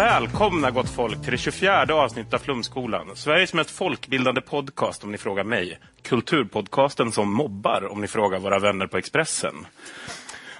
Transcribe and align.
Välkomna 0.00 0.70
gott 0.70 0.90
folk 0.90 1.22
till 1.22 1.30
det 1.30 1.38
24 1.38 1.94
avsnittet 1.94 2.34
av 2.34 2.38
Flumskolan. 2.38 3.16
Sveriges 3.16 3.54
mest 3.54 3.70
folkbildande 3.70 4.40
podcast 4.40 5.04
om 5.04 5.12
ni 5.12 5.18
frågar 5.18 5.44
mig. 5.44 5.78
Kulturpodcasten 6.02 7.12
som 7.12 7.32
mobbar 7.32 7.92
om 7.92 8.00
ni 8.00 8.06
frågar 8.06 8.38
våra 8.38 8.58
vänner 8.58 8.86
på 8.86 8.98
Expressen. 8.98 9.54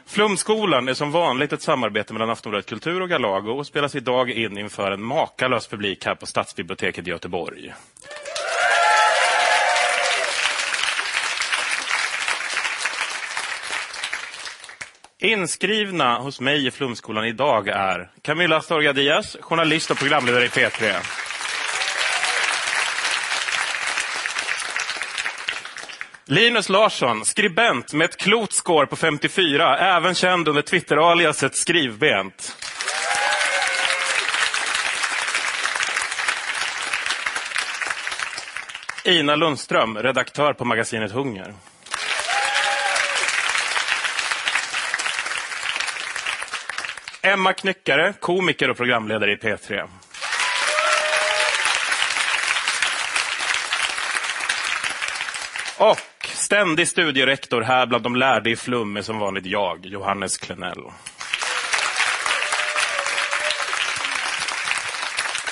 Flumskolan 0.06 0.88
är 0.88 0.94
som 0.94 1.12
vanligt 1.12 1.52
ett 1.52 1.62
samarbete 1.62 2.12
mellan 2.12 2.30
Aftonbladet 2.30 2.66
Kultur 2.66 3.02
och 3.02 3.08
Galago 3.08 3.50
och 3.50 3.66
spelas 3.66 3.94
idag 3.94 4.30
in 4.30 4.58
inför 4.58 4.90
en 4.90 5.02
makalös 5.02 5.66
publik 5.66 6.06
här 6.06 6.14
på 6.14 6.26
Stadsbiblioteket 6.26 7.06
i 7.06 7.10
Göteborg. 7.10 7.72
Inskrivna 15.22 16.18
hos 16.18 16.40
mig 16.40 16.66
i 16.66 16.70
Flumskolan 16.70 17.24
idag 17.24 17.68
är 17.68 18.10
Camilla 18.22 18.56
Astorga 18.56 18.92
Diaz, 18.92 19.36
journalist 19.40 19.90
och 19.90 19.98
programledare 19.98 20.44
i 20.44 20.48
P3. 20.48 20.94
Linus 26.26 26.68
Larsson, 26.68 27.24
skribent 27.24 27.92
med 27.92 28.04
ett 28.04 28.16
klokt 28.16 28.52
score 28.52 28.86
på 28.86 28.96
54, 28.96 29.78
även 29.78 30.14
känd 30.14 30.48
under 30.48 30.62
Twitter-aliaset 30.62 31.56
Skrivbent. 31.56 32.56
Ina 39.04 39.36
Lundström, 39.36 39.98
redaktör 39.98 40.52
på 40.52 40.64
magasinet 40.64 41.12
Hunger. 41.12 41.54
Emma 47.22 47.52
Knyckare, 47.52 48.14
komiker 48.20 48.70
och 48.70 48.76
programledare 48.76 49.32
i 49.32 49.36
P3. 49.36 49.88
Och 55.78 56.26
ständig 56.26 56.88
studierektor 56.88 57.60
här 57.60 57.86
bland 57.86 58.04
de 58.04 58.16
lärde 58.16 58.50
i 58.50 58.56
Flum 58.56 58.96
är 58.96 59.02
som 59.02 59.18
vanligt 59.18 59.46
jag, 59.46 59.86
Johannes 59.86 60.38
Klenell. 60.38 60.82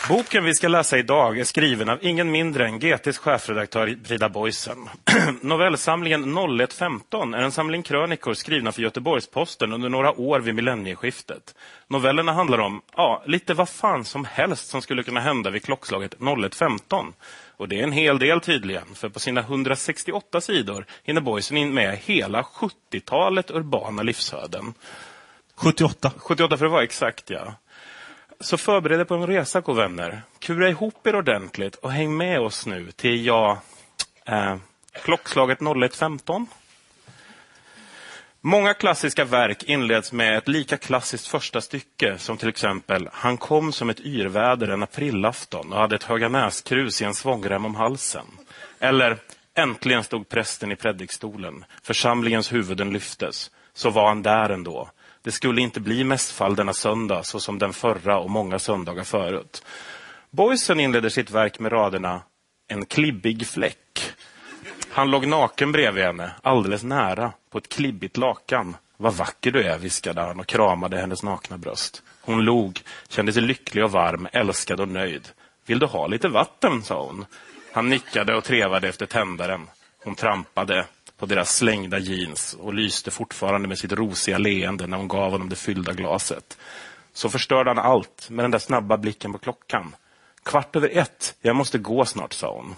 Boken 0.09 0.45
vi 0.45 0.55
ska 0.55 0.69
läsa 0.69 0.99
idag 0.99 1.39
är 1.39 1.45
skriven 1.45 1.89
av 1.89 1.99
ingen 2.03 2.31
mindre 2.31 2.67
än 2.67 2.79
GTs 2.79 3.19
chefredaktör 3.19 3.99
Frida 4.05 4.29
Boysen. 4.29 4.89
Novellsamlingen 5.41 6.39
0115 6.39 7.35
är 7.35 7.43
en 7.43 7.53
samling 7.53 7.83
krönikor 7.83 8.35
skrivna 8.35 8.73
för 8.73 8.83
Göteborgs-Posten 8.83 9.73
under 9.73 9.89
några 9.89 10.21
år 10.21 10.41
vid 10.41 10.55
millennieskiftet. 10.55 11.55
Novellerna 11.89 12.33
handlar 12.33 12.59
om, 12.59 12.83
ja, 12.97 13.23
lite 13.27 13.55
vad 13.55 13.69
fan 13.69 14.05
som 14.05 14.25
helst 14.25 14.69
som 14.69 14.83
skulle 14.83 15.03
kunna 15.03 15.21
hända 15.21 15.51
vid 15.51 15.63
klockslaget 15.63 16.15
0115. 16.21 17.13
Och 17.57 17.69
det 17.69 17.79
är 17.79 17.83
en 17.83 17.93
hel 17.93 18.19
del 18.19 18.41
tydligen, 18.41 18.95
för 18.95 19.09
på 19.09 19.21
sina 19.21 19.41
168 19.41 20.41
sidor 20.41 20.87
hinner 21.03 21.21
Boysen 21.21 21.57
in 21.57 21.75
med 21.75 21.99
hela 21.99 22.43
70-talet 22.43 23.51
urbana 23.51 24.03
livsöden. 24.03 24.75
78. 25.55 26.13
78 26.17 26.57
för 26.57 26.67
att 26.67 26.73
vara 26.73 26.83
exakt, 26.83 27.31
ja. 27.31 27.55
Så 28.41 28.57
förbered 28.57 29.01
er 29.01 29.05
på 29.05 29.15
en 29.15 29.27
resa, 29.27 29.61
god 29.61 29.77
vänner. 29.77 30.23
Kura 30.39 30.69
ihop 30.69 31.07
er 31.07 31.17
ordentligt 31.17 31.75
och 31.75 31.93
häng 31.93 32.17
med 32.17 32.41
oss 32.41 32.67
nu 32.67 32.91
till, 32.91 33.27
ja, 33.27 33.61
eh, 34.25 34.57
klockslaget 34.93 35.61
01.15. 35.61 36.47
Många 38.41 38.75
klassiska 38.75 39.25
verk 39.25 39.63
inleds 39.63 40.13
med 40.13 40.39
ett 40.39 40.49
lika 40.49 40.77
klassiskt 40.77 41.27
första 41.27 41.61
stycke 41.61 42.19
som 42.19 42.37
till 42.37 42.49
exempel 42.49 43.09
Han 43.13 43.37
kom 43.37 43.73
som 43.73 43.91
ett 43.91 44.01
yrväder 44.01 44.69
en 44.69 44.83
aprilafton 44.83 45.73
och 45.73 45.79
hade 45.79 45.97
ett 45.97 46.05
Höganäskrus 46.05 47.03
i 47.03 47.05
en 47.05 47.15
svångrem 47.15 47.65
om 47.65 47.75
halsen. 47.75 48.27
Eller 48.79 49.19
Äntligen 49.59 50.05
stod 50.05 50.29
prästen 50.29 50.73
i 50.73 50.77
predikstolen. 50.77 51.65
Församlingens 51.83 52.53
huvuden 52.53 52.93
lyftes. 52.93 53.51
Så 53.75 53.91
var 53.91 54.09
han 54.09 54.23
där 54.23 54.51
ändå. 54.51 54.91
Det 55.29 55.33
skulle 55.33 55.61
inte 55.61 55.81
bli 55.81 56.05
mässfall 56.05 56.57
denna 56.57 56.73
söndag 56.73 57.23
så 57.23 57.41
som 57.41 57.59
den 57.59 57.73
förra 57.73 58.19
och 58.19 58.31
många 58.31 58.59
söndagar 58.59 59.05
förut. 59.05 59.65
Boysen 60.31 60.81
inleder 60.81 61.09
sitt 61.09 61.31
verk 61.31 61.59
med 61.59 61.73
raderna 61.73 62.21
En 62.69 62.87
klibbig 62.87 63.47
fläck. 63.47 64.13
Han 64.91 65.11
låg 65.11 65.27
naken 65.27 65.73
bredvid 65.73 66.05
henne, 66.05 66.31
alldeles 66.43 66.83
nära, 66.83 67.33
på 67.51 67.59
ett 67.59 67.69
klibbigt 67.69 68.17
lakan. 68.17 68.77
Vad 68.97 69.15
vacker 69.15 69.51
du 69.51 69.63
är, 69.63 69.79
viskade 69.79 70.21
han 70.21 70.41
och 70.41 70.47
kramade 70.47 70.99
hennes 71.01 71.23
nakna 71.23 71.59
bröst. 71.59 72.03
Hon 72.21 72.45
log, 72.45 72.81
kände 73.09 73.33
sig 73.33 73.43
lycklig 73.43 73.85
och 73.85 73.93
varm, 73.93 74.29
älskad 74.33 74.81
och 74.81 74.89
nöjd. 74.89 75.29
Vill 75.67 75.79
du 75.79 75.87
ha 75.87 76.07
lite 76.07 76.29
vatten, 76.29 76.83
sa 76.83 77.05
hon. 77.05 77.27
Han 77.73 77.89
nickade 77.89 78.35
och 78.35 78.45
trevade 78.45 78.89
efter 78.89 79.07
tändaren. 79.07 79.67
Hon 80.05 80.15
trampade 80.15 80.85
på 81.19 81.27
deras 81.27 81.57
slängda 81.57 81.99
jeans 81.99 82.55
och 82.61 82.75
lyste 82.75 83.11
fortfarande 83.11 83.69
med 83.69 83.79
sitt 83.79 83.93
rosiga 83.93 84.39
leende 84.39 84.87
när 84.87 84.97
hon 84.97 85.09
gav 85.09 85.31
honom 85.31 85.49
det 85.49 85.57
fyllda 85.57 85.93
glaset. 85.93 86.59
Så 87.13 87.29
förstörde 87.29 87.71
han 87.71 87.79
allt 87.79 88.31
med 88.31 88.45
den 88.45 88.51
där 88.51 88.59
snabba 88.59 88.97
blicken 88.97 89.33
på 89.33 89.39
klockan. 89.39 89.95
Kvart 90.43 90.77
över 90.77 90.99
ett, 90.99 91.35
jag 91.41 91.57
måste 91.57 91.79
gå 91.79 92.05
snart, 92.05 92.33
sa 92.33 92.55
hon. 92.55 92.77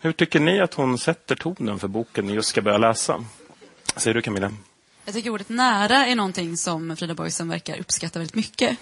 Hur 0.00 0.12
tycker 0.12 0.40
ni 0.40 0.60
att 0.60 0.74
hon 0.74 0.98
sätter 0.98 1.36
tonen 1.36 1.78
för 1.78 1.88
boken 1.88 2.26
ni 2.26 2.32
just 2.32 2.48
ska 2.48 2.62
börja 2.62 2.78
läsa? 2.78 3.24
Säger 3.96 4.14
du 4.14 4.22
Camilla? 4.22 4.52
Jag 5.04 5.14
tycker 5.14 5.30
ordet 5.30 5.48
nära 5.48 6.06
är 6.06 6.14
någonting 6.14 6.56
som 6.56 6.96
Frida 6.96 7.14
Boisen 7.14 7.48
verkar 7.48 7.80
uppskatta 7.80 8.18
väldigt 8.18 8.34
mycket. 8.34 8.78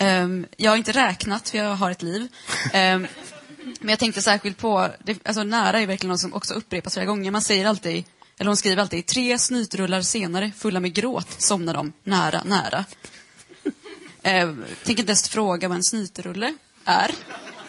Um, 0.00 0.46
jag 0.56 0.70
har 0.70 0.76
inte 0.76 0.92
räknat, 0.92 1.48
för 1.48 1.58
jag 1.58 1.74
har 1.74 1.90
ett 1.90 2.02
liv. 2.02 2.28
Um, 2.94 3.06
men 3.64 3.88
jag 3.88 3.98
tänkte 3.98 4.22
särskilt 4.22 4.58
på, 4.58 4.88
det, 5.04 5.26
alltså 5.26 5.42
nära 5.42 5.80
är 5.80 5.86
verkligen 5.86 6.10
något 6.10 6.20
som 6.20 6.34
också 6.34 6.54
upprepas 6.54 6.94
flera 6.94 7.06
gånger. 7.06 7.30
Man 7.30 7.42
säger 7.42 7.66
alltid, 7.66 8.04
eller 8.38 8.48
hon 8.48 8.56
skriver 8.56 8.82
alltid, 8.82 9.06
tre 9.06 9.38
snytrullar 9.38 10.02
senare, 10.02 10.52
fulla 10.56 10.80
med 10.80 10.94
gråt, 10.94 11.40
somnar 11.42 11.74
de, 11.74 11.92
nära, 12.04 12.42
nära. 12.44 12.84
Um, 14.22 14.64
tänker 14.84 15.02
inte 15.02 15.10
ens 15.10 15.28
fråga 15.28 15.68
vad 15.68 15.76
en 15.76 15.84
snytrulle 15.84 16.54
är. 16.84 17.10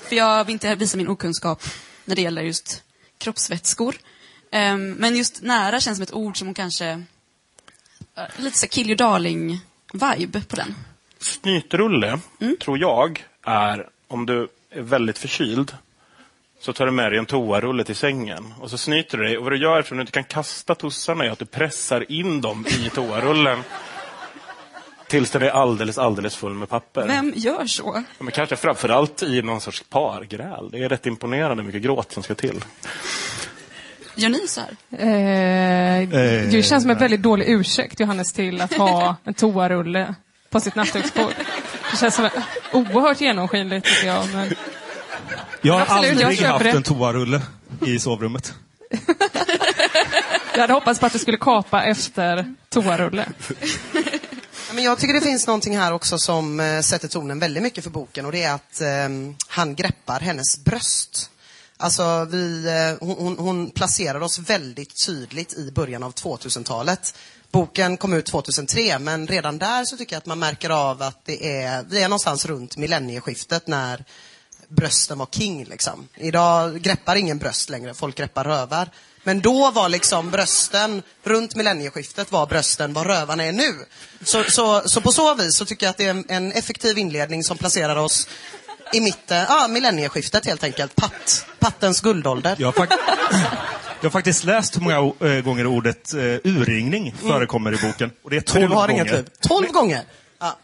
För 0.02 0.16
jag 0.16 0.46
vill 0.46 0.54
inte 0.54 0.76
visa 0.76 0.98
min 0.98 1.08
okunskap 1.08 1.64
när 2.06 2.16
det 2.16 2.22
gäller 2.22 2.42
just 2.42 2.84
kroppsvätskor. 3.18 3.96
Um, 4.52 4.92
men 4.92 5.16
just 5.16 5.42
nära 5.42 5.80
känns 5.80 5.98
som 5.98 6.04
ett 6.04 6.14
ord 6.14 6.38
som 6.38 6.48
hon 6.48 6.56
kanske... 6.56 6.94
Uh, 6.94 7.04
lite 8.38 8.58
så 8.58 8.68
kill 8.68 8.88
your 8.88 8.98
darling-vibe 8.98 10.46
på 10.46 10.56
den. 10.56 10.76
Snytrulle, 11.20 12.20
tror 12.62 12.78
jag, 12.78 13.26
är 13.44 13.90
om 14.08 14.26
du 14.26 14.48
är 14.72 14.82
väldigt 14.82 15.18
förkyld 15.18 15.76
så 16.62 16.74
tar 16.74 16.86
du 16.86 16.92
med 16.92 17.12
dig 17.12 17.20
en 17.20 17.26
toarulle 17.26 17.84
till 17.84 17.96
sängen 17.96 18.54
och 18.60 18.70
så 18.70 18.78
snyter 18.78 19.18
du 19.18 19.24
dig. 19.24 19.38
Och 19.38 19.44
vad 19.44 19.54
du 19.54 19.58
gör 19.58 19.80
eftersom 19.80 19.98
du 19.98 20.02
inte 20.02 20.12
kan 20.12 20.24
kasta 20.24 20.76
tussarna 20.76 21.26
är 21.26 21.30
att 21.30 21.40
du 21.40 21.46
pressar 21.46 22.12
in 22.12 22.42
dem 22.42 22.66
i 22.68 22.90
toarullen 22.90 23.60
tills 25.08 25.32
den 25.32 25.42
är 25.42 25.50
alldeles, 25.50 25.98
alldeles 25.98 26.36
full 26.36 26.54
med 26.54 26.70
papper. 26.70 27.08
Vem 27.08 27.34
gör 27.36 27.66
så? 27.66 27.92
Ja, 27.96 28.24
Men 28.24 28.32
kanske 28.32 28.56
framförallt 28.56 29.24
i 29.24 29.42
någon 29.42 29.62
sorts 29.62 29.84
pargräl. 29.90 30.70
Det 30.72 30.84
är 30.84 30.90
rätt 30.90 31.06
imponerande 31.06 31.64
mycket 31.64 31.82
gråt 31.82 32.12
som 32.12 32.24
ska 32.24 32.36
till. 32.36 32.66
Gör 34.16 34.30
ni 34.30 34.48
så 34.48 34.62
här? 34.62 34.72
Eh, 34.92 36.10
det 36.52 36.66
känns 36.66 36.84
som 36.84 36.92
en 36.92 36.98
väldigt 36.98 37.22
dålig 37.22 37.50
ursäkt, 37.50 38.00
Johannes, 38.00 38.34
till 38.34 38.62
att 38.62 38.74
ha 38.74 39.16
en 39.24 39.34
toarulle 39.34 40.16
på 40.50 40.60
sitt 40.60 40.76
nattduksbord. 40.76 41.34
Det 41.92 41.98
känns 41.98 42.16
som 42.16 42.30
oerhört 42.72 43.22
genomskinligt, 43.22 43.86
tycker 43.86 44.08
jag. 44.08 44.28
Men... 44.34 44.56
Jag 45.62 45.74
har 45.74 45.82
Absolut, 45.82 46.06
jag 46.06 46.22
aldrig 46.22 46.40
köper 46.40 46.52
haft 46.52 46.64
det. 46.64 46.70
en 46.72 46.84
toarulle 46.84 47.42
i 47.86 48.00
sovrummet. 48.00 48.54
Jag 50.54 50.62
hade 50.62 50.74
hoppats 50.74 51.00
på 51.00 51.06
att 51.06 51.14
du 51.14 51.20
skulle 51.20 51.38
kapa 51.38 51.84
efter 51.84 52.56
toarulle. 52.70 53.26
Men 54.74 54.84
jag 54.84 55.00
tycker 55.00 55.14
det 55.14 55.22
finns 55.22 55.48
någonting 55.48 55.78
här 55.78 55.94
också 55.94 56.18
som 56.18 56.60
eh, 56.60 56.82
sätter 56.82 57.08
tonen 57.08 57.40
väldigt 57.40 57.64
mycket 57.64 57.84
för 57.84 57.92
boken 57.92 58.26
och 58.26 58.32
det 58.32 58.44
är 58.44 58.54
att 58.54 58.82
eh, 58.82 59.34
han 59.48 59.76
greppar 59.76 60.20
hennes 60.20 60.64
bröst. 60.64 61.30
Alltså 61.78 62.28
vi, 62.32 62.66
eh, 62.68 63.08
hon, 63.08 63.38
hon 63.38 63.70
placerar 63.70 64.22
oss 64.22 64.40
väldigt 64.40 65.06
tydligt 65.06 65.54
i 65.54 65.72
början 65.72 66.04
av 66.04 66.14
2000-talet 66.14 67.16
Boken 67.52 67.98
kom 67.98 68.14
ut 68.14 68.26
2003, 68.26 69.00
men 69.00 69.28
redan 69.28 69.58
där 69.58 69.86
så 69.86 69.98
tycker 69.98 70.16
jag 70.16 70.18
att 70.18 70.26
man 70.26 70.40
märker 70.40 70.70
av 70.70 71.02
att 71.02 71.26
det 71.26 71.62
är, 71.62 71.84
vi 71.84 72.02
är 72.02 72.08
någonstans 72.08 72.46
runt 72.46 72.78
millennieskiftet 72.78 73.68
när 73.68 74.06
brösten 74.68 75.18
var 75.18 75.28
king 75.32 75.66
liksom. 75.66 76.08
Idag 76.16 76.82
greppar 76.82 77.16
ingen 77.16 77.38
bröst 77.38 77.70
längre, 77.70 77.94
folk 77.94 78.18
greppar 78.18 78.44
rövar. 78.44 78.90
Men 79.24 79.42
då 79.42 79.72
var 79.72 79.90
liksom 79.90 80.32
brösten, 80.32 81.04
runt 81.24 81.56
millennieskiftet 81.56 82.32
var 82.32 82.48
brösten 82.48 82.94
vad 82.94 83.06
rövarna 83.06 83.44
är 83.44 83.52
nu. 83.52 83.86
Så, 84.24 84.44
så, 84.44 84.82
så 84.86 85.02
på 85.02 85.12
så 85.12 85.36
vis 85.36 85.56
så 85.56 85.66
tycker 85.66 85.86
jag 85.86 85.92
att 85.92 85.98
det 85.98 86.06
är 86.06 86.10
en, 86.10 86.26
en 86.30 86.52
effektiv 86.52 86.98
inledning 86.98 87.44
som 87.44 87.58
placerar 87.58 87.96
oss 87.96 88.28
i 88.94 89.02
mitten, 89.02 89.46
ja 89.50 89.68
millennieskiftet 89.70 90.46
helt 90.46 90.64
enkelt. 90.64 90.96
Patt, 90.96 91.46
pattens 91.60 92.02
guldålder. 92.02 92.56
Jag 92.60 92.68
har, 92.68 92.74
fak- 92.86 92.98
jag 94.02 94.06
har 94.06 94.10
faktiskt 94.10 94.44
läst 94.44 94.78
hur 94.78 94.82
många 94.82 95.14
eh, 95.36 95.42
gånger 95.42 95.68
ordet 95.68 96.14
eh, 96.14 96.20
urringning 96.44 97.16
förekommer 97.22 97.74
i 97.74 97.78
boken. 97.88 98.12
Och 98.24 98.30
det 98.30 98.36
är 98.38 98.42
För 98.42 98.48
tolv 98.48 98.70
du 98.70 98.76
har 98.76 98.88
gånger. 98.88 99.02
inget 99.04 99.14
liv. 99.16 99.28
12 99.48 99.68
gånger! 99.72 100.02
Ja. 100.40 100.58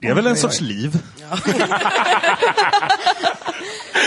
Det 0.00 0.08
är 0.08 0.14
väl 0.14 0.26
en 0.26 0.36
sorts 0.36 0.60
liv? 0.60 0.98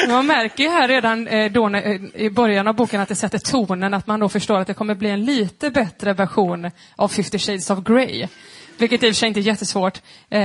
Man 0.08 0.26
märker 0.28 0.64
ju 0.64 0.70
här 0.70 0.88
redan 0.88 1.28
eh, 1.28 1.52
då 1.52 1.70
när, 1.70 1.92
eh, 1.92 2.02
i 2.22 2.30
början 2.30 2.68
av 2.68 2.76
boken 2.76 3.02
att 3.02 3.10
det 3.10 3.16
sätter 3.16 3.38
tonen, 3.38 3.94
att 3.94 4.08
man 4.08 4.20
då 4.20 4.30
förstår 4.30 4.58
att 4.60 4.68
det 4.68 4.74
kommer 4.74 4.96
bli 4.96 5.10
en 5.10 5.26
lite 5.26 5.72
bättre 5.72 6.14
version 6.14 6.72
av 6.96 7.08
50 7.08 7.40
shades 7.40 7.70
of 7.70 7.80
Grey. 7.84 8.28
Vilket 8.82 9.04
i 9.04 9.06
och 9.06 9.10
för 9.10 9.20
sig 9.20 9.28
inte 9.28 9.40
är 9.40 9.42
jättesvårt. 9.42 10.02
Eh, 10.30 10.42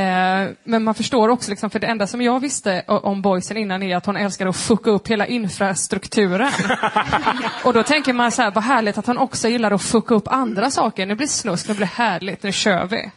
men 0.64 0.84
man 0.84 0.94
förstår 0.94 1.28
också, 1.28 1.50
liksom, 1.50 1.70
för 1.70 1.78
det 1.78 1.86
enda 1.86 2.06
som 2.06 2.22
jag 2.22 2.40
visste 2.40 2.82
om 2.86 3.22
boysen 3.22 3.56
innan 3.56 3.82
är 3.82 3.96
att 3.96 4.06
hon 4.06 4.16
älskar 4.16 4.46
att 4.46 4.56
fucka 4.56 4.90
upp 4.90 5.08
hela 5.08 5.26
infrastrukturen. 5.26 6.52
och 7.64 7.72
då 7.72 7.82
tänker 7.82 8.12
man 8.12 8.32
så 8.32 8.42
här, 8.42 8.50
vad 8.50 8.64
härligt 8.64 8.98
att 8.98 9.06
hon 9.06 9.18
också 9.18 9.48
gillar 9.48 9.70
att 9.70 9.82
fucka 9.82 10.14
upp 10.14 10.28
andra 10.28 10.70
saker. 10.70 11.06
Nu 11.06 11.14
blir 11.14 11.26
det 11.26 11.32
snusk, 11.32 11.68
nu 11.68 11.74
blir 11.74 11.86
det 11.86 11.92
härligt, 12.02 12.42
nu 12.42 12.52
kör 12.52 12.84
vi. 12.84 13.10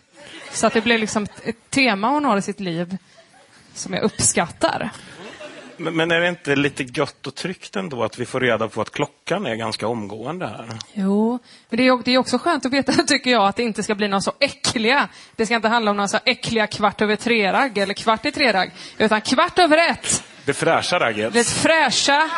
Så 0.51 0.67
att 0.67 0.73
det 0.73 0.81
blir 0.81 0.97
liksom 0.97 1.23
ett, 1.23 1.47
ett 1.47 1.69
tema 1.69 2.09
hon 2.09 2.25
har 2.25 2.37
i 2.37 2.41
sitt 2.41 2.59
liv 2.59 2.97
som 3.73 3.93
jag 3.93 4.03
uppskattar. 4.03 4.89
Men, 5.79 6.11
är 6.11 6.19
det 6.19 6.29
inte 6.29 6.55
lite 6.55 6.83
gött 6.83 7.27
och 7.27 7.35
tryggt 7.35 7.75
ändå 7.75 8.03
att 8.03 8.19
vi 8.19 8.25
får 8.25 8.39
reda 8.39 8.67
på 8.67 8.81
att 8.81 8.91
klockan 8.91 9.45
är 9.45 9.55
ganska 9.55 9.87
omgående 9.87 10.47
här? 10.47 10.69
Jo, 10.93 11.39
men 11.69 11.77
det 11.77 11.87
är, 11.87 12.03
det 12.03 12.11
är 12.11 12.17
också 12.17 12.37
skönt 12.37 12.65
att 12.65 12.73
veta, 12.73 12.91
tycker 13.07 13.31
jag, 13.31 13.47
att 13.47 13.55
det 13.55 13.63
inte 13.63 13.83
ska 13.83 13.95
bli 13.95 14.07
någon 14.07 14.21
så 14.21 14.33
äckliga. 14.39 15.07
Det 15.35 15.45
ska 15.45 15.55
inte 15.55 15.67
handla 15.67 15.91
om 15.91 15.97
någon 15.97 16.09
så 16.09 16.19
äckliga 16.25 16.67
kvart 16.67 17.01
över 17.01 17.15
tre-ragg 17.15 17.77
eller 17.77 17.93
kvart 17.93 18.25
i 18.25 18.31
tre-ragg, 18.31 18.71
utan 18.97 19.21
kvart 19.21 19.59
över 19.59 19.91
ett. 19.91 20.23
Det 20.45 20.53
fräscha 20.53 20.99
ragget. 20.99 21.33
Det 21.33 21.47
fräscha, 21.47 22.29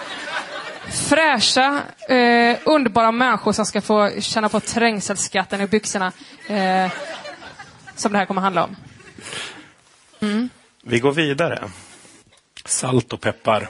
fräscha, 0.90 1.82
eh, 2.10 2.58
underbara 2.64 3.12
människor 3.12 3.52
som 3.52 3.66
ska 3.66 3.82
få 3.82 4.10
känna 4.20 4.50
på 4.50 4.60
trängselskatten 4.60 5.62
i 5.62 5.68
byxorna. 5.68 6.12
Eh, 6.48 6.92
som 7.96 8.12
det 8.12 8.18
här 8.18 8.26
kommer 8.26 8.42
handla 8.42 8.64
om. 8.64 8.76
Vi 10.84 11.00
går 11.00 11.12
vidare. 11.12 11.70
Salt 12.66 13.14
och 13.14 13.22
peppar. 13.22 13.70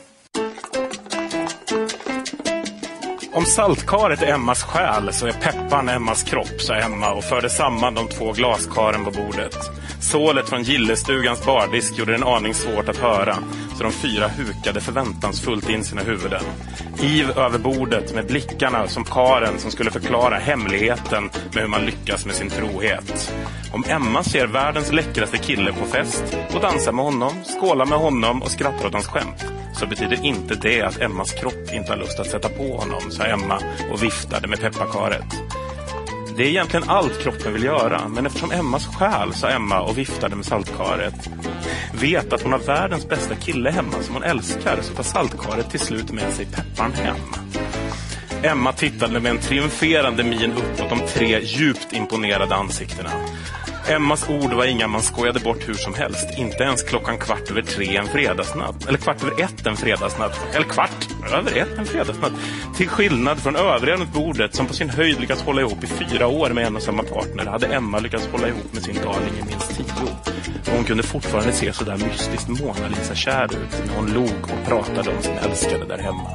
Om 3.33 3.45
saltkaret 3.45 4.21
är 4.21 4.27
Emmas 4.27 4.63
själ 4.63 5.13
så 5.13 5.27
är 5.27 5.31
pepparn 5.31 5.89
Emmas 5.89 6.23
kropp, 6.23 6.61
sa 6.61 6.75
Emma 6.75 7.13
och 7.13 7.23
förde 7.23 7.49
samman 7.49 7.93
de 7.93 8.07
två 8.07 8.31
glaskaren 8.31 9.05
på 9.05 9.11
bordet. 9.11 9.55
Sålet 10.01 10.49
från 10.49 10.63
gillestugans 10.63 11.45
bardisk 11.45 11.97
gjorde 11.97 12.11
det 12.11 12.17
en 12.17 12.23
aning 12.23 12.53
svårt 12.53 12.89
att 12.89 12.97
höra, 12.97 13.37
så 13.77 13.83
de 13.83 13.91
fyra 13.91 14.27
hukade 14.27 14.81
förväntansfullt 14.81 15.69
in 15.69 15.83
sina 15.83 16.01
huvuden. 16.01 16.43
Iv 17.01 17.31
över 17.31 17.59
bordet 17.59 18.15
med 18.15 18.27
blickarna 18.27 18.87
som 18.87 19.03
karen 19.03 19.59
som 19.59 19.71
skulle 19.71 19.91
förklara 19.91 20.35
hemligheten 20.35 21.29
med 21.53 21.63
hur 21.63 21.67
man 21.67 21.85
lyckas 21.85 22.25
med 22.25 22.35
sin 22.35 22.49
trohet. 22.49 23.33
Om 23.73 23.83
Emma 23.87 24.23
ser 24.23 24.47
världens 24.47 24.91
läckraste 24.91 25.37
kille 25.37 25.73
på 25.73 25.85
fest 25.85 26.37
och 26.53 26.61
dansar 26.61 26.91
med 26.91 27.05
honom, 27.05 27.33
skålar 27.43 27.85
med 27.85 27.97
honom 27.97 28.41
och 28.41 28.51
skrattar 28.51 28.85
åt 28.85 28.93
hans 28.93 29.07
skämt 29.07 29.45
så 29.73 29.87
betyder 29.87 30.25
inte 30.25 30.55
det 30.55 30.81
att 30.81 31.01
Emmas 31.01 31.31
kropp 31.31 31.73
inte 31.73 31.91
har 31.91 31.97
lust 31.97 32.19
att 32.19 32.27
sätta 32.27 32.49
på 32.49 32.77
honom, 32.77 33.11
sa 33.11 33.23
Emma 33.23 33.59
och 33.91 34.03
viftade 34.03 34.47
med 34.47 34.59
pepparkaret. 34.59 35.25
Det 36.35 36.43
är 36.43 36.47
egentligen 36.47 36.89
allt 36.89 37.19
kroppen 37.23 37.53
vill 37.53 37.63
göra, 37.63 38.07
men 38.07 38.25
eftersom 38.25 38.51
Emmas 38.51 38.87
själ, 38.87 39.33
sa 39.33 39.49
Emma 39.49 39.81
och 39.81 39.97
viftade 39.97 40.35
med 40.35 40.45
saltkaret, 40.45 41.29
vet 41.93 42.33
att 42.33 42.41
hon 42.41 42.51
har 42.51 42.59
världens 42.59 43.09
bästa 43.09 43.35
kille 43.35 43.71
hemma 43.71 44.01
som 44.01 44.13
hon 44.13 44.23
älskar 44.23 44.81
så 44.81 44.93
tar 44.93 45.03
saltkaret 45.03 45.69
till 45.69 45.79
slut 45.79 46.11
med 46.11 46.33
sig 46.33 46.45
pepparn 46.45 46.93
hem. 46.93 47.17
Emma 48.43 48.73
tittade 48.73 49.19
med 49.19 49.29
en 49.31 49.37
triumferande 49.37 50.23
min 50.23 50.51
uppåt 50.51 50.89
de 50.89 50.99
tre 51.07 51.39
djupt 51.39 51.93
imponerade 51.93 52.55
ansiktena. 52.55 53.09
Emmas 53.87 54.29
ord 54.29 54.53
var 54.53 54.65
inga 54.65 54.87
man 54.87 55.01
skojade 55.01 55.39
bort 55.39 55.69
hur 55.69 55.73
som 55.73 55.93
helst. 55.93 56.37
Inte 56.37 56.63
ens 56.63 56.83
klockan 56.83 57.17
kvart 57.17 57.51
över 57.51 57.61
tre 57.61 57.97
en 57.97 58.07
fredagsnatt. 58.07 58.87
Eller 58.87 58.97
kvart 58.97 59.23
över 59.23 59.43
ett 59.43 59.67
en 59.67 59.77
fredagsnatt. 59.77 60.55
Eller 60.55 60.65
kvart 60.65 61.07
över 61.33 61.57
ett 61.57 61.77
en 61.77 61.85
fredagsnatt. 61.85 62.31
Till 62.77 62.89
skillnad 62.89 63.39
från 63.39 63.55
övriga 63.55 63.95
runt 63.95 64.13
bordet 64.13 64.55
som 64.55 64.65
på 64.65 64.73
sin 64.73 64.89
höjd 64.89 65.19
lyckats 65.19 65.41
hålla 65.41 65.61
ihop 65.61 65.83
i 65.83 65.87
fyra 65.87 66.27
år 66.27 66.49
med 66.49 66.67
en 66.67 66.75
och 66.75 66.81
samma 66.81 67.03
partner 67.03 67.45
hade 67.45 67.67
Emma 67.67 67.99
lyckats 67.99 68.27
hålla 68.27 68.47
ihop 68.47 68.73
med 68.73 68.83
sin 68.83 68.95
darling 68.95 69.33
i 69.39 69.49
minst 69.49 69.77
tio. 69.77 70.07
Och 70.67 70.75
hon 70.75 70.83
kunde 70.83 71.03
fortfarande 71.03 71.53
se 71.53 71.73
sådär 71.73 71.97
mystiskt 71.97 72.47
Mona 72.47 72.87
Lisa-kär 72.87 73.45
ut 73.45 73.83
när 73.87 73.95
hon 73.95 74.13
log 74.13 74.43
och 74.43 74.67
pratade 74.67 75.09
om 75.15 75.23
sin 75.23 75.37
älskade 75.37 75.85
där 75.85 75.97
hemma. 75.97 76.29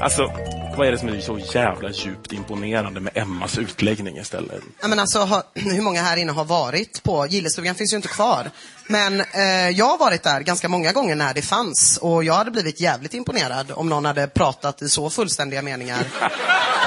Alltså, 0.00 0.30
vad 0.76 0.86
är 0.86 0.92
det 0.92 0.98
som 0.98 1.08
är 1.08 1.20
så 1.20 1.38
jävla 1.38 1.90
djupt 1.90 2.32
imponerande 2.32 3.00
med 3.00 3.16
Emmas 3.16 3.58
utläggning 3.58 4.18
istället? 4.18 4.62
Ja, 4.80 4.88
men 4.88 4.98
alltså, 4.98 5.18
ha, 5.18 5.42
hur 5.54 5.82
många 5.82 6.02
här 6.02 6.16
inne 6.16 6.32
har 6.32 6.44
varit 6.44 7.02
på, 7.02 7.26
gillestugan 7.26 7.74
finns 7.74 7.92
ju 7.92 7.96
inte 7.96 8.08
kvar. 8.08 8.50
Men 8.86 9.20
eh, 9.20 9.70
jag 9.70 9.86
har 9.86 9.98
varit 9.98 10.22
där 10.22 10.40
ganska 10.40 10.68
många 10.68 10.92
gånger 10.92 11.14
när 11.14 11.34
det 11.34 11.42
fanns 11.42 11.98
och 12.02 12.24
jag 12.24 12.34
hade 12.34 12.50
blivit 12.50 12.80
jävligt 12.80 13.14
imponerad 13.14 13.72
om 13.74 13.88
någon 13.88 14.04
hade 14.04 14.26
pratat 14.26 14.82
i 14.82 14.88
så 14.88 15.10
fullständiga 15.10 15.62
meningar 15.62 16.00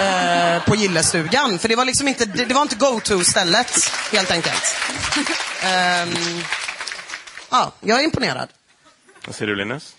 eh, 0.02 0.64
på 0.64 0.76
gillestugan. 0.76 1.60
För 1.60 1.70
det 1.70 1.76
var 1.76 1.86
liksom 1.86 2.08
inte, 2.08 2.26
det, 2.26 2.46
det 2.46 2.54
var 2.54 2.62
inte 2.62 2.76
go-to-stället 2.76 3.72
helt 4.12 4.32
enkelt. 4.32 4.64
Ehm, 5.64 6.10
ja, 7.50 7.72
jag 7.82 8.00
är 8.00 8.04
imponerad. 8.04 8.50
Vad 9.26 9.36
säger 9.36 9.48
du 9.48 9.56
Linus? 9.56 9.97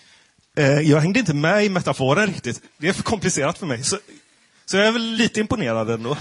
Eh, 0.59 0.79
jag 0.79 0.99
hängde 0.99 1.19
inte 1.19 1.33
med 1.33 1.65
i 1.65 1.69
metaforen 1.69 2.27
riktigt. 2.27 2.61
Det 2.77 2.87
är 2.87 2.93
för 2.93 3.03
komplicerat 3.03 3.57
för 3.57 3.65
mig. 3.65 3.83
Så, 3.83 3.97
så 4.65 4.77
jag 4.77 4.87
är 4.87 4.91
väl 4.91 5.01
lite 5.01 5.39
imponerad 5.39 5.89
ändå. 5.89 6.17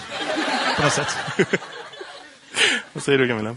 På 0.76 0.82
något 0.82 0.92
sätt. 0.92 1.16
Vad 2.92 3.02
säger 3.02 3.18
du 3.18 3.28
Camilla? 3.28 3.56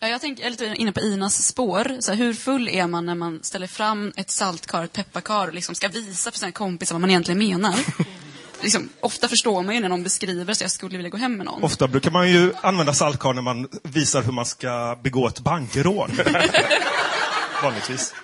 Ja, 0.00 0.08
Jag, 0.08 0.20
tänker, 0.20 0.42
jag 0.42 0.46
är 0.46 0.50
lite 0.50 0.74
inne 0.76 0.92
på 0.92 1.00
Inas 1.00 1.46
spår. 1.46 1.96
Så 2.00 2.12
här, 2.12 2.18
hur 2.18 2.34
full 2.34 2.68
är 2.68 2.86
man 2.86 3.06
när 3.06 3.14
man 3.14 3.40
ställer 3.42 3.66
fram 3.66 4.12
ett 4.16 4.30
saltkar, 4.30 4.84
ett 4.84 4.92
pepparkar 4.92 5.46
och 5.48 5.54
liksom 5.54 5.74
ska 5.74 5.88
visa 5.88 6.30
för 6.30 6.38
sina 6.38 6.52
kompisar 6.52 6.94
vad 6.94 7.00
man 7.00 7.10
egentligen 7.10 7.38
menar? 7.38 7.74
liksom, 8.62 8.88
ofta 9.00 9.28
förstår 9.28 9.62
man 9.62 9.74
ju 9.74 9.80
när 9.80 9.88
någon 9.88 10.02
beskriver 10.02 10.54
så 10.54 10.64
jag 10.64 10.70
skulle 10.70 10.96
vilja 10.96 11.10
gå 11.10 11.16
hem 11.16 11.36
med 11.36 11.46
någon. 11.46 11.62
Ofta 11.62 11.88
brukar 11.88 12.10
man 12.10 12.30
ju 12.30 12.52
använda 12.62 12.94
saltkar 12.94 13.32
när 13.32 13.42
man 13.42 13.68
visar 13.82 14.22
hur 14.22 14.32
man 14.32 14.46
ska 14.46 14.98
begå 15.02 15.28
ett 15.28 15.40
bankrån. 15.40 16.10
Vanligtvis. 17.62 18.14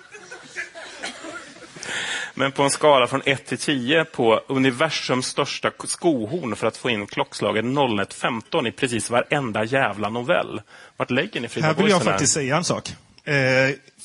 Men 2.41 2.51
på 2.51 2.63
en 2.63 2.69
skala 2.69 3.07
från 3.07 3.21
1 3.25 3.45
till 3.45 3.57
10 3.57 4.05
på 4.05 4.41
universums 4.47 5.27
största 5.27 5.71
skohorn 5.83 6.55
för 6.55 6.67
att 6.67 6.77
få 6.77 6.89
in 6.89 7.07
klockslaget 7.07 7.65
01.15 7.65 8.67
i 8.67 8.71
precis 8.71 9.09
varenda 9.09 9.63
jävla 9.63 10.09
novell. 10.09 10.61
Vart 10.97 11.11
lägger 11.11 11.41
ni 11.41 11.47
Frida 11.47 11.67
Här 11.67 11.73
vill 11.73 11.89
jag 11.89 12.03
faktiskt 12.03 12.33
säga 12.33 12.57
en 12.57 12.63
sak. 12.63 12.89
Eh, 13.23 13.35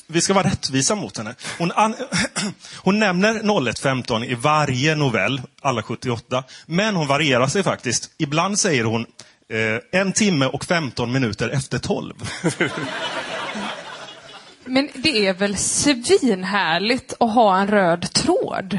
vi 0.06 0.20
ska 0.20 0.34
vara 0.34 0.46
rättvisa 0.46 0.94
mot 0.94 1.18
henne. 1.18 1.34
Hon, 1.58 1.72
an, 1.72 1.94
hon 2.76 2.98
nämner 2.98 3.34
01.15 3.34 4.24
i 4.24 4.34
varje 4.34 4.94
novell, 4.94 5.42
alla 5.60 5.82
78. 5.82 6.44
Men 6.66 6.96
hon 6.96 7.06
varierar 7.06 7.46
sig 7.46 7.62
faktiskt. 7.62 8.10
Ibland 8.18 8.58
säger 8.58 8.84
hon 8.84 9.06
eh, 9.52 10.00
en 10.00 10.12
timme 10.12 10.46
och 10.46 10.64
15 10.64 11.12
minuter 11.12 11.48
efter 11.48 11.78
12. 11.78 12.14
Men 14.66 14.88
det 14.94 15.26
är 15.26 15.32
väl 15.32 15.56
svinhärligt 15.56 17.14
att 17.20 17.34
ha 17.34 17.58
en 17.58 17.66
röd 17.66 18.12
tråd? 18.12 18.78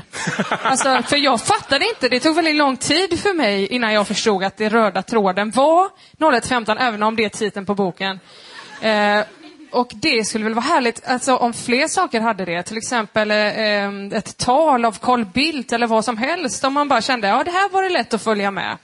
Alltså, 0.50 1.03
för 1.03 1.17
jag 1.17 1.41
fattade 1.41 1.86
inte, 1.89 2.10
det 2.10 2.20
tog 2.20 2.36
väldigt 2.36 2.56
lång 2.56 2.77
tid 2.77 3.20
för 3.20 3.34
mig 3.34 3.67
innan 3.67 3.94
jag 3.94 4.08
förstod 4.08 4.44
att 4.44 4.58
den 4.58 4.70
röda 4.70 5.01
tråden 5.01 5.51
var 5.51 5.89
01.15, 6.17 6.77
även 6.79 7.03
om 7.03 7.15
det 7.15 7.25
är 7.25 7.29
titeln 7.29 7.65
på 7.65 7.75
boken. 7.75 8.20
Eh, 8.82 9.22
och 9.72 9.91
det 9.96 10.25
skulle 10.27 10.44
väl 10.44 10.53
vara 10.53 10.65
härligt 10.65 11.08
alltså, 11.08 11.36
om 11.36 11.53
fler 11.53 11.88
saker 11.88 12.22
hade 12.22 12.46
det. 12.46 12.63
Till 12.63 12.77
exempel 12.77 13.32
eh, 13.32 14.17
ett 14.17 14.38
tal 14.38 14.86
av 14.86 14.98
Carl 15.01 15.25
Bildt 15.25 15.74
eller 15.74 15.88
vad 15.88 16.06
som 16.06 16.17
helst. 16.17 16.63
Om 16.63 16.74
man 16.74 16.88
bara 16.88 17.01
kände, 17.01 17.27
ja 17.27 17.44
det 17.44 17.51
här 17.51 17.70
var 17.70 17.84
det 17.84 17.89
lätt 17.89 18.13
att 18.13 18.24
följa 18.24 18.51
med. 18.51 18.77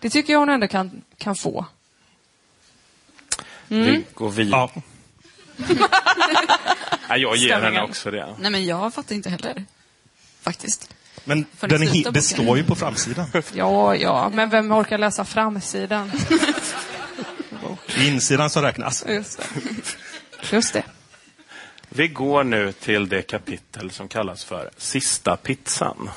Det 0.00 0.10
tycker 0.10 0.32
jag 0.32 0.40
hon 0.40 0.48
ändå 0.48 0.68
kan, 0.68 1.02
kan 1.18 1.36
få. 1.36 1.66
Vi 3.68 4.04
går 4.14 4.30
vidare. 4.30 4.68
Ja. 4.74 4.82
Ja. 7.08 7.16
jag 7.16 7.36
ger 7.36 7.60
henne 7.60 7.82
också 7.82 8.10
det. 8.10 8.34
Nej 8.38 8.50
men 8.50 8.64
jag 8.64 8.94
fattar 8.94 9.14
inte 9.14 9.30
heller. 9.30 9.64
Faktiskt. 10.42 10.94
Men 11.24 11.38
ni 11.38 11.46
den 11.60 11.82
är, 11.82 12.10
det 12.10 12.22
står 12.22 12.56
ju 12.56 12.64
på 12.64 12.74
framsidan. 12.74 13.26
Ja, 13.52 13.96
ja, 13.96 14.30
men 14.34 14.50
vem 14.50 14.72
orkar 14.72 14.98
läsa 14.98 15.24
framsidan? 15.24 16.12
Det 17.86 18.02
är 18.02 18.08
insidan 18.08 18.50
som 18.50 18.62
räknas. 18.62 19.04
Just 19.08 19.38
det. 19.38 20.56
Just 20.56 20.72
det. 20.72 20.82
Vi 21.88 22.08
går 22.08 22.44
nu 22.44 22.72
till 22.72 23.08
det 23.08 23.22
kapitel 23.22 23.90
som 23.90 24.08
kallas 24.08 24.44
för 24.44 24.70
Sista 24.76 25.36
pizzan. 25.36 26.10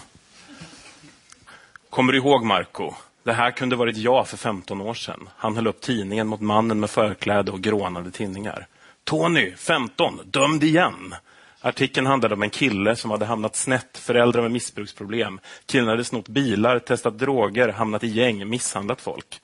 Kommer 1.89 2.13
du 2.13 2.17
ihåg 2.17 2.43
Marco? 2.45 2.93
Det 3.23 3.33
här 3.33 3.51
kunde 3.51 3.75
varit 3.75 3.97
jag 3.97 4.27
för 4.27 4.37
15 4.37 4.81
år 4.81 4.93
sedan. 4.93 5.29
Han 5.37 5.55
höll 5.55 5.67
upp 5.67 5.81
tidningen 5.81 6.27
mot 6.27 6.41
mannen 6.41 6.79
med 6.79 6.89
förkläde 6.89 7.51
och 7.51 7.61
grånade 7.61 8.11
tinningar. 8.11 8.67
Tony, 9.03 9.53
15, 9.57 10.19
dömd 10.25 10.63
igen. 10.63 11.15
Artikeln 11.61 12.07
handlade 12.07 12.35
om 12.35 12.43
en 12.43 12.49
kille 12.49 12.95
som 12.95 13.11
hade 13.11 13.25
hamnat 13.25 13.55
snett, 13.55 13.97
föräldrar 13.97 14.41
med 14.41 14.51
missbruksproblem. 14.51 15.39
Killen 15.65 15.87
hade 15.87 16.03
snott 16.03 16.27
bilar, 16.27 16.79
testat 16.79 17.19
droger, 17.19 17.67
hamnat 17.67 18.03
i 18.03 18.07
gäng, 18.07 18.49
misshandlat 18.49 19.01
folk. 19.01 19.41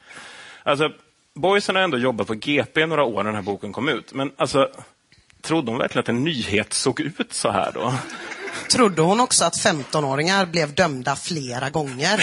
Alltså, 0.64 0.92
boysen 1.34 1.76
har 1.76 1.84
ändå 1.84 1.98
jobbat 1.98 2.28
på 2.28 2.34
GP 2.34 2.86
några 2.86 3.04
år 3.04 3.16
när 3.16 3.24
den 3.24 3.36
här 3.36 3.42
boken 3.42 3.74
kom 3.74 3.90
ut. 3.90 4.14
Men 4.14 4.32
alltså, 4.38 4.70
trodde 5.42 5.72
hon 5.72 5.80
verkligen 5.80 6.04
att 6.04 6.10
en 6.10 6.24
nyhet 6.24 6.74
såg 6.74 7.02
ut 7.02 7.34
så 7.34 7.52
här 7.52 7.72
då? 7.74 7.94
Trodde 8.72 9.02
hon 9.02 9.20
också 9.20 9.46
att 9.46 9.54
15-åringar 9.54 10.46
blev 10.46 10.74
dömda 10.74 11.16
flera 11.16 11.70
gånger? 11.70 12.20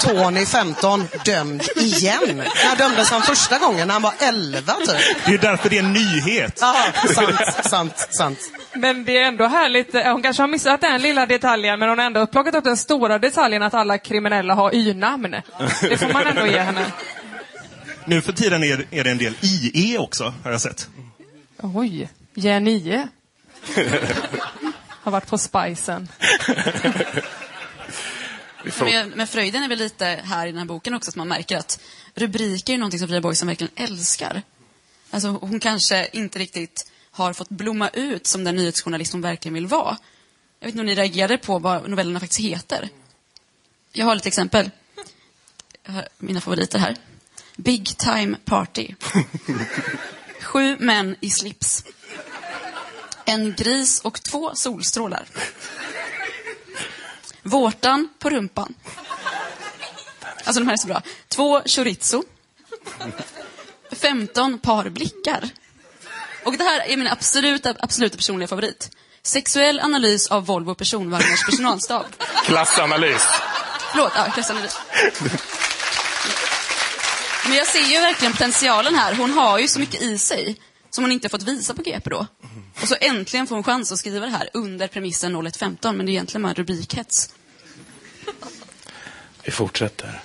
Tony, 0.00 0.46
15, 0.46 1.08
dömd 1.24 1.62
igen. 1.76 2.36
När 2.36 2.76
dömdes 2.76 3.10
han 3.10 3.22
första 3.22 3.58
gången? 3.58 3.88
När 3.88 3.92
han 3.92 4.02
var 4.02 4.14
11 4.18 4.72
typ. 4.72 5.24
Det 5.26 5.34
är 5.34 5.38
därför 5.38 5.70
det 5.70 5.78
är 5.78 5.82
en 5.82 5.92
nyhet. 5.92 6.58
Ja, 6.60 6.74
sant, 7.14 7.58
sant, 7.64 8.08
sant. 8.10 8.38
Men 8.74 9.04
det 9.04 9.18
är 9.18 9.22
ändå 9.22 9.46
härligt. 9.46 9.92
Hon 9.92 10.22
kanske 10.22 10.42
har 10.42 10.48
missat 10.48 10.80
den 10.80 11.02
lilla 11.02 11.26
detaljen, 11.26 11.78
men 11.78 11.88
hon 11.88 11.98
har 11.98 12.06
ändå 12.06 12.26
plockat 12.26 12.54
upp 12.54 12.64
den 12.64 12.76
stora 12.76 13.18
detaljen 13.18 13.62
att 13.62 13.74
alla 13.74 13.98
kriminella 13.98 14.54
har 14.54 14.74
y-namn. 14.74 15.36
Det 15.80 15.96
får 15.96 16.12
man 16.12 16.26
ändå 16.26 16.46
ge 16.46 16.58
henne. 16.58 16.86
Nu 18.04 18.22
för 18.22 18.32
tiden 18.32 18.64
är, 18.64 18.86
är 18.90 19.04
det 19.04 19.10
en 19.10 19.18
del 19.18 19.34
IE 19.40 19.98
också, 19.98 20.34
har 20.44 20.50
jag 20.50 20.60
sett. 20.60 20.88
Oj, 21.62 22.08
Jennie. 22.34 23.06
Har 25.02 25.12
varit 25.12 25.26
på 25.26 25.38
Spicen. 25.38 26.08
Men, 28.80 29.10
men 29.10 29.26
Fröjden 29.26 29.62
är 29.62 29.68
väl 29.68 29.78
lite 29.78 30.04
här 30.24 30.46
i 30.46 30.50
den 30.50 30.58
här 30.58 30.64
boken 30.64 30.94
också, 30.94 31.10
att 31.10 31.16
man 31.16 31.28
märker 31.28 31.56
att 31.56 31.80
rubriker 32.14 32.74
är 32.74 32.78
någonting 32.78 32.98
som 32.98 33.08
Frida 33.08 33.20
Boysen 33.20 33.48
verkligen 33.48 33.72
älskar. 33.76 34.42
Alltså, 35.10 35.28
hon 35.28 35.60
kanske 35.60 36.08
inte 36.12 36.38
riktigt 36.38 36.90
har 37.10 37.32
fått 37.32 37.48
blomma 37.48 37.88
ut 37.88 38.26
som 38.26 38.44
den 38.44 38.56
nyhetsjournalist 38.56 39.12
hon 39.12 39.22
verkligen 39.22 39.54
vill 39.54 39.66
vara. 39.66 39.96
Jag 40.60 40.66
vet 40.66 40.74
inte 40.74 40.80
om 40.80 40.86
ni 40.86 40.94
reagerade 40.94 41.38
på 41.38 41.58
vad 41.58 41.90
novellerna 41.90 42.20
faktiskt 42.20 42.40
heter. 42.40 42.88
Jag 43.92 44.06
har 44.06 44.14
lite 44.14 44.28
exempel. 44.28 44.70
Jag 45.82 45.92
har 45.92 46.08
mina 46.18 46.40
favoriter 46.40 46.78
här. 46.78 46.96
Big 47.56 47.98
time 47.98 48.36
party. 48.44 48.94
Sju 50.40 50.76
män 50.78 51.16
i 51.20 51.30
slips. 51.30 51.84
En 53.24 53.54
gris 53.54 54.00
och 54.00 54.22
två 54.22 54.54
solstrålar. 54.54 55.24
Vårtan 57.42 58.08
på 58.18 58.30
rumpan. 58.30 58.74
Alltså 60.44 60.60
de 60.60 60.66
här 60.66 60.72
är 60.72 60.76
så 60.76 60.86
bra. 60.86 61.02
Två 61.28 61.62
chorizo. 61.66 62.22
15 63.92 64.58
par 64.58 64.88
blickar. 64.88 65.50
Och 66.44 66.58
det 66.58 66.64
här 66.64 66.80
är 66.80 66.96
min 66.96 67.08
absoluta, 67.08 67.74
absoluta 67.78 68.16
personliga 68.16 68.48
favorit. 68.48 68.90
Sexuell 69.22 69.80
analys 69.80 70.26
av 70.26 70.46
Volvo 70.46 70.74
personvagnars 70.74 71.46
personalstab. 71.46 72.06
Klassanalys. 72.44 73.26
Förlåt, 73.90 74.12
ja, 74.16 74.24
klassanalys. 74.34 74.78
Men 77.48 77.56
jag 77.56 77.66
ser 77.66 77.80
ju 77.80 78.00
verkligen 78.00 78.32
potentialen 78.32 78.94
här. 78.94 79.14
Hon 79.14 79.30
har 79.30 79.58
ju 79.58 79.68
så 79.68 79.80
mycket 79.80 80.02
i 80.02 80.18
sig 80.18 80.56
som 80.94 81.04
hon 81.04 81.12
inte 81.12 81.26
har 81.26 81.30
fått 81.30 81.42
visa 81.42 81.74
på 81.74 81.82
GP 81.82 82.10
då. 82.10 82.26
Och 82.82 82.88
så 82.88 82.94
äntligen 83.00 83.46
får 83.46 83.54
hon 83.54 83.64
chans 83.64 83.92
att 83.92 83.98
skriva 83.98 84.26
det 84.26 84.32
här 84.32 84.48
under 84.52 84.88
premissen 84.88 85.34
0115, 85.34 85.96
men 85.96 86.06
det 86.06 86.12
är 86.12 86.14
egentligen 86.14 86.42
bara 86.42 86.54
rubrikhets. 86.54 87.34
Vi 89.44 89.52
fortsätter. 89.52 90.20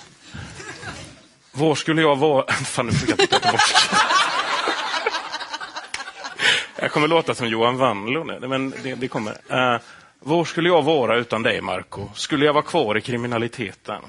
Var 1.52 1.74
skulle 1.74 2.02
jag 2.02 2.16
vara... 2.16 2.52
Fan, 2.52 2.86
nu 2.86 2.92
fick 2.92 3.10
jag 3.10 3.18
titta 3.18 3.38
på 3.38 3.52
bort. 3.52 3.60
Jag 6.76 6.92
kommer 6.92 7.08
låta 7.08 7.34
som 7.34 7.48
Johan 7.48 7.76
Wanlo 7.76 8.24
nu, 8.24 8.48
men 8.48 8.74
det, 8.82 8.94
det 8.94 9.08
kommer. 9.08 9.32
Uh, 9.32 9.80
var 10.20 10.44
skulle 10.44 10.68
jag 10.68 10.82
vara 10.82 11.16
utan 11.16 11.42
dig, 11.42 11.60
Marco? 11.60 12.08
Skulle 12.14 12.44
jag 12.44 12.52
vara 12.52 12.64
kvar 12.64 12.98
i 12.98 13.00
kriminaliteten? 13.00 14.02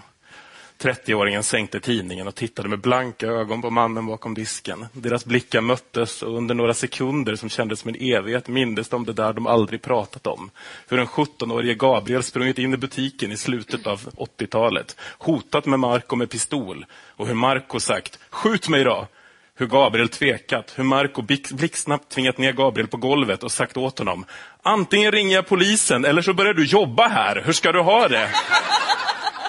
30-åringen 0.82 1.44
sänkte 1.44 1.80
tidningen 1.80 2.28
och 2.28 2.36
tittade 2.36 2.70
med 2.70 2.80
blanka 2.80 3.28
ögon 3.28 3.62
på 3.62 3.70
mannen 3.70 4.06
bakom 4.06 4.34
disken. 4.34 4.86
Deras 4.94 5.26
blickar 5.26 5.62
möttes 5.62 6.24
och 6.24 6.38
under 6.38 6.56
några 6.56 6.74
sekunder 6.74 7.36
som 7.36 7.50
kändes 7.50 7.80
som 7.80 7.90
en 7.90 7.96
evighet 7.96 8.48
mindes 8.48 8.90
de 8.90 9.06
det 9.06 9.14
där 9.14 9.34
de 9.34 9.48
aldrig 9.48 9.82
pratat 9.82 10.28
om. 10.28 10.50
Hur 10.88 10.98
den 10.98 11.06
17-årige 11.06 11.74
Gabriel 11.74 12.24
sprungit 12.24 12.58
in 12.58 12.74
i 12.74 12.78
butiken 12.78 13.32
i 13.32 13.38
slutet 13.38 13.88
av 13.88 14.00
80-talet, 14.00 14.96
hotat 15.18 15.66
med 15.66 15.80
Marco 15.80 16.16
med 16.16 16.30
pistol 16.30 16.86
och 17.16 17.28
hur 17.28 17.34
Marco 17.34 17.80
sagt 17.80 18.20
”Skjut 18.30 18.70
mig 18.70 18.84
då!” 18.84 19.08
Hur 19.56 19.68
Gabriel 19.68 20.10
tvekat, 20.10 20.74
hur 20.76 20.84
Marco 20.84 21.22
blixtsnabbt 21.52 22.10
tvingat 22.10 22.38
ner 22.38 22.52
Gabriel 22.52 22.88
på 22.88 22.98
golvet 22.98 23.44
och 23.44 23.52
sagt 23.52 23.78
åt 23.78 24.00
honom 24.00 24.26
”Antingen 24.64 25.12
ringer 25.12 25.36
jag 25.36 25.48
polisen 25.48 26.06
eller 26.06 26.22
så 26.22 26.34
börjar 26.34 26.54
du 26.54 26.66
jobba 26.66 27.08
här, 27.08 27.42
hur 27.46 27.54
ska 27.54 27.72
du 27.72 27.82
ha 27.82 28.08
det?” 28.08 28.30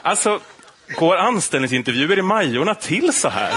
Alltså, 0.02 0.40
går 0.96 1.16
anställningsintervjuer 1.16 2.18
i 2.18 2.22
Majorna 2.22 2.74
till 2.74 3.12
så 3.12 3.28
här? 3.28 3.52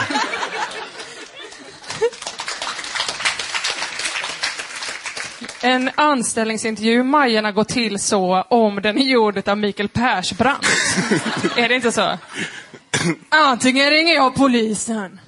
En 5.61 5.89
anställningsintervju 5.95 6.99
i 6.99 7.03
Majorna 7.03 7.51
går 7.51 7.63
till 7.63 7.99
så 7.99 8.41
om 8.41 8.81
den 8.81 8.97
är 8.97 9.03
gjord 9.03 9.47
av 9.47 9.57
Mikael 9.57 9.89
Persbrandt. 9.89 10.67
är 11.57 11.69
det 11.69 11.75
inte 11.75 11.91
så? 11.91 12.17
Antingen 13.29 13.89
ringer 13.89 14.13
jag 14.13 14.35
polisen. 14.35 15.19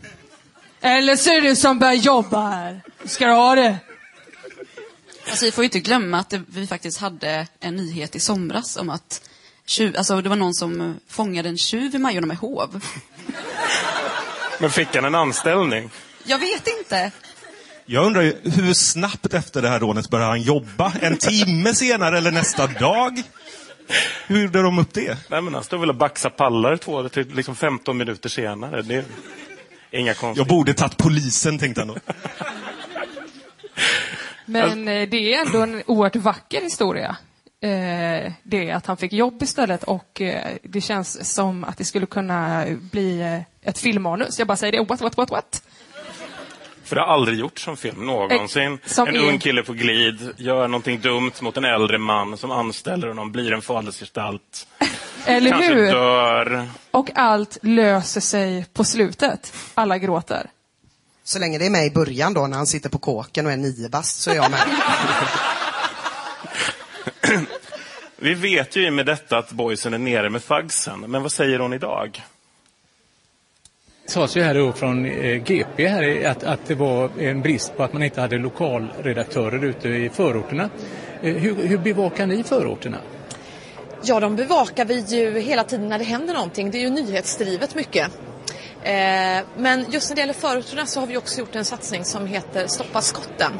Eller 0.81 1.15
så 1.15 1.29
är 1.29 1.41
det 1.41 1.49
du 1.49 1.55
som 1.55 1.79
börjar 1.79 1.93
jobba 1.93 2.49
här. 2.49 2.81
Ska 3.05 3.25
du 3.25 3.33
ha 3.33 3.55
det? 3.55 3.77
Alltså, 5.29 5.45
vi 5.45 5.51
får 5.51 5.63
ju 5.63 5.65
inte 5.65 5.79
glömma 5.79 6.19
att 6.19 6.29
det, 6.29 6.41
vi 6.47 6.67
faktiskt 6.67 6.99
hade 7.01 7.47
en 7.59 7.75
nyhet 7.75 8.15
i 8.15 8.19
somras 8.19 8.77
om 8.77 8.89
att 8.89 9.29
tjuv, 9.65 9.97
alltså, 9.97 10.21
det 10.21 10.29
var 10.29 10.35
någon 10.35 10.53
som 10.53 10.81
eh, 10.81 10.91
fångade 11.07 11.49
en 11.49 11.57
tjuv 11.57 11.95
i 11.95 11.97
Majorna 11.97 12.27
med 12.27 12.37
hov. 12.37 12.81
Men 14.59 14.69
fick 14.71 14.95
han 14.95 15.05
en 15.05 15.15
anställning? 15.15 15.89
Jag 16.23 16.39
vet 16.39 16.67
inte. 16.79 17.11
Jag 17.85 18.05
undrar 18.05 18.21
ju, 18.21 18.35
hur 18.43 18.73
snabbt 18.73 19.33
efter 19.33 19.61
det 19.61 19.69
här 19.69 19.79
rånet 19.79 20.09
började 20.09 20.29
han 20.31 20.41
jobba? 20.41 20.93
En 21.01 21.17
timme 21.17 21.75
senare 21.75 22.17
eller 22.17 22.31
nästa 22.31 22.67
dag? 22.67 23.23
Hur 24.27 24.41
gjorde 24.41 24.61
de 24.61 24.79
upp 24.79 24.93
det? 24.93 25.17
Nej, 25.29 25.41
men 25.41 25.53
han 25.53 25.63
stod 25.63 25.79
väl 25.79 25.89
och 25.89 25.95
baxade 25.95 26.35
pallar 26.35 26.77
två, 26.77 27.09
till 27.09 27.35
liksom 27.35 27.55
15 27.55 27.97
minuter 27.97 28.29
senare. 28.29 28.81
Det 28.81 28.95
är 28.95 29.05
inga 29.91 30.07
Jag 30.07 30.17
konstigheter. 30.17 30.49
borde 30.55 30.73
tagit 30.73 30.97
polisen, 30.97 31.59
tänkte 31.59 31.81
han 31.81 31.87
då. 31.87 31.95
Men 34.45 34.87
eh, 34.87 35.09
det 35.09 35.33
är 35.33 35.45
ändå 35.45 35.61
en 35.61 35.83
oerhört 35.85 36.15
vacker 36.15 36.61
historia. 36.61 37.17
Eh, 37.69 38.31
det 38.43 38.71
att 38.71 38.85
han 38.85 38.97
fick 38.97 39.13
jobb 39.13 39.43
istället 39.43 39.83
och 39.83 40.21
eh, 40.21 40.47
det 40.63 40.81
känns 40.81 41.33
som 41.33 41.63
att 41.63 41.77
det 41.77 41.85
skulle 41.85 42.05
kunna 42.05 42.65
bli 42.91 43.21
eh, 43.21 43.69
ett 43.69 43.77
filmmanus. 43.77 44.39
Jag 44.39 44.47
bara 44.47 44.57
säger 44.57 44.71
det, 44.71 44.83
what, 44.89 45.01
what, 45.01 45.17
what, 45.17 45.31
what? 45.31 45.63
För 46.83 46.95
det 46.95 47.01
har 47.01 47.07
aldrig 47.13 47.39
gjorts 47.39 47.63
som 47.63 47.77
film 47.77 48.05
någonsin. 48.05 48.71
Eh, 48.73 48.77
som 48.85 49.07
en 49.07 49.15
är- 49.15 49.29
ung 49.29 49.39
kille 49.39 49.63
på 49.63 49.73
glid 49.73 50.33
gör 50.37 50.67
någonting 50.67 50.99
dumt 51.01 51.31
mot 51.41 51.57
en 51.57 51.65
äldre 51.65 51.97
man 51.97 52.37
som 52.37 52.51
anställer 52.51 53.07
honom, 53.07 53.31
blir 53.31 53.53
en 53.53 53.61
fadersgestalt. 53.61 54.67
Eller 55.25 55.51
Kanske 55.51 55.73
hur? 55.73 55.91
dör. 55.91 56.67
Och 56.91 57.09
allt 57.15 57.57
löser 57.61 58.21
sig 58.21 58.65
på 58.73 58.83
slutet. 58.83 59.53
Alla 59.73 59.97
gråter. 59.97 60.49
Så 61.23 61.39
länge 61.39 61.57
det 61.57 61.65
är 61.65 61.69
med 61.69 61.85
i 61.85 61.91
början 61.91 62.33
då 62.33 62.47
när 62.47 62.57
han 62.57 62.67
sitter 62.67 62.89
på 62.89 62.97
kåken 62.97 63.45
och 63.45 63.51
är 63.51 63.57
nio 63.57 63.89
bast 63.89 64.21
så 64.21 64.31
är 64.31 64.35
jag 64.35 64.51
med. 64.51 64.59
Vi 68.17 68.33
vet 68.33 68.75
ju 68.75 68.91
med 68.91 69.05
detta 69.05 69.37
att 69.37 69.51
boysen 69.51 69.93
är 69.93 69.97
nere 69.97 70.29
med 70.29 70.43
fagsen. 70.43 70.99
Men 70.99 71.21
vad 71.21 71.31
säger 71.31 71.59
hon 71.59 71.73
idag? 71.73 72.23
Det 74.05 74.11
sades 74.11 74.37
ju 74.37 74.41
här 74.41 74.53
då 74.53 74.73
från 74.73 75.05
eh, 75.05 75.43
GP 75.43 75.87
här 75.87 76.25
att, 76.25 76.43
att 76.43 76.65
det 76.67 76.75
var 76.75 77.09
en 77.19 77.41
brist 77.41 77.77
på 77.77 77.83
att 77.83 77.93
man 77.93 78.03
inte 78.03 78.21
hade 78.21 78.37
lokalredaktörer 78.37 79.65
ute 79.65 79.89
i 79.89 80.09
förorterna. 80.09 80.69
Eh, 81.21 81.33
Hur, 81.33 81.55
hur 81.55 81.77
bevakar 81.77 82.27
ni 82.27 82.43
förorterna? 82.43 82.97
Ja, 84.03 84.19
de 84.19 84.35
bevakar 84.35 84.85
vi 84.85 84.99
ju 84.99 85.39
hela 85.39 85.63
tiden 85.63 85.89
när 85.89 85.97
det 85.97 86.03
händer 86.03 86.33
någonting. 86.33 86.71
Det 86.71 86.77
är 86.77 86.81
ju 86.81 86.89
nyhetsdrivet 86.89 87.75
mycket. 87.75 88.11
Eh, 88.85 89.43
men 89.57 89.85
just 89.91 90.09
när 90.09 90.15
det 90.15 90.19
gäller 90.19 90.33
förorterna 90.33 90.85
så 90.85 90.99
har 90.99 91.07
vi 91.07 91.17
också 91.17 91.39
gjort 91.39 91.55
en 91.55 91.65
satsning 91.65 92.05
som 92.05 92.27
heter 92.27 92.67
Stoppa 92.67 93.01
skotten. 93.01 93.51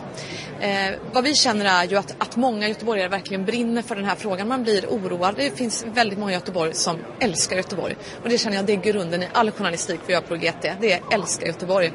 Eh, 0.60 0.92
vad 1.14 1.24
vi 1.24 1.36
känner 1.36 1.66
är 1.66 1.88
ju 1.88 1.96
att, 1.96 2.16
att 2.18 2.36
många 2.36 2.68
göteborgare 2.68 3.08
verkligen 3.08 3.46
brinner 3.46 3.82
för 3.82 3.96
den 3.96 4.06
här 4.06 4.16
frågan. 4.16 4.48
Man 4.48 4.64
blir 4.64 4.86
oroad. 4.86 5.36
Det 5.38 5.58
finns 5.58 5.86
väldigt 5.94 6.20
många 6.20 6.32
i 6.32 6.36
Göteborg 6.36 6.74
som 6.74 6.98
älskar 7.20 7.56
Göteborg. 7.56 7.96
Och 8.24 8.30
det 8.30 8.38
känner 8.38 8.58
jag 8.58 8.66
det 8.66 8.74
är 8.74 8.82
grunden 8.82 9.24
i 9.24 9.28
all 9.34 9.52
journalistik 9.52 10.00
vi 10.06 10.14
gör 10.14 10.22
på 10.22 10.36
GT. 10.36 10.72
Det 10.82 10.94
är 10.94 11.02
älska 11.12 11.46
Göteborg. 11.46 11.92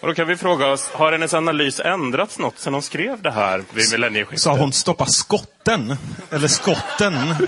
Och 0.00 0.08
då 0.08 0.14
kan 0.14 0.26
vi 0.26 0.36
fråga 0.36 0.66
oss, 0.66 0.88
har 0.88 1.12
hennes 1.12 1.34
analys 1.34 1.80
ändrats 1.80 2.38
något 2.38 2.58
sedan 2.58 2.72
hon 2.72 2.82
skrev 2.82 3.22
det 3.22 3.30
här 3.30 3.64
vid 3.72 3.92
millennieskiftet? 3.92 4.40
Sa 4.40 4.56
hon 4.56 4.72
stoppa 4.72 5.06
skotten? 5.06 5.96
Eller 6.30 6.48
skotten? 6.48 7.14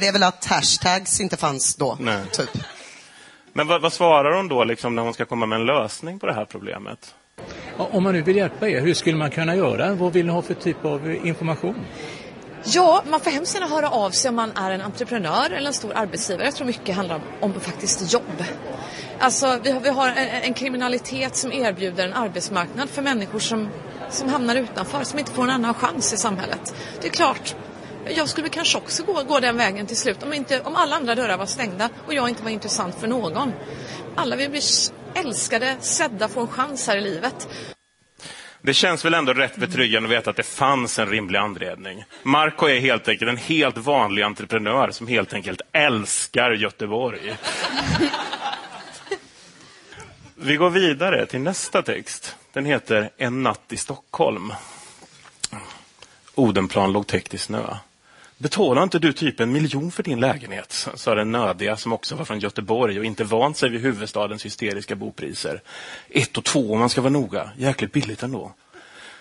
Det 0.00 0.06
är 0.06 0.12
väl 0.12 0.22
att 0.22 0.44
hashtags 0.44 1.20
inte 1.20 1.36
fanns 1.36 1.74
då, 1.76 1.96
Nej. 2.00 2.22
typ. 2.32 2.50
Men 3.52 3.66
vad, 3.66 3.82
vad 3.82 3.92
svarar 3.92 4.36
hon 4.36 4.48
då 4.48 4.64
liksom, 4.64 4.94
när 4.94 5.02
hon 5.02 5.14
ska 5.14 5.24
komma 5.24 5.46
med 5.46 5.60
en 5.60 5.66
lösning 5.66 6.18
på 6.18 6.26
det 6.26 6.34
här 6.34 6.44
problemet? 6.44 7.14
Om 7.76 8.02
man 8.02 8.14
nu 8.14 8.22
vill 8.22 8.36
hjälpa 8.36 8.68
er, 8.68 8.80
hur 8.80 8.94
skulle 8.94 9.16
man 9.16 9.30
kunna 9.30 9.56
göra? 9.56 9.94
Vad 9.94 10.12
vill 10.12 10.26
ni 10.26 10.32
ha 10.32 10.42
för 10.42 10.54
typ 10.54 10.84
av 10.84 11.10
information? 11.10 11.74
Ja, 12.64 13.02
man 13.10 13.20
får 13.20 13.30
hemskt 13.30 13.54
gärna 13.54 13.66
höra 13.66 13.90
av 13.90 14.10
sig 14.10 14.28
om 14.28 14.34
man 14.34 14.52
är 14.56 14.70
en 14.70 14.80
entreprenör 14.80 15.50
eller 15.50 15.66
en 15.66 15.72
stor 15.72 15.92
arbetsgivare. 15.94 16.44
Jag 16.44 16.54
tror 16.54 16.66
mycket 16.66 16.96
handlar 16.96 17.14
om, 17.14 17.22
om 17.40 17.60
faktiskt 17.60 18.12
jobb. 18.12 18.44
Alltså, 19.18 19.58
vi 19.62 19.70
har, 19.70 19.80
vi 19.80 19.88
har 19.88 20.08
en, 20.08 20.42
en 20.42 20.54
kriminalitet 20.54 21.36
som 21.36 21.52
erbjuder 21.52 22.06
en 22.06 22.12
arbetsmarknad 22.12 22.90
för 22.90 23.02
människor 23.02 23.38
som, 23.38 23.68
som 24.10 24.28
hamnar 24.28 24.56
utanför, 24.56 25.04
som 25.04 25.18
inte 25.18 25.32
får 25.32 25.42
en 25.42 25.50
annan 25.50 25.74
chans 25.74 26.12
i 26.12 26.16
samhället. 26.16 26.74
Det 27.00 27.06
är 27.06 27.12
klart, 27.12 27.54
jag 28.08 28.28
skulle 28.28 28.48
kanske 28.48 28.78
också 28.78 29.04
gå, 29.04 29.22
gå 29.22 29.40
den 29.40 29.56
vägen 29.56 29.86
till 29.86 29.96
slut 29.96 30.22
om, 30.22 30.32
inte, 30.32 30.60
om 30.60 30.76
alla 30.76 30.96
andra 30.96 31.14
dörrar 31.14 31.38
var 31.38 31.46
stängda 31.46 31.88
och 32.06 32.14
jag 32.14 32.28
inte 32.28 32.42
var 32.42 32.50
intressant 32.50 32.94
för 33.00 33.06
någon. 33.06 33.52
Alla 34.14 34.36
vill 34.36 34.50
bli 34.50 34.60
älskade, 35.14 35.76
sedda, 35.80 36.28
få 36.28 36.40
en 36.40 36.48
chans 36.48 36.88
här 36.88 36.96
i 36.96 37.00
livet. 37.00 37.48
Det 38.62 38.74
känns 38.74 39.04
väl 39.04 39.14
ändå 39.14 39.32
rätt 39.32 39.56
betryggande 39.56 40.08
att 40.08 40.12
veta 40.12 40.30
att 40.30 40.36
det 40.36 40.42
fanns 40.42 40.98
en 40.98 41.10
rimlig 41.10 41.38
anledning. 41.38 42.04
Marco 42.22 42.66
är 42.66 42.80
helt 42.80 43.08
enkelt 43.08 43.28
en 43.28 43.36
helt 43.36 43.76
vanlig 43.76 44.22
entreprenör 44.22 44.90
som 44.90 45.06
helt 45.06 45.32
enkelt 45.32 45.60
älskar 45.72 46.50
Göteborg. 46.50 47.36
Vi 50.34 50.56
går 50.56 50.70
vidare 50.70 51.26
till 51.26 51.40
nästa 51.40 51.82
text. 51.82 52.36
Den 52.52 52.64
heter 52.64 53.10
En 53.16 53.42
natt 53.42 53.72
i 53.72 53.76
Stockholm. 53.76 54.52
Odenplan 56.34 56.92
låg 56.92 57.06
täckt 57.06 57.34
i 57.34 57.38
snö. 57.38 57.76
Betalar 58.38 58.82
inte 58.82 58.98
du 58.98 59.12
typ 59.12 59.40
en 59.40 59.52
miljon 59.52 59.90
för 59.90 60.02
din 60.02 60.20
lägenhet? 60.20 60.88
sa 60.94 61.14
den 61.14 61.32
nödiga 61.32 61.76
som 61.76 61.92
också 61.92 62.14
var 62.14 62.24
från 62.24 62.38
Göteborg 62.38 62.98
och 62.98 63.04
inte 63.04 63.24
vant 63.24 63.56
sig 63.56 63.70
vid 63.70 63.80
huvudstadens 63.80 64.44
hysteriska 64.44 64.94
bopriser. 64.94 65.62
Ett 66.08 66.36
och 66.36 66.44
två 66.44 66.72
om 66.72 66.78
man 66.78 66.88
ska 66.88 67.00
vara 67.00 67.12
noga. 67.12 67.50
Jäkligt 67.56 67.92
billigt 67.92 68.22
ändå. 68.22 68.52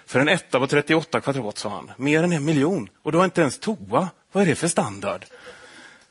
För 0.05 0.19
en 0.19 0.29
etta 0.29 0.59
på 0.59 0.67
38 0.67 1.21
kvadrat, 1.21 1.57
sa 1.57 1.69
han. 1.69 1.91
Mer 1.97 2.23
än 2.23 2.31
en 2.31 2.45
miljon. 2.45 2.89
Och 3.03 3.11
du 3.11 3.17
har 3.17 3.25
inte 3.25 3.41
ens 3.41 3.59
toa. 3.59 4.09
Vad 4.31 4.43
är 4.43 4.47
det 4.47 4.55
för 4.55 4.67
standard? 4.67 5.25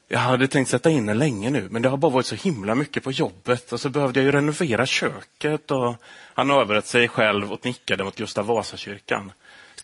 Jag 0.08 0.18
hade 0.18 0.49
tänkt 0.49 0.68
sätta 0.70 0.90
in 0.90 1.06
den 1.06 1.18
länge 1.18 1.50
nu, 1.50 1.68
men 1.70 1.82
det 1.82 1.88
har 1.88 1.96
bara 1.96 2.12
varit 2.12 2.26
så 2.26 2.34
himla 2.34 2.75
mycket 2.75 3.04
på 3.04 3.12
jobbet 3.12 3.73
och 3.73 3.80
så 3.80 3.88
behövde 3.88 4.20
jag 4.20 4.25
ju 4.25 4.32
renovera 4.32 4.87
köket 4.87 5.70
och 5.70 5.94
han 6.34 6.50
överrätt 6.50 6.87
sig 6.87 7.08
själv 7.08 7.52
och 7.52 7.64
nickade 7.64 8.04
mot 8.04 8.16
Gustav 8.16 8.46
Vasakyrkan. 8.46 9.32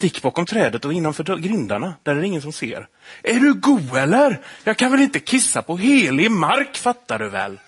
Stick 0.00 0.22
bakom 0.22 0.46
trädet 0.46 0.84
och 0.84 0.92
innanför 0.92 1.36
grindarna, 1.36 1.94
där 2.02 2.16
är 2.16 2.20
det 2.20 2.26
ingen 2.26 2.42
som 2.42 2.52
ser. 2.52 2.86
Är 3.22 3.40
du 3.40 3.54
god 3.54 3.96
eller? 3.96 4.40
Jag 4.64 4.76
kan 4.76 4.90
väl 4.90 5.00
inte 5.00 5.20
kissa 5.20 5.62
på 5.62 5.76
helig 5.76 6.30
mark, 6.30 6.76
fattar 6.76 7.18
du 7.18 7.28
väl? 7.28 7.58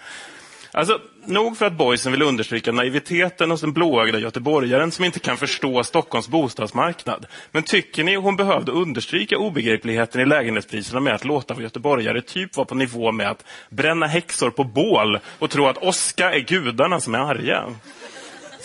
Alltså, 0.72 0.98
nog 1.26 1.56
för 1.56 1.66
att 1.66 1.72
boysen 1.72 2.12
vill 2.12 2.22
understryka 2.22 2.72
naiviteten 2.72 3.50
hos 3.50 3.60
den 3.60 3.72
blåögda 3.72 4.18
göteborgaren 4.18 4.90
som 4.90 5.04
inte 5.04 5.18
kan 5.18 5.36
förstå 5.36 5.84
Stockholms 5.84 6.28
bostadsmarknad. 6.28 7.26
Men 7.50 7.62
tycker 7.62 8.04
ni 8.04 8.16
hon 8.16 8.36
behövde 8.36 8.72
understryka 8.72 9.38
obegripligheten 9.38 10.20
i 10.20 10.26
lägenhetspriserna 10.26 11.00
med 11.00 11.14
att 11.14 11.24
låta 11.24 11.54
vår 11.54 11.62
göteborgare 11.62 12.22
typ 12.22 12.56
vara 12.56 12.66
på 12.66 12.74
nivå 12.74 13.12
med 13.12 13.30
att 13.30 13.44
bränna 13.70 14.06
häxor 14.06 14.50
på 14.50 14.64
bål 14.64 15.18
och 15.38 15.50
tro 15.50 15.66
att 15.66 15.78
åska 15.78 16.32
är 16.32 16.40
gudarna 16.40 17.00
som 17.00 17.14
är 17.14 17.18
arga? 17.18 17.64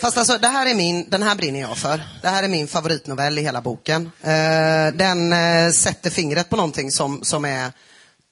Fast 0.00 0.18
alltså, 0.18 0.38
det 0.38 0.48
här 0.48 0.66
är 0.66 0.74
min, 0.74 1.10
den 1.10 1.22
här 1.22 1.34
brinner 1.34 1.60
jag 1.60 1.78
för. 1.78 2.02
Det 2.22 2.28
här 2.28 2.42
är 2.42 2.48
min 2.48 2.68
favoritnovell 2.68 3.38
i 3.38 3.42
hela 3.42 3.60
boken. 3.60 4.10
Eh, 4.22 4.94
den 4.94 5.32
eh, 5.32 5.70
sätter 5.72 6.10
fingret 6.10 6.50
på 6.50 6.56
någonting 6.56 6.90
som, 6.90 7.24
som 7.24 7.44
är 7.44 7.72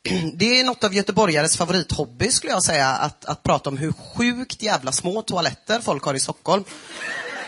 det 0.35 0.61
är 0.61 0.65
något 0.65 0.85
av 0.85 0.95
göteborgares 0.95 1.57
favorithobby 1.57 2.31
skulle 2.31 2.53
jag 2.53 2.63
säga, 2.63 2.89
att, 2.89 3.25
att 3.25 3.43
prata 3.43 3.71
om 3.71 3.77
hur 3.77 3.93
sjukt 3.93 4.63
jävla 4.63 4.93
små 4.93 5.23
toaletter 5.23 5.81
folk 5.81 6.05
har 6.05 6.15
i 6.15 6.21
Stockholm. 6.21 6.65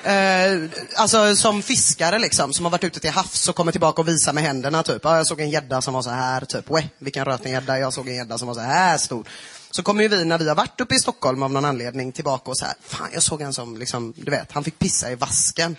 Eh, 0.05 0.71
alltså 0.97 1.37
som 1.37 1.63
fiskare 1.63 2.19
liksom, 2.19 2.53
som 2.53 2.65
har 2.65 2.73
varit 2.73 2.85
ute 2.85 3.01
till 3.01 3.11
havs 3.11 3.49
och 3.49 3.57
kommer 3.57 3.73
tillbaka 3.73 4.03
och 4.03 4.09
visar 4.09 4.33
med 4.33 4.45
händerna 4.45 4.83
typ. 4.83 5.01
Ja, 5.05 5.17
jag 5.17 5.27
såg 5.27 5.41
en 5.41 5.51
gädda 5.51 5.83
som 5.83 5.95
var 5.95 6.03
så 6.03 6.11
här, 6.11 6.45
typ. 6.45 6.71
Weh, 6.71 6.85
vilken 6.99 7.25
röten 7.25 7.53
gädda. 7.53 7.79
Jag 7.79 7.93
såg 7.93 8.09
en 8.09 8.15
gädda 8.15 8.39
som 8.39 8.49
var 8.49 8.55
så 8.55 8.61
här 8.61 8.99
stor. 8.99 9.27
Så 9.71 9.83
kommer 9.83 10.03
ju 10.03 10.09
vi 10.09 10.25
när 10.25 10.39
vi 10.39 10.49
har 10.49 10.55
varit 10.55 10.81
uppe 10.81 10.95
i 10.95 10.99
Stockholm 10.99 11.43
av 11.43 11.53
någon 11.53 11.65
anledning 11.65 12.13
tillbaka 12.13 12.51
och 12.51 12.59
så 12.59 12.65
här, 12.65 12.75
fan 12.81 13.09
jag 13.13 13.23
såg 13.23 13.43
en 13.43 13.53
som 13.53 13.77
liksom, 13.77 14.15
du 14.17 14.31
vet, 14.31 14.53
han 14.53 14.65
fick 14.65 14.79
pissa 14.79 15.11
i 15.11 15.15
vasken. 15.15 15.77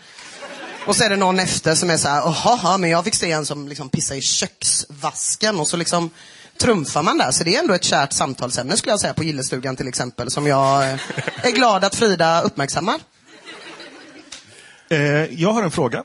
Och 0.86 0.95
så 0.95 1.04
är 1.04 1.10
det 1.10 1.15
någon 1.15 1.39
efter 1.39 1.75
som 1.75 1.89
är 1.89 1.97
så 1.97 2.08
här, 2.08 2.21
jaha, 2.21 2.78
men 2.78 2.89
jag 2.89 3.04
fick 3.04 3.15
se 3.15 3.32
en 3.32 3.45
som 3.45 3.67
liksom 3.67 3.89
pissade 3.89 4.19
i 4.19 4.21
köksvasken 4.21 5.60
och 5.60 5.67
så 5.67 5.78
liksom 5.78 6.10
trumfar 6.58 7.04
man 7.04 7.17
där. 7.17 7.32
Så 7.32 7.43
det 7.43 7.56
är 7.56 7.60
ändå 7.60 7.73
ett 7.73 7.84
kärt 7.84 8.13
samtalsämne 8.13 8.78
skulle 8.78 8.91
jag 8.91 8.99
säga 8.99 9.13
på 9.13 9.23
gillestugan 9.23 9.75
till 9.75 9.88
exempel 9.88 10.32
som 10.32 10.47
jag 10.47 10.91
eh, 10.91 10.99
är 11.43 11.52
glad 11.52 11.84
att 11.84 11.95
Frida 11.95 12.41
uppmärksammar. 12.41 12.99
Eh, 14.89 14.99
jag 15.41 15.54
har 15.54 15.63
en 15.63 15.71
fråga. 15.71 16.04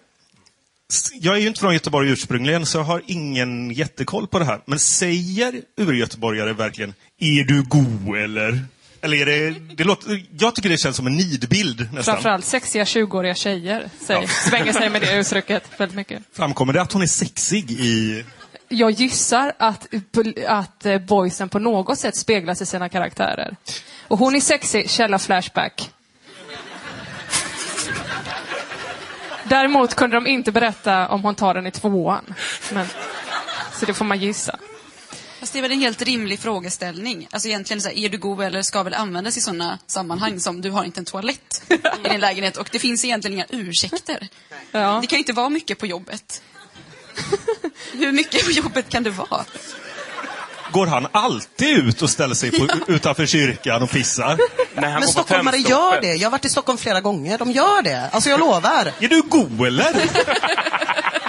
Jag 1.21 1.37
är 1.37 1.41
ju 1.41 1.49
inte 1.49 1.61
från 1.61 1.75
Göteborg 1.75 2.11
ursprungligen, 2.11 2.67
så 2.67 2.79
jag 2.79 2.85
har 2.85 3.03
ingen 3.07 3.71
jättekoll 3.71 4.27
på 4.27 4.39
det 4.39 4.45
här. 4.45 4.61
Men 4.67 4.79
säger 4.79 5.61
urgöteborgare 5.77 6.53
verkligen 6.53 6.95
är 7.21 7.45
du 7.45 7.63
god 7.63 8.17
eller? 8.19 8.61
Eller 9.01 9.17
är 9.17 9.27
det, 9.27 9.51
det 9.75 9.85
låter, 9.85 10.23
jag 10.39 10.55
tycker 10.55 10.69
det 10.69 10.77
känns 10.79 10.97
som 10.97 11.07
en 11.07 11.17
nidbild 11.17 11.81
nästan. 11.93 12.15
Framförallt 12.15 12.45
sexiga 12.45 12.85
20-åriga 12.85 13.35
tjejer 13.35 13.91
säger, 14.01 14.21
Ja. 14.23 14.29
svänger 14.51 14.73
sig 14.73 14.91
med 14.91 15.01
det 15.03 15.19
uttrycket 15.19 15.65
väldigt 15.79 15.97
mycket. 15.97 16.23
Framkommer 16.33 16.73
det 16.73 16.83
att 16.83 16.93
hon 16.93 17.03
är 17.03 17.07
sexig 17.07 17.71
i... 17.71 18.25
Jag 18.69 18.91
gissar 18.91 19.53
att, 19.59 19.87
att 20.47 20.87
eh, 20.87 20.99
boysen 20.99 21.49
på 21.49 21.59
något 21.59 21.99
sätt 21.99 22.17
speglas 22.17 22.63
i 22.63 22.67
sina 22.67 22.89
karaktärer. 22.89 23.57
Och 24.09 24.19
hon 24.19 24.35
är 24.35 24.41
sexig, 24.41 24.91
källa 24.91 25.19
Flashback. 25.19 25.91
Däremot 29.49 29.95
kunde 29.95 30.17
de 30.17 30.27
inte 30.27 30.53
berätta 30.53 31.09
om 31.09 31.23
hon 31.23 31.35
tar 31.35 31.55
den 31.55 31.67
i 31.67 31.71
tvåan. 31.71 32.35
Men, 32.73 32.87
så 33.73 33.87
det 33.87 33.95
får 33.95 34.05
man 34.05 34.19
gissa. 34.19 34.59
Fast 35.41 35.53
det 35.53 35.59
är 35.59 35.63
väl 35.63 35.73
en 35.73 35.81
helt 35.81 36.03
rimlig 36.03 36.39
frågeställning. 36.39 37.29
Alltså 37.31 37.49
egentligen 37.49 37.81
så 37.81 37.89
här, 37.89 37.97
är 37.97 38.09
du 38.09 38.19
god 38.19 38.41
eller 38.41 38.63
ska 38.63 38.83
väl 38.83 38.95
användas 38.95 39.37
i 39.37 39.41
sådana 39.41 39.79
sammanhang 39.87 40.41
som 40.41 40.61
du 40.61 40.71
har 40.71 40.85
inte 40.85 41.01
en 41.01 41.05
toalett 41.05 41.63
i 42.05 42.09
din 42.09 42.21
lägenhet 42.21 42.57
och 42.57 42.69
det 42.73 42.79
finns 42.79 43.05
egentligen 43.05 43.35
inga 43.35 43.47
ursäkter. 43.51 44.29
Ja. 44.73 44.99
Det 45.01 45.07
kan 45.07 45.17
ju 45.17 45.21
inte 45.21 45.33
vara 45.33 45.49
mycket 45.49 45.79
på 45.79 45.87
jobbet. 45.87 46.43
Hur 47.93 48.13
mycket 48.13 48.45
på 48.45 48.51
jobbet 48.51 48.89
kan 48.89 49.03
det 49.03 49.11
vara? 49.11 49.45
Går 50.75 50.87
han 50.87 51.07
alltid 51.13 51.79
ut 51.79 52.03
och 52.03 52.11
ställer 52.11 52.35
sig 52.35 52.51
på, 52.51 52.69
utanför 52.93 53.27
kyrkan 53.27 53.83
och 53.83 53.91
pissar? 53.91 54.39
Nej, 54.75 54.91
han 54.91 55.01
Men 55.01 55.09
stockholmare 55.09 55.57
gör 55.57 56.01
det. 56.01 56.15
Jag 56.15 56.27
har 56.27 56.31
varit 56.31 56.45
i 56.45 56.49
Stockholm 56.49 56.79
flera 56.79 57.01
gånger. 57.01 57.39
De 57.39 57.51
gör 57.51 57.83
det. 57.83 58.09
Alltså 58.13 58.31
jag 58.31 58.41
lovar. 58.41 58.93
Är 59.01 59.09
du 59.09 59.23
god 59.23 59.67
eller? 59.67 59.95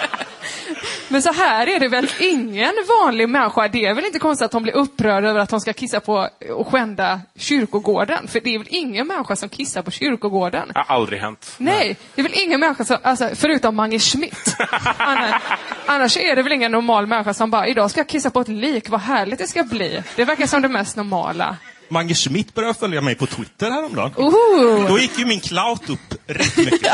Men 1.15 1.21
så 1.21 1.33
här 1.33 1.67
är 1.67 1.79
det 1.79 1.87
väl 1.87 2.09
ingen 2.19 2.73
vanlig 3.01 3.29
människa. 3.29 3.67
Det 3.67 3.85
är 3.85 3.93
väl 3.93 4.05
inte 4.05 4.19
konstigt 4.19 4.45
att 4.45 4.53
hon 4.53 4.63
blir 4.63 4.73
upprörd 4.73 5.25
över 5.25 5.39
att 5.39 5.51
hon 5.51 5.61
ska 5.61 5.73
kissa 5.73 5.99
på 5.99 6.29
och 6.55 6.67
skända 6.67 7.21
kyrkogården. 7.37 8.27
För 8.27 8.39
det 8.39 8.55
är 8.55 8.57
väl 8.57 8.67
ingen 8.71 9.07
människa 9.07 9.35
som 9.35 9.49
kissar 9.49 9.81
på 9.81 9.91
kyrkogården. 9.91 10.71
Det 10.73 10.79
har 10.79 10.95
aldrig 10.95 11.21
hänt. 11.21 11.55
Nej, 11.57 11.97
det 12.15 12.21
är 12.21 12.23
väl 12.23 12.33
ingen 12.35 12.59
människa 12.59 12.85
som, 12.85 12.97
alltså, 13.03 13.29
förutom 13.35 13.75
Mange 13.75 13.99
Schmidt. 13.99 14.55
Annars, 14.97 15.41
annars 15.85 16.17
är 16.17 16.35
det 16.35 16.43
väl 16.43 16.51
ingen 16.51 16.71
normal 16.71 17.07
människa 17.07 17.33
som 17.33 17.51
bara, 17.51 17.67
idag 17.67 17.91
ska 17.91 17.99
jag 17.99 18.09
kissa 18.09 18.29
på 18.29 18.41
ett 18.41 18.47
lik, 18.47 18.89
vad 18.89 19.01
härligt 19.01 19.39
det 19.39 19.47
ska 19.47 19.63
bli. 19.63 20.03
Det 20.15 20.25
verkar 20.25 20.47
som 20.47 20.61
det 20.61 20.69
mest 20.69 20.95
normala. 20.95 21.57
Mange 21.89 22.13
Schmidt 22.13 22.53
började 22.53 22.73
följa 22.73 23.01
mig 23.01 23.15
på 23.15 23.25
Twitter 23.25 23.71
häromdagen. 23.71 24.11
Oho, 24.17 24.87
Då 24.87 24.99
gick 24.99 25.19
ju 25.19 25.25
min 25.25 25.39
clout 25.39 25.89
upp 25.89 26.13
rätt 26.27 26.57
mycket. 26.57 26.91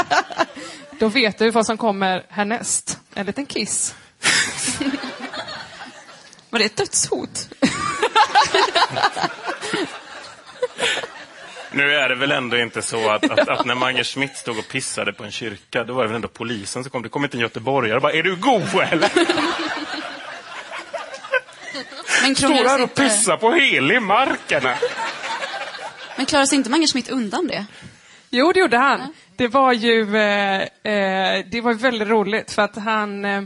då 1.00 1.08
vet 1.08 1.38
du 1.38 1.50
vad 1.50 1.66
som 1.66 1.78
kommer 1.78 2.26
härnäst. 2.30 3.00
En 3.14 3.26
liten 3.26 3.46
kiss. 3.46 3.96
Var 6.50 6.60
det 6.60 6.66
ett 6.66 6.76
dödshot? 6.76 7.50
Nu 11.72 11.96
är 11.96 12.10
det 12.10 12.16
väl 12.16 12.32
ändå 12.32 12.58
inte 12.58 12.82
så 12.82 13.10
att, 13.10 13.32
att, 13.32 13.50
att 13.50 13.66
när 13.66 13.76
Mange 13.76 14.04
Schmidt 14.04 14.38
stod 14.38 14.58
och 14.60 14.68
pissade 14.68 15.14
på 15.14 15.24
en 15.24 15.32
kyrka, 15.32 15.84
då 15.84 15.94
var 15.94 16.04
det 16.04 16.08
väl 16.08 16.16
ändå 16.16 16.28
polisen 16.28 16.84
som 16.84 16.90
kom. 16.92 17.02
Det 17.02 17.10
kom 17.10 17.24
inte 17.24 17.38
en 17.38 17.42
göteborgare 17.42 17.96
och 17.96 18.02
bara, 18.02 18.14
är 18.14 18.24
du 18.24 18.36
god 18.36 18.62
eller? 18.62 19.12
Men 22.22 22.36
Står 22.36 22.68
här 22.70 22.84
och 22.84 22.94
pissar 22.96 23.38
på 23.38 23.52
helig 23.52 24.02
marken. 24.02 24.64
men 26.18 26.26
klarar 26.26 26.46
sig 26.46 26.58
inte 26.58 26.70
Mangerschmidt 26.70 27.10
undan 27.10 27.48
det? 27.48 27.66
Jo, 28.30 28.52
det 28.54 28.60
gjorde 28.60 28.78
han. 28.78 29.14
Det 29.36 29.48
var 29.48 29.74
ju 29.74 30.18
eh, 30.18 30.62
eh, 30.62 31.46
det 31.52 31.62
var 31.62 31.72
ju 31.72 31.78
väldigt 31.78 32.08
roligt 32.08 32.52
för 32.52 32.62
att 32.62 32.76
han 32.76 33.26
eh, 33.26 33.42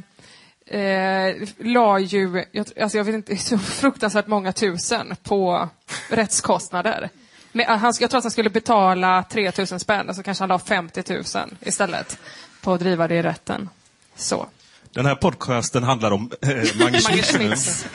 eh, 0.65 1.36
la 1.58 1.99
ju, 1.99 2.45
jag, 2.51 2.67
alltså 2.82 2.97
jag 2.97 3.06
vet 3.06 3.15
inte, 3.15 3.38
så 3.38 3.58
fruktansvärt 3.58 4.28
många 4.28 4.54
tusen 4.54 5.15
på 5.23 5.69
rättskostnader. 6.10 7.10
Men, 7.51 7.65
eh, 7.65 7.78
han, 7.78 7.93
jag 7.99 8.10
tror 8.10 8.17
att 8.17 8.23
han 8.23 8.32
skulle 8.32 8.49
betala 8.49 9.23
3000 9.23 9.80
spänn, 9.80 10.15
så 10.15 10.23
kanske 10.23 10.41
han 10.41 10.49
la 10.49 10.60
50 10.60 11.04
000 11.13 11.23
istället 11.62 12.19
på 12.62 12.73
att 12.73 12.80
driva 12.80 13.08
det 13.08 13.15
i 13.15 13.21
rätten. 13.21 13.69
Så. 14.15 14.47
Den 14.91 15.06
här 15.06 15.15
podcasten 15.15 15.84
handlar 15.84 16.12
om 16.12 16.32
eh, 16.41 16.49
Mange. 16.80 17.01
Schmitz. 17.01 17.86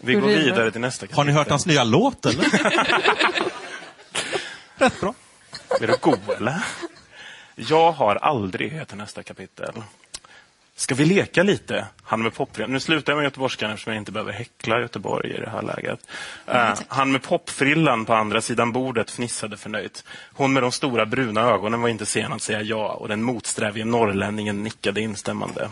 Vi 0.00 0.14
går 0.14 0.28
vidare 0.28 0.70
till 0.70 0.80
nästa 0.80 1.06
kapitel. 1.06 1.16
Har 1.16 1.24
ni 1.24 1.32
hört 1.32 1.48
hans 1.48 1.66
nya 1.66 1.84
låt 1.84 2.26
eller? 2.26 2.44
Rätt 4.76 5.00
bra. 5.00 5.14
Är 5.80 5.86
du 5.86 5.96
god 6.00 6.30
eller? 6.36 6.64
Jag 7.54 7.92
har 7.92 8.16
aldrig 8.16 8.72
heter 8.72 8.96
nästa 8.96 9.22
kapitel. 9.22 9.72
Ska 10.76 10.94
vi 10.94 11.04
leka 11.04 11.42
lite? 11.42 11.86
Han 12.02 12.22
med 12.22 12.34
popfrillan. 12.34 12.72
Nu 12.72 12.80
slutar 12.80 13.12
jag 13.12 13.16
med 13.16 13.24
göteborgskan 13.24 13.70
eftersom 13.70 13.92
jag 13.92 14.00
inte 14.00 14.12
behöver 14.12 14.32
häckla 14.32 14.80
Göteborg 14.80 15.30
i 15.30 15.40
det 15.40 15.50
här 15.50 15.62
läget. 15.62 15.98
Eh, 16.46 16.74
han 16.88 17.12
med 17.12 17.22
popfrillan 17.22 18.04
på 18.04 18.14
andra 18.14 18.40
sidan 18.40 18.72
bordet 18.72 19.10
fnissade 19.10 19.56
förnöjt. 19.56 20.04
Hon 20.32 20.52
med 20.52 20.62
de 20.62 20.72
stora 20.72 21.06
bruna 21.06 21.40
ögonen 21.40 21.80
var 21.80 21.88
inte 21.88 22.06
sen 22.06 22.32
att 22.32 22.42
säga 22.42 22.62
ja 22.62 22.92
och 22.92 23.08
den 23.08 23.22
motsträvige 23.22 23.84
norrlänningen 23.84 24.62
nickade 24.62 25.00
instämmande. 25.00 25.68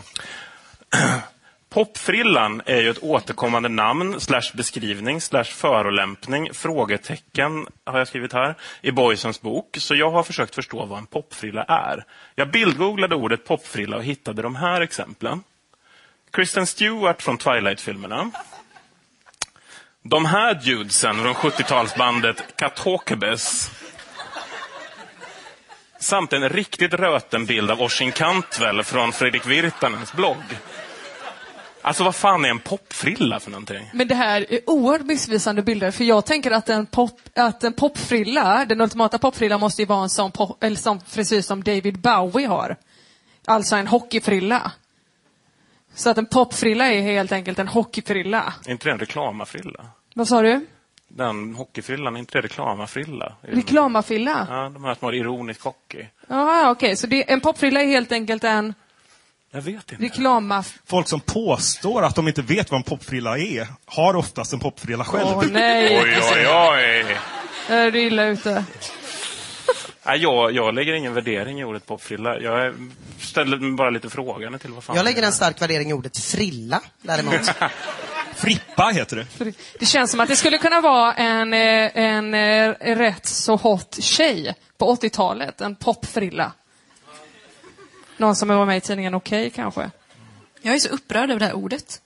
Popfrillan 1.73 2.61
är 2.65 2.81
ju 2.81 2.89
ett 2.89 3.03
återkommande 3.03 3.69
namn, 3.69 4.19
slash 4.19 4.51
beskrivning, 4.53 5.21
slash 5.21 5.43
förolämpning, 5.43 6.53
frågetecken 6.53 7.67
har 7.83 7.97
jag 7.97 8.07
skrivit 8.07 8.33
här, 8.33 8.55
i 8.81 8.91
Boysens 8.91 9.41
bok. 9.41 9.77
Så 9.79 9.95
jag 9.95 10.11
har 10.11 10.23
försökt 10.23 10.55
förstå 10.55 10.85
vad 10.85 10.99
en 10.99 11.05
popfrilla 11.05 11.63
är. 11.63 12.05
Jag 12.35 12.51
bildgooglade 12.51 13.15
ordet 13.15 13.45
popfrilla 13.45 13.97
och 13.97 14.03
hittade 14.03 14.41
de 14.41 14.55
här 14.55 14.81
exemplen. 14.81 15.43
Kristen 16.31 16.67
Stewart 16.67 17.21
från 17.21 17.37
Twilight-filmerna. 17.37 18.31
De 20.03 20.25
här 20.25 20.53
dudesen 20.53 21.15
från 21.15 21.33
70-talsbandet 21.33 22.43
Katokebes. 22.55 23.71
Samt 25.99 26.33
en 26.33 26.49
riktigt 26.49 26.93
röten 26.93 27.45
bild 27.45 27.71
av 27.71 27.81
Oshin 27.81 28.11
Cantwell 28.11 28.83
från 28.83 29.11
Fredrik 29.11 29.47
Virtanens 29.47 30.13
blogg. 30.13 30.43
Alltså 31.85 32.03
vad 32.03 32.15
fan 32.15 32.45
är 32.45 32.49
en 32.49 32.59
popfrilla 32.59 33.39
för 33.39 33.51
någonting? 33.51 33.89
Men 33.93 34.07
det 34.07 34.15
här 34.15 34.53
är 34.53 34.59
oerhört 34.69 35.05
missvisande 35.05 35.61
bilder, 35.61 35.91
för 35.91 36.03
jag 36.03 36.25
tänker 36.25 36.51
att 36.51 36.69
en, 36.69 36.85
pop, 36.85 37.19
att 37.35 37.63
en 37.63 37.73
popfrilla, 37.73 38.65
den 38.65 38.81
ultimata 38.81 39.19
popfrillan 39.19 39.59
måste 39.59 39.81
ju 39.81 39.85
vara 39.85 40.03
en 40.03 40.09
sån, 40.09 40.31
pop, 40.31 40.63
eller 40.63 40.75
sån 40.75 41.01
frisyr 41.01 41.41
som 41.41 41.63
David 41.63 41.99
Bowie 41.99 42.47
har. 42.47 42.77
Alltså 43.45 43.75
en 43.75 43.87
hockeyfrilla. 43.87 44.71
Så 45.93 46.09
att 46.09 46.17
en 46.17 46.25
popfrilla 46.25 46.91
är 46.91 47.01
helt 47.01 47.31
enkelt 47.31 47.59
en 47.59 47.67
hockeyfrilla. 47.67 48.53
Är 48.65 48.71
inte 48.71 48.87
det 48.87 48.91
en 48.91 48.99
reklamafrilla? 48.99 49.85
Vad 50.13 50.27
sa 50.27 50.41
du? 50.41 50.65
Den 51.07 51.55
hockeyfrillan, 51.55 52.15
är 52.15 52.19
inte 52.19 52.37
det 52.37 52.41
reklamafrilla? 52.41 53.33
Reklamafrilla? 53.41 54.47
Ja, 54.49 54.69
de 54.69 54.83
här 54.83 54.95
som 54.95 55.05
har 55.05 55.13
ironisk 55.13 55.61
hockey. 55.61 56.07
Ja, 56.27 56.71
okej, 56.71 56.95
så 56.95 57.07
det, 57.07 57.31
en 57.31 57.41
popfrilla 57.41 57.81
är 57.81 57.85
helt 57.85 58.11
enkelt 58.11 58.43
en 58.43 58.73
Jag 59.55 59.61
vet 59.61 59.91
inte. 59.91 60.03
reklamaf... 60.03 60.79
Folk 60.85 61.07
som 61.07 61.19
påstår 61.19 62.03
att 62.03 62.15
de 62.15 62.27
inte 62.27 62.41
vet 62.41 62.71
vad 62.71 62.77
en 62.77 62.83
popfrilla 62.83 63.37
är, 63.37 63.67
har 63.85 64.15
oftast 64.15 64.53
en 64.53 64.59
popfrilla 64.59 65.03
själv. 65.05 65.27
Åh 65.35 65.45
nej, 65.51 65.99
Oj, 66.03 66.19
oj, 66.33 66.47
oj! 66.47 67.17
är 67.69 67.91
du 67.91 68.01
illa 68.01 68.23
ute? 68.23 68.65
Nej, 70.05 70.19
jag, 70.19 70.51
jag 70.51 70.75
lägger 70.75 70.93
ingen 70.93 71.13
värdering 71.13 71.59
i 71.59 71.63
ordet 71.63 71.85
popfrilla. 71.85 72.39
Jag 72.39 72.75
ställer 73.19 73.57
mig 73.57 73.71
bara 73.71 73.89
lite 73.89 74.09
frågande 74.09 74.59
till 74.59 74.71
vad 74.71 74.83
fan 74.83 74.95
Jag 74.95 75.03
lägger 75.03 75.23
en 75.23 75.31
stark 75.31 75.61
värdering 75.61 75.89
i 75.89 75.93
ordet 75.93 76.17
frilla, 76.17 76.81
däremot. 77.01 77.51
Frippa 78.35 78.91
heter 78.95 79.15
det. 79.15 79.53
Det 79.79 79.85
känns 79.85 80.11
som 80.11 80.19
att 80.19 80.29
det 80.29 80.35
skulle 80.35 80.57
kunna 80.57 80.81
vara 80.81 81.13
en, 81.13 81.53
eh, 81.53 81.97
en, 81.97 82.33
eh, 82.33 82.95
rätt 82.95 83.25
så 83.25 83.55
hot 83.55 83.97
tjej 84.01 84.55
på 84.77 84.95
80-talet. 84.95 85.61
En 85.61 85.75
popfrilla. 85.75 86.51
Någon 88.17 88.35
som 88.35 88.47
var 88.47 88.65
med 88.65 88.77
i 88.77 88.81
tidningen 88.81 89.15
Okej 89.15 89.49
kanske? 89.49 89.91
Jag 90.61 90.75
är 90.75 90.79
så 90.79 90.89
upprörd 90.89 91.29
över 91.29 91.39
det 91.39 91.45
här 91.45 91.53
ordet. 91.53 92.01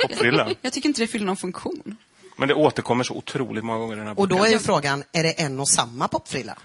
Popfrilla. 0.00 0.48
Jag 0.62 0.72
tycker 0.72 0.88
inte 0.88 1.02
det 1.02 1.06
fyller 1.06 1.26
någon 1.26 1.36
funktion. 1.36 1.96
Men 2.36 2.48
det 2.48 2.54
återkommer 2.54 3.04
så 3.04 3.14
otroligt 3.14 3.64
många 3.64 3.78
gånger 3.78 3.94
i 3.94 3.98
den 3.98 4.06
här 4.06 4.18
Och 4.18 4.28
då 4.28 4.34
boken. 4.36 4.50
är 4.50 4.52
ju 4.52 4.58
frågan, 4.58 5.04
är 5.12 5.22
det 5.22 5.32
en 5.32 5.60
och 5.60 5.68
samma 5.68 6.08
popfrilla? 6.08 6.58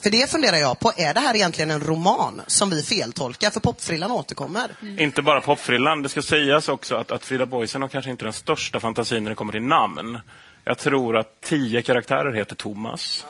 För 0.00 0.10
det 0.10 0.30
funderar 0.30 0.56
jag 0.56 0.78
på, 0.78 0.92
är 0.96 1.14
det 1.14 1.20
här 1.20 1.36
egentligen 1.36 1.70
en 1.70 1.80
roman 1.80 2.42
som 2.46 2.70
vi 2.70 2.82
feltolkar? 2.82 3.50
För 3.50 3.60
popfrillan 3.60 4.10
återkommer. 4.10 4.70
Inte 4.98 5.22
bara 5.22 5.40
popfrillan. 5.40 6.02
Det 6.02 6.08
ska 6.08 6.22
sägas 6.22 6.68
också 6.68 6.94
att, 6.94 7.10
att 7.10 7.24
Frida 7.24 7.46
Boisen 7.46 7.82
har 7.82 7.88
kanske 7.88 8.10
inte 8.10 8.24
den 8.24 8.32
största 8.32 8.80
fantasin 8.80 9.24
när 9.24 9.30
det 9.30 9.34
kommer 9.34 9.52
till 9.52 9.62
namn. 9.62 10.18
Jag 10.64 10.78
tror 10.78 11.16
att 11.16 11.40
tio 11.40 11.82
karaktärer 11.82 12.32
heter 12.32 12.54
Thomas. 12.56 13.24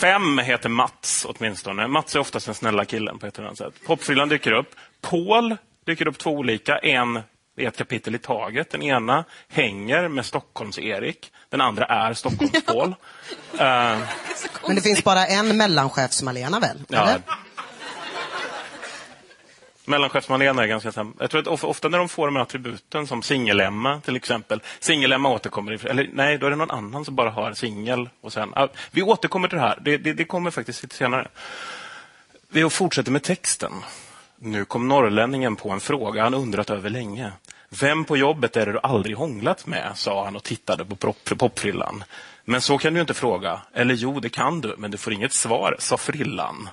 Fem 0.00 0.38
heter 0.38 0.68
Mats 0.68 1.26
åtminstone. 1.28 1.88
Mats 1.88 2.14
är 2.14 2.18
oftast 2.20 2.46
den 2.46 2.54
snälla 2.54 2.84
killen 2.84 3.18
på 3.18 3.26
ett 3.26 3.38
eller 3.38 3.46
annat 3.48 3.58
sätt. 3.58 3.74
Popfrillan 3.86 4.28
dyker 4.28 4.52
upp. 4.52 4.74
Paul 5.00 5.56
dyker 5.86 6.08
upp 6.08 6.18
två 6.18 6.30
olika. 6.30 6.78
En 6.78 7.20
i 7.58 7.64
ett 7.64 7.76
kapitel 7.76 8.14
i 8.14 8.18
taget. 8.18 8.70
Den 8.70 8.82
ena 8.82 9.24
hänger 9.48 10.08
med 10.08 10.24
Stockholms-Erik. 10.24 11.32
Den 11.50 11.60
andra 11.60 11.84
är 11.84 12.12
Stockholms-Paul. 12.12 12.94
Eh, 13.58 13.98
Men 14.66 14.76
det 14.76 14.80
finns 14.82 15.04
bara 15.04 15.26
en 15.26 15.60
mellanchefs-Malena 15.60 16.60
väl? 16.60 16.82
Ja. 16.88 17.02
Eller? 17.02 17.20
Mellanchefsmalena 19.86 20.62
är 20.62 20.66
ganska 20.66 20.92
sam... 20.92 21.14
Jag 21.18 21.30
tror 21.30 21.52
att 21.52 21.64
ofta 21.64 21.88
när 21.88 21.98
de 21.98 22.08
får 22.08 22.26
de 22.26 22.36
här 22.36 22.42
attributen 22.42 23.06
som 23.06 23.22
singelemma 23.22 24.00
till 24.00 24.16
exempel. 24.16 24.62
Singelemma 24.80 25.28
återkommer 25.28 25.72
i... 25.72 25.88
Eller 25.88 26.10
nej, 26.12 26.38
då 26.38 26.46
är 26.46 26.50
det 26.50 26.56
någon 26.56 26.70
annan 26.70 27.04
som 27.04 27.14
bara 27.14 27.30
har 27.30 27.52
singel. 27.52 28.08
Och 28.20 28.32
sen... 28.32 28.52
vi 28.90 29.02
återkommer 29.02 29.48
till 29.48 29.58
det 29.58 29.64
här. 29.64 29.78
Det, 29.82 29.96
det, 29.96 30.12
det 30.12 30.24
kommer 30.24 30.50
faktiskt 30.50 30.82
lite 30.82 30.96
senare. 30.96 31.28
Vi 32.48 32.70
fortsätter 32.70 33.10
med 33.10 33.22
texten. 33.22 33.72
Nu 34.38 34.64
kom 34.64 34.88
norrlänningen 34.88 35.56
på 35.56 35.70
en 35.70 35.80
fråga 35.80 36.22
han 36.22 36.34
undrat 36.34 36.70
över 36.70 36.90
länge. 36.90 37.32
Vem 37.68 38.04
på 38.04 38.16
jobbet 38.16 38.56
är 38.56 38.66
det 38.66 38.72
du 38.72 38.78
aldrig 38.82 39.16
hånglat 39.16 39.66
med? 39.66 39.92
sa 39.94 40.24
han 40.24 40.36
och 40.36 40.42
tittade 40.42 40.84
på 40.84 41.14
popfrillan. 41.36 42.04
Men 42.44 42.60
så 42.60 42.78
kan 42.78 42.94
du 42.94 43.00
inte 43.00 43.14
fråga. 43.14 43.60
Eller 43.74 43.94
jo, 43.94 44.20
det 44.20 44.28
kan 44.28 44.60
du, 44.60 44.74
men 44.78 44.90
du 44.90 44.98
får 44.98 45.12
inget 45.12 45.32
svar, 45.32 45.76
sa 45.78 45.96
frillan. 45.96 46.68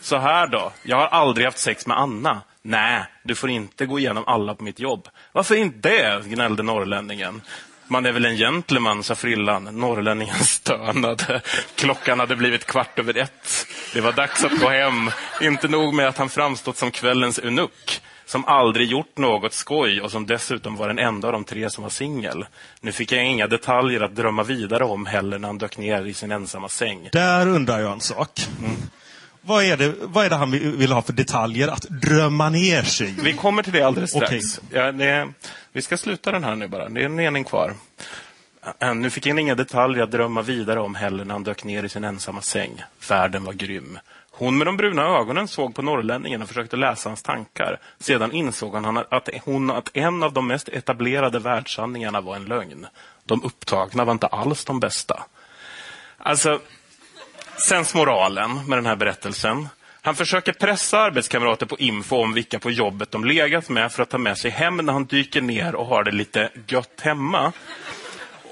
Så 0.00 0.18
här 0.18 0.46
då, 0.46 0.72
jag 0.82 0.96
har 0.96 1.06
aldrig 1.06 1.46
haft 1.46 1.58
sex 1.58 1.86
med 1.86 1.98
Anna. 1.98 2.40
Nej, 2.68 3.04
du 3.22 3.34
får 3.34 3.50
inte 3.50 3.86
gå 3.86 3.98
igenom 3.98 4.24
alla 4.26 4.54
på 4.54 4.64
mitt 4.64 4.80
jobb. 4.80 5.08
Varför 5.32 5.54
inte 5.54 5.88
det? 5.88 6.22
gnällde 6.28 6.62
norrlänningen. 6.62 7.42
Man 7.86 8.06
är 8.06 8.12
väl 8.12 8.24
en 8.24 8.36
gentleman, 8.36 9.02
sa 9.02 9.14
frillan. 9.14 9.64
Norrlänningen 9.64 10.34
stönade. 10.34 11.40
Klockan 11.74 12.20
hade 12.20 12.36
blivit 12.36 12.66
kvart 12.66 12.98
över 12.98 13.16
ett. 13.16 13.66
Det 13.94 14.00
var 14.00 14.12
dags 14.12 14.44
att 14.44 14.60
gå 14.60 14.68
hem. 14.68 15.10
Inte 15.40 15.68
nog 15.68 15.94
med 15.94 16.08
att 16.08 16.18
han 16.18 16.28
framstått 16.28 16.76
som 16.76 16.90
kvällens 16.90 17.38
eunuck 17.38 18.00
som 18.26 18.44
aldrig 18.44 18.88
gjort 18.88 19.18
något 19.18 19.52
skoj 19.52 20.00
och 20.00 20.10
som 20.10 20.26
dessutom 20.26 20.76
var 20.76 20.88
den 20.88 20.98
enda 20.98 21.28
av 21.28 21.32
de 21.32 21.44
tre 21.44 21.70
som 21.70 21.82
var 21.82 21.90
singel. 21.90 22.46
Nu 22.80 22.92
fick 22.92 23.12
jag 23.12 23.26
inga 23.26 23.46
detaljer 23.46 24.00
att 24.00 24.16
drömma 24.16 24.42
vidare 24.42 24.84
om 24.84 25.06
heller 25.06 25.38
när 25.38 25.48
han 25.48 25.58
dök 25.58 25.78
ner 25.78 26.04
i 26.04 26.14
sin 26.14 26.32
ensamma 26.32 26.68
säng. 26.68 27.08
Där 27.12 27.48
undrar 27.48 27.80
jag 27.80 27.92
en 27.92 28.00
sak. 28.00 28.30
Vad, 29.48 29.64
är 29.64 29.76
det, 29.76 29.94
vad 30.00 30.24
är 30.24 30.30
det 30.30 30.36
han 30.36 30.50
vill 30.50 30.92
ha 30.92 31.02
för 31.02 31.12
detaljer 31.12 31.68
att 31.68 31.82
drömma 31.82 32.48
ner 32.48 32.82
sig? 32.82 33.14
Vi 33.22 33.32
kommer 33.32 33.62
till 33.62 33.72
det 33.72 33.82
alldeles 33.82 34.10
strax. 34.10 34.32
Okej. 34.32 34.50
Ja, 34.70 34.92
det, 34.92 35.28
vi 35.72 35.82
ska 35.82 35.96
sluta 35.96 36.32
den 36.32 36.44
här 36.44 36.54
nu 36.54 36.68
bara. 36.68 36.88
Det 36.88 37.00
är 37.00 37.04
en 37.04 37.14
mening 37.14 37.44
kvar. 37.44 37.74
Äh, 38.80 38.94
Nu 38.94 39.10
fick 39.10 39.26
jag 39.26 39.38
inga 39.40 39.54
detaljer 39.54 40.02
att 40.02 40.10
drömma 40.10 40.42
vidare 40.42 40.80
om 40.80 40.94
heller 40.94 41.24
när 41.24 41.34
han 41.34 41.44
dök 41.44 41.64
ner 41.64 41.82
i 41.84 41.88
sin 41.88 42.04
ensamma 42.04 42.40
säng. 42.40 42.82
Världen 43.08 43.44
var 43.44 43.52
grym. 43.52 43.98
Hon 44.30 44.58
med 44.58 44.66
de 44.66 44.76
bruna 44.76 45.02
ögonen 45.02 45.48
såg 45.48 45.74
på 45.74 45.82
norrlänningen 45.82 46.42
och 46.42 46.48
försökte 46.48 46.76
läsa 46.76 47.08
hans 47.08 47.22
tankar. 47.22 47.80
Sedan 48.00 48.32
insåg 48.32 48.74
han 48.74 48.96
att 48.96 49.28
hon 49.44 49.70
att 49.70 49.96
en 49.96 50.22
av 50.22 50.32
de 50.32 50.46
mest 50.46 50.68
etablerade 50.68 51.38
världssanningarna 51.38 52.20
var 52.20 52.36
en 52.36 52.44
lögn. 52.44 52.86
De 53.24 53.42
upptagna 53.44 54.04
var 54.04 54.12
inte 54.12 54.26
alls 54.26 54.64
de 54.64 54.80
bästa. 54.80 55.22
Alltså, 56.18 56.60
sensmoralen 57.58 58.66
med 58.66 58.78
den 58.78 58.86
här 58.86 58.96
berättelsen. 58.96 59.68
Han 60.02 60.14
försöker 60.14 60.52
pressa 60.52 60.98
arbetskamrater 60.98 61.66
på 61.66 61.78
info 61.78 62.16
om 62.16 62.32
vilka 62.32 62.58
på 62.58 62.70
jobbet 62.70 63.10
de 63.10 63.24
legat 63.24 63.68
med 63.68 63.92
för 63.92 64.02
att 64.02 64.08
ta 64.08 64.18
med 64.18 64.38
sig 64.38 64.50
hem 64.50 64.76
när 64.76 64.92
han 64.92 65.04
dyker 65.04 65.40
ner 65.40 65.74
och 65.74 65.86
har 65.86 66.04
det 66.04 66.10
lite 66.10 66.50
gött 66.66 67.00
hemma. 67.00 67.52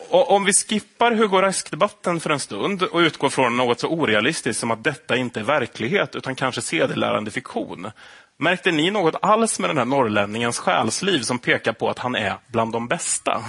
Och 0.08 0.30
om 0.30 0.44
vi 0.44 0.52
skippar 0.52 1.12
Hugo 1.12 1.42
Rask-debatten 1.42 2.20
för 2.20 2.30
en 2.30 2.40
stund 2.40 2.82
och 2.82 2.98
utgår 2.98 3.28
från 3.28 3.56
något 3.56 3.80
så 3.80 3.88
orealistiskt 3.88 4.60
som 4.60 4.70
att 4.70 4.84
detta 4.84 5.16
inte 5.16 5.40
är 5.40 5.44
verklighet 5.44 6.16
utan 6.16 6.34
kanske 6.34 6.62
sedelärande 6.62 7.30
fiktion. 7.30 7.90
Märkte 8.38 8.70
ni 8.70 8.90
något 8.90 9.14
alls 9.22 9.58
med 9.58 9.70
den 9.70 9.78
här 9.78 9.84
norrlänningens 9.84 10.58
själsliv 10.58 11.22
som 11.22 11.38
pekar 11.38 11.72
på 11.72 11.90
att 11.90 11.98
han 11.98 12.14
är 12.14 12.38
bland 12.46 12.72
de 12.72 12.88
bästa? 12.88 13.44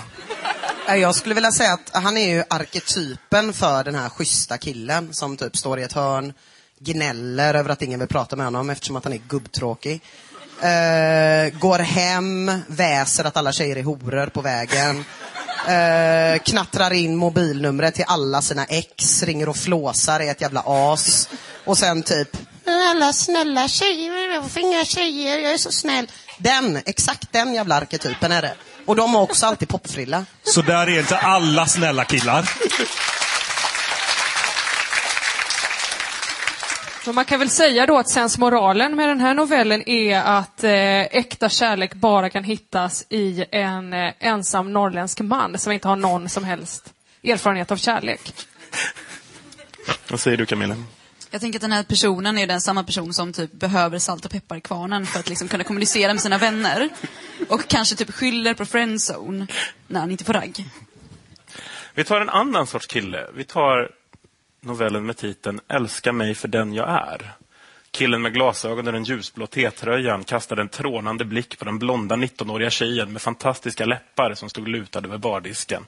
Eh, 0.89 0.95
jag 0.95 1.15
skulle 1.15 1.35
vilja 1.35 1.51
säga 1.51 1.73
att 1.73 2.03
han 2.03 2.17
är 2.17 2.27
ju 2.27 2.43
arketypen 2.49 3.53
för 3.53 3.83
den 3.83 3.95
här 3.95 4.09
schyssta 4.09 4.57
killen 4.57 5.13
som 5.13 5.37
typ 5.37 5.57
står 5.57 5.79
i 5.79 5.83
ett 5.83 5.93
hörn, 5.93 6.33
gnäller 6.79 7.53
över 7.53 7.69
att 7.69 7.81
ingen 7.81 7.99
vill 7.99 8.07
prata 8.07 8.35
med 8.35 8.45
honom 8.45 8.69
eftersom 8.69 8.95
att 8.95 9.03
han 9.03 9.13
är 9.13 9.21
gubbtråkig. 9.27 10.01
Uh, 10.57 11.59
går 11.59 11.79
hem, 11.79 12.51
väser 12.67 13.23
att 13.23 13.37
alla 13.37 13.51
tjejer 13.51 13.75
är 13.75 13.83
horor 13.83 14.27
på 14.27 14.41
vägen. 14.41 14.97
Uh, 14.97 16.39
knattrar 16.39 16.93
in 16.93 17.15
mobilnumret 17.15 17.95
till 17.95 18.05
alla 18.07 18.41
sina 18.41 18.65
ex, 18.65 19.23
ringer 19.23 19.49
och 19.49 19.57
flåsar, 19.57 20.19
är 20.19 20.31
ett 20.31 20.41
jävla 20.41 20.63
as. 20.65 21.29
Och 21.65 21.77
sen 21.77 22.03
typ, 22.03 22.37
alla 22.71 23.13
snälla 23.13 23.67
tjejer, 23.67 24.39
varför 24.41 24.59
inga 24.59 24.85
tjejer, 24.85 25.39
jag 25.39 25.53
är 25.53 25.57
så 25.57 25.71
snäll. 25.71 26.11
Den, 26.37 26.81
exakt 26.85 27.31
den 27.31 27.53
jävla 27.53 27.75
arketypen 27.75 28.31
är 28.31 28.41
det. 28.41 28.55
Och 28.85 28.95
de 28.95 29.13
har 29.15 29.21
också 29.21 29.45
alltid 29.45 29.67
popfrilla. 29.69 30.25
Så 30.43 30.61
där 30.61 30.87
är 30.87 30.99
inte 30.99 31.17
alla 31.17 31.65
snälla 31.65 32.05
killar. 32.05 32.49
Så 37.05 37.13
man 37.13 37.25
kan 37.25 37.39
väl 37.39 37.49
säga 37.49 37.85
då 37.85 37.97
att 37.97 38.09
sensmoralen 38.09 38.95
med 38.95 39.09
den 39.09 39.19
här 39.19 39.33
novellen 39.33 39.89
är 39.89 40.21
att 40.21 40.63
eh, 40.63 40.71
äkta 41.01 41.49
kärlek 41.49 41.93
bara 41.93 42.29
kan 42.29 42.43
hittas 42.43 43.05
i 43.09 43.45
en 43.51 43.93
eh, 43.93 44.13
ensam 44.19 44.73
norrländsk 44.73 45.19
man 45.19 45.59
som 45.59 45.71
inte 45.71 45.87
har 45.87 45.95
någon 45.95 46.29
som 46.29 46.43
helst 46.43 46.93
erfarenhet 47.23 47.71
av 47.71 47.77
kärlek. 47.77 48.33
Vad 50.09 50.19
säger 50.19 50.37
du 50.37 50.45
Camilla? 50.45 50.75
Jag 51.29 51.41
tänker 51.41 51.57
att 51.59 51.61
den 51.61 51.71
här 51.71 51.83
personen 51.83 52.37
är 52.37 52.47
den 52.47 52.61
samma 52.61 52.83
person 52.83 53.13
som 53.13 53.33
typ 53.33 53.51
behöver 53.51 53.99
salt 53.99 54.25
och 54.25 54.31
pepparkvarnen 54.31 55.05
för 55.05 55.19
att 55.19 55.29
liksom 55.29 55.47
kunna 55.47 55.63
kommunicera 55.63 56.13
med 56.13 56.21
sina 56.21 56.37
vänner. 56.37 56.89
Och 57.49 57.67
kanske 57.67 57.95
typ 57.95 58.13
skyller 58.13 58.53
på 58.53 58.65
friendzone 58.65 59.47
när 59.87 59.99
han 59.99 60.11
inte 60.11 60.23
får 60.23 60.33
ragg. 60.33 60.65
Vi 61.93 62.03
tar 62.03 62.21
en 62.21 62.29
annan 62.29 62.67
sorts 62.67 62.87
kille. 62.87 63.27
Vi 63.35 63.43
tar 63.43 63.91
novellen 64.61 65.05
med 65.05 65.17
titeln 65.17 65.59
Älska 65.67 66.11
mig 66.11 66.35
för 66.35 66.47
den 66.47 66.73
jag 66.73 66.89
är. 66.89 67.35
Killen 67.91 68.21
med 68.21 68.33
glasögon 68.33 68.87
och 68.87 68.93
den 68.93 69.03
ljusblå 69.03 69.47
T-tröjan 69.47 70.23
kastade 70.23 70.61
en 70.61 70.69
trånande 70.69 71.25
blick 71.25 71.59
på 71.59 71.65
den 71.65 71.79
blonda 71.79 72.15
19-åriga 72.15 72.69
tjejen 72.69 73.13
med 73.13 73.21
fantastiska 73.21 73.85
läppar 73.85 74.33
som 74.33 74.49
stod 74.49 74.67
lutad 74.67 74.99
över 74.99 75.17
bardisken. 75.17 75.85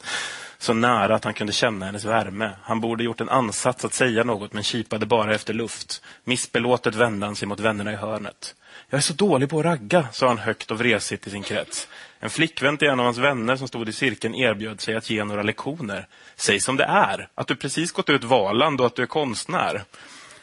Så 0.58 0.74
nära 0.74 1.16
att 1.16 1.24
han 1.24 1.34
kunde 1.34 1.54
känna 1.54 1.86
hennes 1.86 2.06
värme. 2.06 2.52
Han 2.62 2.82
borde 2.82 3.04
gjort 3.04 3.22
en 3.22 3.30
ansats 3.30 3.86
att 3.86 3.94
säga 3.94 4.24
något 4.24 4.54
men 4.54 4.64
kipade 4.64 5.06
bara 5.06 5.36
efter 5.36 5.54
luft. 5.54 6.02
Missbelåtet 6.24 6.96
vände 6.96 7.26
han 7.26 7.36
sig 7.36 7.48
mot 7.48 7.60
vännerna 7.60 7.92
i 7.92 7.96
hörnet. 7.96 8.56
Jag 8.90 8.98
är 8.98 9.02
så 9.02 9.14
dålig 9.14 9.50
på 9.50 9.60
att 9.60 9.66
ragga, 9.66 10.08
sa 10.12 10.28
han 10.28 10.38
högt 10.38 10.72
och 10.72 10.80
vresigt 10.80 11.28
i 11.28 11.30
sin 11.30 11.44
krets. 11.44 11.88
En 12.20 12.30
flickvän 12.30 12.78
till 12.78 12.88
en 12.88 13.00
av 13.00 13.06
hans 13.06 13.18
vänner 13.18 13.56
som 13.56 13.68
stod 13.68 13.90
i 13.90 13.94
cirkeln 13.94 14.36
erbjöd 14.36 14.82
sig 14.82 14.96
att 14.96 15.10
ge 15.10 15.24
några 15.24 15.44
lektioner. 15.44 16.08
Säg 16.36 16.60
som 16.60 16.78
det 16.78 16.84
är, 16.84 17.28
att 17.36 17.48
du 17.48 17.56
precis 17.56 17.92
gått 17.92 18.10
ut 18.10 18.24
Valand 18.24 18.82
och 18.82 18.88
att 18.88 18.96
du 18.96 19.02
är 19.02 19.08
konstnär. 19.08 19.84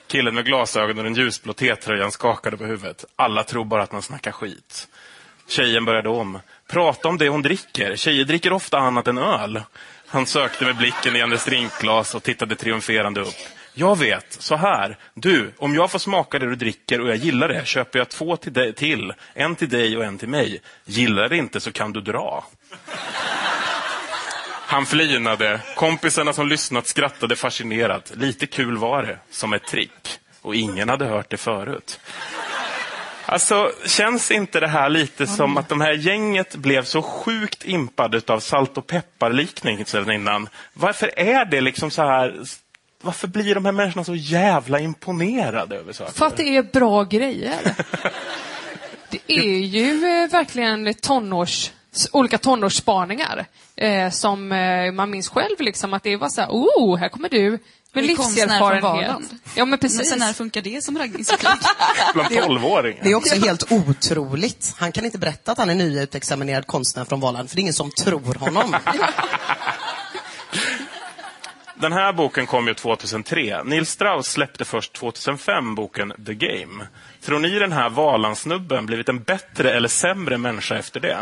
Killen 0.06 0.34
med 0.34 0.44
glasögon 0.44 0.98
och 0.98 1.04
den 1.04 1.14
ljusblå 1.14 1.52
T-tröjan 1.52 2.12
skakade 2.12 2.56
på 2.56 2.64
huvudet. 2.64 3.04
Alla 3.16 3.44
tror 3.44 3.64
bara 3.64 3.82
att 3.82 3.92
man 3.92 4.02
snackar 4.02 4.32
skit. 4.32 4.88
Tjejen 5.48 5.84
började 5.84 6.08
om. 6.08 6.38
Prata 6.68 7.08
om 7.08 7.18
det 7.18 7.28
hon 7.28 7.42
dricker. 7.42 7.96
Tjejer 7.96 8.24
dricker 8.24 8.52
ofta 8.52 8.78
annat 8.78 9.08
än 9.08 9.18
öl. 9.18 9.62
Han 10.06 10.26
sökte 10.26 10.64
med 10.64 10.76
blicken 10.76 11.16
i 11.16 11.20
hennes 11.20 11.44
drinkglas 11.44 12.14
och 12.14 12.22
tittade 12.22 12.56
triumferande 12.56 13.20
upp. 13.20 13.34
Jag 13.74 13.98
vet, 13.98 14.32
så 14.32 14.56
här. 14.56 14.98
Du, 15.14 15.52
om 15.58 15.74
jag 15.74 15.90
får 15.90 15.98
smaka 15.98 16.38
det 16.38 16.46
du 16.46 16.56
dricker 16.56 17.00
och 17.00 17.08
jag 17.08 17.16
gillar 17.16 17.48
det 17.48 17.66
köper 17.66 17.98
jag 17.98 18.08
två 18.08 18.36
till, 18.36 18.52
dig, 18.52 18.72
till. 18.72 19.12
En 19.34 19.56
till 19.56 19.68
dig 19.68 19.96
och 19.96 20.04
en 20.04 20.18
till 20.18 20.28
mig. 20.28 20.60
Gillar 20.84 21.28
det 21.28 21.36
inte 21.36 21.60
så 21.60 21.72
kan 21.72 21.92
du 21.92 22.00
dra. 22.00 22.44
Han 24.68 24.86
flinade. 24.86 25.60
Kompisarna 25.74 26.32
som 26.32 26.48
lyssnat 26.48 26.86
skrattade 26.86 27.36
fascinerat. 27.36 28.12
Lite 28.16 28.46
kul 28.46 28.76
var 28.76 29.02
det, 29.02 29.18
som 29.30 29.52
ett 29.52 29.66
trick. 29.66 30.18
Och 30.42 30.54
ingen 30.54 30.88
hade 30.88 31.06
hört 31.06 31.30
det 31.30 31.36
förut. 31.36 32.00
Alltså, 33.26 33.70
känns 33.86 34.30
inte 34.30 34.60
det 34.60 34.68
här 34.68 34.88
lite 34.88 35.26
som 35.26 35.56
att 35.56 35.68
de 35.68 35.80
här 35.80 35.92
gänget 35.92 36.56
blev 36.56 36.84
så 36.84 37.02
sjukt 37.02 37.64
impade 37.64 38.20
av 38.26 38.40
salt 38.40 38.78
och 38.78 38.86
pepparliknelsen 38.86 40.10
innan? 40.10 40.48
Varför 40.72 41.18
är 41.18 41.44
det 41.44 41.60
liksom 41.60 41.90
så 41.90 42.02
här... 42.02 42.40
Varför 43.02 43.28
blir 43.28 43.54
de 43.54 43.64
här 43.64 43.72
människorna 43.72 44.04
så 44.04 44.14
jävla 44.14 44.80
imponerade 44.80 45.76
över 45.76 45.92
saker? 45.92 46.12
För 46.12 46.26
att 46.26 46.36
det 46.36 46.56
är 46.56 46.62
bra 46.62 47.04
grejer. 47.04 47.58
Det 49.10 49.32
är 49.32 49.58
ju 49.58 50.06
eh, 50.06 50.30
verkligen 50.30 50.94
tonårs, 50.94 51.70
olika 52.12 52.38
tonårsspaningar. 52.38 53.46
Eh, 53.76 54.10
som 54.10 54.52
eh, 54.52 54.92
man 54.92 55.10
minns 55.10 55.28
själv, 55.28 55.56
liksom, 55.58 55.94
att 55.94 56.02
det 56.02 56.16
var 56.16 56.28
så 56.28 56.40
här, 56.40 56.48
oh, 56.48 56.96
här 56.96 57.08
kommer 57.08 57.28
du 57.28 57.58
med 57.92 58.04
livserfarenhet. 58.04 58.82
Valand. 58.82 59.26
Ja, 59.54 59.64
men 59.64 59.70
Men 59.70 59.78
precis. 59.78 60.08
sen 60.08 60.18
när 60.18 60.32
funkar 60.32 60.62
det 60.62 60.84
som 60.84 60.98
raggningsreplik? 60.98 61.50
Bland 62.14 62.30
tolvåringar. 62.30 63.04
Det 63.04 63.10
är 63.10 63.14
också 63.14 63.34
helt 63.34 63.72
otroligt. 63.72 64.74
Han 64.78 64.92
kan 64.92 65.04
inte 65.04 65.18
berätta 65.18 65.52
att 65.52 65.58
han 65.58 65.70
är 65.70 65.74
nyutexaminerad 65.74 66.66
konstnär 66.66 67.04
från 67.04 67.20
Valand, 67.20 67.48
för 67.48 67.56
det 67.56 67.60
är 67.60 67.62
ingen 67.62 67.74
som 67.74 67.90
tror 67.90 68.34
honom. 68.34 68.76
Den 71.80 71.92
här 71.92 72.12
boken 72.12 72.46
kom 72.46 72.68
ju 72.68 72.74
2003. 72.74 73.62
Neil 73.64 73.86
Strauss 73.86 74.26
släppte 74.26 74.64
först 74.64 74.92
2005 74.92 75.74
boken 75.74 76.12
The 76.26 76.34
Game. 76.34 76.86
Tror 77.20 77.38
ni 77.38 77.58
den 77.58 77.72
här 77.72 77.90
Valandsnubben 77.90 78.86
blivit 78.86 79.08
en 79.08 79.22
bättre 79.22 79.70
eller 79.70 79.88
sämre 79.88 80.38
människa 80.38 80.76
efter 80.76 81.00
det? 81.00 81.18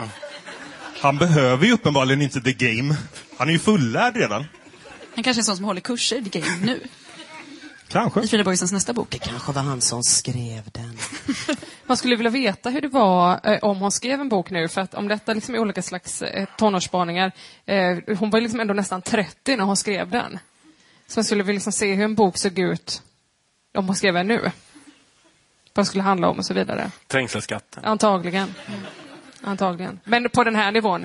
Han 1.04 1.18
behöver 1.18 1.66
ju 1.66 1.72
uppenbarligen 1.72 2.22
inte 2.22 2.40
the 2.40 2.52
game. 2.52 2.96
Han 3.38 3.48
är 3.48 3.52
ju 3.52 3.58
fullärd 3.58 4.16
redan. 4.16 4.44
Han 5.14 5.24
kanske 5.24 5.38
är 5.38 5.40
en 5.40 5.44
sån 5.44 5.56
som 5.56 5.64
håller 5.64 5.80
kurser 5.80 6.16
i 6.16 6.20
game 6.20 6.66
nu. 6.66 6.80
Kanske. 7.88 8.20
I 8.20 8.28
Frida 8.28 8.44
Boisens 8.44 8.72
nästa 8.72 8.92
bok. 8.92 9.10
Det 9.10 9.18
kanske 9.18 9.52
var 9.52 9.62
han 9.62 9.80
som 9.80 10.02
skrev 10.02 10.62
den. 10.72 10.98
Man 11.86 11.96
skulle 11.96 12.16
vilja 12.16 12.30
veta 12.30 12.70
hur 12.70 12.80
det 12.80 12.88
var 12.88 13.40
eh, 13.44 13.58
om 13.62 13.78
hon 13.78 13.92
skrev 13.92 14.20
en 14.20 14.28
bok 14.28 14.50
nu, 14.50 14.68
för 14.68 14.80
att 14.80 14.94
om 14.94 15.08
detta 15.08 15.34
liksom 15.34 15.54
är 15.54 15.58
olika 15.58 15.82
slags 15.82 16.22
eh, 16.22 16.48
tonårsspaningar. 16.58 17.32
Eh, 17.66 17.98
hon 18.18 18.30
var 18.30 18.38
ju 18.38 18.42
liksom 18.42 18.60
ändå 18.60 18.74
nästan 18.74 19.02
30 19.02 19.56
när 19.56 19.64
hon 19.64 19.76
skrev 19.76 20.10
den. 20.10 20.38
Så 21.06 21.18
man 21.18 21.24
skulle 21.24 21.42
vilja 21.42 21.56
liksom 21.56 21.72
se 21.72 21.94
hur 21.94 22.04
en 22.04 22.14
bok 22.14 22.38
såg 22.38 22.58
ut 22.58 23.02
om 23.74 23.86
hon 23.86 23.96
skrev 23.96 24.14
den 24.14 24.28
nu. 24.28 24.40
Vad 24.40 24.52
den 25.74 25.84
skulle 25.84 26.02
handla 26.04 26.28
om 26.28 26.38
och 26.38 26.46
så 26.46 26.54
vidare. 26.54 26.90
Trängselskatten. 27.06 27.84
Antagligen. 27.84 28.54
Antagligen. 29.44 30.00
Men 30.04 30.30
på 30.30 30.44
den 30.44 30.57
här 30.57 30.72
nivån. 30.72 31.02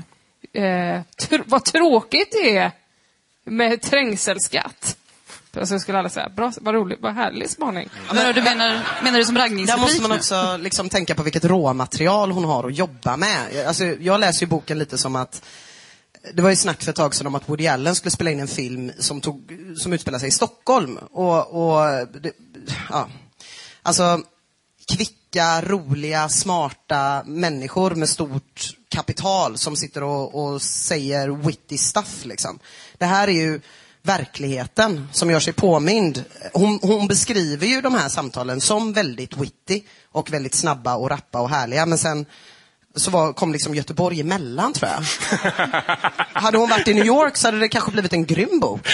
Eh, 0.53 0.61
tr- 0.61 1.43
vad 1.45 1.65
tråkigt 1.65 2.31
det 2.31 2.57
är 2.57 2.71
med 3.43 3.81
trängselskatt. 3.81 4.95
Och 5.55 5.67
så 5.67 5.79
skulle 5.79 5.99
alla 5.99 6.09
säga, 6.09 6.29
bra, 6.29 6.51
vad 6.61 6.75
roligt, 6.75 6.99
vad 7.01 7.13
härlig 7.13 7.49
spaning. 7.49 7.89
Men, 8.13 8.35
du 8.35 8.41
menar, 8.41 8.81
menar 9.03 9.17
du 9.17 9.25
som 9.25 9.35
Där 9.35 9.41
raggningsreplik 9.41 9.81
måste 9.81 10.01
man 10.01 10.11
också 10.11 10.57
liksom 10.57 10.89
tänka 10.89 11.15
på 11.15 11.23
vilket 11.23 11.45
råmaterial 11.45 12.31
hon 12.31 12.43
har 12.43 12.67
att 12.67 12.75
jobba 12.75 13.17
med. 13.17 13.65
Alltså, 13.67 13.85
jag 13.85 14.19
läser 14.19 14.41
ju 14.41 14.47
boken 14.47 14.79
lite 14.79 14.97
som 14.97 15.15
att 15.15 15.45
det 16.33 16.41
var 16.41 16.49
ju 16.49 16.55
snack 16.55 16.83
för 16.83 16.89
ett 16.89 16.95
tag 16.95 17.15
sedan 17.15 17.27
om 17.27 17.35
att 17.35 17.49
Woody 17.49 17.67
Allen 17.67 17.95
skulle 17.95 18.11
spela 18.11 18.31
in 18.31 18.39
en 18.39 18.47
film 18.47 18.91
som, 18.99 19.21
tog, 19.21 19.57
som 19.77 19.93
utspelar 19.93 20.19
sig 20.19 20.27
i 20.27 20.31
Stockholm. 20.31 20.97
Och, 20.97 21.73
och 21.73 22.07
det, 22.21 22.31
ja. 22.89 23.07
Alltså, 23.83 24.21
kvicka, 25.29 25.61
roliga, 25.61 26.29
smarta 26.29 27.23
människor 27.25 27.95
med 27.95 28.09
stort 28.09 28.71
kapital 28.89 29.57
som 29.57 29.75
sitter 29.75 30.03
och, 30.03 30.35
och 30.43 30.61
säger 30.61 31.29
witty 31.29 31.77
stuff. 31.77 32.25
Liksom. 32.25 32.59
Det 32.97 33.05
här 33.05 33.27
är 33.27 33.31
ju 33.31 33.61
verkligheten 34.01 35.07
som 35.11 35.29
gör 35.29 35.39
sig 35.39 35.53
påmind. 35.53 36.23
Hon, 36.53 36.79
hon 36.81 37.07
beskriver 37.07 37.67
ju 37.67 37.81
de 37.81 37.93
här 37.93 38.09
samtalen 38.09 38.61
som 38.61 38.93
väldigt 38.93 39.37
witty 39.37 39.81
och 40.11 40.33
väldigt 40.33 40.55
snabba 40.55 40.95
och 40.95 41.09
rappa 41.09 41.41
och 41.41 41.49
härliga. 41.49 41.85
Men 41.85 41.97
sen 41.97 42.25
så 42.95 43.11
var, 43.11 43.33
kom 43.33 43.53
liksom 43.53 43.75
Göteborg 43.75 44.21
emellan 44.21 44.73
tror 44.73 44.91
jag. 44.91 45.03
hade 46.33 46.57
hon 46.57 46.69
varit 46.69 46.87
i 46.87 46.93
New 46.93 47.05
York 47.05 47.37
så 47.37 47.47
hade 47.47 47.59
det 47.59 47.69
kanske 47.69 47.91
blivit 47.91 48.13
en 48.13 48.25
grym 48.25 48.59
bok. 48.59 48.87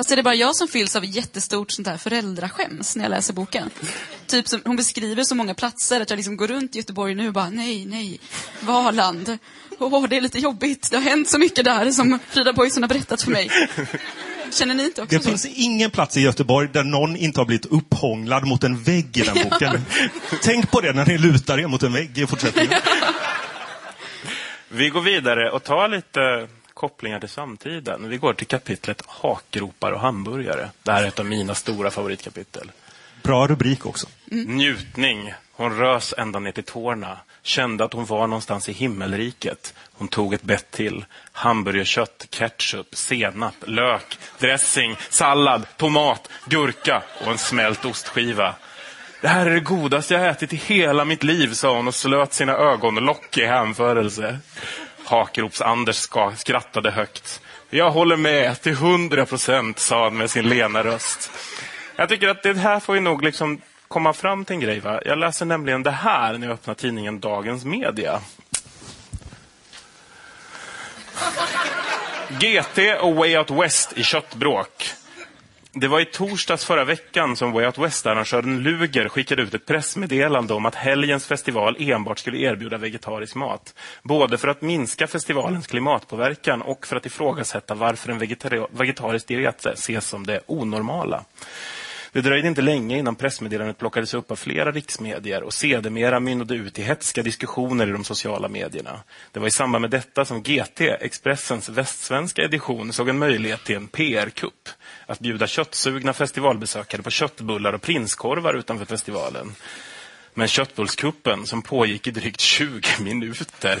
Fast 0.00 0.10
är 0.10 0.16
det 0.16 0.22
bara 0.22 0.34
jag 0.34 0.56
som 0.56 0.68
fylls 0.68 0.96
av 0.96 1.04
jättestort 1.04 1.70
sånt 1.70 1.88
här 1.88 1.96
föräldraskäms 1.96 2.96
när 2.96 3.04
jag 3.04 3.10
läser 3.10 3.34
boken? 3.34 3.70
Typ 4.26 4.48
som, 4.48 4.60
hon 4.64 4.76
beskriver 4.76 5.24
så 5.24 5.34
många 5.34 5.54
platser 5.54 6.00
att 6.00 6.10
jag 6.10 6.16
liksom 6.16 6.36
går 6.36 6.48
runt 6.48 6.74
i 6.74 6.78
Göteborg 6.78 7.14
nu 7.14 7.26
och 7.26 7.32
bara 7.32 7.50
nej, 7.50 7.86
nej, 7.86 8.20
Valand. 8.60 9.38
Åh, 9.78 10.08
det 10.08 10.16
är 10.16 10.20
lite 10.20 10.38
jobbigt. 10.38 10.90
Det 10.90 10.96
har 10.96 11.02
hänt 11.02 11.28
så 11.28 11.38
mycket 11.38 11.64
där 11.64 11.90
som 11.90 12.18
Frida 12.28 12.52
Boisen 12.52 12.82
har 12.82 12.88
berättat 12.88 13.22
för 13.22 13.30
mig. 13.30 13.50
Känner 14.52 14.74
ni 14.74 14.84
inte 14.84 15.02
också 15.02 15.16
Det 15.16 15.22
så? 15.22 15.28
finns 15.28 15.46
ingen 15.46 15.90
plats 15.90 16.16
i 16.16 16.20
Göteborg 16.20 16.68
där 16.72 16.84
någon 16.84 17.16
inte 17.16 17.40
har 17.40 17.44
blivit 17.44 17.66
upphånglad 17.66 18.46
mot 18.46 18.64
en 18.64 18.82
vägg 18.82 19.16
i 19.16 19.20
den 19.20 19.50
boken. 19.50 19.84
Tänk 20.42 20.70
på 20.70 20.80
det 20.80 20.92
när 20.92 21.06
ni 21.06 21.18
lutar 21.18 21.58
er 21.58 21.66
mot 21.66 21.82
en 21.82 21.92
vägg 21.92 22.18
i 22.18 22.26
fortsättningen. 22.26 22.80
Vi 24.68 24.88
går 24.88 25.00
vidare 25.00 25.50
och 25.50 25.64
tar 25.64 25.88
lite 25.88 26.48
kopplingar 26.80 27.20
till 27.20 27.28
samtiden. 27.28 28.08
Vi 28.08 28.16
går 28.16 28.32
till 28.34 28.46
kapitlet 28.46 29.02
Hakgropar 29.06 29.92
och 29.92 30.00
hamburgare. 30.00 30.70
Det 30.82 30.92
här 30.92 31.02
är 31.02 31.08
ett 31.08 31.18
av 31.18 31.26
mina 31.26 31.54
stora 31.54 31.90
favoritkapitel. 31.90 32.72
Bra 33.22 33.46
rubrik 33.46 33.86
också. 33.86 34.06
Njutning. 34.24 35.34
Hon 35.52 35.78
rös 35.78 36.14
ända 36.18 36.38
ner 36.38 36.52
till 36.52 36.64
tårna. 36.64 37.18
Kände 37.42 37.84
att 37.84 37.92
hon 37.92 38.04
var 38.04 38.26
någonstans 38.26 38.68
i 38.68 38.72
himmelriket. 38.72 39.74
Hon 39.92 40.08
tog 40.08 40.34
ett 40.34 40.42
bett 40.42 40.70
till. 40.70 41.04
Hamburgerkött, 41.32 42.26
ketchup, 42.30 42.96
senap, 42.96 43.54
lök, 43.66 44.18
dressing, 44.38 44.96
sallad, 45.10 45.66
tomat, 45.76 46.28
gurka 46.46 47.02
och 47.20 47.32
en 47.32 47.38
smält 47.38 47.84
ostskiva. 47.84 48.54
Det 49.20 49.28
här 49.28 49.46
är 49.46 49.54
det 49.54 49.60
godaste 49.60 50.14
jag 50.14 50.28
ätit 50.28 50.52
i 50.52 50.56
hela 50.56 51.04
mitt 51.04 51.22
liv, 51.22 51.52
sa 51.52 51.76
hon 51.76 51.88
och 51.88 51.94
slöt 51.94 52.32
sina 52.32 52.52
ögonlock 52.52 53.38
i 53.38 53.46
hänförelse. 53.46 54.38
Hakrops-Anders 55.10 56.08
skrattade 56.36 56.90
högt. 56.90 57.40
Jag 57.70 57.90
håller 57.90 58.16
med 58.16 58.60
till 58.60 58.74
hundra 58.74 59.26
procent, 59.26 59.78
sa 59.78 60.04
han 60.04 60.16
med 60.16 60.30
sin 60.30 60.48
lena 60.48 60.84
röst. 60.84 61.30
Jag 61.96 62.08
tycker 62.08 62.28
att 62.28 62.42
det 62.42 62.56
här 62.56 62.80
får 62.80 62.92
vi 62.92 63.00
nog 63.00 63.24
liksom 63.24 63.60
komma 63.88 64.12
fram 64.12 64.44
till 64.44 64.54
en 64.54 64.60
grej. 64.60 64.80
Va? 64.80 65.00
Jag 65.04 65.18
läser 65.18 65.46
nämligen 65.46 65.82
det 65.82 65.90
här 65.90 66.38
när 66.38 66.46
jag 66.46 66.54
öppnar 66.54 66.74
tidningen 66.74 67.20
Dagens 67.20 67.64
Media. 67.64 68.20
GT 72.28 72.78
och 73.00 73.14
Way 73.14 73.36
Out 73.36 73.50
West 73.50 73.92
i 73.98 74.02
köttbråk. 74.02 74.94
Det 75.72 75.88
var 75.88 76.00
i 76.00 76.04
torsdags 76.04 76.64
förra 76.64 76.84
veckan 76.84 77.36
som 77.36 77.52
Way 77.52 77.66
Out 77.66 77.78
West-arrangören 77.78 78.62
Luger 78.62 79.08
skickade 79.08 79.42
ut 79.42 79.54
ett 79.54 79.66
pressmeddelande 79.66 80.54
om 80.54 80.66
att 80.66 80.74
helgens 80.74 81.26
festival 81.26 81.76
enbart 81.78 82.18
skulle 82.18 82.38
erbjuda 82.38 82.78
vegetarisk 82.78 83.34
mat. 83.34 83.74
Både 84.02 84.38
för 84.38 84.48
att 84.48 84.62
minska 84.62 85.06
festivalens 85.06 85.66
klimatpåverkan 85.66 86.62
och 86.62 86.86
för 86.86 86.96
att 86.96 87.06
ifrågasätta 87.06 87.74
varför 87.74 88.12
en 88.12 88.18
vegetari- 88.18 88.66
vegetarisk 88.70 89.28
diet 89.28 89.66
ses 89.66 90.06
som 90.06 90.26
det 90.26 90.40
onormala. 90.46 91.24
Det 92.12 92.20
dröjde 92.20 92.48
inte 92.48 92.62
länge 92.62 92.98
innan 92.98 93.14
pressmeddelandet 93.14 93.78
plockades 93.78 94.14
upp 94.14 94.30
av 94.30 94.36
flera 94.36 94.72
riksmedier 94.72 95.42
och 95.42 95.54
sedermera 95.54 96.20
mynnade 96.20 96.54
ut 96.54 96.78
i 96.78 96.82
hetska 96.82 97.22
diskussioner 97.22 97.88
i 97.88 97.92
de 97.92 98.04
sociala 98.04 98.48
medierna. 98.48 99.00
Det 99.32 99.40
var 99.40 99.46
i 99.46 99.50
samband 99.50 99.82
med 99.82 99.90
detta 99.90 100.24
som 100.24 100.42
GT, 100.42 100.80
Expressens 100.80 101.68
västsvenska 101.68 102.42
edition, 102.42 102.92
såg 102.92 103.08
en 103.08 103.18
möjlighet 103.18 103.64
till 103.64 103.76
en 103.76 103.88
PR-kupp. 103.88 104.68
Att 105.10 105.20
bjuda 105.20 105.46
köttsugna 105.46 106.12
festivalbesökare 106.12 107.02
på 107.02 107.10
köttbullar 107.10 107.72
och 107.72 107.82
prinskorvar 107.82 108.54
utanför 108.54 108.84
festivalen. 108.84 109.54
Men 110.34 110.48
köttbullskuppen, 110.48 111.46
som 111.46 111.62
pågick 111.62 112.06
i 112.06 112.10
drygt 112.10 112.40
20 112.40 112.88
minuter 113.00 113.78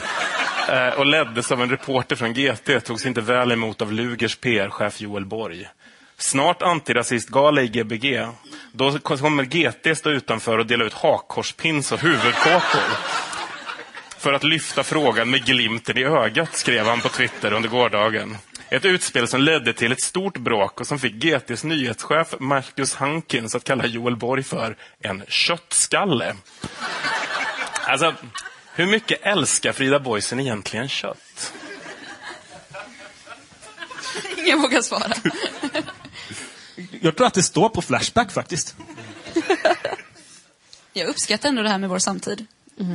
eh, 0.68 0.88
och 0.98 1.06
leddes 1.06 1.52
av 1.52 1.62
en 1.62 1.70
reporter 1.70 2.16
från 2.16 2.34
GT, 2.34 2.84
togs 2.84 3.06
inte 3.06 3.20
väl 3.20 3.52
emot 3.52 3.82
av 3.82 3.92
Lugers 3.92 4.36
PR-chef 4.36 5.00
Joel 5.00 5.26
Borg. 5.26 5.68
Snart 6.16 6.62
antirasistgala 6.62 7.62
i 7.62 7.68
Gbg. 7.68 8.26
Då 8.72 8.98
kommer 8.98 9.44
GT 9.44 9.98
stå 9.98 10.10
utanför 10.10 10.58
och 10.58 10.66
dela 10.66 10.84
ut 10.84 10.94
hakkorspins 10.94 11.92
och 11.92 12.00
huvudkåpor. 12.00 12.90
För 14.18 14.32
att 14.32 14.44
lyfta 14.44 14.82
frågan 14.82 15.30
med 15.30 15.44
glimten 15.44 15.98
i 15.98 16.04
ögat, 16.04 16.56
skrev 16.56 16.86
han 16.86 17.00
på 17.00 17.08
Twitter 17.08 17.52
under 17.52 17.68
gårdagen. 17.68 18.36
Ett 18.70 18.84
utspel 18.84 19.28
som 19.28 19.40
ledde 19.40 19.72
till 19.72 19.92
ett 19.92 20.02
stort 20.02 20.38
bråk 20.38 20.80
och 20.80 20.86
som 20.86 20.98
fick 20.98 21.14
GTs 21.14 21.64
nyhetschef 21.64 22.34
Marcus 22.40 22.94
Hankins 22.94 23.54
att 23.54 23.64
kalla 23.64 23.86
Joel 23.86 24.16
Borg 24.16 24.42
för 24.42 24.76
en 25.00 25.24
köttskalle. 25.28 26.36
Alltså, 27.86 28.14
hur 28.74 28.86
mycket 28.86 29.18
älskar 29.22 29.72
Frida 29.72 30.00
Boisen 30.00 30.40
egentligen 30.40 30.88
kött? 30.88 31.52
Ingen 34.36 34.62
vågar 34.62 34.82
svara. 34.82 35.12
Jag 37.00 37.16
tror 37.16 37.26
att 37.26 37.34
det 37.34 37.42
står 37.42 37.68
på 37.68 37.82
Flashback 37.82 38.32
faktiskt. 38.32 38.76
Jag 40.92 41.08
uppskattar 41.08 41.48
ändå 41.48 41.62
det 41.62 41.68
här 41.68 41.78
med 41.78 41.88
vår 41.88 41.98
samtid. 41.98 42.46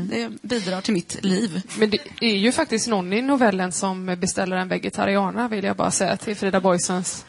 Det 0.09 0.29
bidrar 0.41 0.81
till 0.81 0.93
mitt 0.93 1.23
liv. 1.23 1.61
Men 1.77 1.89
det 1.89 1.97
är 2.21 2.35
ju 2.35 2.51
faktiskt 2.51 2.87
någon 2.87 3.13
i 3.13 3.21
novellen 3.21 3.71
som 3.71 4.05
beställer 4.05 4.55
en 4.55 4.67
vegetariana, 4.67 5.47
vill 5.47 5.63
jag 5.63 5.75
bara 5.75 5.91
säga 5.91 6.17
till 6.17 6.35
Frida 6.35 6.59
Boisens 6.59 7.25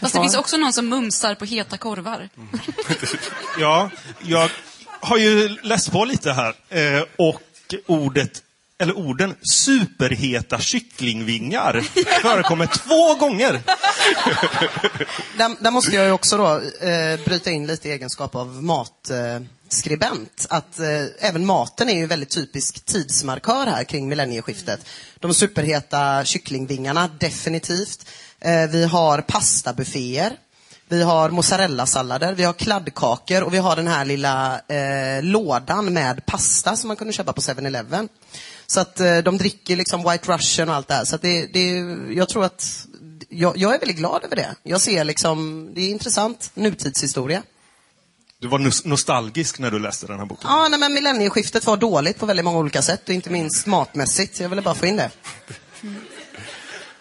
Fast 0.00 0.14
det 0.14 0.20
finns 0.20 0.36
också 0.36 0.56
någon 0.56 0.72
som 0.72 0.88
mumsar 0.88 1.34
på 1.34 1.44
heta 1.44 1.76
korvar. 1.76 2.28
Ja, 3.58 3.90
jag 4.22 4.50
har 5.00 5.16
ju 5.16 5.48
läst 5.48 5.92
på 5.92 6.04
lite 6.04 6.32
här. 6.32 6.54
Eh, 6.68 7.02
och 7.16 7.42
ordet, 7.86 8.42
eller 8.78 8.98
orden, 8.98 9.34
superheta 9.42 10.58
kycklingvingar 10.58 11.80
förekommer 12.22 12.66
två 12.66 13.14
gånger. 13.14 13.60
Där, 15.36 15.62
där 15.62 15.70
måste 15.70 15.96
jag 15.96 16.06
ju 16.06 16.12
också 16.12 16.36
då 16.36 16.54
eh, 16.86 17.24
bryta 17.24 17.50
in 17.50 17.66
lite 17.66 17.88
i 17.88 17.92
egenskap 17.92 18.34
av 18.34 18.62
matskribent. 18.62 19.42
Eh, 19.42 19.59
skribent. 19.72 20.46
att 20.50 20.78
eh, 20.78 20.86
även 21.18 21.46
maten 21.46 21.88
är 21.88 21.94
ju 21.94 22.02
en 22.02 22.08
väldigt 22.08 22.30
typisk 22.30 22.84
tidsmarkör 22.84 23.66
här 23.66 23.84
kring 23.84 24.08
millennieskiftet. 24.08 24.86
De 25.18 25.34
superheta 25.34 26.24
kycklingvingarna, 26.24 27.10
definitivt. 27.18 28.06
Eh, 28.40 28.66
vi 28.66 28.84
har 28.84 29.20
pastabufféer. 29.20 30.36
Vi 30.88 31.02
har 31.02 31.30
mozzarellasallader, 31.30 32.34
vi 32.34 32.44
har 32.44 32.52
kladdkakor 32.52 33.42
och 33.42 33.54
vi 33.54 33.58
har 33.58 33.76
den 33.76 33.86
här 33.86 34.04
lilla 34.04 34.60
eh, 34.68 35.22
lådan 35.22 35.92
med 35.92 36.26
pasta 36.26 36.76
som 36.76 36.88
man 36.88 36.96
kunde 36.96 37.12
köpa 37.12 37.32
på 37.32 37.40
7-Eleven. 37.40 38.08
Så 38.66 38.80
att 38.80 39.00
eh, 39.00 39.18
de 39.18 39.38
dricker 39.38 39.76
liksom 39.76 40.10
White 40.10 40.32
Russian 40.32 40.68
och 40.68 40.74
allt 40.74 40.88
det 40.88 40.94
här. 40.94 41.04
Så 41.04 41.14
att 41.14 41.22
det, 41.22 41.46
det, 41.46 41.68
jag 42.14 42.28
tror 42.28 42.44
att, 42.44 42.86
jag, 43.28 43.56
jag 43.56 43.74
är 43.74 43.78
väldigt 43.78 43.96
glad 43.96 44.24
över 44.24 44.36
det. 44.36 44.54
Jag 44.62 44.80
ser 44.80 45.04
liksom, 45.04 45.70
det 45.74 45.80
är 45.80 45.90
intressant 45.90 46.50
nutidshistoria. 46.54 47.42
Du 48.40 48.48
var 48.48 48.58
nos- 48.58 48.86
nostalgisk 48.86 49.58
när 49.58 49.70
du 49.70 49.78
läste 49.78 50.06
den 50.06 50.18
här 50.18 50.26
boken. 50.26 50.50
Ja, 50.50 50.68
nej, 50.70 50.80
men 50.80 50.94
millennieskiftet 50.94 51.66
var 51.66 51.76
dåligt 51.76 52.18
på 52.18 52.26
väldigt 52.26 52.44
många 52.44 52.58
olika 52.58 52.82
sätt 52.82 53.08
och 53.08 53.14
inte 53.14 53.30
minst 53.30 53.66
matmässigt. 53.66 54.40
Jag 54.40 54.48
ville 54.48 54.62
bara 54.62 54.74
få 54.74 54.86
in 54.86 54.96
det. 54.96 55.10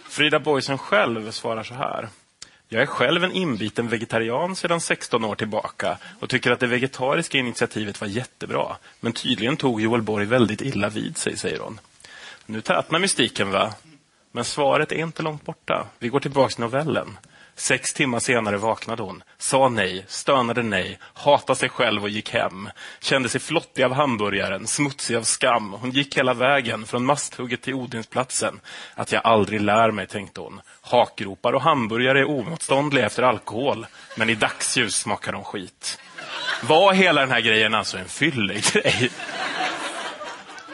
Frida 0.09 0.39
Boisen 0.39 0.77
själv 0.77 1.31
svarar 1.31 1.63
så 1.63 1.73
här. 1.73 2.09
Jag 2.67 2.81
är 2.81 2.85
själv 2.85 3.23
en 3.23 3.31
inbiten 3.31 3.87
vegetarian 3.87 4.55
sedan 4.55 4.81
16 4.81 5.25
år 5.25 5.35
tillbaka 5.35 5.97
och 6.19 6.29
tycker 6.29 6.51
att 6.51 6.59
det 6.59 6.67
vegetariska 6.67 7.37
initiativet 7.37 8.01
var 8.01 8.07
jättebra. 8.07 8.75
Men 8.99 9.13
tydligen 9.13 9.57
tog 9.57 9.81
Joel 9.81 10.01
Borg 10.01 10.25
väldigt 10.25 10.61
illa 10.61 10.89
vid 10.89 11.17
sig, 11.17 11.37
säger 11.37 11.59
hon. 11.59 11.79
Nu 12.45 12.61
tätnar 12.61 12.99
mystiken, 12.99 13.51
va? 13.51 13.73
Men 14.31 14.45
svaret 14.45 14.91
är 14.91 14.95
inte 14.95 15.23
långt 15.23 15.45
borta. 15.45 15.87
Vi 15.99 16.09
går 16.09 16.19
tillbaka 16.19 16.49
till 16.53 16.59
novellen. 16.63 17.17
Sex 17.59 17.93
timmar 17.93 18.19
senare 18.19 18.57
vaknade 18.57 19.03
hon, 19.03 19.23
sa 19.37 19.69
nej, 19.69 20.05
stönade 20.07 20.63
nej, 20.63 20.99
hatade 21.13 21.59
sig 21.59 21.69
själv 21.69 22.03
och 22.03 22.09
gick 22.09 22.33
hem. 22.33 22.69
Kände 22.99 23.29
sig 23.29 23.41
flottig 23.41 23.83
av 23.83 23.93
hamburgaren, 23.93 24.67
smutsig 24.67 25.15
av 25.15 25.23
skam. 25.23 25.73
Hon 25.73 25.91
gick 25.91 26.17
hela 26.17 26.33
vägen, 26.33 26.85
från 26.85 27.05
masthugget 27.05 27.61
till 27.61 27.73
Odinsplatsen. 27.73 28.59
Att 28.95 29.11
jag 29.11 29.21
aldrig 29.25 29.61
lär 29.61 29.91
mig, 29.91 30.07
tänkte 30.07 30.41
hon. 30.41 30.61
Hakgropar 30.81 31.53
och 31.53 31.61
hamburgare 31.61 32.19
är 32.19 32.29
omotståndliga 32.29 33.05
efter 33.05 33.23
alkohol, 33.23 33.85
men 34.17 34.29
i 34.29 34.35
dagsljus 34.35 34.95
smakar 34.95 35.31
de 35.31 35.43
skit. 35.43 35.99
Var 36.63 36.93
hela 36.93 37.21
den 37.21 37.31
här 37.31 37.41
grejen 37.41 37.73
alltså 37.73 37.97
en 37.97 38.09
fyllig 38.09 38.63
grej? 38.73 39.11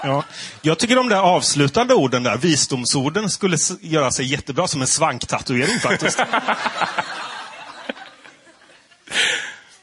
Ja. 0.04 0.24
Jag 0.62 0.80
tycker 0.80 0.96
de 0.96 1.10
där 1.10 1.22
avslutande 1.22 1.94
orden 1.94 2.24
där, 2.24 2.38
visdomsorden, 2.38 3.30
skulle 3.30 3.58
göra 3.82 4.12
sig 4.12 4.26
jättebra 4.26 4.68
som 4.68 4.82
en 4.82 4.88
svanktatuering 4.88 5.80
faktiskt. 5.80 6.20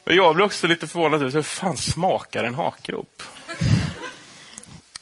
Men 0.04 0.16
jag 0.16 0.34
blir 0.34 0.44
också 0.44 0.66
lite 0.66 0.86
förvånad 0.86 1.22
över 1.22 1.32
hur 1.32 1.42
fan 1.42 1.76
smakar 1.76 2.44
en 2.44 2.54
hakgrop? 2.54 3.22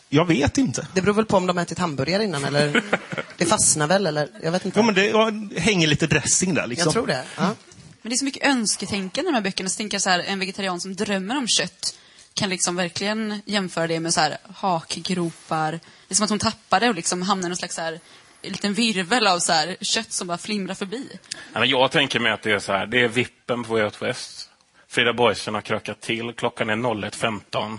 Jag 0.08 0.24
vet 0.24 0.58
inte. 0.58 0.86
Det 0.94 1.02
beror 1.02 1.14
väl 1.14 1.26
på 1.26 1.36
om 1.36 1.46
de 1.46 1.56
har 1.56 1.62
ätit 1.62 1.78
hamburgare 1.78 2.24
innan 2.24 2.44
eller 2.44 2.82
det 3.36 3.46
fastnar 3.46 3.86
väl 3.86 4.06
eller 4.06 4.28
jag 4.42 4.52
vet 4.52 4.64
inte. 4.64 4.80
Jo, 4.80 4.86
men 4.86 4.94
det 4.94 5.06
ja, 5.06 5.32
hänger 5.56 5.86
lite 5.86 6.06
dressing 6.06 6.54
där. 6.54 6.66
Liksom. 6.66 6.84
Jag 6.86 6.92
tror 6.92 7.06
det. 7.06 7.24
Ja. 7.36 7.54
Men 8.02 8.10
det 8.10 8.14
är 8.14 8.18
så 8.18 8.24
mycket 8.24 8.46
önsketänkande 8.46 9.28
i 9.28 9.32
de 9.32 9.34
här 9.34 9.42
böckerna. 9.42 9.68
Så 9.68 9.76
tänker 9.76 9.94
jag 9.94 10.02
så 10.02 10.10
här, 10.10 10.18
en 10.18 10.38
vegetarian 10.38 10.80
som 10.80 10.96
drömmer 10.96 11.36
om 11.36 11.48
kött 11.48 11.94
kan 12.34 12.48
liksom 12.48 12.76
verkligen 12.76 13.42
jämföra 13.44 13.86
det 13.86 14.00
med 14.00 14.14
så 14.14 14.20
här 14.20 14.36
hakgropar. 14.54 15.72
Det 15.72 15.80
är 16.08 16.14
som 16.14 16.24
att 16.24 16.30
hon 16.30 16.38
tappar 16.38 16.80
det 16.80 16.88
och 16.88 16.94
liksom 16.94 17.22
hamnar 17.22 17.46
i 17.46 17.48
någon 17.48 17.56
slags 17.56 17.74
så 17.74 17.82
här, 17.82 18.00
en 18.42 18.52
liten 18.52 18.74
virvel 18.74 19.26
av 19.26 19.38
så 19.38 19.52
här, 19.52 19.76
kött 19.80 20.12
som 20.12 20.26
bara 20.26 20.38
flimrar 20.38 20.74
förbi. 20.74 21.18
Ja, 21.52 21.64
jag 21.64 21.90
tänker 21.90 22.20
mig 22.20 22.32
att 22.32 22.42
det 22.42 22.52
är 22.52 22.58
så 22.58 22.72
här, 22.72 22.86
det 22.86 23.00
är 23.00 23.08
vippen 23.08 23.64
på 23.64 23.72
Way 23.72 23.82
Out 23.82 24.02
West. 24.02 24.50
Frida 24.88 25.12
Boisen 25.12 25.54
har 25.54 25.60
krökat 25.60 26.00
till, 26.00 26.32
klockan 26.36 26.70
är 26.70 26.76
01.15. 26.76 27.78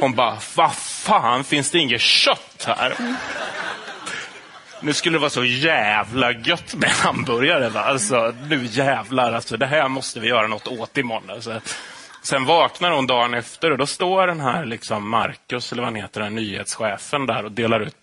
Hon 0.00 0.14
bara, 0.14 0.38
vad 0.56 0.74
fan, 0.74 1.44
finns 1.44 1.70
det 1.70 1.78
inget 1.78 2.00
kött 2.00 2.64
här? 2.66 2.96
Nu 4.80 4.92
skulle 4.92 5.14
det 5.14 5.20
vara 5.20 5.30
så 5.30 5.44
jävla 5.44 6.32
gött 6.32 6.74
med 6.74 6.90
hamburgare. 6.90 7.68
Va? 7.68 7.80
Alltså, 7.80 8.34
nu 8.48 8.66
jävlar, 8.66 9.32
alltså, 9.32 9.56
det 9.56 9.66
här 9.66 9.88
måste 9.88 10.20
vi 10.20 10.28
göra 10.28 10.46
något 10.46 10.68
åt 10.68 10.98
imorgon. 10.98 11.30
Alltså. 11.30 11.60
Sen 12.24 12.44
vaknar 12.44 12.90
hon 12.90 13.06
dagen 13.06 13.34
efter 13.34 13.70
och 13.70 13.78
då 13.78 13.86
står 13.86 14.26
den 14.26 14.40
här 14.40 14.64
liksom 14.64 15.08
Marcus, 15.10 15.72
eller 15.72 15.82
vad 15.82 15.92
han 15.92 16.02
heter, 16.02 16.20
den 16.20 16.34
nyhetschefen 16.34 17.26
där 17.26 17.44
och 17.44 17.52
delar 17.52 17.80
ut 17.80 17.96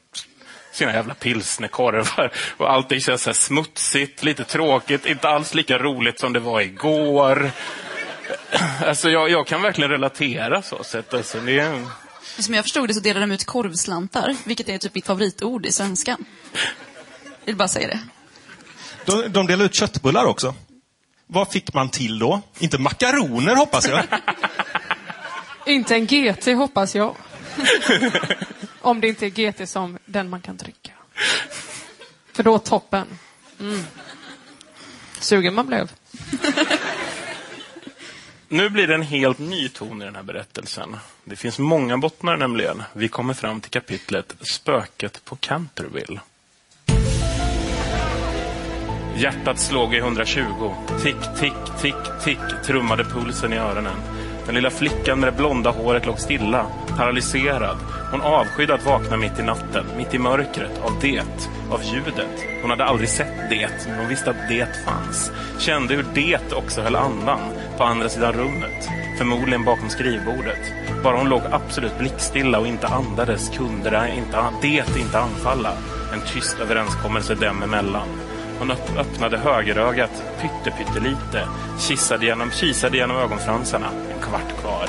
sina 0.72 0.93
jävla 0.93 1.13
pilsnerkorvar. 1.13 2.32
Och 2.57 2.72
allting 2.72 2.99
känns 2.99 3.22
så 3.22 3.30
här 3.30 3.36
smutsigt, 3.36 4.24
lite 4.24 4.43
tråkigt, 4.43 5.05
inte 5.05 5.30
alls 5.30 5.53
lika 5.53 5.78
roligt 5.78 6.19
som 6.19 6.34
det 6.34 6.39
var 6.39 6.61
igår. 6.61 7.51
Alltså, 8.86 9.09
jag, 9.09 9.30
jag 9.30 9.47
kan 9.47 9.61
verkligen 9.61 9.91
relatera 9.91 10.61
så 10.61 10.84
sett. 10.84 11.13
Alltså, 11.13 11.39
det 11.39 11.59
är... 11.59 11.88
Som 12.39 12.53
jag 12.53 12.63
förstod 12.65 12.88
det 12.88 12.93
så 12.93 12.99
delar 12.99 13.22
de 13.22 13.32
ut 13.32 13.45
korvslantar, 13.45 14.36
vilket 14.45 14.69
är 14.69 14.78
typ 14.78 14.95
mitt 14.95 15.05
favoritord 15.05 15.65
i 15.65 15.72
svenskan. 15.72 16.26
Jag 17.39 17.45
vill 17.45 17.55
bara 17.55 17.67
säga 17.67 17.88
det. 17.88 17.99
De, 19.05 19.34
de 19.34 19.47
delar 19.47 19.65
ut 19.65 19.76
köttbullar 19.76 20.26
också. 20.26 20.55
Vad 21.34 21.52
fick 21.52 21.74
man 21.74 21.90
till 21.90 22.20
då? 22.20 22.42
Inte 22.60 22.78
makaroner 22.78 23.56
hoppas 23.56 23.88
jag. 23.88 24.04
Inte 25.66 25.96
en 25.96 26.06
GT 26.08 26.48
hoppas 26.48 26.96
jag. 26.96 27.16
Om 28.82 29.02
det 29.02 29.08
inte 29.08 29.26
är 29.26 29.30
GT 29.30 29.70
som 29.70 29.98
den 30.06 30.30
man 30.30 30.42
kan 30.42 30.58
dricka. 30.58 30.92
För 32.34 32.44
då 32.44 32.58
toppen. 32.58 33.08
Mm. 33.60 33.84
Sugen 35.20 35.54
man 35.54 35.68
blev. 35.68 35.92
Nu 38.48 38.70
blir 38.70 38.88
det 38.88 38.96
en 38.96 39.02
helt 39.02 39.40
ny 39.40 39.70
ton 39.70 40.02
i 40.02 40.06
den 40.06 40.16
här 40.16 40.24
berättelsen. 40.24 40.98
Det 41.24 41.36
finns 41.36 41.60
många 41.60 41.98
bottnar 41.98 42.38
nämligen. 42.38 42.84
Vi 42.94 43.08
kommer 43.08 43.34
fram 43.34 43.62
till 43.62 43.72
kapitlet 43.72 44.36
Spöket 44.42 45.26
på 45.26 45.36
Canterville. 45.36 46.20
Hjärtat 49.16 49.59
slog 49.59 49.93
i 49.93 49.97
120. 49.97 50.41
Tick, 51.03 51.16
tick, 51.39 51.53
tick, 51.82 52.24
tick 52.24 52.64
trummade 52.66 53.03
pulsen 53.03 53.53
i 53.53 53.57
öronen. 53.57 53.95
Den 54.45 54.55
lilla 54.55 54.70
flickan 54.70 55.20
med 55.20 55.34
det 55.34 55.38
blonda 55.38 55.70
håret 55.70 56.05
låg 56.05 56.20
stilla, 56.20 56.66
paralyserad. 56.97 57.78
Hon 58.12 58.22
avskydde 58.22 58.74
att 58.74 58.86
vakna 58.86 59.18
mitt 59.18 59.39
i 59.39 59.43
natten, 59.43 59.86
mitt 59.97 60.14
i 60.14 60.20
mörkret, 60.20 60.82
av 60.84 60.91
det, 61.01 61.49
av 61.72 61.84
ljudet. 61.84 62.45
Hon 62.62 62.70
hade 62.70 62.86
aldrig 62.86 63.09
sett 63.09 63.49
det, 63.49 63.70
men 63.88 63.99
hon 63.99 64.07
visste 64.07 64.30
att 64.30 64.49
det 64.49 64.86
fanns. 64.86 65.32
Kände 65.59 65.95
hur 65.95 66.05
det 66.14 66.53
också 66.53 66.82
höll 66.82 66.95
andan, 66.95 67.39
på 67.78 67.84
andra 67.84 68.09
sidan 68.09 68.34
rummet. 68.34 68.89
Förmodligen 69.18 69.66
bakom 69.66 69.89
skrivbordet. 69.89 70.74
Bara 71.03 71.18
hon 71.18 71.30
låg 71.30 71.41
absolut 71.51 71.97
blickstilla 71.97 72.59
och 72.59 72.68
inte 72.68 72.88
andades 72.88 73.49
kunde 73.49 73.89
det 73.89 74.14
inte, 74.18 74.43
det 74.62 74.99
inte 74.99 75.20
anfalla. 75.20 75.74
En 76.14 76.22
tyst 76.34 76.59
överenskommelse 76.59 77.36
dem 77.36 77.64
emellan. 77.64 78.07
Hon 78.62 78.72
öppnade 78.72 79.38
högerögat 79.38 80.24
pyttelite, 80.78 81.47
kissade 81.80 82.26
genom, 82.26 82.51
kisade 82.51 82.97
genom 82.97 83.18
ögonfransarna. 83.18 83.88
En 84.14 84.22
kvart 84.22 84.62
kvar. 84.62 84.88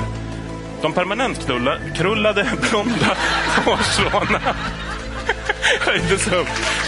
De 0.81 0.93
permanentkrullade 0.93 2.47
blonda 2.69 3.17
hårstråna 3.65 4.39
höjdes 5.79 6.27
upp 6.27 6.47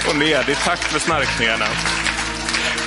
och 0.10 0.16
ned 0.16 0.50
i 0.50 0.56
takt 0.56 0.94
med 0.94 1.02
snarkningarna. 1.02 1.66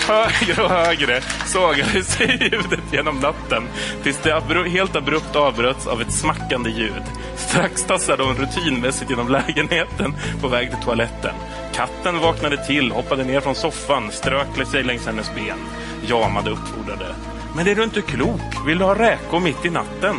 Högre 0.09 0.63
och 0.63 0.71
högre 0.71 1.21
sågade 1.47 2.05
sig 2.05 2.39
ljudet 2.41 2.93
genom 2.93 3.17
natten 3.21 3.69
tills 4.03 4.19
det 4.23 4.31
abru- 4.31 4.69
helt 4.69 4.97
abrupt 4.97 5.37
avbröts 5.37 5.87
av 5.87 6.01
ett 6.01 6.13
smackande 6.13 6.71
ljud. 6.71 7.03
Strax 7.37 7.85
tassade 7.85 8.23
hon 8.23 8.37
rutinmässigt 8.37 9.11
genom 9.11 9.29
lägenheten 9.29 10.15
på 10.41 10.49
väg 10.49 10.71
till 10.71 10.85
toaletten. 10.85 11.35
Katten 11.75 12.19
vaknade 12.19 12.67
till, 12.67 12.93
hoppade 12.93 13.25
ner 13.25 13.41
från 13.41 13.55
soffan, 13.55 14.11
strök 14.13 14.67
sig 14.71 14.83
längs 14.83 15.07
hennes 15.07 15.35
ben. 15.35 15.59
Jamade 16.07 16.51
uppfordrade. 16.51 17.15
Men 17.57 17.69
är 17.69 17.75
du 17.75 17.85
inte 17.85 18.01
klok? 18.01 18.67
Vill 18.67 18.79
du 18.79 18.85
ha 18.85 18.95
räkor 18.99 19.41
mitt 19.41 19.65
i 19.65 19.71
natten? 19.71 20.17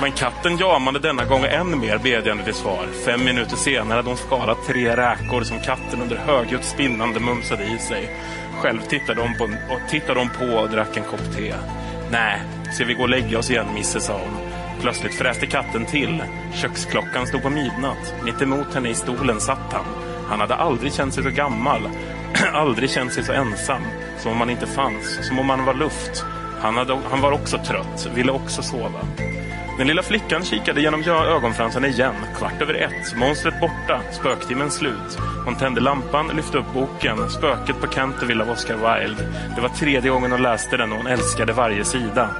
Men 0.00 0.12
katten 0.12 0.56
jamade 0.56 0.98
denna 0.98 1.24
gång 1.24 1.44
än 1.44 1.80
mer 1.80 1.98
bedjande 1.98 2.44
till 2.44 2.54
svar. 2.54 2.86
Fem 3.04 3.24
minuter 3.24 3.56
senare 3.56 3.96
hade 3.96 4.08
hon 4.08 4.16
skalat 4.16 4.66
tre 4.66 4.96
räkor 4.96 5.42
som 5.42 5.60
katten 5.60 6.02
under 6.02 6.16
högljutt 6.16 6.64
spinnande 6.64 7.20
mumsade 7.20 7.64
i 7.64 7.78
sig. 7.78 8.16
Själv 8.60 8.80
tittade 8.80 9.20
hon 9.20 9.34
på, 9.34 9.44
och 9.44 9.80
tittade 9.90 10.20
hon 10.20 10.28
på 10.28 10.56
och 10.56 10.70
drack 10.70 10.96
en 10.96 11.04
kopp 11.04 11.36
te. 11.36 11.54
Nej, 12.10 12.40
ska 12.72 12.84
vi 12.84 12.94
gå 12.94 13.02
och 13.02 13.08
lägga 13.08 13.38
oss 13.38 13.50
igen, 13.50 13.66
Misse, 13.74 14.00
sa 14.00 14.12
hon. 14.12 14.50
Plötsligt 14.80 15.14
fräste 15.14 15.46
katten 15.46 15.86
till. 15.86 16.22
Köksklockan 16.54 17.26
stod 17.26 17.42
på 17.42 17.50
midnatt. 17.50 18.14
Mitt 18.24 18.42
emot 18.42 18.74
henne 18.74 18.88
i 18.88 18.94
stolen 18.94 19.40
satt 19.40 19.72
han. 19.72 19.84
Han 20.28 20.40
hade 20.40 20.54
aldrig 20.54 20.92
känt 20.92 21.14
sig 21.14 21.22
så 21.22 21.30
gammal. 21.30 21.88
aldrig 22.52 22.90
känt 22.90 23.12
sig 23.12 23.24
så 23.24 23.32
ensam. 23.32 23.82
Som 24.18 24.32
om 24.32 24.38
han 24.38 24.50
inte 24.50 24.66
fanns. 24.66 25.26
Som 25.28 25.38
om 25.38 25.50
han 25.50 25.64
var 25.64 25.74
luft. 25.74 26.24
Han, 26.60 26.76
hade, 26.76 26.98
han 27.10 27.20
var 27.20 27.32
också 27.32 27.58
trött. 27.58 28.08
Ville 28.14 28.32
också 28.32 28.62
sova. 28.62 29.00
Den 29.78 29.86
lilla 29.86 30.02
flickan 30.02 30.44
kikade 30.44 30.80
genom 30.80 31.02
ögonfransarna 31.08 31.86
igen. 31.86 32.14
Kvart 32.36 32.62
över 32.62 32.74
ett. 32.74 33.16
Monstret 33.16 33.60
borta. 33.60 34.00
Spöktimmen 34.12 34.70
slut. 34.70 35.18
Hon 35.44 35.56
tände 35.56 35.80
lampan, 35.80 36.30
lyfte 36.36 36.58
upp 36.58 36.72
boken. 36.74 37.30
Spöket 37.30 37.80
på 37.80 37.86
Canterville 37.86 38.44
av 38.44 38.50
Oscar 38.50 38.74
Wilde. 38.74 39.22
Det 39.54 39.60
var 39.60 39.68
tredje 39.68 40.10
gången 40.10 40.32
hon 40.32 40.42
läste 40.42 40.76
den 40.76 40.92
och 40.92 40.98
hon 40.98 41.06
älskade 41.06 41.52
varje 41.52 41.84
sida. 41.84 42.30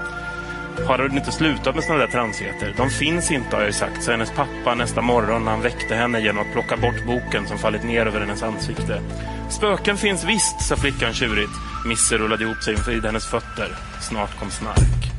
Har 0.86 0.98
hon 0.98 1.18
inte 1.18 1.32
slutat 1.32 1.74
med 1.74 1.84
såna 1.84 1.98
där 1.98 2.06
transigheter? 2.06 2.74
De 2.76 2.90
finns 2.90 3.30
inte 3.30 3.56
har 3.56 3.62
jag 3.62 3.68
ju 3.68 3.72
sagt, 3.72 4.02
sa 4.02 4.10
hennes 4.10 4.30
pappa 4.30 4.74
nästa 4.74 5.02
morgon 5.02 5.44
när 5.44 5.50
han 5.50 5.62
väckte 5.62 5.94
henne 5.94 6.20
genom 6.20 6.42
att 6.42 6.52
plocka 6.52 6.76
bort 6.76 7.04
boken 7.06 7.46
som 7.46 7.58
fallit 7.58 7.84
ner 7.84 8.06
över 8.06 8.20
hennes 8.20 8.42
ansikte. 8.42 9.02
Spöken 9.50 9.96
finns 9.96 10.24
visst, 10.24 10.60
sa 10.60 10.76
flickan 10.76 11.12
tjurigt. 11.12 11.52
Misse 11.86 12.18
rullade 12.18 12.44
ihop 12.44 12.62
sig 12.62 12.74
inför 12.74 13.06
hennes 13.06 13.26
fötter. 13.26 13.68
Snart 14.00 14.38
kom 14.38 14.50
snark. 14.50 15.13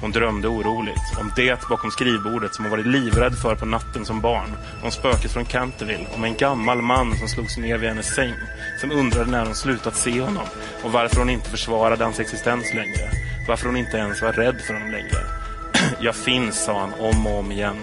Hon 0.00 0.10
drömde 0.10 0.48
oroligt 0.48 1.18
om 1.20 1.32
det 1.36 1.68
bakom 1.68 1.90
skrivbordet 1.90 2.54
som 2.54 2.64
hon 2.64 2.70
varit 2.70 2.86
livrädd 2.86 3.34
för 3.34 3.54
på 3.54 3.66
natten 3.66 4.04
som 4.04 4.20
barn. 4.20 4.56
Om 4.82 4.90
spöket 4.90 5.32
från 5.32 5.44
Canterville, 5.44 6.06
om 6.14 6.24
en 6.24 6.36
gammal 6.36 6.82
man 6.82 7.16
som 7.16 7.28
slog 7.28 7.50
sig 7.50 7.62
ner 7.62 7.78
vid 7.78 7.88
hennes 7.88 8.14
säng. 8.14 8.34
Som 8.80 8.90
undrade 8.90 9.30
när 9.30 9.44
hon 9.46 9.54
slutat 9.54 9.96
se 9.96 10.20
honom 10.20 10.46
och 10.84 10.92
varför 10.92 11.16
hon 11.16 11.30
inte 11.30 11.50
försvarade 11.50 12.04
hans 12.04 12.20
existens 12.20 12.74
längre. 12.74 13.10
Varför 13.48 13.66
hon 13.66 13.76
inte 13.76 13.96
ens 13.96 14.22
var 14.22 14.32
rädd 14.32 14.60
för 14.66 14.74
honom 14.74 14.90
längre. 14.90 15.18
Jag 16.00 16.14
finns, 16.14 16.64
sa 16.64 16.80
han 16.80 16.92
om 16.92 17.26
och 17.26 17.38
om 17.38 17.52
igen. 17.52 17.76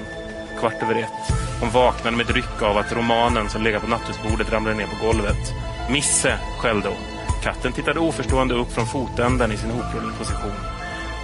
Kvart 0.59 0.84
över 0.84 0.95
ett. 0.95 1.36
Hon 1.59 1.70
vaknade 1.70 2.18
med 2.18 2.30
ett 2.30 2.36
ryck 2.36 2.61
av 2.61 2.78
att 2.78 2.93
romanen 2.93 3.49
som 3.49 3.63
legat 3.63 3.82
på 3.82 3.89
nattduksbordet 3.89 4.51
ramlade 4.51 4.78
ner 4.78 4.88
på 4.88 5.05
golvet. 5.05 5.53
Misse, 5.89 6.39
skällde 6.59 6.88
hon. 6.88 7.18
Katten 7.43 7.74
tittade 7.74 7.99
oförstående 7.99 8.55
upp 8.55 8.72
från 8.72 8.88
fotänden 8.88 9.51
i 9.51 9.57
sin 9.57 9.72
hoprullade 9.72 10.18
position. 10.18 10.77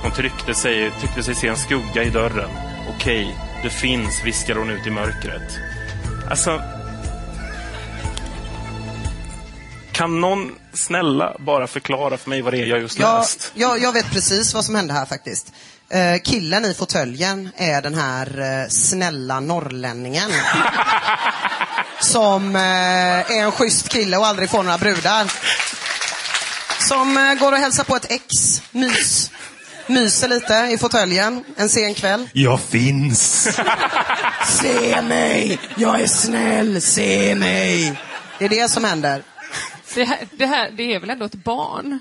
Hon 0.03 0.11
tryckte 0.11 0.53
sig, 0.53 0.91
tyckte 1.01 1.23
sig 1.23 1.35
se 1.35 1.47
en 1.47 1.57
skugga 1.57 2.03
i 2.03 2.09
dörren. 2.09 2.49
Okej, 2.95 3.35
det 3.63 3.69
finns, 3.69 4.23
viskade 4.23 4.59
hon 4.59 4.69
ut 4.69 4.87
i 4.87 4.89
mörkret. 4.89 5.57
Alltså... 6.29 6.61
Kan 9.91 10.21
någon 10.21 10.51
snälla 10.73 11.35
bara 11.39 11.67
förklara 11.67 12.17
för 12.17 12.29
mig 12.29 12.41
vad 12.41 12.53
det 12.53 12.57
är 12.57 12.65
jag 12.65 12.79
just 12.79 12.99
Jag, 12.99 13.19
läst? 13.19 13.51
jag, 13.53 13.79
jag 13.81 13.91
vet 13.91 14.11
precis 14.11 14.53
vad 14.53 14.65
som 14.65 14.75
hände 14.75 14.93
här 14.93 15.05
faktiskt. 15.05 15.53
Eh, 15.89 16.21
killen 16.23 16.65
i 16.65 16.73
fåtöljen 16.73 17.49
är 17.57 17.81
den 17.81 17.95
här 17.95 18.39
eh, 18.39 18.69
snälla 18.69 19.39
norrlänningen. 19.39 20.31
som 21.99 22.55
eh, 22.55 22.61
är 23.31 23.43
en 23.43 23.51
schysst 23.51 23.89
kille 23.89 24.17
och 24.17 24.27
aldrig 24.27 24.49
får 24.49 24.63
några 24.63 24.77
brudar. 24.77 25.31
Som 26.79 27.17
eh, 27.17 27.33
går 27.33 27.51
och 27.51 27.57
hälsar 27.57 27.83
på 27.83 27.95
ett 27.95 28.11
ex, 28.11 28.61
mys. 28.71 29.31
Myser 29.87 30.27
lite 30.27 30.53
i 30.53 30.77
fåtöljen 30.77 31.43
en 31.55 31.69
sen 31.69 31.93
kväll. 31.93 32.29
Jag 32.33 32.61
finns. 32.61 33.43
Se 34.47 35.01
mig! 35.01 35.59
Jag 35.75 36.01
är 36.01 36.07
snäll, 36.07 36.81
se 36.81 37.35
mig! 37.35 37.99
Det 38.39 38.45
är 38.45 38.49
det 38.49 38.69
som 38.69 38.83
händer. 38.83 39.23
Det 39.95 40.03
här, 40.03 40.27
det 40.31 40.45
här 40.45 40.71
det 40.71 40.93
är 40.93 40.99
väl 40.99 41.09
ändå 41.09 41.25
ett 41.25 41.43
barn? 41.43 41.99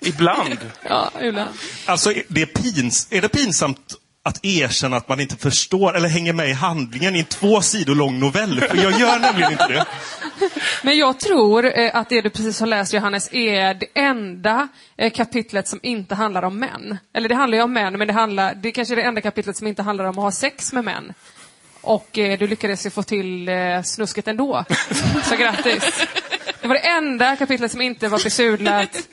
Ibland. 0.00 0.58
Ja, 0.88 1.10
ibland. 1.22 1.50
Alltså, 1.86 2.12
det 2.28 2.42
är, 2.42 2.46
pins, 2.46 3.06
är 3.10 3.20
det 3.20 3.28
pinsamt 3.28 3.94
att 4.22 4.44
erkänna 4.44 4.96
att 4.96 5.08
man 5.08 5.20
inte 5.20 5.36
förstår 5.36 5.96
eller 5.96 6.08
hänger 6.08 6.32
med 6.32 6.48
i 6.48 6.52
handlingen 6.52 7.16
i 7.16 7.18
en 7.18 7.24
två 7.24 7.60
sidor 7.60 7.94
lång 7.94 8.18
novell? 8.18 8.60
För 8.60 8.76
jag 8.76 9.00
gör 9.00 9.18
nämligen 9.18 9.52
inte 9.52 9.68
det. 9.68 9.86
Men 10.82 10.98
jag 10.98 11.20
tror 11.20 11.78
eh, 11.78 11.96
att 11.96 12.08
det 12.08 12.20
du 12.20 12.30
precis 12.30 12.60
har 12.60 12.66
läst 12.66 12.92
Johannes 12.92 13.32
är 13.32 13.74
det 13.74 13.86
enda 13.94 14.68
eh, 14.96 15.12
kapitlet 15.12 15.68
som 15.68 15.80
inte 15.82 16.14
handlar 16.14 16.42
om 16.42 16.58
män. 16.58 16.98
Eller 17.14 17.28
det 17.28 17.34
handlar 17.34 17.58
ju 17.58 17.64
om 17.64 17.72
män, 17.72 17.98
men 17.98 18.06
det, 18.06 18.12
handlar, 18.12 18.54
det 18.54 18.68
är 18.68 18.72
kanske 18.72 18.94
är 18.94 18.96
det 18.96 19.02
enda 19.02 19.20
kapitlet 19.20 19.56
som 19.56 19.66
inte 19.66 19.82
handlar 19.82 20.04
om 20.04 20.10
att 20.10 20.24
ha 20.24 20.32
sex 20.32 20.72
med 20.72 20.84
män. 20.84 21.12
Och 21.80 22.18
eh, 22.18 22.38
du 22.38 22.46
lyckades 22.46 22.86
ju 22.86 22.90
få 22.90 23.02
till 23.02 23.48
eh, 23.48 23.82
snusket 23.82 24.28
ändå. 24.28 24.64
Så 25.24 25.36
grattis. 25.36 26.06
Det 26.62 26.68
var 26.68 26.74
det 26.74 26.88
enda 26.88 27.36
kapitlet 27.36 27.72
som 27.72 27.80
inte 27.80 28.08
var 28.08 28.24
besudlat. 28.24 29.08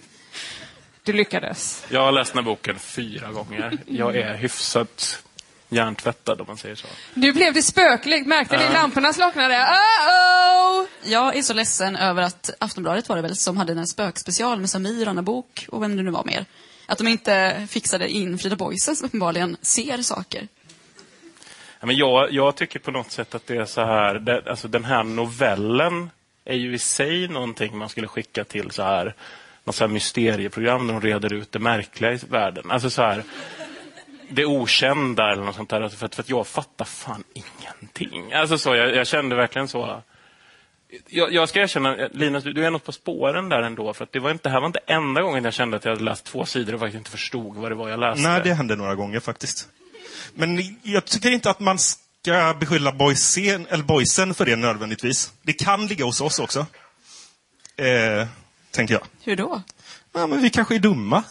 Du 1.07 1.13
lyckades. 1.13 1.85
Jag 1.89 2.01
har 2.01 2.11
läst 2.11 2.33
den 2.33 2.43
här 2.43 2.51
boken 2.51 2.79
fyra 2.79 3.31
gånger. 3.31 3.77
Jag 3.85 4.15
är 4.15 4.33
hyfsat 4.33 5.23
hjärntvättad 5.69 6.41
om 6.41 6.47
man 6.47 6.57
säger 6.57 6.75
så. 6.75 6.87
Nu 7.13 7.33
blev 7.33 7.53
det 7.53 7.61
spökligt. 7.61 8.27
Märkte 8.27 8.57
ni 8.57 8.73
lamporna 8.73 9.13
slocknade? 9.13 9.53
Uh-oh! 9.53 10.85
Jag 11.03 11.35
är 11.35 11.41
så 11.41 11.53
ledsen 11.53 11.95
över 11.95 12.21
att 12.21 12.49
Aftonbladet 12.59 13.09
var 13.09 13.15
det 13.15 13.21
väl 13.21 13.35
som 13.35 13.57
hade 13.57 13.73
en 13.73 13.87
spökspecial 13.87 14.59
med 14.59 14.69
Samir, 14.69 15.07
Anna 15.07 15.21
Bok 15.21 15.65
och 15.69 15.83
vem 15.83 15.97
det 15.97 16.03
nu 16.03 16.11
var 16.11 16.23
mer. 16.23 16.45
Att 16.85 16.97
de 16.97 17.07
inte 17.07 17.67
fixade 17.69 18.09
in 18.09 18.37
Frida 18.37 18.55
Boisen 18.55 18.95
som 18.95 19.05
uppenbarligen 19.05 19.57
ser 19.61 19.97
saker. 19.97 20.47
Ja, 21.79 21.85
men 21.85 21.97
jag, 21.97 22.31
jag 22.31 22.55
tycker 22.55 22.79
på 22.79 22.91
något 22.91 23.11
sätt 23.11 23.35
att 23.35 23.47
det 23.47 23.55
är 23.55 23.65
så 23.65 23.81
här, 23.81 24.15
det, 24.15 24.49
alltså 24.49 24.67
den 24.67 24.85
här 24.85 25.03
novellen 25.03 26.09
är 26.45 26.55
ju 26.55 26.73
i 26.73 26.79
sig 26.79 27.27
någonting 27.27 27.77
man 27.77 27.89
skulle 27.89 28.07
skicka 28.07 28.43
till 28.43 28.71
så 28.71 28.83
här, 28.83 29.15
något 29.67 29.75
så 29.75 29.83
här 29.83 29.93
mysterieprogram 29.93 30.87
där 30.87 30.93
de 30.93 31.01
reder 31.01 31.33
ut 31.33 31.51
det 31.51 31.59
märkliga 31.59 32.13
i 32.13 32.19
världen. 32.29 32.71
Alltså 32.71 32.89
så 32.89 33.01
här, 33.01 33.23
det 34.29 34.45
okända 34.45 35.31
eller 35.31 35.43
något 35.43 35.55
sånt 35.55 35.69
där. 35.69 35.81
Alltså 35.81 35.97
för 35.97 36.05
att, 36.05 36.15
för 36.15 36.23
att 36.23 36.29
jag 36.29 36.47
fattar 36.47 36.85
fan 36.85 37.23
ingenting. 37.33 38.33
Alltså 38.33 38.57
så, 38.57 38.75
jag, 38.75 38.95
jag 38.95 39.07
kände 39.07 39.35
verkligen 39.35 39.67
så. 39.67 40.01
Jag, 41.07 41.33
jag 41.33 41.49
ska 41.49 41.61
erkänna, 41.61 42.09
Linus, 42.11 42.43
du, 42.43 42.53
du 42.53 42.65
är 42.65 42.71
något 42.71 42.83
på 42.83 42.91
spåren 42.91 43.49
där 43.49 43.61
ändå. 43.61 43.93
För 43.93 44.03
att 44.03 44.11
det, 44.11 44.19
var 44.19 44.31
inte, 44.31 44.49
det 44.49 44.53
här 44.53 44.59
var 44.59 44.67
inte 44.67 44.79
enda 44.87 45.21
gången 45.21 45.43
jag 45.43 45.53
kände 45.53 45.77
att 45.77 45.85
jag 45.85 45.91
hade 45.91 46.03
läst 46.03 46.25
två 46.25 46.45
sidor 46.45 46.73
och 46.73 46.79
faktiskt 46.79 46.97
inte 46.97 47.11
förstod 47.11 47.55
vad 47.55 47.71
det 47.71 47.75
var 47.75 47.89
jag 47.89 47.99
läste. 47.99 48.27
Nej, 48.27 48.41
det 48.43 48.53
hände 48.53 48.75
några 48.75 48.95
gånger 48.95 49.19
faktiskt. 49.19 49.67
Men 50.33 50.77
jag 50.83 51.05
tycker 51.05 51.31
inte 51.31 51.49
att 51.49 51.59
man 51.59 51.79
ska 51.79 52.55
beskylla 52.59 52.91
boysen, 52.91 53.67
eller 53.69 53.83
boysen 53.83 54.33
för 54.33 54.45
det 54.45 54.55
nödvändigtvis. 54.55 55.33
Det 55.41 55.53
kan 55.53 55.87
ligga 55.87 56.05
hos 56.05 56.21
oss 56.21 56.39
också. 56.39 56.65
Eh, 57.77 58.27
tänker 58.71 58.93
jag. 58.93 59.03
Hur 59.23 59.35
då? 59.35 59.61
Ja, 60.13 60.27
men 60.27 60.41
vi 60.41 60.49
kanske 60.49 60.75
är 60.75 60.79
dumma. 60.79 61.23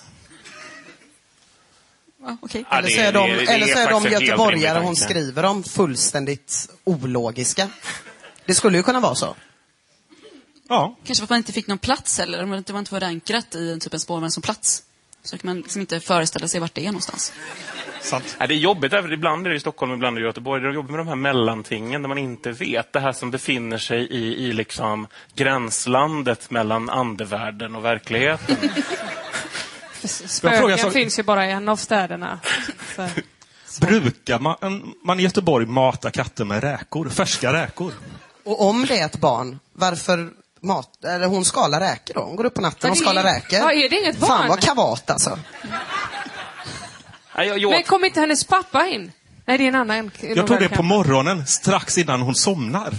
Ja, 2.22 2.37
Okej. 2.43 2.64
Ja, 2.70 2.78
Eller 2.78 2.89
så 2.89 3.01
är 3.01 3.12
de, 3.12 3.28
det- 3.30 3.53
eller 3.53 3.66
så 3.66 3.78
är 3.78 3.91
de 3.91 4.05
göteborgare 4.11 4.78
hon 4.78 4.97
skriver 4.97 5.45
om 5.45 5.64
fullständigt 5.64 6.68
ologiska. 6.84 7.68
Det 8.47 8.55
skulle 8.55 8.76
ju 8.76 8.82
kunna 8.82 9.01
vara 9.01 9.14
så. 9.14 9.37
Ja, 10.68 10.97
Kanske 11.05 11.20
för 11.20 11.24
att 11.24 11.30
man 11.30 11.37
inte 11.37 11.53
fick 11.53 11.66
någon 11.66 11.78
plats 11.78 12.18
heller. 12.18 12.43
Om 12.43 12.51
det 12.66 12.70
var 12.72 12.78
inte 12.78 12.89
förankrat 12.91 13.55
i 13.55 13.70
en 13.72 13.80
typ 13.80 13.95
en 13.95 14.01
spårvagn 14.01 14.30
som 14.30 14.43
plats. 14.43 14.82
Så 15.27 15.39
kan 15.39 15.49
man 15.49 15.57
liksom 15.57 15.81
inte 15.81 16.01
föreställa 16.01 16.49
sig 16.49 16.61
vart 16.61 16.74
det 16.74 16.81
är 16.83 16.87
någonstans. 16.87 17.33
sant. 18.01 18.37
Ja, 18.41 18.47
det 18.47 18.55
är 18.55 18.59
jobbigt, 18.59 18.91
därför 18.91 19.12
ibland 19.12 19.47
är 19.47 19.51
det 19.51 19.57
i 19.57 19.61
Stockholm, 19.61 19.93
ibland 19.93 20.16
är 20.16 20.20
det 20.20 20.24
i 20.24 20.29
Göteborg. 20.29 20.62
Det 20.62 20.68
är 20.68 20.72
jobbigt 20.72 20.91
med 20.91 21.01
de 21.01 21.09
här 21.09 21.14
mellantingen 21.16 22.03
där 22.03 22.09
man 22.09 22.18
inte 22.18 22.53
vet. 22.53 22.93
Det 22.93 23.01
här 23.01 23.12
som 23.12 23.31
befinner 23.31 23.79
sig 23.79 23.99
i, 24.07 24.47
i 24.47 24.53
liksom 24.53 25.07
gränslandet 25.35 26.51
mellan 26.51 26.91
andevärlden 26.91 27.77
och 27.77 27.85
verkligheten. 27.85 28.57
Spöken 30.05 30.79
så- 30.79 30.91
finns 30.91 31.18
ju 31.18 31.22
bara 31.22 31.47
i 31.47 31.51
en 31.51 31.68
av 31.68 31.77
städerna. 31.77 32.41
Så. 32.97 33.09
Brukar 33.87 34.39
man, 34.39 34.95
man 35.05 35.20
i 35.20 35.22
Göteborg 35.22 35.66
mata 35.66 36.11
katter 36.11 36.45
med 36.45 36.62
räkor? 36.62 37.09
Färska 37.09 37.53
räkor? 37.53 37.93
Och 38.45 38.68
om 38.68 38.87
det 38.87 38.99
är 38.99 39.07
ett 39.07 39.20
barn, 39.20 39.59
varför 39.72 40.31
mat, 40.63 41.05
eller 41.05 41.27
hon 41.27 41.45
skalar 41.45 41.81
räkor 41.81 42.15
då? 42.15 42.21
Hon 42.21 42.37
går 42.37 42.45
upp 42.45 42.55
på 42.55 42.61
natten 42.61 42.91
och 42.91 42.97
Ja, 42.97 43.01
det- 43.01 43.07
skalar 43.07 43.23
räkor. 43.23 43.59
Ja, 43.59 43.73
är 43.73 43.89
det 43.89 43.97
inget 44.01 44.19
Fan 44.19 44.29
barn? 44.29 44.49
vad 44.49 44.61
kavat 44.61 45.11
alltså. 45.11 45.39
Nej, 47.37 47.49
jag, 47.49 47.59
jag, 47.59 47.71
Men 47.71 47.83
kom 47.83 48.05
inte 48.05 48.21
hennes 48.21 48.45
pappa 48.45 48.87
in? 48.87 49.13
Nej, 49.45 49.59
det 49.59 49.65
är 49.65 49.69
en 49.69 49.75
annan 49.75 50.11
Jag 50.21 50.47
tror 50.47 50.59
det 50.59 50.69
på 50.69 50.83
morgonen, 50.83 51.47
strax 51.47 51.99
innan 51.99 52.21
hon 52.21 52.35
somnar. 52.35 52.95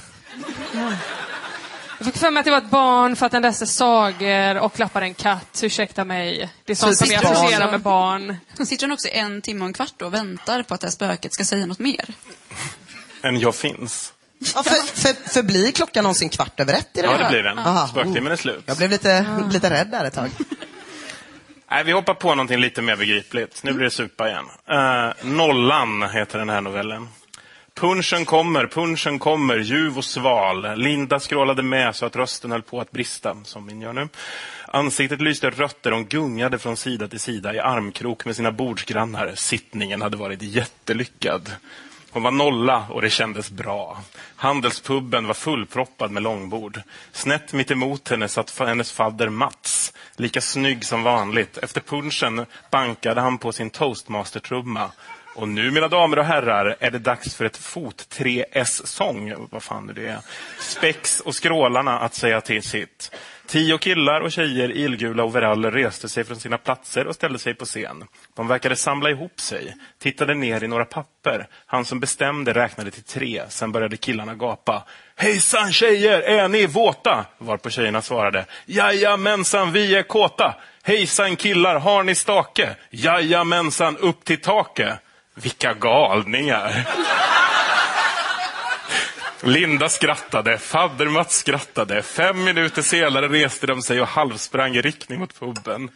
Jag 1.99 2.05
fick 2.05 2.17
för 2.17 2.31
mig 2.31 2.39
att 2.39 2.45
det 2.45 2.51
var 2.51 2.57
ett 2.57 2.69
barn 2.69 3.15
för 3.15 3.25
att 3.25 3.31
den 3.31 3.41
läste 3.41 3.67
sagor 3.67 4.57
och 4.57 4.73
klappade 4.73 5.05
en 5.05 5.13
katt. 5.13 5.59
Ursäkta 5.63 6.03
mig. 6.05 6.49
Det 6.65 6.71
är 6.71 6.75
sånt 6.75 6.97
som 6.97 7.07
barn. 7.09 7.25
associerar 7.25 7.71
med 7.71 7.81
barn. 7.81 8.37
Sitter 8.65 8.85
hon 8.87 8.91
också 8.91 9.07
en 9.07 9.41
timme 9.41 9.61
och 9.61 9.67
en 9.67 9.73
kvart 9.73 9.93
då 9.97 10.05
och 10.05 10.13
väntar 10.13 10.63
på 10.63 10.73
att 10.73 10.81
det 10.81 10.87
här 10.87 10.91
spöket 10.91 11.33
ska 11.33 11.45
säga 11.45 11.65
något 11.65 11.79
mer? 11.79 12.05
en 13.21 13.39
jag 13.39 13.55
finns. 13.55 14.13
Ja, 14.39 14.63
för, 14.63 14.95
för, 15.01 15.29
för 15.29 15.43
blir 15.43 15.71
klockan 15.71 16.03
någonsin 16.03 16.29
kvart 16.29 16.59
över 16.59 16.73
ett 16.73 16.89
i 16.93 17.01
det 17.01 17.07
Ja, 17.07 17.11
här? 17.11 17.23
det 17.23 17.29
blir 17.29 17.43
den. 17.43 17.59
Aha. 17.59 17.87
Spöktimmen 17.87 18.31
är 18.31 18.35
slut. 18.35 18.63
Jag 18.65 18.77
blev 18.77 18.89
lite, 18.89 19.25
lite 19.51 19.69
rädd 19.69 19.87
där 19.91 20.05
ett 20.05 20.13
tag. 20.13 20.29
Nej, 21.71 21.83
vi 21.83 21.91
hoppar 21.91 22.13
på 22.13 22.29
någonting 22.29 22.59
lite 22.59 22.81
mer 22.81 22.95
begripligt. 22.95 23.63
Nu 23.63 23.73
blir 23.73 23.83
det 23.83 23.91
supa 23.91 24.29
igen. 24.29 24.45
Eh, 24.69 25.25
Nollan 25.25 26.03
heter 26.09 26.39
den 26.39 26.49
här 26.49 26.61
novellen. 26.61 27.07
Punchen 27.73 28.25
kommer, 28.25 28.67
punchen 28.67 29.19
kommer, 29.19 29.57
ljuv 29.57 29.97
och 29.97 30.05
sval. 30.05 30.75
Linda 30.79 31.19
skrålade 31.19 31.63
med 31.63 31.95
så 31.95 32.05
att 32.05 32.15
rösten 32.15 32.51
höll 32.51 32.61
på 32.61 32.81
att 32.81 32.91
brista, 32.91 33.37
som 33.43 33.65
min 33.65 33.81
gör 33.81 33.93
nu. 33.93 34.07
Ansiktet 34.67 35.21
lyste 35.21 35.49
rött 35.49 35.85
och 35.85 35.91
de 35.91 36.05
gungade 36.05 36.59
från 36.59 36.77
sida 36.77 37.07
till 37.07 37.19
sida 37.19 37.53
i 37.53 37.59
armkrok 37.59 38.25
med 38.25 38.35
sina 38.35 38.51
bordsgrannar. 38.51 39.31
Sittningen 39.35 40.01
hade 40.01 40.17
varit 40.17 40.41
jättelyckad. 40.41 41.51
Hon 42.11 42.23
var 42.23 42.31
nolla 42.31 42.85
och 42.89 43.01
det 43.01 43.09
kändes 43.09 43.51
bra. 43.51 44.01
Handelspubben 44.35 45.27
var 45.27 45.33
fullproppad 45.33 46.11
med 46.11 46.23
långbord. 46.23 46.81
Snett 47.11 47.53
mitt 47.53 47.71
emot 47.71 48.09
henne 48.09 48.27
satt 48.27 48.59
hennes 48.59 48.91
fadder 48.91 49.29
Mats, 49.29 49.93
lika 50.15 50.41
snygg 50.41 50.85
som 50.85 51.03
vanligt. 51.03 51.57
Efter 51.57 51.81
punchen 51.81 52.45
bankade 52.71 53.21
han 53.21 53.37
på 53.37 53.51
sin 53.51 53.69
toastmastertrumma. 53.69 54.91
Och 55.35 55.47
nu, 55.47 55.71
mina 55.71 55.87
damer 55.87 56.19
och 56.19 56.25
herrar, 56.25 56.77
är 56.79 56.91
det 56.91 56.99
dags 56.99 57.35
för 57.35 57.45
ett 57.45 57.57
fot-3S-sång. 57.57 59.47
Vad 59.51 59.63
fan 59.63 59.89
är 59.89 59.93
det? 59.93 60.21
Spex 60.59 61.19
och 61.19 61.35
skrålarna 61.35 61.99
att 61.99 62.15
säga 62.15 62.41
till 62.41 62.63
sitt. 62.63 63.11
Tio 63.47 63.77
killar 63.77 64.21
och 64.21 64.31
tjejer 64.31 64.71
i 64.71 64.83
illgula 64.83 65.23
overaller 65.23 65.71
reste 65.71 66.09
sig 66.09 66.23
från 66.23 66.39
sina 66.39 66.57
platser 66.57 67.07
och 67.07 67.15
ställde 67.15 67.39
sig 67.39 67.53
på 67.53 67.65
scen. 67.65 68.03
De 68.35 68.47
verkade 68.47 68.75
samla 68.75 69.09
ihop 69.09 69.39
sig, 69.39 69.75
tittade 69.99 70.33
ner 70.33 70.63
i 70.63 70.67
några 70.67 70.85
papper. 70.85 71.47
Han 71.65 71.85
som 71.85 71.99
bestämde 71.99 72.53
räknade 72.53 72.91
till 72.91 73.03
tre, 73.03 73.43
sen 73.49 73.71
började 73.71 73.97
killarna 73.97 74.35
gapa. 74.35 74.83
Hejsan 75.15 75.73
tjejer, 75.73 76.21
är 76.21 76.47
ni 76.47 76.65
våta? 76.65 77.25
Varpå 77.37 77.69
tjejerna 77.69 78.01
svarade. 78.01 78.45
Jajamensan, 78.65 79.71
vi 79.71 79.95
är 79.95 80.03
kåta. 80.03 80.55
Hejsan 80.83 81.35
killar, 81.35 81.79
har 81.79 82.03
ni 82.03 82.15
stake? 82.15 82.75
Jajamensan, 82.89 83.97
upp 83.97 84.25
till 84.25 84.41
taket. 84.41 84.99
Vilka 85.35 85.73
galningar! 85.73 86.87
Linda 89.41 89.89
skrattade, 89.89 90.57
fadder-Mats 90.57 91.37
skrattade. 91.37 92.01
Fem 92.01 92.43
minuter 92.43 92.81
senare 92.81 93.27
reste 93.27 93.67
de 93.67 93.81
sig 93.81 94.01
och 94.01 94.07
halvsprang 94.07 94.75
i 94.75 94.81
riktning 94.81 95.19
mot 95.19 95.39
puben. 95.39 95.89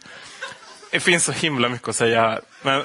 Det 0.90 1.00
finns 1.00 1.24
så 1.24 1.32
himla 1.32 1.68
mycket 1.68 1.88
att 1.88 1.96
säga 1.96 2.20
här. 2.20 2.40
Men 2.62 2.84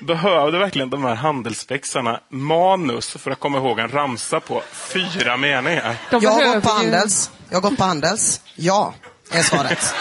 behövde 0.00 0.58
verkligen 0.58 0.90
de 0.90 1.04
här 1.04 1.14
handelsspexarna 1.14 2.20
manus 2.28 3.08
för 3.08 3.30
att 3.30 3.40
komma 3.40 3.58
ihåg 3.58 3.78
en 3.78 3.88
ramsa 3.88 4.40
på 4.40 4.62
fyra 4.72 5.36
meningar? 5.36 5.96
Jag 6.10 6.20
har 6.20 6.54
gått 6.54 6.64
på 6.64 6.70
Handels. 6.70 7.30
Jag 7.48 7.56
har 7.56 7.70
gått 7.70 7.78
på 7.78 7.84
Handels. 7.84 8.40
Ja, 8.54 8.94
är 9.30 9.42
svaret. 9.42 9.94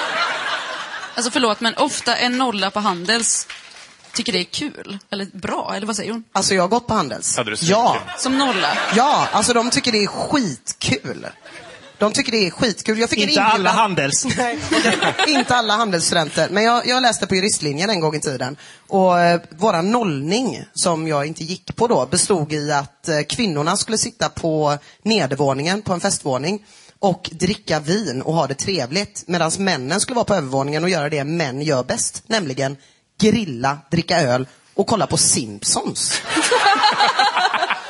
Alltså 1.16 1.32
förlåt, 1.32 1.60
men 1.60 1.76
ofta 1.76 2.16
en 2.16 2.38
nolla 2.38 2.72
på 2.72 2.80
Handels 2.80 3.48
tycker 4.16 4.34
det 4.34 4.40
är 4.40 4.44
kul. 4.44 4.98
Eller 5.10 5.26
bra, 5.34 5.74
eller 5.76 5.88
vad 5.88 5.96
säger 5.96 6.12
hon? 6.12 6.24
Alltså 6.32 6.56
jag 6.56 6.64
har 6.64 6.68
gått 6.68 6.88
på 6.88 6.94
Handels. 6.94 7.38
Hade 7.38 7.52
du 7.52 7.58
Ja? 7.62 7.98
Som 8.18 8.38
nolla. 8.38 8.78
ja, 8.96 9.28
alltså 9.32 9.54
de 9.54 9.70
tycker 9.70 9.92
det 9.92 10.04
är 10.04 10.08
skitkul. 10.08 11.28
De 11.98 12.12
tycker 12.12 12.32
det 12.32 12.48
är 12.48 12.52
skitkul. 12.52 13.00
Jag 13.00 13.10
fick 13.10 13.20
Inte 13.20 13.42
alla 13.42 13.56
inbjudan- 13.70 13.76
Handels. 13.76 14.26
Nej, 14.38 14.60
okej. 14.72 15.34
inte 15.34 15.56
alla 15.56 15.74
handelsstudenter. 15.76 16.50
Men 16.50 16.64
jag, 16.64 16.88
jag 16.88 17.02
läste 17.02 17.28
på 17.28 17.36
juristlinjen 17.36 17.90
en 17.90 18.00
gång 18.00 18.16
i 18.16 18.20
tiden. 18.20 18.58
Och 18.88 19.20
eh, 19.20 19.42
våra 19.50 19.82
nollning, 19.82 20.64
som 20.74 21.08
jag 21.08 21.26
inte 21.26 21.44
gick 21.44 21.76
på 21.76 21.88
då, 21.88 22.06
bestod 22.06 22.54
i 22.54 22.72
att 22.72 23.08
eh, 23.08 23.20
kvinnorna 23.30 23.78
skulle 23.78 23.98
sitta 23.98 24.30
på 24.30 24.78
nedervåningen, 25.04 25.82
på 25.82 25.94
en 25.94 26.00
festvåning, 26.00 26.66
och 27.00 27.30
dricka 27.34 27.80
vin 27.80 28.22
och 28.22 28.34
ha 28.34 28.48
det 28.48 28.54
trevligt. 28.56 29.24
Medan 29.28 29.52
männen 29.58 30.00
skulle 30.00 30.16
vara 30.16 30.26
på 30.26 30.36
övervåningen 30.36 30.84
och 30.84 30.90
göra 30.90 31.10
det 31.10 31.24
män 31.24 31.62
gör 31.62 31.84
bäst. 31.84 32.24
Nämligen 32.28 32.78
grilla, 33.20 33.78
dricka 33.92 34.22
öl 34.22 34.48
och 34.74 34.88
kolla 34.88 35.08
på 35.08 35.18
Simpsons. 35.18 36.22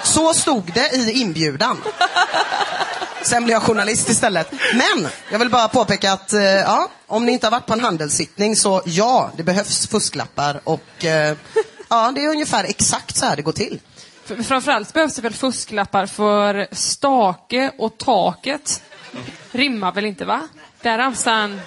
Så 0.04 0.34
stod 0.34 0.72
det 0.74 0.96
i 0.96 1.12
inbjudan. 1.12 1.78
Sen 3.22 3.44
blev 3.44 3.54
jag 3.54 3.64
journalist 3.64 4.10
istället. 4.10 4.52
Men, 4.52 5.08
jag 5.32 5.40
vill 5.40 5.50
bara 5.50 5.68
påpeka 5.68 6.14
att 6.14 6.34
eh, 6.34 6.42
ja, 6.42 6.90
om 7.08 7.26
ni 7.26 7.32
inte 7.32 7.46
har 7.46 7.52
varit 7.52 7.66
på 7.66 7.74
en 7.74 7.80
handelssittning 7.80 8.56
så 8.56 8.82
ja, 8.86 9.32
det 9.38 9.44
behövs 9.44 9.88
fusklappar 9.88 10.62
och 10.64 11.06
eh, 11.06 11.38
ja, 11.90 12.12
det 12.16 12.26
är 12.26 12.30
ungefär 12.30 12.64
exakt 12.64 13.16
så 13.16 13.26
här 13.26 13.36
det 13.36 13.42
går 13.42 13.52
till. 13.52 13.80
Framförallt 14.44 14.94
behövs 14.94 15.16
det 15.16 15.22
väl 15.22 15.34
fusklappar 15.34 16.06
för 16.06 16.68
stake 16.72 17.72
och 17.78 17.98
taket. 17.98 18.84
Rimmar 19.52 19.92
väl 19.92 20.06
inte, 20.06 20.26
va? 20.26 20.42
Där 20.82 20.98
ramsan... 20.98 21.62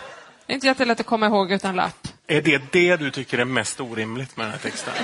Det 0.47 0.53
är 0.53 0.55
inte 0.55 0.67
jättelätt 0.67 1.01
att 1.01 1.07
komma 1.07 1.27
ihåg 1.27 1.53
utan 1.53 1.77
lapp. 1.77 2.08
Är 2.31 2.43
det 2.43 2.63
det 2.73 2.97
du 2.97 3.11
tycker 3.11 3.39
är 3.39 3.45
mest 3.45 3.81
orimligt 3.81 4.37
med 4.37 4.47
den 4.47 4.53
här 4.53 4.59
texten? 4.59 4.95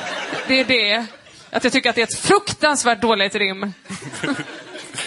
Det 0.49 0.61
är 0.61 0.65
det. 0.65 1.07
Att 1.51 1.65
jag 1.65 1.73
tycker 1.73 1.91
att 1.91 1.97
det 1.97 2.03
är 2.03 2.07
ett 2.07 2.19
fruktansvärt 2.19 3.01
dåligt 3.01 3.35
rim. 3.35 3.73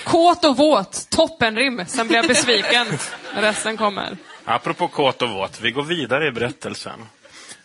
Kåt 0.04 0.46
och 0.46 0.58
våt, 0.58 1.10
toppenrim. 1.10 1.86
Sen 1.88 2.08
blir 2.08 2.18
jag 2.18 2.28
besviken 2.28 2.88
när 3.36 3.42
resten 3.42 3.78
kommer. 3.78 4.18
Apropå 4.46 4.88
kåt 4.88 5.22
och 5.22 5.30
våt, 5.30 5.62
vi 5.62 5.72
går 5.72 5.84
vidare 5.84 6.28
i 6.28 6.32
berättelsen. 6.32 7.00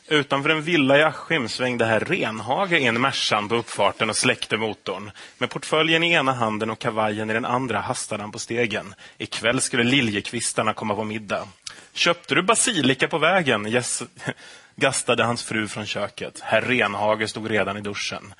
Utanför 0.08 0.50
en 0.50 0.62
villa 0.62 0.98
i 0.98 1.02
Askim 1.02 1.48
svängde 1.48 1.84
herr 1.84 2.00
Renhage 2.00 2.72
in 2.72 3.00
Mercan 3.00 3.48
på 3.48 3.54
uppfarten 3.54 4.10
och 4.10 4.16
släckte 4.16 4.56
motorn. 4.56 5.10
Med 5.38 5.50
portföljen 5.50 6.02
i 6.02 6.12
ena 6.12 6.32
handen 6.32 6.70
och 6.70 6.78
kavajen 6.78 7.30
i 7.30 7.32
den 7.32 7.44
andra 7.44 7.80
hastade 7.80 8.22
han 8.22 8.32
på 8.32 8.38
stegen. 8.38 8.94
Ikväll 9.18 9.60
skulle 9.60 9.84
liljekvistarna 9.84 10.74
komma 10.74 10.94
på 10.94 11.04
middag. 11.04 11.48
Köpte 11.94 12.34
du 12.34 12.42
basilika 12.42 13.08
på 13.08 13.18
vägen? 13.18 13.66
Yes, 13.66 14.02
gastade 14.76 15.24
hans 15.24 15.42
fru 15.42 15.68
från 15.68 15.86
köket. 15.86 16.40
Herr 16.40 16.62
Renhage 16.62 17.30
stod 17.30 17.50
redan 17.50 17.76
i 17.76 17.80
duschen. 17.80 18.34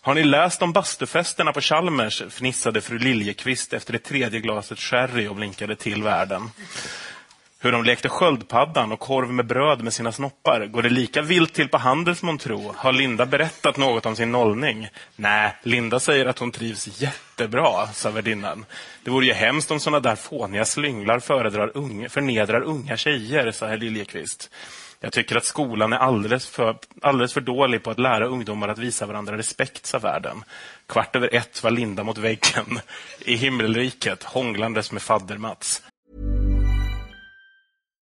Har 0.00 0.14
ni 0.14 0.24
läst 0.24 0.62
om 0.62 0.72
bastufesterna 0.72 1.52
på 1.52 1.60
Chalmers? 1.60 2.22
fnissade 2.30 2.80
fru 2.80 2.98
Liljekvist 2.98 3.72
efter 3.72 3.92
det 3.92 3.98
tredje 3.98 4.40
glaset 4.40 4.78
sherry 4.78 5.28
och 5.28 5.36
blinkade 5.36 5.76
till 5.76 6.02
världen. 6.02 6.50
Hur 7.64 7.72
de 7.72 7.84
lekte 7.84 8.08
sköldpaddan 8.08 8.92
och 8.92 9.00
korv 9.00 9.32
med 9.32 9.46
bröd 9.46 9.82
med 9.82 9.92
sina 9.92 10.12
snoppar. 10.12 10.66
Går 10.66 10.82
det 10.82 10.88
lika 10.88 11.22
vilt 11.22 11.54
till 11.54 11.68
på 11.68 11.78
Handels 11.78 12.22
månntro? 12.22 12.74
Har 12.76 12.92
Linda 12.92 13.26
berättat 13.26 13.76
något 13.76 14.06
om 14.06 14.16
sin 14.16 14.32
nollning? 14.32 14.88
Nej, 15.16 15.56
Linda 15.62 16.00
säger 16.00 16.26
att 16.26 16.38
hon 16.38 16.50
trivs 16.50 17.00
jättebra, 17.00 17.86
sa 17.86 18.10
värdinnan. 18.10 18.64
Det 19.04 19.10
vore 19.10 19.26
ju 19.26 19.32
hemskt 19.32 19.70
om 19.70 19.80
såna 19.80 20.00
där 20.00 20.16
fåniga 20.16 20.64
slynglar 20.64 21.18
föredrar 21.18 21.70
unga, 21.74 22.08
förnedrar 22.08 22.62
unga 22.62 22.96
tjejer, 22.96 23.50
sa 23.50 23.66
herr 23.66 23.76
Liljekvist. 23.76 24.50
Jag 25.00 25.12
tycker 25.12 25.36
att 25.36 25.44
skolan 25.44 25.92
är 25.92 25.98
alldeles 25.98 26.46
för, 26.46 26.76
alldeles 27.02 27.32
för 27.32 27.40
dålig 27.40 27.82
på 27.82 27.90
att 27.90 27.98
lära 27.98 28.26
ungdomar 28.26 28.68
att 28.68 28.78
visa 28.78 29.06
varandra 29.06 29.36
respekt, 29.36 29.86
sa 29.86 29.98
världen. 29.98 30.44
Kvart 30.88 31.16
över 31.16 31.34
ett 31.34 31.62
var 31.62 31.70
Linda 31.70 32.04
mot 32.04 32.18
väggen 32.18 32.80
i 33.20 33.36
himmelriket, 33.36 34.22
hånglandes 34.22 34.92
med 34.92 35.02
fadder-Mats. 35.02 35.82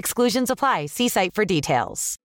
Exclusions 0.00 0.50
apply. 0.50 0.88
See 0.88 1.08
site 1.08 1.34
for 1.34 1.44
details. 1.44 2.16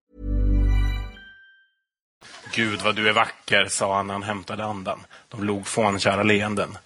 Gud 2.54 2.82
vad 2.82 2.96
du 2.96 3.10
är 3.10 3.14
vacker, 3.14 3.66
sa 3.70 3.96
han 3.96 4.08
när 4.08 4.14
han 4.14 4.24
hämtade 4.24 4.66
andan. 4.66 5.00
De 5.30 5.44
log 5.44 5.68
fånkära 5.68 6.24
leenden. 6.24 6.78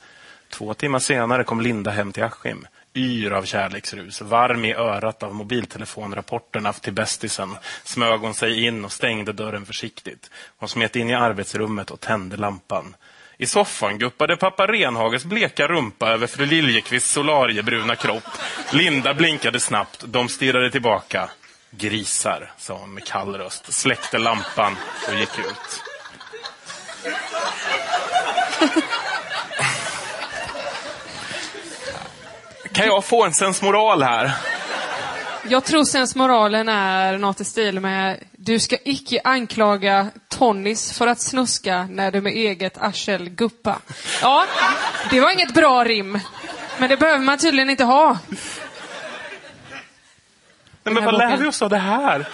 Två 0.49 0.73
timmar 0.73 0.99
senare 0.99 1.43
kom 1.43 1.61
Linda 1.61 1.91
hem 1.91 2.11
till 2.11 2.23
Askim. 2.23 2.67
Yr 2.95 3.31
av 3.31 3.43
kärleksrus, 3.43 4.21
varm 4.21 4.65
i 4.65 4.73
örat 4.73 5.23
av 5.23 5.33
mobiltelefonrapporterna 5.35 6.73
till 6.73 6.93
bästisen, 6.93 7.55
smög 7.83 8.19
hon 8.19 8.33
sig 8.33 8.65
in 8.65 8.85
och 8.85 8.91
stängde 8.91 9.33
dörren 9.33 9.65
försiktigt. 9.65 10.29
Hon 10.57 10.69
smet 10.69 10.95
in 10.95 11.09
i 11.09 11.13
arbetsrummet 11.13 11.91
och 11.91 11.99
tände 11.99 12.37
lampan. 12.37 12.95
I 13.41 13.45
soffan 13.45 13.97
guppade 13.97 14.37
pappa 14.37 14.67
Renhages 14.67 15.25
bleka 15.25 15.67
rumpa 15.67 16.09
över 16.09 16.27
fru 16.27 16.45
Liljekvists 16.45 17.11
solariebruna 17.11 17.95
kropp. 17.95 18.23
Linda 18.71 19.13
blinkade 19.13 19.59
snabbt. 19.59 20.03
De 20.07 20.29
stirrade 20.29 20.71
tillbaka. 20.71 21.29
Grisar, 21.71 22.51
sa 22.57 22.77
hon 22.77 22.93
med 22.93 23.05
kall 23.05 23.35
röst, 23.35 23.73
släckte 23.73 24.17
lampan 24.17 24.75
och 25.07 25.19
gick 25.19 25.39
ut. 25.39 25.83
Kan 32.73 32.85
jag 32.85 33.05
få 33.05 33.25
en 33.25 33.33
sensmoral 33.33 34.03
här? 34.03 34.31
Jag 35.49 35.65
tror 35.65 35.83
sensmoralen 35.83 36.69
är 36.69 37.17
något 37.17 37.41
i 37.41 37.45
stil 37.45 37.79
med 37.79 38.23
Du 38.31 38.59
ska 38.59 38.77
icke 38.83 39.21
anklaga 39.23 40.07
Tonnis 40.27 40.97
för 40.97 41.07
att 41.07 41.21
snuska 41.21 41.87
när 41.91 42.11
du 42.11 42.21
med 42.21 42.33
eget 42.33 42.77
arsel 42.77 43.29
guppa. 43.29 43.79
Ja, 44.21 44.45
det 45.09 45.19
var 45.19 45.31
inget 45.31 45.53
bra 45.53 45.83
rim. 45.83 46.19
Men 46.77 46.89
det 46.89 46.97
behöver 46.97 47.23
man 47.23 47.37
tydligen 47.37 47.69
inte 47.69 47.83
ha. 47.83 48.17
Nej, 50.83 50.93
men 50.93 51.05
vad 51.05 51.17
lär 51.17 51.37
vi 51.37 51.47
oss 51.47 51.61
av 51.61 51.69
det 51.69 51.77
här? 51.77 52.27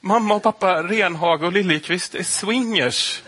Mamma 0.00 0.34
och 0.34 0.42
pappa 0.42 0.82
Renhage 0.82 1.42
och 1.42 1.52
Liljekvist 1.52 2.14
är 2.14 2.22
swingers. 2.22 3.22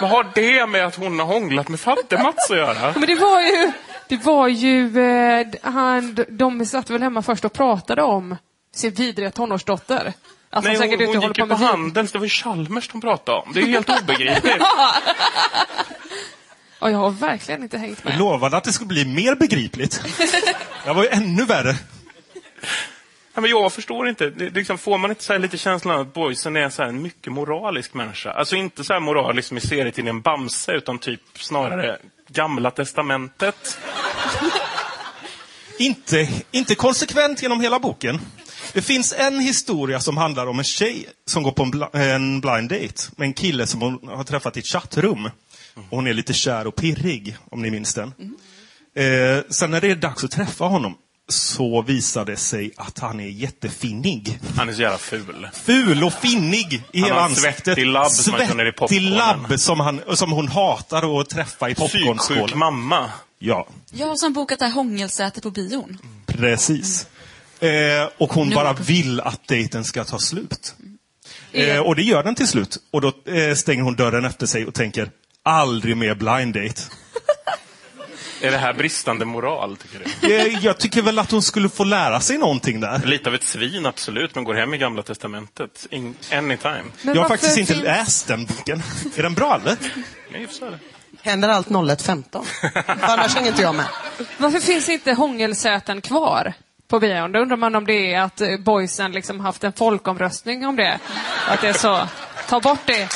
Vad 0.00 0.10
har 0.10 0.26
det 0.34 0.66
med 0.66 0.86
att 0.86 0.96
hon 0.96 1.18
har 1.18 1.26
hånglat 1.26 1.68
med 1.68 1.80
fadder-Mats 1.80 2.50
att 2.50 2.56
göra? 2.56 2.92
Men 2.92 3.06
det 3.06 3.14
var 3.14 3.40
ju, 3.40 3.72
det 4.08 4.16
var 4.24 4.48
ju, 4.48 4.98
eh, 5.00 5.46
han, 5.62 6.18
de 6.28 6.66
satt 6.66 6.90
väl 6.90 7.02
hemma 7.02 7.22
först 7.22 7.44
och 7.44 7.52
pratade 7.52 8.02
om 8.02 8.36
sin 8.74 8.90
vidriga 8.90 9.30
tonårsdotter. 9.30 10.12
Att 10.50 10.64
Nej, 10.64 10.76
hon 10.76 10.88
hon, 10.90 11.06
hon 11.06 11.14
gick 11.14 11.22
ju 11.24 11.28
på 11.28 11.34
på 11.34 11.46
med 11.46 11.58
Handels. 11.58 12.12
Det 12.12 12.18
var 12.18 12.24
ju 12.26 12.30
Chalmers 12.30 12.88
de 12.88 13.00
pratade 13.00 13.38
om. 13.38 13.52
Det 13.52 13.60
är 13.60 13.66
helt 13.66 14.02
obegripligt. 14.02 14.62
Ja, 16.80 16.90
jag 16.90 16.98
har 16.98 17.10
verkligen 17.10 17.62
inte 17.62 17.78
hängt 17.78 18.00
Jag 18.02 18.10
med. 18.10 18.18
lovade 18.18 18.56
att 18.56 18.64
det 18.64 18.72
skulle 18.72 18.88
bli 18.88 19.04
mer 19.04 19.34
begripligt. 19.34 20.02
Det 20.84 20.92
var 20.92 21.02
ju 21.02 21.08
ännu 21.08 21.44
värre. 21.44 21.76
Ja, 23.34 23.40
men 23.40 23.50
jag 23.50 23.72
förstår 23.72 24.08
inte. 24.08 24.30
Det, 24.30 24.50
liksom, 24.50 24.78
får 24.78 24.98
man 24.98 25.10
inte 25.10 25.24
så 25.24 25.32
här 25.32 25.40
lite 25.40 25.58
känslan 25.58 25.94
av 25.94 26.00
att 26.00 26.14
boysen 26.14 26.56
är 26.56 26.68
så 26.68 26.82
här 26.82 26.88
en 26.88 27.02
mycket 27.02 27.32
moralisk 27.32 27.94
människa? 27.94 28.30
Alltså 28.32 28.56
inte 28.56 28.84
så 28.84 28.92
här 28.92 29.00
moralisk 29.00 29.48
som 29.48 29.56
i 29.56 29.60
serietidningen 29.60 30.20
Bamse, 30.20 30.72
utan 30.72 30.98
typ 30.98 31.20
snarare 31.34 31.98
Gamla 32.28 32.70
Testamentet. 32.70 33.78
Inte, 35.78 36.28
inte 36.50 36.74
konsekvent 36.74 37.42
genom 37.42 37.60
hela 37.60 37.78
boken. 37.78 38.20
Det 38.72 38.82
finns 38.82 39.12
en 39.12 39.40
historia 39.40 40.00
som 40.00 40.16
handlar 40.16 40.46
om 40.46 40.58
en 40.58 40.64
tjej 40.64 41.08
som 41.26 41.42
går 41.42 41.52
på 41.52 41.62
en, 41.62 41.70
bla, 41.70 41.90
en 41.92 42.40
blind 42.40 42.68
date 42.68 43.02
med 43.16 43.26
en 43.26 43.34
kille 43.34 43.66
som 43.66 43.80
hon 43.80 44.08
har 44.08 44.24
träffat 44.24 44.56
i 44.56 44.60
ett 44.60 44.66
chattrum. 44.66 45.30
Och 45.90 45.96
hon 45.96 46.06
är 46.06 46.14
lite 46.14 46.32
kär 46.32 46.66
och 46.66 46.76
pirrig, 46.76 47.36
om 47.50 47.62
ni 47.62 47.70
minns 47.70 47.94
den. 47.94 48.12
Eh, 48.96 49.44
sen 49.50 49.70
när 49.70 49.80
det 49.80 49.90
är 49.90 49.96
dags 49.96 50.24
att 50.24 50.30
träffa 50.30 50.64
honom 50.64 50.94
så 51.28 51.82
visar 51.82 52.24
det 52.24 52.36
sig 52.36 52.70
att 52.76 52.98
han 52.98 53.20
är 53.20 53.28
jättefinnig. 53.28 54.38
Han 54.56 54.68
är 54.68 54.72
så 54.72 54.82
jävla 54.82 54.98
ful. 54.98 55.48
Ful 55.52 56.04
och 56.04 56.12
finnig 56.12 56.82
i 56.92 57.00
Han 57.00 57.08
hela 57.08 57.20
ansiktet. 57.20 57.64
svettig 57.64 57.86
labb 57.86 58.10
som 58.10 58.32
man 58.32 58.46
känner 58.46 58.66
i 58.68 58.72
popcornen. 58.72 59.10
labb 59.14 59.60
som, 59.60 59.80
han, 59.80 60.00
som 60.14 60.32
hon 60.32 60.48
hatar 60.48 61.20
att 61.20 61.28
träffa 61.30 61.70
i 61.70 61.74
Psyksjuk 61.74 62.02
popcornskålen. 62.06 62.58
mamma. 62.58 63.10
Ja, 63.38 63.68
Jag 63.92 64.18
som 64.18 64.32
bokat 64.32 64.58
det 64.58 64.64
här 64.64 64.72
hångelsätet 64.72 65.42
på 65.42 65.50
bion. 65.50 65.98
precis. 66.26 67.06
Eh, 67.60 67.68
och 68.18 68.32
hon 68.32 68.48
Nu 68.48 68.54
bara 68.54 68.72
vill 68.72 69.20
att 69.20 69.48
dejten 69.48 69.84
ska 69.84 70.04
ta 70.04 70.18
slut. 70.18 70.74
Eh, 71.52 71.78
och 71.78 71.96
det 71.96 72.02
gör 72.02 72.22
den 72.24 72.34
till 72.34 72.48
slut. 72.48 72.76
Och 72.90 73.00
då 73.00 73.12
eh, 73.32 73.54
stänger 73.54 73.82
hon 73.82 73.94
dörren 73.96 74.24
efter 74.24 74.46
sig 74.46 74.66
och 74.66 74.74
tänker, 74.74 75.10
aldrig 75.42 75.96
mer 75.96 76.14
blind 76.14 76.54
date. 76.54 76.82
Är 78.40 78.50
det 78.50 78.56
här 78.58 78.72
bristande 78.72 79.24
moral, 79.24 79.76
tycker 79.76 80.04
du? 80.20 80.34
Eh, 80.34 80.64
jag 80.64 80.78
tycker 80.78 81.02
väl 81.02 81.18
att 81.18 81.30
hon 81.30 81.42
skulle 81.42 81.68
få 81.68 81.84
lära 81.84 82.20
sig 82.20 82.38
någonting 82.38 82.80
där. 82.80 82.98
Lite 83.04 83.28
av 83.28 83.34
ett 83.34 83.44
svin, 83.44 83.86
absolut, 83.86 84.34
men 84.34 84.44
går 84.44 84.54
hem 84.54 84.74
i 84.74 84.78
Gamla 84.78 85.02
Testamentet. 85.02 85.86
In, 85.90 86.14
anytime. 86.32 86.82
Men 87.02 87.14
jag 87.14 87.22
har 87.22 87.28
faktiskt 87.28 87.58
inte 87.58 87.72
finns- 87.72 87.84
läst 87.84 88.26
den 88.28 88.44
boken. 88.46 88.82
Är 89.16 89.22
den 89.22 89.34
bra 89.34 89.60
eller? 89.62 89.76
Nej, 90.32 90.48
jag. 90.60 90.78
Händer 91.22 91.48
allt 91.48 91.68
01.15? 91.68 92.44
För 92.84 93.12
annars 93.12 93.34
hänger 93.34 93.48
inte 93.48 93.62
jag 93.62 93.74
med. 93.74 93.86
Varför 94.38 94.60
finns 94.60 94.88
inte 94.88 95.12
hångelsäten 95.12 96.00
kvar 96.00 96.52
på 96.88 97.00
bion? 97.00 97.32
Då 97.32 97.38
undrar 97.38 97.56
man 97.56 97.74
om 97.74 97.86
det 97.86 98.14
är 98.14 98.20
att 98.20 98.40
eh, 98.40 98.48
boysen 98.58 99.12
liksom 99.12 99.40
haft 99.40 99.64
en 99.64 99.72
folkomröstning 99.72 100.66
om 100.66 100.76
det. 100.76 100.98
Att 101.48 101.60
det 101.60 101.68
är 101.68 101.72
så, 101.72 102.08
ta 102.48 102.60
bort 102.60 102.80
det. 102.86 103.08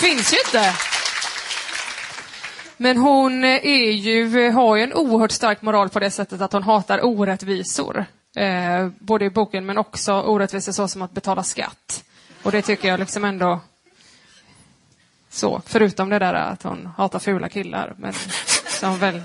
Finns 0.00 0.32
ju 0.32 0.36
inte. 0.46 0.74
Men 2.82 2.96
hon 2.96 3.44
eh, 3.44 3.66
är 3.66 3.90
ju, 3.90 4.46
eh, 4.46 4.52
har 4.52 4.76
ju 4.76 4.82
en 4.82 4.92
oerhört 4.92 5.30
stark 5.30 5.62
moral 5.62 5.88
på 5.88 6.00
det 6.00 6.10
sättet 6.10 6.40
att 6.40 6.52
hon 6.52 6.62
hatar 6.62 7.04
orättvisor. 7.04 8.04
Eh, 8.36 8.88
både 8.98 9.24
i 9.24 9.30
boken 9.30 9.66
men 9.66 9.78
också 9.78 10.12
orättvisor 10.12 10.72
så 10.72 10.88
som 10.88 11.02
att 11.02 11.12
betala 11.12 11.42
skatt. 11.42 12.04
Och 12.42 12.52
det 12.52 12.62
tycker 12.62 12.88
jag 12.88 13.00
liksom 13.00 13.24
ändå 13.24 13.60
så, 15.28 15.62
förutom 15.66 16.08
det 16.08 16.18
där 16.18 16.34
att 16.34 16.62
hon 16.62 16.86
hatar 16.96 17.18
fula 17.18 17.48
killar. 17.48 17.94
Men 17.96 18.12
som 18.66 18.98
väl 18.98 19.22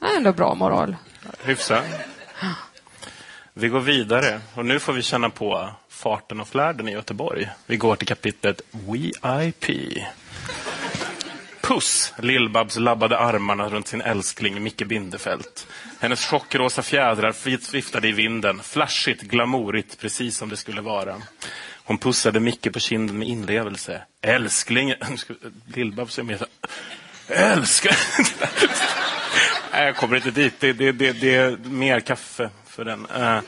är 0.00 0.16
ändå 0.16 0.32
bra 0.32 0.54
moral. 0.54 0.96
Hyfsat. 1.44 1.84
Vi 3.54 3.68
går 3.68 3.80
vidare 3.80 4.40
och 4.54 4.66
nu 4.66 4.80
får 4.80 4.92
vi 4.92 5.02
känna 5.02 5.30
på 5.30 5.70
farten 5.88 6.40
och 6.40 6.48
flärden 6.48 6.88
i 6.88 6.92
Göteborg. 6.92 7.50
Vi 7.66 7.76
går 7.76 7.96
till 7.96 8.06
kapitlet 8.06 8.60
VIP. 8.70 9.70
Puss! 11.62 12.14
Lill-Babs 12.18 12.78
labbade 12.78 13.18
armarna 13.18 13.68
runt 13.68 13.86
sin 13.86 14.00
älskling 14.00 14.62
Micke 14.62 14.86
Bindefält. 14.86 15.66
Hennes 16.00 16.26
chockrosa 16.26 16.82
fjädrar 16.82 17.72
viftade 17.72 18.08
i 18.08 18.12
vinden. 18.12 18.60
Flashigt, 18.62 19.22
glamourigt, 19.22 20.00
precis 20.00 20.36
som 20.36 20.48
det 20.48 20.56
skulle 20.56 20.80
vara. 20.80 21.22
Hon 21.84 21.98
pussade 21.98 22.40
Micke 22.40 22.72
på 22.72 22.80
kinden 22.80 23.18
med 23.18 23.28
inlevelse. 23.28 24.02
Älskling... 24.22 24.94
Lill-Babs 25.74 26.18
är 26.18 26.22
mer 26.22 26.36
så... 26.36 26.46
Älskling... 27.28 27.94
Nej, 29.72 29.86
jag 29.86 29.96
kommer 29.96 30.16
inte 30.16 30.30
dit. 30.30 30.54
Det, 30.58 30.72
det, 30.72 30.92
det, 30.92 31.12
det 31.12 31.34
är 31.34 31.56
mer 31.56 32.00
kaffe 32.00 32.50
för 32.66 32.84
den. 32.84 33.06
Eh, 33.06 33.40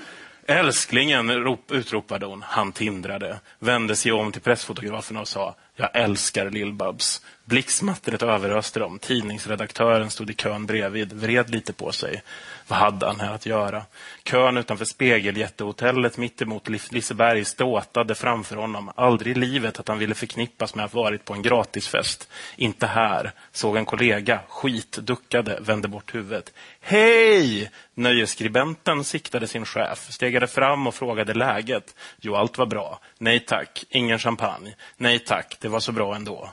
älsklingen, 0.47 1.31
rop, 1.31 1.71
utropade 1.73 2.27
hon. 2.27 2.43
Han 2.43 2.73
tindrade, 2.73 3.41
vände 3.59 3.97
sig 3.97 4.13
om 4.13 4.33
till 4.33 4.43
pressfotograferna 4.43 5.21
och 5.21 5.29
sa 5.29 5.55
Jag 5.77 5.97
älskar 5.97 6.51
Lill-Babs. 6.51 7.21
Blixtsmattret 7.45 8.23
överöste 8.23 8.81
dem. 8.81 8.99
Tidningsredaktören 8.99 10.11
stod 10.11 10.31
i 10.31 10.35
kön 10.35 10.67
bredvid, 10.67 11.13
vred 11.13 11.51
lite 11.51 11.73
på 11.73 11.93
sig. 11.93 12.23
Vad 12.69 12.79
hade 12.79 13.07
han 13.07 13.21
här 13.21 13.35
att 13.35 13.47
göra? 13.47 13.83
Kön 14.25 14.57
utanför 14.57 14.85
Spegeljättehotellet 14.85 16.17
mittemot 16.17 16.69
Liseberg 16.69 17.45
ståtade 17.45 18.15
framför 18.15 18.57
honom. 18.57 18.91
Aldrig 18.95 19.37
i 19.37 19.41
livet 19.41 19.81
att 19.81 19.89
han 19.89 19.99
ville 19.99 20.15
förknippas 20.15 20.75
med 20.75 20.85
att 20.85 20.95
varit 20.95 21.25
på 21.25 21.35
en 21.35 21.43
gratisfest. 21.43 22.29
Inte 22.57 22.87
här. 22.87 23.33
Såg 23.53 23.77
en 23.77 23.85
kollega. 23.85 24.41
Skit. 24.49 24.99
Duckade. 25.03 25.59
Vände 25.61 25.89
bort 25.89 26.15
huvudet. 26.15 26.53
Hej! 26.81 27.71
Nöjesskribenten 27.95 29.05
siktade 29.05 29.47
sin 29.47 29.65
chef, 29.65 30.13
stegade 30.13 30.47
fram 30.47 30.87
och 30.87 30.95
frågade 30.95 31.35
läget. 31.35 31.95
Jo, 32.21 32.35
allt 32.35 32.59
var 32.59 32.67
bra. 32.67 32.99
Nej 33.19 33.41
tack, 33.41 33.85
ingen 33.91 34.19
champagne. 34.19 34.75
Nej 34.97 35.19
tack, 35.19 35.57
det 35.61 35.69
var 35.69 35.81
så 35.81 35.93
bra 35.93 36.15
ändå. 36.15 36.51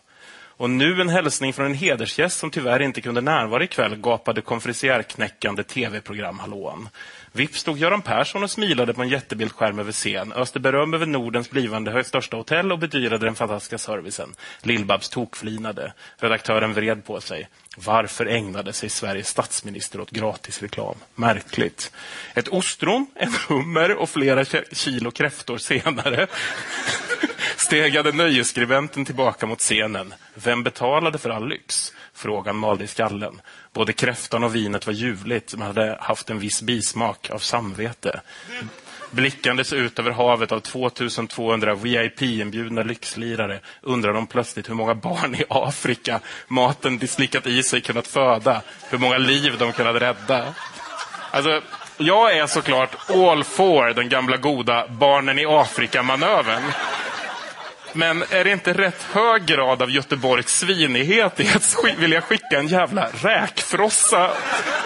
Och 0.62 0.70
nu 0.70 1.02
en 1.02 1.10
hälsning 1.10 1.54
från 1.54 1.66
en 1.66 1.74
hedersgäst 1.74 2.40
som 2.40 2.52
tyvärr 2.52 2.82
inte 2.82 3.02
kunde 3.02 3.22
närvara 3.22 3.64
ikväll, 3.64 3.96
gapade 3.96 4.42
konferenciärknäckande 4.42 5.64
tv-program 5.64 6.40
hallån. 6.40 6.90
Vips 7.32 7.60
stod 7.60 7.78
Göran 7.78 8.02
Persson 8.02 8.44
och 8.44 8.52
smilade 8.52 8.94
på 8.94 9.02
en 9.02 9.10
jättebildskärm 9.10 9.80
över 9.80 9.92
scen, 9.92 10.34
öste 10.34 10.60
beröm 10.60 10.94
över 10.94 11.06
Nordens 11.06 11.50
blivande 11.50 12.04
största 12.04 12.38
hotell 12.38 12.72
och 12.72 12.80
bedyrade 12.80 13.26
den 13.26 13.36
fantastiska 13.36 13.78
servicen. 13.78 14.36
Lill-Babs 14.62 15.10
tokflinade. 15.10 15.94
Redaktören 16.18 16.74
vred 16.74 17.06
på 17.06 17.22
sig. 17.22 17.48
Varför 17.78 18.26
ägnade 18.26 18.74
sig 18.74 18.90
Sveriges 18.90 19.28
statsminister 19.28 20.02
åt 20.02 20.12
gratisreklam? 20.12 20.96
Märkligt. 21.16 21.92
Ett 22.34 22.48
ostron, 22.48 23.08
en 23.16 23.34
hummer 23.50 23.96
och 23.96 24.10
flera 24.10 24.46
kilo 24.72 25.12
kräftor 25.12 25.58
senare 25.58 26.28
stegade 27.62 28.12
nöjesskribenten 28.12 29.06
tillbaka 29.06 29.46
mot 29.46 29.60
scenen. 29.60 30.14
Vem 30.34 30.64
betalade 30.64 31.18
för 31.18 31.30
all 31.30 31.48
lyx? 31.48 31.94
Frågan 32.14 32.56
malde 32.56 32.84
i 32.84 32.88
skallen. 32.88 33.42
Både 33.74 33.94
kräftan 33.94 34.44
och 34.44 34.56
vinet 34.56 34.88
var 34.88 34.94
ljuvligt, 34.94 35.56
men 35.58 35.68
hade 35.68 35.98
haft 36.02 36.30
en 36.30 36.40
viss 36.40 36.62
bismak 36.62 37.30
av 37.30 37.38
samvete. 37.38 38.22
Blickandes 39.12 39.74
ut 39.74 40.00
över 40.00 40.12
havet 40.12 40.52
av 40.52 40.60
2200 40.60 41.76
VIP-inbjudna 41.76 42.84
lyxlirare 42.84 43.60
undrar 43.82 44.14
de 44.14 44.28
plötsligt 44.28 44.70
hur 44.70 44.76
många 44.76 44.96
barn 44.96 45.36
i 45.36 45.44
Afrika 45.50 46.20
maten 46.48 46.98
de 46.98 47.08
slickat 47.08 47.48
i 47.48 47.64
sig 47.64 47.82
kunnat 47.82 48.08
föda. 48.08 48.62
Hur 48.90 48.98
många 48.98 49.18
liv 49.18 49.56
de 49.60 49.72
kunnat 49.72 50.02
rädda. 50.02 50.54
Alltså, 51.32 51.62
jag 51.98 52.38
är 52.38 52.48
såklart 52.48 53.10
all 53.10 53.44
for 53.44 53.94
den 53.94 54.10
gamla 54.10 54.38
goda 54.38 54.88
barnen 54.88 55.40
i 55.40 55.46
Afrika-manövern. 55.46 56.64
Men 57.94 58.24
är 58.30 58.44
det 58.44 58.52
inte 58.52 58.74
rätt 58.74 59.04
hög 59.04 59.46
grad 59.46 59.82
av 59.82 59.92
Göteborgs 59.92 60.60
svinighet 60.60 61.40
i 61.40 61.50
att 61.56 61.78
vilja 61.98 62.22
skicka 62.22 62.60
en 62.60 62.68
jävla 62.68 63.08
räkfrossa 63.22 64.32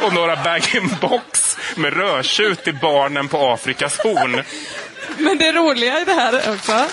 och 0.02 0.14
några 0.14 0.36
bag-in-box 0.36 1.58
med 1.76 1.94
rödtjut 1.94 2.64
till 2.64 2.78
barnen 2.82 3.28
på 3.28 3.38
Afrikas 3.38 4.00
horn? 4.00 4.44
Men 5.18 5.38
det 5.38 5.52
roliga 5.52 6.02
i 6.02 6.06
det 6.06 6.14
här 6.14 6.54
också 6.54 6.86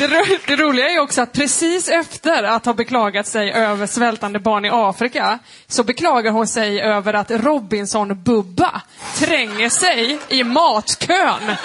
det, 0.00 0.06
ro 0.06 0.24
det, 0.46 0.56
roliga 0.56 0.90
är 0.90 0.98
också 0.98 1.22
att 1.22 1.32
precis 1.32 1.88
efter 1.88 2.42
att 2.42 2.64
ha 2.66 2.72
beklagat 2.72 3.26
sig 3.26 3.52
över 3.52 3.86
svältande 3.86 4.38
barn 4.38 4.64
i 4.64 4.70
Afrika 4.72 5.38
så 5.68 5.84
beklagar 5.84 6.32
hon 6.32 6.46
sig 6.46 6.80
över 6.80 7.14
att 7.14 7.30
Robinson-Bubba 7.30 8.80
tränger 9.18 9.68
sig 9.68 10.18
i 10.28 10.44
matkön. 10.44 11.56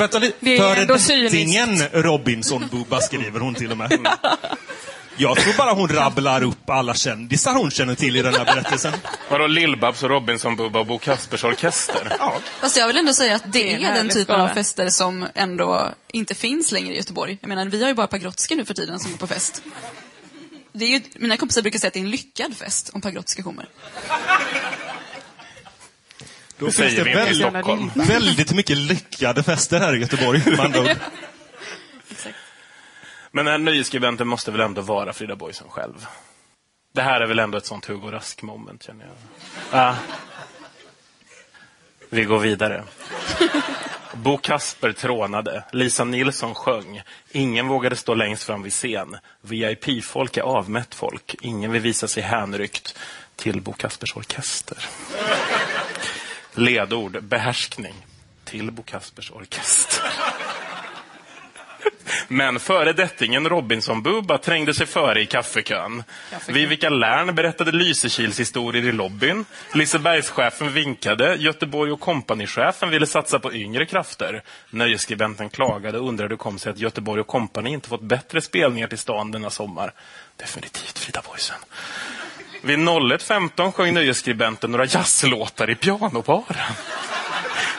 Vänta 0.00 0.18
lite. 0.18 0.56
Föredetingen 0.56 1.82
Robinson-Bubba 1.92 3.00
skriver 3.00 3.40
hon 3.40 3.54
till 3.54 3.70
och 3.70 3.76
med. 3.76 4.08
Jag 5.16 5.36
tror 5.36 5.54
bara 5.56 5.72
hon 5.72 5.88
rabblar 5.88 6.42
upp 6.42 6.70
alla 6.70 6.94
kändisar 6.94 7.54
hon 7.54 7.70
känner 7.70 7.94
till 7.94 8.16
i 8.16 8.22
den 8.22 8.34
här 8.34 8.44
berättelsen. 8.44 8.92
Vadå 9.30 9.46
Lill-Babs 9.46 10.02
och 10.02 10.10
Robinson-Bubba 10.10 10.78
och 10.78 10.86
Bo 10.86 10.98
Kaspers 10.98 11.44
Orkester? 11.44 12.16
Ja. 12.18 12.34
Fast 12.60 12.76
jag 12.76 12.86
vill 12.86 12.96
ändå 12.96 13.14
säga 13.14 13.36
att 13.36 13.42
det, 13.44 13.62
det 13.62 13.84
är, 13.84 13.94
den 13.94 14.08
typen 14.08 14.40
av 14.40 14.48
fester 14.48 14.88
som 14.88 15.26
ändå 15.34 15.90
inte 16.12 16.34
finns 16.34 16.72
längre 16.72 16.94
i 16.94 16.96
Göteborg. 16.96 17.38
Jag 17.40 17.48
menar, 17.48 17.66
vi 17.66 17.82
har 17.82 17.88
ju 17.88 17.94
bara 17.94 18.06
Pagrotsky 18.06 18.56
nu 18.56 18.64
för 18.64 18.74
tiden 18.74 18.98
som 18.98 19.12
är 19.12 19.16
på 19.16 19.26
fest. 19.26 19.62
Det 20.72 20.84
är 20.84 20.88
ju, 20.88 21.00
mina 21.14 21.36
kompisar 21.36 21.62
brukar 21.62 21.78
säga 21.78 21.88
att 21.88 21.94
det 21.94 22.00
är 22.00 22.04
en 22.04 22.10
lyckad 22.10 22.56
fest 22.56 22.90
om 22.92 23.00
Pagrotsky 23.00 23.42
kommer. 23.42 23.68
Då 26.60 26.66
det 26.66 26.72
finns 26.72 26.94
det 26.94 27.04
väldigt, 27.04 27.96
väldigt 27.96 28.52
mycket 28.52 28.76
lyckade 28.76 29.42
fester 29.42 29.80
här 29.80 29.96
i 29.96 29.98
Göteborg. 29.98 30.42
Men 33.32 33.44
den 33.44 33.52
här 33.52 33.58
nöjesskribenten 33.58 34.28
måste 34.28 34.50
väl 34.50 34.60
ändå 34.60 34.80
vara 34.80 35.12
Frida 35.12 35.36
Boisen 35.36 35.68
själv? 35.70 36.06
Det 36.94 37.02
här 37.02 37.20
är 37.20 37.26
väl 37.26 37.38
ändå 37.38 37.58
ett 37.58 37.66
sånt 37.66 37.86
Hugo 37.86 38.10
Rask-moment, 38.10 38.82
känner 38.82 39.04
jag. 39.04 39.14
Ah. 39.80 39.94
Vi 42.08 42.24
går 42.24 42.38
vidare. 42.38 42.84
Bo 44.14 44.38
Kasper 44.38 44.92
trånade. 44.92 45.64
Lisa 45.72 46.04
Nilsson 46.04 46.54
sjöng. 46.54 47.02
Ingen 47.30 47.68
vågade 47.68 47.96
stå 47.96 48.14
längst 48.14 48.44
fram 48.44 48.62
vid 48.62 48.72
scen. 48.72 49.16
VIP-folk 49.42 50.36
är 50.36 50.42
avmätt 50.42 50.94
folk. 50.94 51.34
Ingen 51.40 51.72
vill 51.72 51.82
visa 51.82 52.08
sig 52.08 52.22
hänryckt 52.22 52.98
till 53.36 53.60
Bo 53.60 53.72
Kaspers 53.72 54.16
orkester. 54.16 54.78
Ledord 56.54 57.24
behärskning 57.24 57.94
till 58.44 58.70
Bo 58.72 58.82
Kaspers 58.82 59.30
orkester. 59.30 60.04
Men 62.28 62.60
föredettingen 62.60 63.48
Robinson-Bubba 63.48 64.38
trängde 64.38 64.74
sig 64.74 64.86
före 64.86 65.20
i 65.20 65.26
kaffekön. 65.26 66.02
kaffekön. 66.30 66.54
Vivica 66.54 66.88
Lärn 66.88 67.34
berättade 67.34 67.72
Lysekils 67.72 68.40
historier 68.40 68.84
i 68.84 68.92
lobbyn. 68.92 69.44
Lisebergschefen 69.74 70.72
vinkade. 70.72 71.34
Göteborg 71.34 71.92
och 71.92 72.00
kompanichefen 72.00 72.90
ville 72.90 73.06
satsa 73.06 73.38
på 73.38 73.52
yngre 73.54 73.86
krafter. 73.86 74.42
Nöjesskribenten 74.70 75.48
klagade 75.48 75.98
och 75.98 76.08
undrade 76.08 76.32
hur 76.32 76.36
kom 76.36 76.58
sig 76.58 76.70
att 76.70 76.78
Göteborg 76.78 77.20
och 77.20 77.26
kompani 77.26 77.70
inte 77.70 77.88
fått 77.88 78.02
bättre 78.02 78.40
spelningar 78.40 78.88
till 78.88 78.98
stan 78.98 79.30
denna 79.30 79.50
sommar. 79.50 79.92
Definitivt 80.36 80.98
Frida 80.98 81.22
Boisen. 81.30 81.58
Vid 82.62 82.78
01.15 82.78 83.72
sjöng 83.72 83.94
nöjesskribenten 83.94 84.70
några 84.70 84.84
jazzlåtar 84.84 85.70
i 85.70 85.74
pianobaren. 85.74 86.74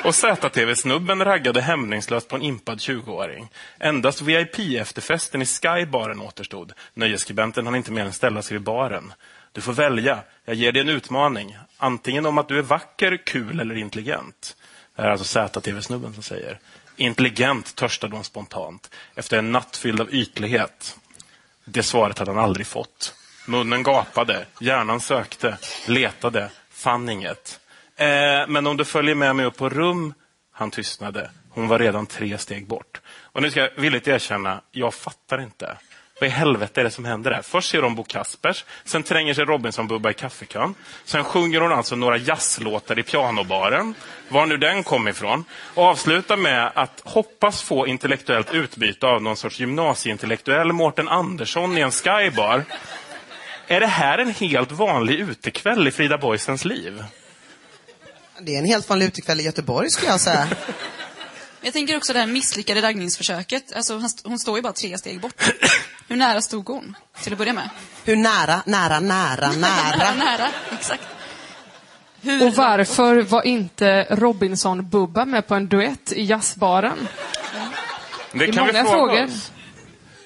Och 0.04 0.16
ZTV-snubben 0.16 1.26
raggade 1.26 1.62
hämningslöst 1.62 2.28
på 2.28 2.36
en 2.36 2.42
impad 2.42 2.78
20-åring. 2.78 3.50
Endast 3.80 4.22
VIP-efterfesten 4.22 5.42
i 5.42 5.46
Skybaren 5.46 6.22
återstod. 6.22 6.74
Nöjesskribenten 6.94 7.66
hann 7.66 7.76
inte 7.76 7.92
mer 7.92 8.06
än 8.06 8.14
ställa 8.14 8.42
sig 8.42 8.58
vid 8.58 8.64
baren. 8.64 9.14
Du 9.52 9.62
får 9.62 9.74
välja. 9.74 10.20
Jag 10.46 10.56
ger 10.56 10.72
dig 10.72 10.82
en 10.82 10.90
utmaning. 10.90 11.58
Antingen 11.78 12.26
om 12.26 12.38
att 12.38 12.48
du 12.48 12.58
är 12.58 12.64
vacker, 12.64 13.18
kul 13.26 13.60
eller 13.60 13.78
intelligent. 13.78 14.56
Det 14.96 15.02
här 15.02 15.10
är 15.10 15.12
alltså 15.12 15.48
ZTV-snubben 15.50 16.14
som 16.14 16.24
säger. 16.24 16.60
Intelligent 16.96 17.76
törstade 17.76 18.16
hon 18.16 18.24
spontant 18.24 18.90
efter 19.16 19.38
en 19.38 19.52
natt 19.52 19.78
fylld 19.78 20.02
av 20.02 20.14
ytlighet. 20.14 20.98
Det 21.66 21.84
svaret 21.84 22.20
hade 22.20 22.32
han 22.32 22.44
aldrig 22.44 22.68
fått. 22.68 23.16
Munnen 23.46 23.84
gapade, 23.84 24.46
hjärnan 24.60 25.00
sökte, 25.00 25.58
letade, 25.88 26.50
fann 26.72 27.10
inget. 27.10 27.60
Eh, 27.98 28.08
men 28.48 28.68
om 28.68 28.78
du 28.78 28.86
följer 28.86 29.16
med 29.16 29.36
mig 29.36 29.46
upp 29.46 29.58
på 29.58 29.70
rum, 29.70 30.14
han 30.52 30.72
tystnade. 30.72 31.30
Hon 31.50 31.68
var 31.68 31.80
redan 31.80 32.06
tre 32.06 32.38
steg 32.38 32.68
bort. 32.68 33.02
Och 33.06 33.42
nu 33.42 33.52
ska 33.52 33.60
jag 33.60 33.70
villigt 33.76 34.08
erkänna, 34.08 34.62
jag 34.72 34.94
fattar 34.94 35.42
inte. 35.42 35.78
Vad 36.22 36.28
i 36.28 36.32
helvete 36.32 36.82
är 36.82 36.84
det 36.84 36.92
som 36.92 37.06
händer 37.06 37.32
där? 37.32 37.42
Först 37.42 37.70
ser 37.70 37.82
de 37.82 37.96
Bo 37.96 38.04
Kaspers, 38.04 38.66
sen 38.86 39.04
tränger 39.04 39.34
sig 39.34 39.46
Robinson-Bubba 39.46 40.12
i 40.12 40.14
kaffekön. 40.14 40.76
Sen 41.06 41.24
sjunger 41.24 41.62
hon 41.62 41.72
alltså 41.72 41.96
några 41.96 42.18
jazzlåtar 42.18 43.00
i 43.00 43.04
pianobaren, 43.04 43.94
var 44.30 44.46
nu 44.46 44.58
den 44.58 44.84
kom 44.84 45.08
ifrån. 45.08 45.46
Och 45.74 45.84
avslutar 45.84 46.38
med 46.38 46.72
att 46.76 47.02
hoppas 47.06 47.62
få 47.62 47.88
intellektuellt 47.88 48.54
utbyte 48.54 49.08
av 49.08 49.22
någon 49.22 49.38
sorts 49.38 49.60
gymnasieintellektuell 49.60 50.72
Mårten 50.74 51.08
Andersson 51.08 51.78
i 51.78 51.82
en 51.82 51.92
skybar. 51.92 52.66
Är 53.72 53.80
det 53.80 53.88
här 53.88 54.18
en 54.18 54.32
helt 54.34 54.72
vanlig 54.72 55.20
utekväll 55.20 55.88
i 55.88 55.92
Frida 55.92 56.18
Boysens 56.18 56.66
liv? 56.66 57.04
Det 58.42 58.56
är 58.56 58.60
en 58.60 58.66
helt 58.66 58.90
vanlig 58.90 59.06
utekväll 59.06 59.40
i 59.40 59.44
Göteborg 59.44 59.90
skulle 59.90 60.12
jag 60.12 60.22
säga. 60.22 60.48
Jag 61.62 61.74
tänker 61.74 61.98
också 61.98 62.14
det 62.14 62.20
här 62.20 62.28
misslyckade 62.28 62.82
raggningsförsöket. 62.82 63.76
Alltså, 63.76 64.02
hon 64.24 64.40
står 64.40 64.58
ju 64.58 64.62
bara 64.62 64.74
tre 64.74 64.98
steg 64.98 65.22
bort. 65.22 65.44
Hur 66.08 66.16
nära 66.16 66.42
stod 66.42 66.68
hon, 66.68 66.98
till 67.22 67.32
att 67.32 67.38
börja 67.38 67.54
med? 67.54 67.70
Hur 68.06 68.16
nära, 68.16 68.62
nära, 68.66 69.00
nära, 69.00 69.52
nära? 69.58 70.14
nära, 70.14 70.48
exakt. 70.72 71.08
Hur 72.22 72.48
och 72.48 72.54
varför 72.54 73.22
var 73.22 73.48
inte 73.48 74.08
Robinson-Bubba 74.10 75.26
med 75.26 75.48
på 75.48 75.56
en 75.56 75.68
duett 75.68 76.12
i 76.12 76.24
jazzbaren? 76.24 77.08
Det, 78.32 78.46
det 78.46 78.52
kan 78.52 78.66
många 78.68 78.84
vi 78.84 78.90
fråga 78.90 79.24
oss. 79.24 79.52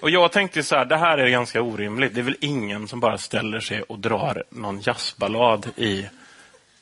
Och 0.05 0.11
jag 0.11 0.31
tänkte 0.31 0.63
så 0.63 0.75
här, 0.75 0.85
det 0.85 0.97
här 0.97 1.17
är 1.17 1.29
ganska 1.29 1.61
orimligt. 1.61 2.15
Det 2.15 2.21
är 2.21 2.23
väl 2.23 2.37
ingen 2.39 2.87
som 2.87 2.99
bara 2.99 3.17
ställer 3.17 3.59
sig 3.59 3.81
och 3.81 3.99
drar 3.99 4.43
någon 4.49 4.81
jazzballad 4.81 5.69
i 5.75 6.05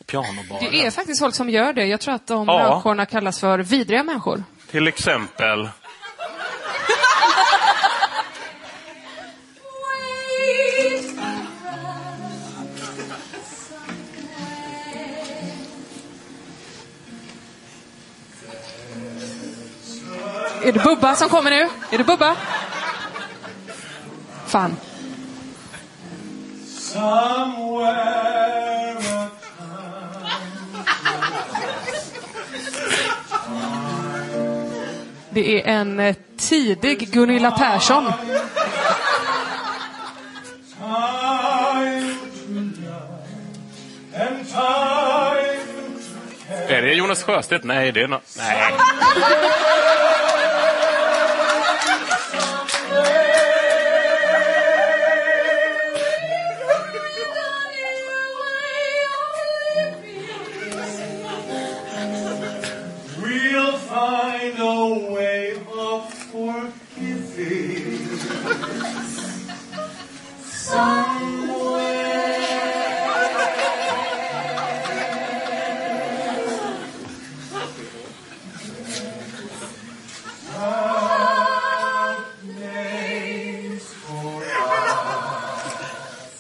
pianobaren. 0.06 0.72
Det 0.72 0.86
är 0.86 0.92
faktiskt 0.92 1.20
folk 1.20 1.36
som 1.36 1.50
gör 1.50 1.74
det. 1.74 1.86
Jag 1.86 2.00
tror 2.00 2.14
att 2.14 2.28
de 2.28 2.48
ja. 2.48 2.70
människorna 2.70 3.06
kallas 3.06 3.40
för 3.40 3.60
vidriga 3.60 4.04
människor. 4.04 4.44
Till 4.72 4.88
exempel 4.88 5.70
Är 20.64 20.72
det 20.72 20.84
Bubba 20.84 21.16
som 21.16 21.30
kommer 21.30 21.50
nu? 21.50 21.70
Är 21.92 21.98
det 21.98 22.04
Bubba? 22.04 22.36
Fan. 24.54 24.76
Det 35.30 35.62
är 35.62 35.68
en 35.68 36.00
eh, 36.00 36.16
tidig 36.38 37.12
Gunilla 37.12 37.52
Persson. 37.52 38.14
Är 46.68 46.82
det 46.82 46.94
Jonas 46.94 47.24
Sjöstedt? 47.24 47.64
Nej, 47.64 47.92
det 47.92 48.02
är 48.02 48.08
no 48.08 48.20
Nej. 48.38 48.74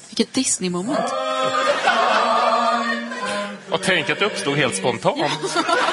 Vilket 0.09 0.33
Disney-moment. 0.33 0.99
Och 3.69 3.81
tänk 3.81 4.09
att 4.09 4.19
det 4.19 4.25
uppstod 4.25 4.57
helt 4.57 4.75
spontant. 4.75 5.31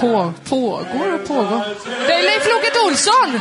på, 0.00 0.32
pågår 0.48 1.14
och 1.14 1.28
pågår. 1.28 1.64
Det 2.06 2.14
är 2.14 2.22
Leif 2.22 2.48
Loket 2.48 2.84
Olsson! 2.86 3.40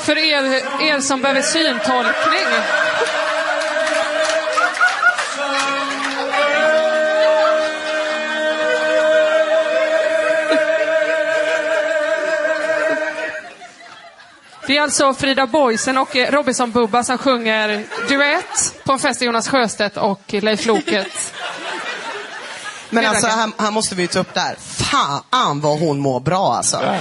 För 0.00 0.18
er, 0.18 0.44
er 0.82 1.00
som 1.00 1.22
behöver 1.22 1.42
syntolkning. 1.42 2.46
Det 14.66 14.76
är 14.76 14.82
alltså 14.82 15.14
Frida 15.14 15.46
Boisen 15.46 15.98
och 15.98 16.16
eh, 16.16 16.30
Robinson-Bubba 16.30 17.02
som 17.02 17.18
sjunger 17.18 17.84
duett 18.08 18.71
på 18.84 18.92
en 18.92 18.98
fest 18.98 19.20
med 19.20 19.26
Jonas 19.26 19.48
Sjöstedt 19.48 19.96
och 19.96 20.20
Leif 20.32 20.66
Loket. 20.66 21.32
Men 22.90 23.06
alltså, 23.06 23.26
här, 23.26 23.50
här 23.58 23.70
måste 23.70 23.94
vi 23.94 24.08
ta 24.08 24.18
upp 24.18 24.34
det 24.34 24.40
här. 24.40 24.56
Fan 24.60 25.60
vad 25.60 25.78
hon 25.78 25.98
mår 25.98 26.20
bra 26.20 26.54
alltså. 26.54 26.96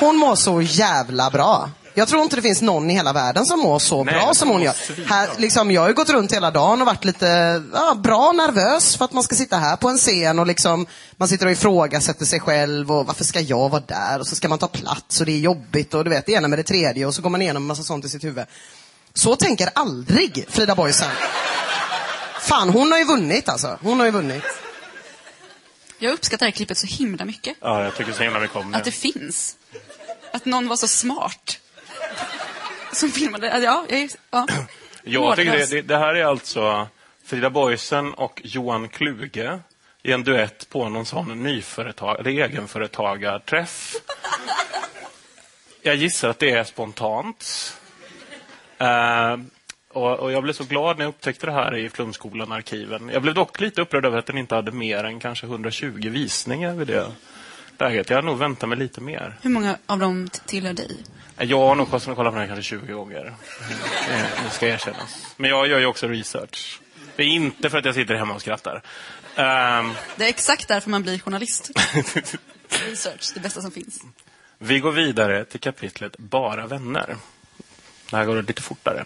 Hon 0.00 0.16
mår 0.16 0.34
så 0.34 0.62
jävla 0.62 1.30
bra. 1.30 1.70
Jag 1.98 2.08
tror 2.08 2.22
inte 2.22 2.36
det 2.36 2.42
finns 2.42 2.62
någon 2.62 2.90
i 2.90 2.94
hela 2.94 3.12
världen 3.12 3.46
som 3.46 3.60
mår 3.60 3.78
så 3.78 4.04
Nej, 4.04 4.14
bra 4.14 4.34
som 4.34 4.48
hon 4.48 4.62
gör. 4.62 4.74
Här, 5.06 5.28
liksom, 5.36 5.70
jag 5.70 5.80
har 5.80 5.88
ju 5.88 5.94
gått 5.94 6.10
runt 6.10 6.32
hela 6.32 6.50
dagen 6.50 6.80
och 6.80 6.86
varit 6.86 7.04
lite 7.04 7.62
ja, 7.72 7.94
bra 7.94 8.32
nervös 8.32 8.96
för 8.96 9.04
att 9.04 9.12
man 9.12 9.22
ska 9.22 9.34
sitta 9.34 9.56
här 9.56 9.76
på 9.76 9.88
en 9.88 9.98
scen 9.98 10.38
och 10.38 10.46
liksom, 10.46 10.86
man 11.16 11.28
sitter 11.28 11.46
och 11.46 11.52
ifrågasätter 11.52 12.24
sig 12.24 12.40
själv 12.40 12.92
och 12.92 13.06
varför 13.06 13.24
ska 13.24 13.40
jag 13.40 13.68
vara 13.68 13.82
där? 13.86 14.20
Och 14.20 14.26
så 14.26 14.36
ska 14.36 14.48
man 14.48 14.58
ta 14.58 14.68
plats 14.68 15.20
och 15.20 15.26
det 15.26 15.32
är 15.32 15.38
jobbigt 15.38 15.94
och 15.94 16.04
du 16.04 16.10
vet, 16.10 16.26
det 16.26 16.32
ena 16.32 16.48
med 16.48 16.58
det 16.58 16.62
tredje 16.62 17.06
och 17.06 17.14
så 17.14 17.22
går 17.22 17.30
man 17.30 17.42
igenom 17.42 17.62
en 17.62 17.66
massa 17.66 17.82
sånt 17.82 18.04
i 18.04 18.08
sitt 18.08 18.24
huvud. 18.24 18.44
Så 19.16 19.36
tänker 19.36 19.68
aldrig 19.74 20.46
Frida 20.48 20.74
Boisen. 20.74 21.10
Fan, 22.40 22.68
hon 22.68 22.92
har 22.92 22.98
ju 22.98 23.04
vunnit 23.04 23.48
alltså. 23.48 23.78
Hon 23.82 23.98
har 23.98 24.06
ju 24.06 24.12
vunnit. 24.12 24.44
Jag 25.98 26.12
uppskattar 26.12 26.46
det 26.46 26.50
här 26.50 26.56
klippet 26.56 26.78
så 26.78 26.86
himla 26.86 27.24
mycket. 27.24 27.56
Ja, 27.60 27.84
jag 27.84 27.94
tycker 27.94 28.12
så 28.12 28.22
himla 28.22 28.40
mycket 28.40 28.56
om 28.56 28.72
det. 28.72 28.78
Att 28.78 28.84
det 28.84 28.90
finns. 28.90 29.56
Att 30.32 30.44
någon 30.44 30.68
var 30.68 30.76
så 30.76 30.88
smart. 30.88 31.60
Som 32.92 33.10
filmade. 33.10 33.60
Ja, 33.60 33.84
jag 33.88 34.10
ja. 34.30 34.46
Jag 35.04 35.36
tycker 35.36 35.52
det, 35.52 35.70
det, 35.70 35.82
det 35.82 35.98
här 35.98 36.14
är 36.14 36.24
alltså 36.24 36.88
Frida 37.24 37.50
Boisen 37.50 38.14
och 38.14 38.40
Johan 38.44 38.88
Kluge 38.88 39.60
i 40.02 40.12
en 40.12 40.24
duett 40.24 40.68
på 40.68 40.88
någon 40.88 41.06
sån 41.06 41.42
nyföretag, 41.42 42.20
eller 42.20 42.30
egenföretagarträff. 42.30 43.94
Jag 45.82 45.94
gissar 45.94 46.28
att 46.28 46.38
det 46.38 46.50
är 46.50 46.64
spontant. 46.64 47.72
Eh, 48.78 49.36
och, 49.92 50.18
och 50.18 50.32
jag 50.32 50.42
blev 50.42 50.52
så 50.52 50.64
glad 50.64 50.98
när 50.98 51.04
jag 51.04 51.08
upptäckte 51.08 51.46
det 51.46 51.52
här 51.52 51.76
i 51.76 51.88
Flumskolan-arkiven. 51.90 53.10
Jag 53.12 53.22
blev 53.22 53.34
dock 53.34 53.60
lite 53.60 53.80
upprörd 53.82 54.04
över 54.04 54.18
att 54.18 54.26
den 54.26 54.38
inte 54.38 54.54
hade 54.54 54.72
mer 54.72 55.04
än 55.04 55.20
kanske 55.20 55.46
120 55.46 56.08
visningar 56.10 56.74
vid 56.74 56.86
det 56.86 57.12
läget. 57.78 58.10
Jag 58.10 58.16
hade 58.16 58.26
nog 58.26 58.38
väntat 58.38 58.68
mig 58.68 58.78
lite 58.78 59.00
mer. 59.00 59.36
Hur 59.42 59.50
många 59.50 59.78
av 59.86 59.98
dem 59.98 60.28
tillhör 60.46 60.72
dig? 60.72 60.96
Jag 61.38 61.58
har 61.58 61.74
nog 61.74 61.90
kostat 61.90 62.16
kollat 62.16 62.32
på 62.32 62.38
den 62.38 62.48
här 62.48 62.56
kanske 62.56 62.76
20 62.76 62.92
gånger. 62.92 63.34
Eh, 64.10 64.20
Det 64.44 64.50
ska 64.50 64.68
erkännas. 64.68 65.34
Men 65.36 65.50
jag 65.50 65.68
gör 65.68 65.78
ju 65.78 65.86
också 65.86 66.08
research. 66.08 66.80
Det 67.16 67.22
är 67.22 67.26
inte 67.26 67.70
för 67.70 67.78
att 67.78 67.84
jag 67.84 67.94
sitter 67.94 68.14
hemma 68.14 68.34
och 68.34 68.40
skrattar. 68.40 68.82
Ehm, 69.36 69.92
Det 70.16 70.24
är 70.24 70.28
exakt 70.28 70.68
därför 70.68 70.90
man 70.90 71.02
blir 71.02 71.18
journalist. 71.18 71.70
Research, 72.90 73.30
det 73.34 73.40
bästa 73.40 73.60
som 73.62 73.70
finns. 73.70 74.00
vi 74.58 74.78
går 74.80 74.92
vidare 74.92 75.44
till 75.44 75.60
kapitlet 75.60 76.18
Bara 76.18 76.66
vänner. 76.66 77.16
Det 78.10 78.16
här 78.16 78.24
går 78.24 78.42
lite 78.42 78.62
fortare. 78.62 79.04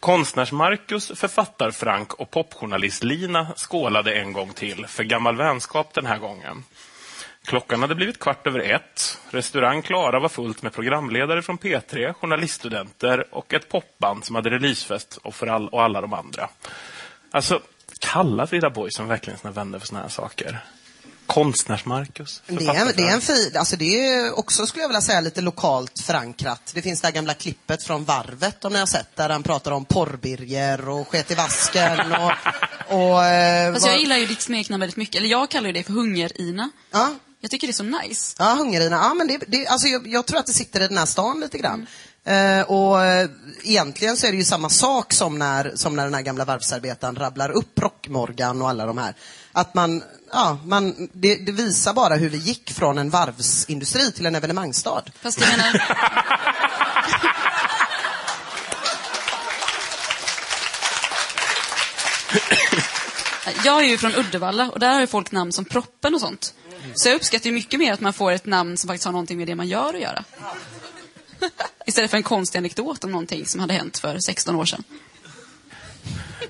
Konstnärs-Marcus, 0.00 1.12
författar-Frank 1.14 2.14
och 2.14 2.30
popjournalist-Lina 2.30 3.46
skålade 3.56 4.14
en 4.14 4.32
gång 4.32 4.52
till 4.52 4.86
för 4.86 5.04
gammal 5.04 5.36
vänskap 5.36 5.94
den 5.94 6.06
här 6.06 6.18
gången. 6.18 6.64
Klockan 7.44 7.80
hade 7.80 7.94
blivit 7.94 8.18
kvart 8.18 8.46
över 8.46 8.60
ett. 8.60 9.18
Restaurang 9.30 9.82
Klara 9.82 10.20
var 10.20 10.28
fullt 10.28 10.62
med 10.62 10.72
programledare 10.72 11.42
från 11.42 11.58
P3, 11.58 12.12
journaliststudenter 12.12 13.34
och 13.34 13.54
ett 13.54 13.68
popband 13.68 14.24
som 14.24 14.36
hade 14.36 14.50
releasefest 14.50 15.16
och, 15.16 15.34
för 15.34 15.46
all, 15.46 15.68
och 15.68 15.82
alla 15.82 16.00
de 16.00 16.12
andra. 16.12 16.48
Alltså, 17.30 17.60
kallar 18.00 18.46
Frida 18.46 18.70
Boisen 18.70 19.08
verkligen 19.08 19.38
sina 19.38 19.52
vänner 19.52 19.78
för 19.78 19.86
såna 19.86 20.00
här 20.02 20.08
saker? 20.08 20.64
Konstnärs-Marcus? 21.26 22.42
Det 22.46 22.64
är, 22.66 22.74
en- 22.74 22.92
det 22.96 23.02
är 23.02 23.14
en 23.14 23.20
fin, 23.20 23.52
alltså 23.56 23.76
det 23.76 24.06
är 24.08 24.38
också 24.38 24.66
skulle 24.66 24.82
jag 24.82 24.88
vilja 24.88 25.00
säga 25.00 25.20
lite 25.20 25.40
lokalt 25.40 26.00
förankrat. 26.00 26.70
Det 26.74 26.82
finns 26.82 27.00
det 27.00 27.06
här 27.06 27.14
gamla 27.14 27.34
klippet 27.34 27.82
från 27.82 28.04
Varvet 28.04 28.64
om 28.64 28.72
ni 28.72 28.78
har 28.78 28.86
sett, 28.86 29.16
där 29.16 29.28
han 29.28 29.42
pratar 29.42 29.70
om 29.72 29.84
porrbirger 29.84 30.88
och 30.88 31.08
sket 31.08 31.30
i 31.30 31.34
vasken 31.34 32.12
och... 32.12 32.32
och 32.88 33.24
eh, 33.24 33.72
Fast 33.72 33.84
vad- 33.86 33.92
jag 33.94 34.00
gillar 34.00 34.16
ju 34.16 34.26
ditt 34.26 34.40
smeknamn 34.42 34.80
väldigt 34.80 34.96
mycket. 34.96 35.16
Eller 35.16 35.28
jag 35.28 35.50
kallar 35.50 35.66
ju 35.66 35.72
dig 35.72 35.82
för 35.84 35.92
Hunger-Ina. 35.92 36.70
Ja. 36.90 37.14
Jag 37.40 37.50
tycker 37.50 37.66
det 37.66 37.70
är 37.70 37.72
så 37.72 37.82
nice. 38.08 38.36
Ja, 38.38 38.54
Hungerina. 38.54 38.96
Ja, 38.96 39.14
men 39.14 39.26
det, 39.28 39.38
det, 39.48 39.66
alltså 39.66 39.88
jag, 39.88 40.06
jag 40.08 40.26
tror 40.26 40.38
att 40.38 40.46
det 40.46 40.52
sitter 40.52 40.80
i 40.82 40.88
den 40.88 40.98
här 40.98 41.06
stan 41.06 41.40
lite 41.40 41.58
grann. 41.58 41.86
Eh, 42.26 42.62
och 42.62 43.04
eh, 43.04 43.28
egentligen 43.62 44.16
så 44.16 44.26
är 44.26 44.30
det 44.30 44.38
ju 44.38 44.44
samma 44.44 44.68
sak 44.68 45.12
som 45.12 45.38
när, 45.38 45.72
som 45.74 45.96
när 45.96 46.04
den 46.04 46.14
här 46.14 46.22
gamla 46.22 46.44
varvsarbetaren 46.44 47.16
rabblar 47.16 47.50
upp 47.50 47.78
Rockmorgan 47.78 48.62
och 48.62 48.68
alla 48.68 48.86
de 48.86 48.98
här. 48.98 49.14
Att 49.52 49.74
man, 49.74 50.02
ja, 50.32 50.58
man, 50.64 51.08
det, 51.12 51.36
det 51.36 51.52
visar 51.52 51.94
bara 51.94 52.14
hur 52.14 52.28
vi 52.28 52.38
gick 52.38 52.72
från 52.72 52.98
en 52.98 53.10
varvsindustri 53.10 54.12
till 54.12 54.26
en 54.26 54.34
evenemangsstad. 54.34 55.02
Fast 55.22 55.40
jag 55.40 55.50
menar... 55.50 55.82
Jag 63.64 63.84
är 63.84 63.88
ju 63.88 63.98
från 63.98 64.14
Uddevalla 64.14 64.70
och 64.70 64.80
där 64.80 64.92
har 64.92 65.00
ju 65.00 65.06
folk 65.06 65.32
namn 65.32 65.52
som 65.52 65.64
Proppen 65.64 66.14
och 66.14 66.20
sånt. 66.20 66.54
Så 66.94 67.08
jag 67.08 67.16
uppskattar 67.16 67.46
ju 67.46 67.52
mycket 67.52 67.80
mer 67.80 67.92
att 67.92 68.00
man 68.00 68.12
får 68.12 68.32
ett 68.32 68.46
namn 68.46 68.76
som 68.76 68.88
faktiskt 68.88 69.04
har 69.04 69.12
någonting 69.12 69.38
med 69.38 69.46
det 69.46 69.54
man 69.54 69.68
gör 69.68 69.94
att 69.94 70.00
göra. 70.00 70.24
Istället 71.86 72.10
för 72.10 72.16
en 72.16 72.22
konstig 72.22 72.58
anekdot 72.58 73.04
om 73.04 73.10
någonting 73.10 73.46
som 73.46 73.60
hade 73.60 73.74
hänt 73.74 73.98
för 73.98 74.18
16 74.18 74.56
år 74.56 74.64
sedan. 74.64 74.84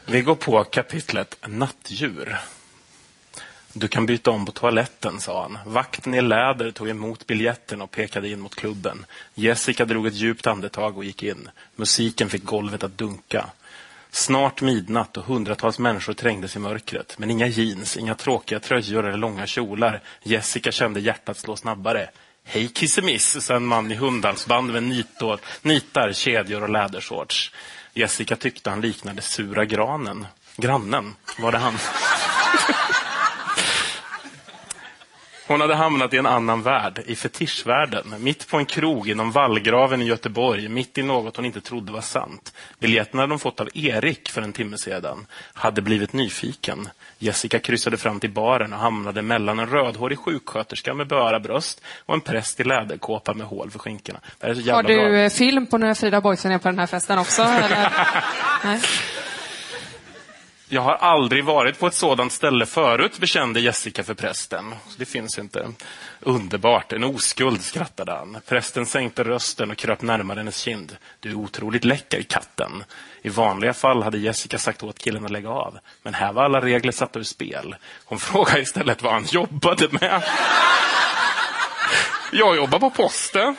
Vi 0.07 0.23
går 0.23 0.35
på 0.35 0.65
kapitlet 0.65 1.37
Nattdjur. 1.47 2.39
Du 3.73 3.89
kan 3.89 4.07
byta 4.07 4.31
om 4.31 4.47
på 4.47 4.53
toaletten, 4.53 5.21
sa 5.21 5.43
han. 5.43 5.59
Vakten 5.67 6.15
i 6.15 6.21
läder 6.23 6.71
tog 6.71 6.89
emot 6.89 7.27
biljetten 7.27 7.83
och 7.83 7.91
pekade 7.91 8.29
in 8.29 8.41
mot 8.41 8.55
klubben. 8.55 9.07
Jessica 9.35 9.85
drog 9.85 10.07
ett 10.07 10.15
djupt 10.15 10.47
andetag 10.47 10.97
och 10.97 11.05
gick 11.05 11.23
in. 11.23 11.49
Musiken 11.77 12.29
fick 12.29 12.45
golvet 12.45 12.85
att 12.85 12.99
dunka. 12.99 13.51
Snart 14.11 14.63
midnatt 14.63 15.17
och 15.17 15.25
hundratals 15.25 15.79
människor 15.79 16.13
trängdes 16.13 16.57
i 16.57 16.59
mörkret. 16.59 17.19
Men 17.19 17.31
inga 17.31 17.47
jeans, 17.47 17.97
inga 17.97 18.15
tråkiga 18.15 18.61
tröjor 18.61 19.07
eller 19.07 19.19
långa 19.19 19.47
kjolar. 19.47 20.03
Jessica 20.23 20.73
kände 20.73 21.01
hjärtat 21.01 21.39
slå 21.39 21.57
snabbare. 21.57 22.11
Hej 22.49 22.69
kissemiss, 22.69 23.45
sa 23.45 23.57
en 23.57 23.67
man 23.67 23.93
i 23.93 23.95
hundhalsband 23.95 24.73
med 24.73 24.83
nitor, 24.83 25.41
nitar, 25.63 26.13
kedjor 26.13 26.63
och 26.63 26.69
lädershorts. 26.69 27.53
Jessica 27.95 28.37
tyckte 28.37 28.71
han 28.71 28.81
liknade 28.81 29.23
sura 29.23 29.65
granen. 29.65 30.27
Grannen, 30.57 31.15
var 31.39 31.53
det 31.53 31.59
han? 31.59 31.79
Hon 35.47 35.61
hade 35.61 35.75
hamnat 35.75 36.15
i 36.15 36.17
en 36.17 36.27
annan 36.27 36.63
värld, 36.63 37.03
i 37.07 37.17
fetischvärlden. 37.17 38.15
Mitt 38.19 38.49
på 38.49 38.57
en 38.57 38.67
krog 38.67 39.09
inom 39.09 39.33
vallgraven 39.33 40.03
i 40.03 40.05
Göteborg, 40.05 40.69
mitt 40.69 40.99
i 40.99 41.03
något 41.03 41.37
hon 41.37 41.45
inte 41.45 41.61
trodde 41.61 41.93
var 41.93 42.01
sant. 42.01 42.53
Biljetterna 42.79 43.23
hade 43.23 43.33
hon 43.33 43.39
fått 43.39 43.61
av 43.61 43.69
Erik 43.75 44.29
för 44.29 44.43
en 44.43 44.53
timme 44.53 44.79
sedan. 44.79 45.27
Hade 45.55 45.83
blivit 45.83 46.13
nyfiken. 46.13 46.89
Jessica 47.19 47.59
kryssade 47.59 47.97
fram 47.97 48.21
till 48.21 48.31
baren 48.31 48.73
och 48.73 48.79
hamnade 48.79 49.23
mellan 49.23 49.59
en 49.59 49.67
rödhårig 49.67 50.19
sjuksköterska 50.19 50.95
med 50.95 51.09
böra 51.09 51.41
bröst 51.41 51.81
och 52.07 52.15
en 52.15 52.21
präst 52.21 52.61
i 52.61 52.65
läderkåpa 52.65 53.35
med 53.35 53.47
hål 53.47 53.71
för 53.71 53.79
skinkorna. 53.79 54.21
Har 54.41 54.83
du 54.83 54.97
bra. 54.97 55.17
eh, 55.19 55.31
film 55.31 55.67
på 55.67 55.79
när 55.79 55.95
Frida 55.95 56.21
Boisen 56.21 56.53
är 56.53 56.59
på 56.59 56.69
den 56.69 56.79
här 56.79 56.87
festen 56.87 57.19
också? 57.19 57.43
Nej. 58.65 58.81
Jag 60.69 60.83
har 60.83 60.95
aldrig 60.95 61.45
varit 61.45 61.79
på 61.79 61.87
ett 61.87 61.95
sådant 61.95 62.33
ställe 62.33 62.67
förut, 62.67 63.19
bekände 63.19 63.61
Jessica 63.61 64.05
för 64.05 64.15
prästen. 64.15 64.75
Det 64.99 65.05
finns 65.05 65.39
inte. 65.39 65.69
Underbart, 66.21 66.93
en 66.93 67.05
oskuld, 67.05 67.63
skrattade 67.63 68.13
han. 68.13 68.39
Prästen 68.49 68.87
sänkte 68.87 69.25
rösten 69.25 69.71
och 69.71 69.77
kröp 69.77 70.03
närmare 70.03 70.39
hennes 70.39 70.59
kind. 70.59 70.97
Du 71.21 71.31
är 71.31 71.35
otroligt 71.35 71.85
läcker, 71.85 72.23
katten. 72.23 72.85
I 73.23 73.29
vanliga 73.29 73.75
fall 73.75 74.03
hade 74.03 74.19
Jessica 74.19 74.59
sagt 74.59 74.83
åt 74.83 74.99
killen 74.99 75.25
att 75.25 75.31
lägga 75.31 75.51
av. 75.51 75.79
Men 76.03 76.15
här 76.15 76.33
var 76.33 76.45
alla 76.45 76.61
regler 76.61 76.93
satta 76.93 77.19
ur 77.19 77.23
spel. 77.25 77.77
Hon 78.05 78.19
frågade 78.19 78.61
istället 78.61 79.03
vad 79.03 79.13
han 79.13 79.25
jobbade 79.25 79.89
med. 79.91 80.23
Jag 82.33 82.57
jobbar 82.57 82.79
på 82.79 82.91
posten. 82.91 83.57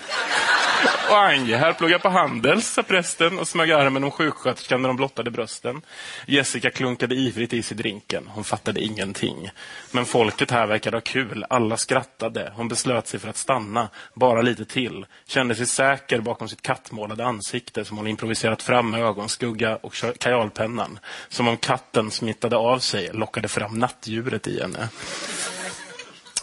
Och 1.09 1.17
Ange 1.17 1.57
här 1.57 1.73
pluggar 1.73 1.99
på 1.99 2.09
Handels, 2.09 2.67
sa 2.67 2.83
prästen 2.83 3.39
och 3.39 3.47
smög 3.47 3.71
armen 3.71 4.03
om 4.03 4.11
sjuksköterskan 4.11 4.81
när 4.81 4.89
de 4.89 4.97
blottade 4.97 5.31
brösten. 5.31 5.81
Jessica 6.25 6.69
klunkade 6.69 7.15
ivrigt 7.15 7.53
i 7.53 7.63
sig 7.63 7.77
drinken. 7.77 8.27
Hon 8.27 8.43
fattade 8.43 8.81
ingenting. 8.81 9.49
Men 9.91 10.05
folket 10.05 10.51
här 10.51 10.67
verkade 10.67 10.97
ha 10.97 11.01
kul. 11.01 11.45
Alla 11.49 11.77
skrattade. 11.77 12.53
Hon 12.55 12.67
beslöt 12.67 13.07
sig 13.07 13.19
för 13.19 13.29
att 13.29 13.37
stanna. 13.37 13.89
Bara 14.13 14.41
lite 14.41 14.65
till. 14.65 15.05
Kände 15.27 15.55
sig 15.55 15.65
säker 15.65 16.19
bakom 16.19 16.49
sitt 16.49 16.61
kattmålade 16.61 17.25
ansikte 17.25 17.85
som 17.85 17.97
hon 17.97 18.07
improviserat 18.07 18.63
fram 18.63 18.89
med 18.89 19.01
ögonskugga 19.01 19.75
och 19.75 19.93
kajalpennan. 20.19 20.99
Som 21.29 21.47
om 21.47 21.57
katten 21.57 22.11
smittade 22.11 22.57
av 22.57 22.79
sig, 22.79 23.09
lockade 23.13 23.47
fram 23.47 23.79
nattdjuret 23.79 24.47
i 24.47 24.61
henne. 24.61 24.89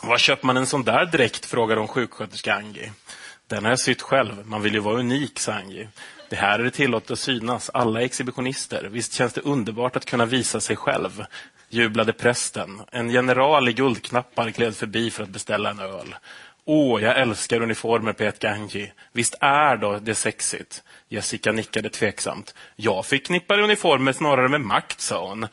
Var 0.02 0.18
köper 0.18 0.46
man 0.46 0.56
en 0.56 0.66
sån 0.66 0.84
där 0.84 1.06
dräkt? 1.06 1.46
frågade 1.46 1.80
hon 1.80 1.88
sjuksköterska 1.88 2.54
Angie. 2.54 2.92
Den 3.48 3.64
har 3.64 3.72
jag 3.72 3.80
sytt 3.80 4.02
själv. 4.02 4.46
Man 4.46 4.62
vill 4.62 4.74
ju 4.74 4.80
vara 4.80 4.98
unik, 4.98 5.38
sa 5.38 5.52
Angie. 5.52 5.88
Det 6.30 6.36
här 6.36 6.58
är 6.58 6.64
det 6.64 6.70
tillåtet 6.70 7.10
att 7.10 7.18
synas. 7.18 7.70
Alla 7.74 8.00
är 8.00 8.04
exhibitionister. 8.04 8.88
Visst 8.90 9.12
känns 9.12 9.32
det 9.32 9.40
underbart 9.40 9.96
att 9.96 10.04
kunna 10.04 10.26
visa 10.26 10.60
sig 10.60 10.76
själv? 10.76 11.24
Jublade 11.68 12.12
prästen. 12.12 12.82
En 12.92 13.10
general 13.10 13.68
i 13.68 13.72
guldknappar 13.72 14.50
gled 14.50 14.76
förbi 14.76 15.10
för 15.10 15.22
att 15.22 15.28
beställa 15.28 15.70
en 15.70 15.78
öl. 15.78 16.14
Åh, 16.64 17.02
jag 17.02 17.18
älskar 17.18 17.60
uniformer, 17.60 18.12
pet 18.12 18.44
Angie. 18.44 18.92
Visst 19.12 19.34
är 19.40 19.76
då 19.76 19.98
det 19.98 20.14
sexigt? 20.14 20.82
Jessica 21.08 21.52
nickade 21.52 21.90
tveksamt. 21.90 22.54
Jag 22.76 23.06
förknippar 23.06 23.58
uniformer 23.58 24.12
snarare 24.12 24.48
med 24.48 24.60
makt, 24.60 25.00
sa 25.00 25.28
hon. 25.28 25.46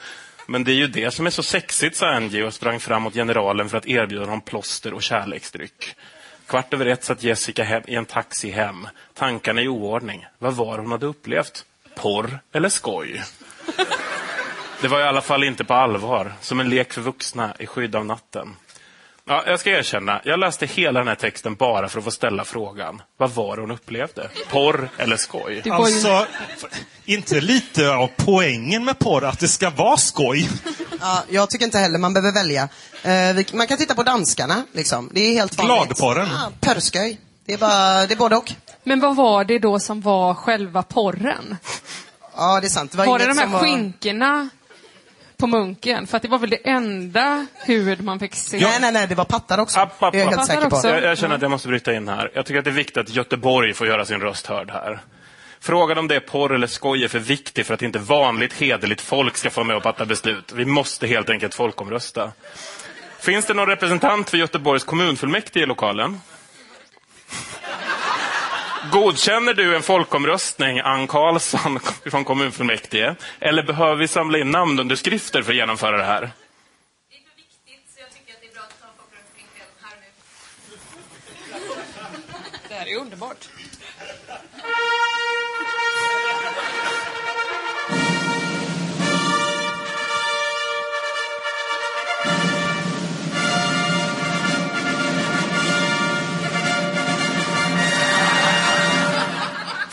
Men 0.48 0.64
det 0.64 0.72
är 0.72 0.76
ju 0.76 0.88
det 0.88 1.12
som 1.12 1.26
är 1.26 1.30
så 1.30 1.44
sexigt, 1.44 1.96
sa 1.96 2.08
Angie 2.08 2.44
och 2.44 2.54
sprang 2.54 2.80
fram 2.80 3.02
mot 3.02 3.14
generalen 3.14 3.70
för 3.70 3.78
att 3.78 3.88
erbjuda 3.88 4.26
honom 4.26 4.42
plåster 4.42 4.94
och 4.94 5.04
kärleksdryck. 5.04 5.96
Kvart 6.52 6.74
över 6.74 6.86
ett 6.86 7.04
satt 7.04 7.24
Jessica 7.24 7.64
hem, 7.64 7.84
i 7.88 7.96
en 7.96 8.06
taxi 8.06 8.52
hem. 8.52 8.88
Tankarna 9.14 9.62
i 9.62 9.68
oordning. 9.68 10.26
Vad 10.40 10.54
var 10.54 10.78
hon 10.78 10.92
hade 10.92 11.06
upplevt? 11.06 11.66
Porr 11.96 12.40
eller 12.52 12.70
skoj? 12.70 13.24
Det 14.82 14.88
var 14.88 15.00
i 15.00 15.04
alla 15.04 15.22
fall 15.22 15.44
inte 15.44 15.64
på 15.64 15.74
allvar. 15.74 16.34
Som 16.42 16.60
en 16.60 16.70
lek 16.70 16.94
för 16.94 17.02
vuxna 17.02 17.56
i 17.60 17.66
skydd 17.66 17.96
av 17.96 18.06
natten. 18.06 18.56
Ja, 19.26 19.44
jag 19.48 19.60
ska 19.60 19.70
erkänna, 19.70 20.22
jag 20.24 20.40
läste 20.40 20.66
hela 20.66 21.00
den 21.00 21.08
här 21.08 21.16
texten 21.16 21.56
bara 21.56 21.90
för 21.90 21.98
att 22.00 22.04
få 22.04 22.12
ställa 22.12 22.46
frågan. 22.46 23.02
Vad 23.18 23.32
var 23.32 23.56
det 23.56 23.62
hon 23.62 23.72
upplevde? 23.72 24.30
Porr 24.52 24.90
eller 24.98 25.18
skoj? 25.18 25.64
Alltså, 25.72 26.26
inte 27.06 27.42
lite 27.42 27.94
av 27.94 28.10
poängen 28.16 28.86
med 28.86 29.00
porr 29.00 29.26
att 29.26 29.40
det 29.40 29.48
ska 29.48 29.70
vara 29.70 29.98
skoj. 29.98 30.50
Ja, 31.02 31.24
jag 31.30 31.50
tycker 31.50 31.66
inte 31.66 31.78
heller 31.78 32.00
man 32.00 32.14
behöver 32.14 32.32
välja. 32.34 32.64
Eh, 33.04 33.36
vi, 33.36 33.46
man 33.54 33.68
kan 33.68 33.78
titta 33.78 33.96
på 33.96 34.04
danskarna, 34.04 34.64
liksom. 34.72 35.10
Det 35.14 35.22
är 35.22 35.34
helt 35.34 35.58
vanligt. 35.58 35.76
Gladporren. 35.88 36.28
Ja, 36.32 36.52
pörsköj. 36.60 37.20
Det 37.46 37.54
är, 37.54 37.58
bara, 37.58 38.06
det 38.06 38.14
är 38.14 38.18
både 38.18 38.36
och. 38.36 38.52
Men 38.84 39.00
vad 39.00 39.16
var 39.16 39.44
det 39.44 39.60
då 39.60 39.80
som 39.80 40.02
var 40.02 40.34
själva 40.34 40.84
porren? 40.84 41.58
Ja, 42.36 42.60
det 42.62 42.68
är 42.68 42.70
sant. 42.70 42.92
Det 42.92 42.98
var, 42.98 43.06
Var 43.06 43.20
det 43.20 43.28
de 43.28 43.38
här 43.38 43.48
var... 43.48 43.60
skinkorna 43.60 44.50
på 45.42 45.48
munken? 45.48 46.08
För 46.08 46.18
att 46.18 46.24
det 46.24 46.30
var 46.30 46.40
väl 46.40 46.50
det 46.50 46.70
enda 46.70 47.46
hud 47.66 48.04
man 48.04 48.20
fick 48.20 48.36
se? 48.36 48.60
Nej, 48.60 48.78
nej, 48.82 48.92
nej, 48.92 49.08
det 49.08 49.16
var 49.16 49.26
pattar 49.26 49.58
också. 49.58 49.80
App, 49.80 50.04
app, 50.04 50.16
är 50.16 50.20
jag 50.20 50.28
app. 50.28 50.36
helt 50.36 50.48
säker 50.48 50.70
på. 50.70 50.82
Jag, 50.84 51.04
jag 51.04 51.18
känner 51.18 51.36
att 51.36 51.42
jag 51.42 51.52
måste 51.52 51.68
bryta 51.68 51.94
in 51.94 52.08
här. 52.08 52.32
Jag 52.34 52.46
tycker 52.46 52.60
att 52.60 52.66
det 52.66 52.72
är 52.72 52.76
viktigt 52.76 52.98
att 52.98 53.10
Göteborg 53.10 53.74
får 53.74 53.88
göra 53.88 54.06
sin 54.06 54.22
röst 54.22 54.48
hörd 54.48 54.72
här. 54.72 55.00
Frågan 55.60 55.98
om 55.98 56.08
det 56.08 56.16
är 56.16 56.20
porr 56.20 56.54
eller 56.56 56.68
skoj 56.68 57.04
är 57.04 57.08
för 57.08 57.20
viktig 57.20 57.66
för 57.66 57.74
att 57.74 57.82
inte 57.82 58.00
vanligt 58.00 58.54
hederligt 58.54 59.02
folk 59.02 59.38
ska 59.38 59.50
få 59.50 59.64
med 59.64 59.76
och 59.76 59.84
fatta 59.84 60.06
beslut. 60.06 60.52
Vi 60.56 60.66
måste 60.66 61.08
helt 61.08 61.30
enkelt 61.30 61.56
folkomrösta. 61.56 62.32
Finns 63.20 63.46
det 63.46 63.54
någon 63.54 63.68
representant 63.68 64.30
för 64.30 64.38
Göteborgs 64.38 64.84
kommunfullmäktige 64.84 65.64
i 65.64 65.66
lokalen? 65.66 66.20
Godkänner 68.90 69.54
du 69.54 69.76
en 69.76 69.82
folkomröstning, 69.82 70.80
Ann 70.80 71.08
Karlsson 71.08 71.80
från 72.12 72.24
kommunfullmäktige? 72.24 73.16
Eller 73.40 73.64
behöver 73.64 73.96
vi 73.96 74.08
samla 74.08 74.38
in 74.38 74.52
namnunderskrifter 74.52 75.42
för 75.42 75.52
att 75.52 75.56
genomföra 75.56 75.98
det 75.98 76.04
här? 76.04 76.32
Det 82.70 82.74
här 82.74 82.88
är 82.88 82.98
underbart. 82.98 83.50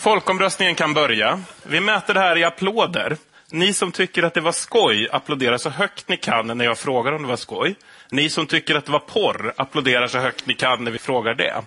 Folkomröstningen 0.09 0.75
kan 0.75 0.95
börja. 0.95 1.41
Vi 1.63 1.81
mäter 1.81 2.15
det 2.15 2.21
här 2.21 2.39
i 2.39 2.45
applåder. 2.45 3.17
Ni 3.51 3.73
som 3.73 3.93
tycker 3.93 4.23
att 4.23 4.35
det 4.35 4.41
var 4.41 4.53
skoj 4.53 5.09
applåderar 5.13 5.59
så 5.59 5.71
högt 5.71 6.09
ni 6.09 6.17
kan 6.17 6.47
när 6.59 6.65
jag 6.65 6.79
frågar 6.79 7.13
om 7.13 7.23
det 7.23 7.29
var 7.29 7.37
skoj. 7.37 7.77
Ni 8.11 8.31
som 8.31 8.47
tycker 8.47 8.75
att 8.75 8.85
det 8.85 8.93
var 8.93 8.99
porr 8.99 9.55
applåderar 9.57 10.07
så 10.07 10.19
högt 10.19 10.47
ni 10.47 10.55
kan 10.55 10.85
när 10.85 10.91
vi 10.91 10.99
frågar 10.99 11.35
det. 11.35 11.63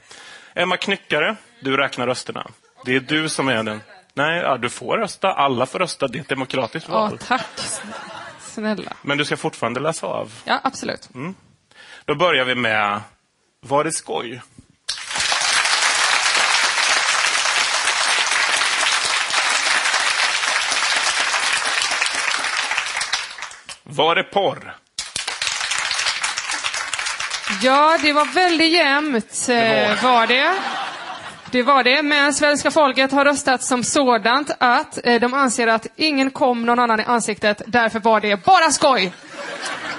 Emma 0.55 0.77
Knyckare, 0.77 1.35
du 1.59 1.77
räknar 1.77 2.07
rösterna. 2.07 2.47
Det 2.85 2.95
är 2.95 2.99
du 2.99 3.29
som 3.29 3.47
är 3.47 3.63
den. 3.63 3.81
Nej, 4.13 4.41
ja, 4.41 4.57
du 4.57 4.69
får 4.69 4.97
rösta. 4.97 5.33
Alla 5.33 5.65
får 5.65 5.79
rösta. 5.79 6.07
Det 6.07 6.17
är 6.17 6.21
ett 6.21 6.29
demokratiskt 6.29 6.89
val. 6.89 7.17
tack. 7.27 7.59
Snälla. 8.39 8.93
Men 9.01 9.17
du 9.17 9.25
ska 9.25 9.37
fortfarande 9.37 9.79
läsa 9.79 10.07
av. 10.07 10.33
Ja, 10.45 10.59
absolut. 10.63 11.09
Då 12.05 12.15
börjar 12.15 12.45
vi 12.45 12.55
med, 12.55 13.01
var 13.59 13.83
det 13.83 13.91
skoj? 13.91 14.41
Var 23.91 24.15
det 24.15 24.23
porr? 24.23 24.75
Ja, 27.61 27.97
det 28.01 28.13
var 28.13 28.25
väldigt 28.25 28.71
jämnt 28.71 29.47
eh, 29.49 30.03
var 30.03 30.27
det. 30.27 30.53
Det 31.51 31.63
var 31.63 31.83
det, 31.83 32.03
men 32.03 32.33
svenska 32.33 32.71
folket 32.71 33.11
har 33.11 33.25
röstat 33.25 33.63
som 33.63 33.83
sådant 33.83 34.51
att 34.59 35.05
eh, 35.05 35.19
de 35.19 35.33
anser 35.33 35.67
att 35.67 35.87
ingen 35.95 36.31
kom 36.31 36.65
någon 36.65 36.79
annan 36.79 36.99
i 36.99 37.03
ansiktet, 37.03 37.61
därför 37.65 37.99
var 37.99 38.21
det 38.21 38.43
bara 38.45 38.71
skoj. 38.71 39.13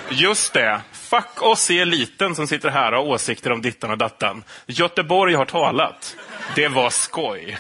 Just 0.08 0.52
det. 0.52 0.80
Fuck 0.92 1.42
oss 1.42 1.70
i 1.70 1.78
eliten 1.80 2.34
som 2.34 2.46
sitter 2.46 2.70
här 2.70 2.92
och 2.92 3.04
har 3.04 3.12
åsikter 3.14 3.52
om 3.52 3.62
dittan 3.62 3.90
och 3.90 3.98
dattan. 3.98 4.44
Göteborg 4.66 5.34
har 5.34 5.44
talat. 5.44 6.16
Det 6.54 6.68
var 6.68 6.90
skoj. 6.90 7.58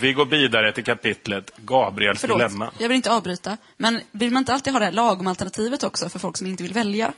Vi 0.00 0.12
går 0.12 0.26
vidare 0.26 0.72
till 0.72 0.84
kapitlet 0.84 1.50
Gabriels 1.56 2.20
Förlåt, 2.20 2.38
dilemma. 2.38 2.70
jag 2.78 2.88
vill 2.88 2.96
inte 2.96 3.12
avbryta. 3.12 3.56
Men 3.76 4.00
vill 4.10 4.30
man 4.30 4.40
inte 4.40 4.52
alltid 4.54 4.72
ha 4.72 4.80
det 4.80 4.84
här 4.84 4.92
lagom 4.92 5.26
alternativet 5.26 5.82
också 5.82 6.08
för 6.08 6.18
folk 6.18 6.36
som 6.36 6.46
inte 6.46 6.62
vill 6.62 6.72
välja? 6.72 7.12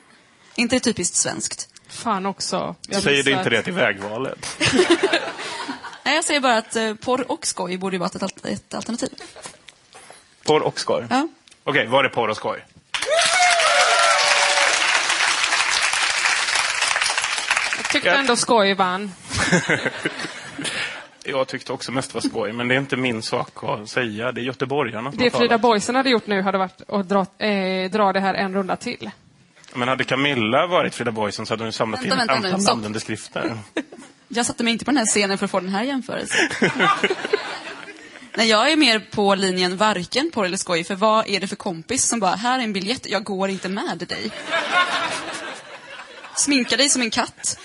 inte 0.57 0.77
det 0.77 0.81
typiskt 0.81 1.17
svenskt? 1.17 1.69
Fan 1.89 2.27
också. 2.27 2.75
Jag 2.89 3.03
Säger 3.03 3.23
det 3.23 3.31
inte 3.31 3.51
det 3.51 3.63
till 3.63 3.73
vägvalet? 3.73 4.57
Nej, 6.05 6.15
jag 6.15 6.25
säger 6.25 6.41
bara 6.41 6.57
att 6.57 6.77
eh, 6.77 6.95
porr 6.95 7.31
och 7.33 7.47
skoj 7.47 7.77
borde 7.79 7.95
ju 7.97 8.01
vara 8.01 8.11
ett, 8.15 8.23
al- 8.23 8.31
ett 8.53 8.75
alternativ. 8.75 9.09
Porr 10.45 10.61
och 10.63 10.81
skoj? 10.81 11.07
Ja. 11.11 11.29
Okej, 11.65 11.87
var 11.87 12.03
det 12.03 12.09
porr 12.09 12.29
och 12.29 12.37
skoj? 12.37 12.65
Jag 17.77 17.85
tycker 17.87 17.93
tyckte 17.93 18.11
ändå 18.11 18.37
skoj 18.37 18.75
vann. 18.75 19.13
Jag 21.27 21.49
tyckte 21.49 21.73
också 21.73 21.93
mest 21.93 22.15
var 22.15 22.21
skoj, 22.21 22.53
men 22.53 22.69
det 22.69 22.75
är 22.75 22.79
inte 22.79 22.97
min 22.97 23.23
sak 23.23 23.65
att 23.65 23.89
säga. 23.89 24.33
Det 24.33 24.41
är 24.41 24.43
göteborgarna 24.43 25.11
som 25.11 25.19
Det 25.19 25.33
har 25.33 25.41
Frida. 25.41 25.59
Boysen 25.59 25.95
hade 25.95 26.11
gjort 26.11 26.27
nu 26.27 26.43
hade 26.43 26.59
varit 26.59 26.81
att 26.89 27.09
dra, 27.09 27.47
eh, 27.47 27.91
dra 27.91 28.13
det 28.13 28.21
här 28.21 28.35
en 28.35 28.55
runda 28.55 28.77
till. 28.77 29.11
Men 29.75 29.89
hade 29.89 30.05
Camilla 30.05 30.67
varit 30.67 30.95
Frida 30.95 31.13
Boysen 31.13 31.47
så 31.47 31.53
hade 31.53 31.65
hon 31.65 31.73
samlat 31.73 32.01
Vänta, 32.03 32.15
in 32.15 32.21
ett 32.21 32.27
nu, 32.29 32.35
antal 32.49 32.61
stopp. 32.63 32.75
namnunderskrifter. 32.75 33.57
Jag 34.29 34.47
satte 34.47 34.65
mig 34.65 34.73
inte 34.73 34.85
på 34.85 34.91
den 34.91 34.99
här 34.99 35.07
scenen 35.07 35.39
för 35.39 35.45
att 35.45 35.51
få 35.51 35.61
den 35.61 35.69
här 35.69 35.83
jämförelsen. 35.85 36.49
Nej, 38.37 38.49
jag 38.49 38.73
är 38.73 38.77
mer 38.77 38.99
på 38.99 39.35
linjen 39.35 39.77
varken 39.77 40.31
porr 40.31 40.45
eller 40.45 40.57
skoj, 40.57 40.85
för 40.85 40.95
vad 40.95 41.29
är 41.29 41.41
det 41.41 41.47
för 41.47 41.57
kompis 41.57 42.05
som 42.05 42.21
bara, 42.21 42.35
här 42.35 42.59
är 42.59 42.63
en 42.63 42.73
biljett, 42.73 43.07
jag 43.11 43.25
går 43.25 43.49
inte 43.49 43.69
med 43.69 44.05
dig. 44.09 44.31
Sminka 46.37 46.77
dig 46.77 46.89
som 46.89 47.03
en 47.03 47.11
katt. 47.11 47.59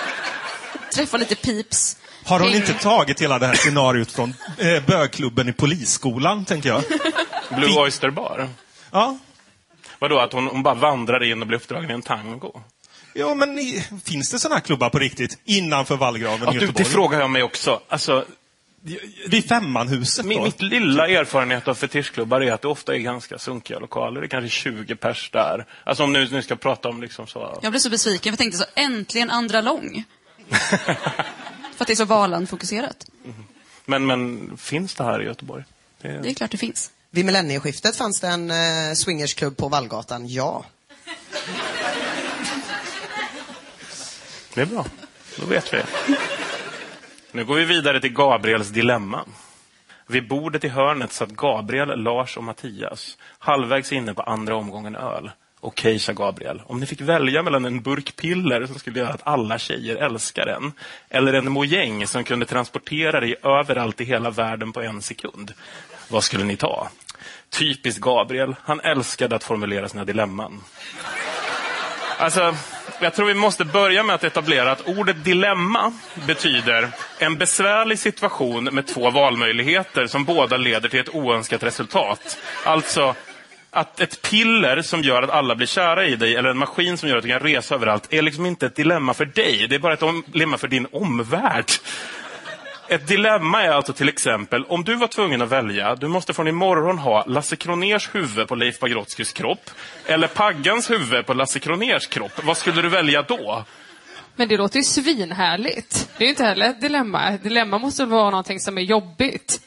Träffa 0.94 1.16
lite 1.16 1.34
pips. 1.34 1.96
Har 2.24 2.40
hon 2.40 2.54
inte 2.54 2.72
tagit 2.74 3.20
hela 3.22 3.38
det 3.38 3.46
här 3.46 3.54
scenariot 3.54 4.12
från 4.12 4.34
eh, 4.58 4.82
bögklubben 4.86 5.48
i 5.48 5.52
polisskolan, 5.52 6.44
tänker 6.44 6.68
jag? 6.68 6.82
Blue 7.56 7.80
Oyster 7.80 8.10
Bar. 8.10 8.48
Ja. 8.92 9.18
Vadå, 9.98 10.18
att 10.18 10.32
hon, 10.32 10.46
hon 10.46 10.62
bara 10.62 10.74
vandrar 10.74 11.22
in 11.24 11.40
och 11.40 11.46
blir 11.46 11.58
uppdragen 11.58 11.90
i 11.90 11.94
en 11.94 12.02
tango? 12.02 12.60
Ja, 13.14 13.34
men 13.34 13.58
i, 13.58 13.84
finns 14.04 14.30
det 14.30 14.38
sådana 14.38 14.54
här 14.54 14.62
klubbar 14.62 14.90
på 14.90 14.98
riktigt? 14.98 15.38
Innanför 15.44 15.96
vallgraven 15.96 16.40
Ja, 16.42 16.50
i 16.50 16.54
du, 16.54 16.60
Göteborg? 16.60 16.84
det 16.84 16.90
frågar 16.90 17.20
jag 17.20 17.30
mig 17.30 17.42
också. 17.42 17.80
Alltså, 17.88 18.24
Vid 19.28 19.48
Femmanhuset 19.48 20.26
min, 20.26 20.38
då? 20.38 20.44
mitt 20.44 20.62
lilla 20.62 21.08
erfarenhet 21.08 21.68
av 21.68 21.74
fetischklubbar 21.74 22.40
är 22.40 22.52
att 22.52 22.62
det 22.62 22.68
ofta 22.68 22.94
är 22.94 22.98
ganska 22.98 23.38
sunkiga 23.38 23.78
lokaler. 23.78 24.20
Det 24.20 24.26
är 24.26 24.28
kanske 24.28 24.48
20 24.50 24.96
pers 24.96 25.30
där. 25.32 25.66
Alltså 25.84 26.02
om 26.04 26.12
nu, 26.12 26.28
nu 26.30 26.42
ska 26.42 26.56
prata 26.56 26.88
om 26.88 27.00
liksom 27.02 27.26
så... 27.26 27.58
Jag 27.62 27.72
blev 27.72 27.80
så 27.80 27.90
besviken, 27.90 28.22
för 28.22 28.28
jag 28.30 28.38
tänkte 28.38 28.58
så, 28.58 28.64
äntligen 28.74 29.30
andra 29.30 29.60
lång. 29.60 30.04
för 31.80 31.84
att 31.84 31.86
det 31.86 31.92
är 31.92 31.96
så 31.96 32.04
Valand-fokuserat. 32.04 33.06
Men, 33.84 34.06
men 34.06 34.56
finns 34.56 34.94
det 34.94 35.04
här 35.04 35.22
i 35.22 35.24
Göteborg? 35.24 35.64
Det, 36.02 36.08
Det 36.08 36.30
är 36.30 36.34
klart 36.34 36.50
det 36.50 36.56
finns. 36.56 36.90
Vid 37.10 37.24
millennieskiftet 37.24 37.96
fanns 37.96 38.20
det 38.20 38.28
en 38.28 38.50
eh, 38.50 38.94
swingersklubb 38.94 39.56
på 39.56 39.68
Vallgatan, 39.68 40.28
ja. 40.28 40.64
det 44.54 44.60
är 44.60 44.66
bra. 44.66 44.86
Då 45.36 45.46
vet 45.46 45.74
vi. 45.74 45.82
Nu 47.32 47.44
går 47.44 47.54
vi 47.54 47.64
vidare 47.64 48.00
till 48.00 48.12
Gabriels 48.12 48.68
dilemma. 48.68 49.24
Vid 50.06 50.28
bordet 50.28 50.64
i 50.64 50.68
hörnet 50.68 51.12
satt 51.12 51.30
Gabriel, 51.30 52.02
Lars 52.02 52.36
och 52.36 52.44
Mattias. 52.44 53.18
Halvvägs 53.38 53.92
inne 53.92 54.14
på 54.14 54.22
andra 54.22 54.56
omgången 54.56 54.96
öl. 54.96 55.30
Okej, 55.62 55.98
sa 55.98 56.12
Gabriel. 56.12 56.62
Om 56.66 56.80
ni 56.80 56.86
fick 56.86 57.00
välja 57.00 57.42
mellan 57.42 57.64
en 57.64 57.82
burk 57.82 58.16
piller 58.16 58.66
som 58.66 58.78
skulle 58.78 58.98
göra 58.98 59.12
att 59.12 59.26
alla 59.26 59.58
tjejer 59.58 59.96
älskar 59.96 60.46
en, 60.46 60.72
eller 61.08 61.32
en 61.32 61.52
mojäng 61.52 62.06
som 62.06 62.24
kunde 62.24 62.46
transportera 62.46 63.20
dig 63.20 63.36
överallt 63.42 64.00
i 64.00 64.04
hela 64.04 64.30
världen 64.30 64.72
på 64.72 64.82
en 64.82 65.02
sekund. 65.02 65.52
Vad 66.08 66.24
skulle 66.24 66.44
ni 66.44 66.56
ta? 66.56 66.88
Typiskt 67.50 68.00
Gabriel. 68.00 68.56
Han 68.62 68.80
älskade 68.80 69.36
att 69.36 69.44
formulera 69.44 69.88
sina 69.88 70.04
dilemman. 70.04 70.60
Alltså, 72.18 72.54
jag 73.00 73.14
tror 73.14 73.26
vi 73.26 73.34
måste 73.34 73.64
börja 73.64 74.02
med 74.02 74.14
att 74.14 74.24
etablera 74.24 74.72
att 74.72 74.88
ordet 74.88 75.24
dilemma 75.24 75.92
betyder 76.26 76.88
en 77.18 77.38
besvärlig 77.38 77.98
situation 77.98 78.64
med 78.64 78.86
två 78.86 79.10
valmöjligheter 79.10 80.06
som 80.06 80.24
båda 80.24 80.56
leder 80.56 80.88
till 80.88 81.00
ett 81.00 81.14
oönskat 81.14 81.62
resultat. 81.62 82.38
Alltså, 82.64 83.14
att 83.70 84.00
ett 84.00 84.22
piller 84.22 84.82
som 84.82 85.02
gör 85.02 85.22
att 85.22 85.30
alla 85.30 85.54
blir 85.54 85.66
kära 85.66 86.06
i 86.06 86.16
dig 86.16 86.36
eller 86.36 86.48
en 86.48 86.58
maskin 86.58 86.98
som 86.98 87.08
gör 87.08 87.16
att 87.16 87.22
du 87.22 87.28
kan 87.28 87.40
resa 87.40 87.74
överallt 87.74 88.12
är 88.12 88.22
liksom 88.22 88.46
inte 88.46 88.66
ett 88.66 88.76
dilemma 88.76 89.14
för 89.14 89.24
dig. 89.24 89.66
Det 89.68 89.74
är 89.74 89.78
bara 89.78 89.92
ett 89.92 90.32
dilemma 90.32 90.58
för 90.58 90.68
din 90.68 90.86
omvärld. 90.92 91.70
Ett 92.88 93.08
dilemma 93.08 93.62
är 93.62 93.70
alltså 93.70 93.92
till 93.92 94.08
exempel, 94.08 94.64
om 94.64 94.84
du 94.84 94.96
var 94.96 95.06
tvungen 95.06 95.42
att 95.42 95.48
välja, 95.48 95.94
du 95.94 96.08
måste 96.08 96.34
från 96.34 96.48
imorgon 96.48 96.98
ha 96.98 97.24
Lasse 97.26 97.56
Kroners 97.56 98.14
huvud 98.14 98.48
på 98.48 98.54
Leif 98.54 98.78
Pagrotskys 98.78 99.32
kropp, 99.32 99.70
eller 100.06 100.28
Paggans 100.28 100.90
huvud 100.90 101.26
på 101.26 101.34
Lasse 101.34 101.58
Kroners 101.58 102.06
kropp. 102.06 102.44
Vad 102.44 102.56
skulle 102.56 102.82
du 102.82 102.88
välja 102.88 103.22
då? 103.22 103.64
Men 104.36 104.48
det 104.48 104.56
låter 104.56 104.76
ju 104.76 104.84
svinhärligt. 104.84 106.08
Det 106.18 106.24
är 106.24 106.26
ju 106.26 106.30
inte 106.30 106.44
heller 106.44 106.66
ett 106.66 106.80
dilemma. 106.80 107.28
Ett 107.28 107.42
dilemma 107.42 107.78
måste 107.78 108.02
väl 108.02 108.10
vara 108.10 108.30
någonting 108.30 108.60
som 108.60 108.78
är 108.78 108.82
jobbigt. 108.82 109.60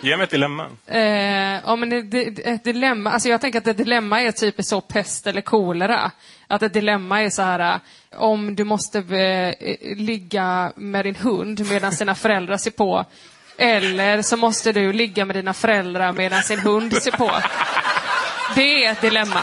Ge 0.00 0.16
mig 0.16 0.24
ett 0.24 0.30
dilemma. 0.30 0.66
Eh, 0.86 1.60
ja, 1.64 1.76
men 1.76 1.90
det, 1.90 2.02
det, 2.02 2.48
ett 2.48 2.64
dilemma, 2.64 3.10
alltså 3.10 3.28
jag 3.28 3.40
tänker 3.40 3.58
att 3.58 3.66
ett 3.66 3.76
dilemma 3.76 4.22
är 4.22 4.32
typ 4.32 4.54
så 4.58 4.80
pest 4.80 5.26
eller 5.26 5.40
kolera. 5.40 6.10
Att 6.46 6.62
ett 6.62 6.72
dilemma 6.72 7.22
är 7.22 7.30
så 7.30 7.42
här, 7.42 7.74
eh, 7.74 7.80
om 8.20 8.56
du 8.56 8.64
måste 8.64 8.98
eh, 8.98 9.48
eh, 9.48 9.96
ligga 9.96 10.72
med 10.76 11.04
din 11.04 11.16
hund 11.16 11.66
medan 11.70 11.92
dina 11.94 12.14
föräldrar 12.14 12.56
ser 12.56 12.70
på. 12.70 13.04
Eller 13.58 14.22
så 14.22 14.36
måste 14.36 14.72
du 14.72 14.92
ligga 14.92 15.24
med 15.24 15.36
dina 15.36 15.54
föräldrar 15.54 16.12
medan 16.12 16.42
sin 16.42 16.58
hund 16.58 16.92
ser 17.02 17.10
på. 17.10 17.30
Det 18.54 18.84
är 18.84 18.92
ett 18.92 19.00
dilemma. 19.00 19.42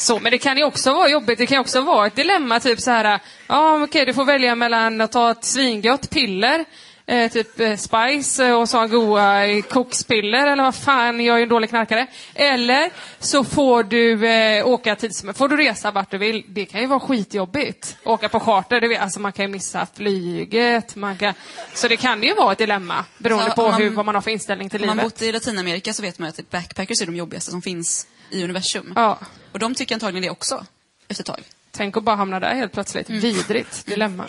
Så, 0.00 0.18
men 0.20 0.30
det 0.32 0.38
kan 0.38 0.56
ju 0.56 0.64
också 0.64 0.92
vara 0.94 1.08
jobbigt. 1.08 1.38
Det 1.38 1.46
kan 1.46 1.54
ju 1.56 1.60
också 1.60 1.80
vara 1.80 2.06
ett 2.06 2.16
dilemma, 2.16 2.60
typ 2.60 2.80
så 2.80 2.90
här, 2.90 3.20
ja 3.46 3.82
okej 3.82 4.04
du 4.06 4.14
får 4.14 4.24
välja 4.24 4.54
mellan 4.54 5.00
att 5.00 5.12
ta 5.12 5.30
ett 5.30 5.44
svingott 5.44 6.10
piller, 6.10 6.64
eh, 7.06 7.30
typ 7.32 7.60
eh, 7.60 7.76
Spice 7.76 8.46
eh, 8.46 8.54
och 8.60 8.68
så 8.68 8.86
goa 8.86 9.62
kokspiller 9.70 10.46
eller 10.46 10.62
vad 10.62 10.74
fan, 10.74 11.20
jag 11.24 11.34
är 11.34 11.38
ju 11.38 11.42
en 11.42 11.48
dålig 11.48 11.70
knarkare. 11.70 12.06
Eller 12.34 12.90
så 13.18 13.44
får 13.44 13.82
du 13.82 14.28
eh, 14.28 14.66
åka 14.68 14.96
tids... 14.96 15.24
Får 15.34 15.48
du 15.48 15.56
resa 15.56 15.90
vart 15.90 16.10
du 16.10 16.18
vill. 16.18 16.44
Det 16.48 16.64
kan 16.64 16.80
ju 16.80 16.86
vara 16.86 17.00
skitjobbigt. 17.00 17.96
Åka 18.04 18.28
på 18.28 18.40
charter, 18.40 18.80
det 18.80 18.96
alltså 18.96 19.20
man 19.20 19.32
kan 19.32 19.44
ju 19.44 19.48
missa 19.50 19.86
flyget. 19.96 20.96
Man 20.96 21.16
kan, 21.18 21.34
så 21.74 21.88
det 21.88 21.96
kan 21.96 22.22
ju 22.22 22.34
vara 22.34 22.52
ett 22.52 22.58
dilemma 22.58 23.04
beroende 23.18 23.50
Så 23.50 23.56
på 23.56 23.68
man- 23.70 23.82
hur, 23.82 23.90
vad 23.90 24.06
man 24.06 24.14
har 24.14 24.22
för 24.22 24.30
inställning 24.30 24.70
till 24.70 24.80
Om 24.80 24.86
man 24.86 24.96
livet. 24.96 25.12
bott 25.12 25.22
i 25.22 25.32
Latinamerika 25.32 25.92
så 25.92 26.02
vet 26.02 26.18
man 26.18 26.28
att 26.28 26.50
backpackers 26.50 27.02
är 27.02 27.06
de 27.06 27.16
jobbigaste 27.16 27.50
som 27.50 27.62
finns 27.62 28.06
i 28.30 28.44
universum. 28.44 28.92
Ja. 28.96 29.18
Och 29.52 29.58
de 29.58 29.74
tycker 29.74 29.94
antagligen 29.94 30.22
det 30.22 30.30
också, 30.30 30.66
efter 31.08 31.22
ett 31.22 31.26
tag. 31.26 31.42
Tänk 31.70 31.96
att 31.96 32.04
bara 32.04 32.16
hamna 32.16 32.40
där 32.40 32.54
helt 32.54 32.72
plötsligt. 32.72 33.08
Mm. 33.08 33.20
Vidrigt 33.20 33.86
dilemma. 33.86 34.24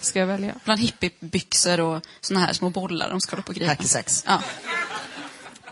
Ska 0.00 0.18
jag 0.18 0.26
välja? 0.26 0.54
Bland 0.64 0.80
hippiebyxor 0.80 1.80
och 1.80 2.02
såna 2.20 2.40
här 2.40 2.52
små 2.52 2.70
bollar 2.70 3.10
de 3.10 3.20
ska 3.20 3.36
hålla 3.36 3.42
på 3.42 3.48
och 3.48 3.54
gripa. 3.54 3.70
Hackesex. 3.70 4.24
Ja. 4.26 4.42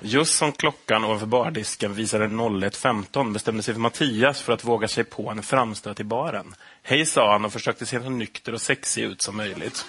Just 0.00 0.36
som 0.36 0.52
klockan 0.52 1.04
ovanför 1.04 1.26
bardisken 1.26 1.94
visade 1.94 2.26
01.15 2.26 3.32
bestämde 3.32 3.62
sig 3.62 3.74
för 3.74 3.80
Mattias 3.80 4.42
för 4.42 4.52
att 4.52 4.64
våga 4.64 4.88
sig 4.88 5.04
på 5.04 5.30
en 5.30 5.42
framstöt 5.42 6.00
i 6.00 6.04
baren. 6.04 6.54
Hej, 6.82 7.06
sa 7.06 7.32
han 7.32 7.44
och 7.44 7.52
försökte 7.52 7.86
se 7.86 8.00
så 8.00 8.10
nykter 8.10 8.52
och 8.52 8.60
sexig 8.60 9.02
ut 9.02 9.22
som 9.22 9.36
möjligt. 9.36 9.86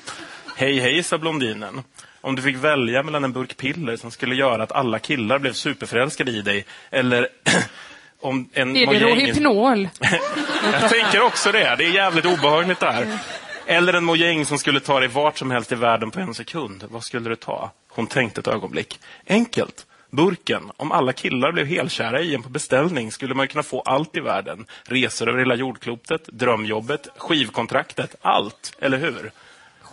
Hej, 0.55 0.79
hej, 0.79 1.03
sa 1.03 1.17
blondinen. 1.17 1.83
Om 2.22 2.36
du 2.36 2.41
fick 2.41 2.55
välja 2.55 3.03
mellan 3.03 3.24
en 3.24 3.34
burk 3.34 3.57
piller 3.57 3.95
som 3.95 4.11
skulle 4.11 4.36
göra 4.36 4.63
att 4.63 4.72
alla 4.72 4.99
killar 4.99 5.39
blev 5.39 5.53
superförälskade 5.53 6.32
i 6.32 6.41
dig, 6.41 6.65
eller 6.89 7.28
om 8.22 8.49
en 8.53 8.76
Är 8.76 8.86
det 8.86 8.99
Rohypnol? 8.99 9.89
Jag 10.82 10.89
tänker 10.89 11.22
också 11.22 11.52
det. 11.52 11.76
Det 11.77 11.85
är 11.85 11.91
jävligt 11.91 12.26
obehagligt 12.26 12.80
där. 12.80 13.19
Eller 13.65 13.93
en 13.93 14.03
mojäng 14.03 14.45
som 14.45 14.57
skulle 14.57 14.80
ta 14.80 14.99
dig 14.99 15.10
vart 15.10 15.38
som 15.38 15.52
helst 15.52 15.72
i 15.72 15.76
världen 15.76 16.11
på 16.11 16.19
en 16.19 16.34
sekund. 16.34 16.84
Vad 16.89 17.03
skulle 17.03 17.30
du 17.30 17.35
ta? 17.35 17.72
Hon 17.88 18.07
tänkte 18.07 18.41
ett 18.41 18.48
ögonblick. 18.48 18.99
Enkelt. 19.27 19.85
Burken. 20.11 20.72
Om 20.77 20.91
alla 20.91 21.14
killar 21.14 21.52
blev 21.52 21.65
helkära 21.65 22.22
i 22.22 22.35
en 22.35 22.43
på 22.43 22.49
beställning 22.49 23.11
skulle 23.11 23.35
man 23.35 23.48
kunna 23.48 23.64
få 23.64 23.81
allt 23.81 24.18
i 24.18 24.19
världen. 24.19 24.65
Resor 24.84 25.30
över 25.30 25.39
hela 25.39 25.56
jordklotet, 25.56 26.27
drömjobbet, 26.27 27.07
skivkontraktet, 27.18 28.15
allt. 28.22 28.77
Eller 28.80 28.98
hur? 28.98 29.31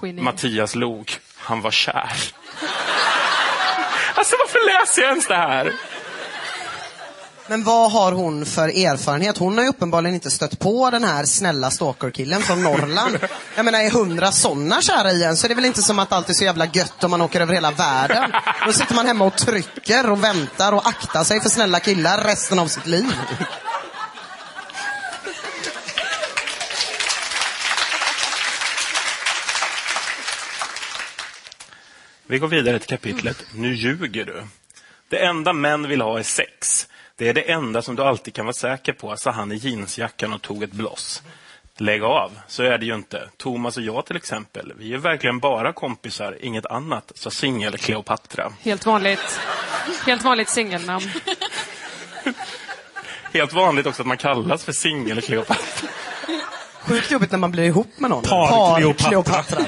Geni. 0.03 0.23
Mattias 0.23 0.75
log. 0.75 1.11
Han 1.47 1.61
var 1.61 1.71
kär. 1.71 2.13
Alltså 4.15 4.37
varför 4.39 4.81
läser 4.81 5.03
jag 5.03 5.11
ens 5.11 5.27
det 5.27 5.35
här? 5.35 5.73
Men 7.47 7.65
vad 7.65 7.93
har 7.93 8.13
hon 8.13 8.47
för 8.47 8.69
erfarenhet? 8.69 9.39
Hon 9.39 9.57
har 9.57 9.65
ju 9.65 9.71
uppenbarligen 9.71 10.15
inte 10.15 10.31
stött 10.31 10.59
på 10.59 10.91
den 10.91 11.05
här 11.05 11.25
snälla 11.25 11.71
stalkerkillen 11.71 12.43
från 12.43 12.63
Norrland. 12.63 13.19
Jag 13.57 13.65
menar, 13.65 13.81
är 13.81 13.91
hundra 13.91 14.33
sådana 14.33 14.83
kära 14.83 15.13
i 15.13 15.25
en 15.25 15.37
så 15.37 15.47
är 15.47 15.49
det 15.49 15.55
väl 15.55 15.65
inte 15.65 15.83
som 15.83 15.99
att 15.99 16.13
allt 16.13 16.29
är 16.29 16.35
så 16.35 16.45
jävla 16.45 16.67
gött 16.67 17.05
om 17.05 17.11
man 17.11 17.21
åker 17.21 17.41
över 17.41 17.55
hela 17.55 17.71
världen. 17.71 18.33
Då 18.67 18.73
sitter 18.73 18.95
man 18.95 19.07
hemma 19.07 19.25
och 19.25 19.37
trycker 19.37 20.11
och 20.11 20.25
väntar 20.25 20.73
och 20.73 20.89
aktar 20.89 21.25
sig 21.25 21.41
för 21.41 21.49
snälla 21.49 21.81
killar 21.81 22.25
resten 22.25 22.59
av 22.59 22.67
sitt 22.67 22.87
liv. 22.87 23.15
Vi 32.29 32.39
går 32.39 32.49
vidare 32.49 32.79
till 32.79 32.89
kapitlet 32.89 33.47
Nu 33.55 33.75
ljuger 33.75 34.25
du. 34.25 34.43
Det 35.09 35.25
enda 35.25 35.53
män 35.53 35.89
vill 35.89 36.01
ha 36.01 36.19
är 36.19 36.23
sex. 36.23 36.89
Det 37.17 37.29
är 37.29 37.35
det 37.35 37.51
enda 37.51 37.83
som 37.83 37.97
du 37.97 38.03
alltid 38.03 38.35
kan 38.35 38.45
vara 38.45 38.55
säker 38.55 38.93
på, 38.93 39.17
sa 39.17 39.31
han 39.31 39.53
i 39.53 39.57
jeansjackan 39.57 40.33
och 40.33 40.43
tog 40.43 40.63
ett 40.63 40.73
bloss. 40.73 41.23
Lägg 41.77 42.03
av, 42.03 42.33
så 42.49 42.63
är 42.63 42.79
det 42.79 42.87
ju 42.87 42.95
inte. 42.95 43.29
Thomas 43.37 43.77
och 43.77 43.83
jag 43.83 44.07
till 44.07 44.17
exempel, 44.17 44.73
vi 44.77 44.95
är 44.95 44.99
verkligen 44.99 45.39
bara 45.39 45.73
kompisar, 45.73 46.39
inget 46.41 46.67
annat, 46.67 47.13
sa 47.15 47.31
singel 47.31 47.79
Kleopatra. 47.79 48.53
Helt 48.61 48.87
vanligt. 48.87 49.41
Helt 50.07 50.25
vanligt 50.25 50.49
singelnamn. 50.49 51.11
Helt 53.33 53.53
vanligt 53.53 53.87
också 53.87 54.03
att 54.03 54.09
man 54.09 54.17
kallas 54.17 54.65
för 54.65 54.73
singel 54.73 55.23
Kleopatra. 55.23 55.89
Sjukt 56.81 57.11
jobbigt 57.11 57.31
när 57.31 57.39
man 57.39 57.51
blir 57.51 57.65
ihop 57.65 57.99
med 57.99 58.11
någon. 58.11 58.23
Par 58.23 58.79
Kleopatra. 58.79 59.09
Kleopatra. 59.09 59.65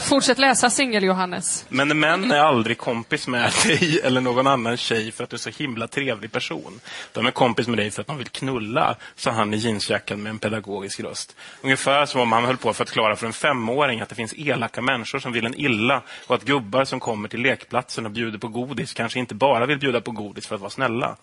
Fortsätt 0.00 0.38
läsa 0.38 0.70
Singel-Johannes. 0.70 1.64
Men 1.68 2.00
män 2.00 2.30
är 2.30 2.38
aldrig 2.38 2.78
kompis 2.78 3.28
med 3.28 3.52
dig 3.66 4.00
eller 4.04 4.20
någon 4.20 4.46
annan 4.46 4.76
tjej 4.76 5.12
för 5.12 5.24
att 5.24 5.30
du 5.30 5.36
är 5.36 5.38
så 5.38 5.50
himla 5.50 5.86
trevlig 5.86 6.32
person. 6.32 6.80
De 7.12 7.26
är 7.26 7.30
kompis 7.30 7.68
med 7.68 7.78
dig 7.78 7.90
för 7.90 8.00
att 8.00 8.06
de 8.06 8.18
vill 8.18 8.28
knulla, 8.28 8.96
sa 9.16 9.30
han 9.30 9.54
i 9.54 9.56
jeansjackan 9.56 10.22
med 10.22 10.30
en 10.30 10.38
pedagogisk 10.38 11.00
röst. 11.00 11.36
Ungefär 11.62 12.06
som 12.06 12.20
om 12.20 12.32
han 12.32 12.44
höll 12.44 12.56
på 12.56 12.72
för 12.72 12.84
att 12.84 12.88
förklara 12.88 13.16
för 13.16 13.26
en 13.26 13.32
femåring 13.32 14.00
att 14.00 14.08
det 14.08 14.14
finns 14.14 14.34
elaka 14.36 14.82
människor 14.82 15.18
som 15.18 15.32
vill 15.32 15.46
en 15.46 15.60
illa 15.60 16.02
och 16.26 16.34
att 16.34 16.44
gubbar 16.44 16.84
som 16.84 17.00
kommer 17.00 17.28
till 17.28 17.40
lekplatsen 17.40 18.06
och 18.06 18.12
bjuder 18.12 18.38
på 18.38 18.48
godis 18.48 18.94
kanske 18.94 19.18
inte 19.18 19.34
bara 19.34 19.66
vill 19.66 19.78
bjuda 19.78 20.00
på 20.00 20.10
godis 20.10 20.46
för 20.46 20.54
att 20.54 20.60
vara 20.60 20.70
snälla. 20.70 21.16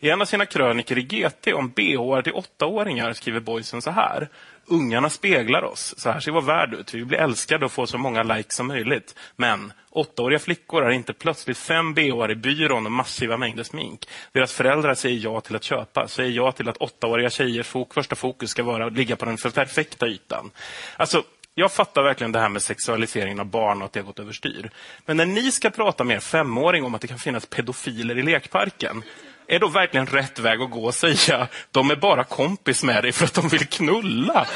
I 0.00 0.10
en 0.10 0.20
av 0.20 0.24
sina 0.24 0.46
kröniker 0.46 0.98
i 0.98 1.02
GT 1.02 1.52
om 1.54 1.68
bh 1.68 2.22
till 2.22 2.32
åttaåringar 2.32 3.12
skriver 3.12 3.40
Boysen 3.40 3.82
så 3.82 3.90
här. 3.90 4.28
Ungarna 4.68 5.10
speglar 5.10 5.64
oss. 5.64 5.94
Så 5.98 6.10
här 6.10 6.20
ser 6.20 6.32
vår 6.32 6.42
värld 6.42 6.74
ut. 6.74 6.94
Vi 6.94 7.04
blir 7.04 7.18
älskade 7.18 7.64
och 7.64 7.72
får 7.72 7.86
så 7.86 7.98
många 7.98 8.22
likes 8.22 8.54
som 8.54 8.66
möjligt. 8.66 9.14
Men 9.36 9.72
åttaåriga 9.90 10.38
flickor 10.38 10.84
är 10.84 10.90
inte 10.90 11.12
plötsligt 11.12 11.58
fem 11.58 11.94
bh 11.94 12.30
i 12.30 12.34
byrån 12.34 12.86
och 12.86 12.92
massiva 12.92 13.36
mängder 13.36 13.64
smink. 13.64 14.08
Deras 14.32 14.52
föräldrar 14.52 14.94
säger 14.94 15.24
ja 15.24 15.40
till 15.40 15.56
att 15.56 15.64
köpa. 15.64 16.08
Säger 16.08 16.30
ja 16.30 16.52
till 16.52 16.68
att 16.68 16.76
åttaåriga 16.76 17.30
tjejers 17.30 17.66
fok 17.66 17.94
första 17.94 18.16
fokus 18.16 18.50
ska 18.50 18.62
vara 18.62 18.86
att 18.86 18.92
ligga 18.92 19.16
på 19.16 19.24
den 19.24 19.36
perfekta 19.36 20.06
ytan. 20.06 20.50
Alltså, 20.96 21.22
jag 21.58 21.72
fattar 21.72 22.02
verkligen 22.02 22.32
det 22.32 22.38
här 22.38 22.48
med 22.48 22.62
sexualiseringen 22.62 23.40
av 23.40 23.46
barn 23.46 23.82
och 23.82 23.86
att 23.86 23.92
det 23.92 24.00
har 24.00 24.06
gått 24.06 24.18
överstyr. 24.18 24.70
Men 25.06 25.16
när 25.16 25.26
ni 25.26 25.52
ska 25.52 25.70
prata 25.70 26.04
med 26.04 26.16
er 26.16 26.20
femåring 26.20 26.84
om 26.84 26.94
att 26.94 27.00
det 27.00 27.06
kan 27.06 27.18
finnas 27.18 27.46
pedofiler 27.46 28.18
i 28.18 28.22
lekparken, 28.22 29.02
är 29.48 29.58
då 29.58 29.68
verkligen 29.68 30.06
rätt 30.06 30.38
väg 30.38 30.60
att 30.60 30.70
gå 30.70 30.84
och 30.84 30.94
säga 30.94 31.48
de 31.70 31.90
är 31.90 31.96
bara 31.96 32.24
kompis 32.24 32.82
med 32.82 33.04
dig 33.04 33.12
för 33.12 33.24
att 33.24 33.34
de 33.34 33.48
vill 33.48 33.66
knulla? 33.66 34.46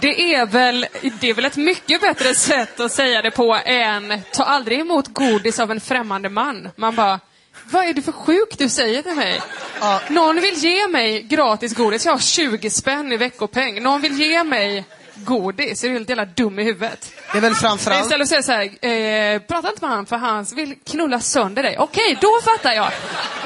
Det 0.00 0.34
är, 0.34 0.46
väl, 0.46 0.86
det 1.20 1.30
är 1.30 1.34
väl 1.34 1.44
ett 1.44 1.56
mycket 1.56 2.00
bättre 2.00 2.34
sätt 2.34 2.80
att 2.80 2.92
säga 2.92 3.22
det 3.22 3.30
på 3.30 3.60
än 3.64 4.20
ta 4.32 4.44
aldrig 4.44 4.80
emot 4.80 5.08
godis 5.08 5.58
av 5.58 5.70
en 5.70 5.80
främmande 5.80 6.28
man. 6.28 6.68
Man 6.76 6.94
bara, 6.94 7.20
vad 7.64 7.84
är 7.84 7.94
det 7.94 8.02
för 8.02 8.12
sjukt 8.12 8.58
du 8.58 8.68
säger 8.68 9.02
till 9.02 9.14
mig? 9.14 9.40
Ja. 9.80 10.00
Någon 10.08 10.40
vill 10.40 10.54
ge 10.54 10.88
mig 10.88 11.22
gratis 11.22 11.74
godis, 11.74 12.04
jag 12.04 12.12
har 12.12 12.18
20 12.18 12.70
spänn 12.70 13.12
i 13.12 13.16
veckopeng. 13.16 13.82
Någon 13.82 14.00
vill 14.00 14.20
ge 14.20 14.44
mig 14.44 14.84
godis, 15.24 15.84
är 15.84 15.88
du 15.88 15.94
helt 15.94 16.08
jävla 16.08 16.24
dum 16.24 16.58
i 16.58 16.64
huvudet? 16.64 17.12
Det 17.32 17.38
är 17.38 17.42
väl 17.42 17.54
framförallt... 17.54 18.04
Istället 18.04 18.28
för 18.28 18.36
att 18.36 18.44
säga 18.44 18.70
så 18.80 18.86
här, 18.86 19.34
eh, 19.34 19.40
prata 19.40 19.68
inte 19.68 19.86
med 19.86 19.90
han 19.90 20.06
för 20.06 20.16
han 20.16 20.44
vill 20.44 20.74
knulla 20.86 21.20
sönder 21.20 21.62
dig. 21.62 21.76
Okej, 21.78 22.18
då 22.20 22.40
fattar 22.44 22.72
jag. 22.72 22.92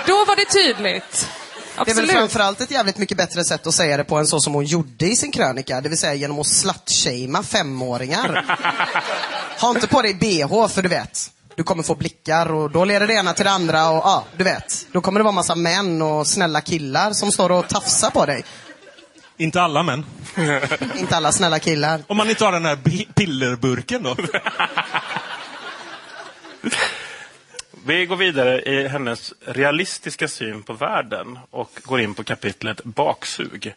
Då 0.06 0.24
var 0.24 0.36
det 0.36 0.44
tydligt. 0.44 1.28
Det 1.76 1.80
är 1.80 1.84
väl 1.84 2.04
Absolut. 2.04 2.10
framförallt 2.10 2.60
ett 2.60 2.70
jävligt 2.70 2.98
mycket 2.98 3.16
bättre 3.16 3.44
sätt 3.44 3.66
att 3.66 3.74
säga 3.74 3.96
det 3.96 4.04
på 4.04 4.16
än 4.16 4.26
så 4.26 4.40
som 4.40 4.54
hon 4.54 4.64
gjorde 4.64 5.06
i 5.06 5.16
sin 5.16 5.32
krönika, 5.32 5.80
det 5.80 5.88
vill 5.88 5.98
säga 5.98 6.14
genom 6.14 6.38
att 6.40 6.46
slutshamea 6.46 7.42
femåringar. 7.42 8.44
ha 9.60 9.70
inte 9.70 9.86
på 9.86 10.02
dig 10.02 10.14
bh 10.14 10.68
för 10.68 10.82
du 10.82 10.88
vet, 10.88 11.30
du 11.56 11.62
kommer 11.62 11.82
få 11.82 11.94
blickar 11.94 12.52
och 12.52 12.70
då 12.70 12.84
leder 12.84 13.06
det 13.06 13.14
ena 13.14 13.32
till 13.32 13.44
det 13.44 13.50
andra 13.50 13.90
och 13.90 13.96
ja, 13.96 14.24
du 14.36 14.44
vet. 14.44 14.86
Då 14.92 15.00
kommer 15.00 15.20
det 15.20 15.24
vara 15.24 15.32
massa 15.32 15.54
män 15.54 16.02
och 16.02 16.26
snälla 16.26 16.60
killar 16.60 17.12
som 17.12 17.32
står 17.32 17.52
och 17.52 17.68
tafsar 17.68 18.10
på 18.10 18.26
dig. 18.26 18.44
Inte 19.36 19.62
alla 19.62 19.82
män. 19.82 20.04
Inte 20.96 21.16
alla 21.16 21.32
snälla 21.32 21.58
killar. 21.58 22.02
Om 22.06 22.16
man 22.16 22.30
inte 22.30 22.44
har 22.44 22.52
den 22.52 22.64
här 22.64 22.78
pillerburken 23.14 24.02
då. 24.02 24.16
Vi 27.86 28.06
går 28.06 28.16
vidare 28.16 28.62
i 28.62 28.88
hennes 28.88 29.34
realistiska 29.46 30.28
syn 30.28 30.62
på 30.62 30.72
världen 30.72 31.38
och 31.50 31.70
går 31.82 32.00
in 32.00 32.14
på 32.14 32.24
kapitlet 32.24 32.84
baksug. 32.84 33.74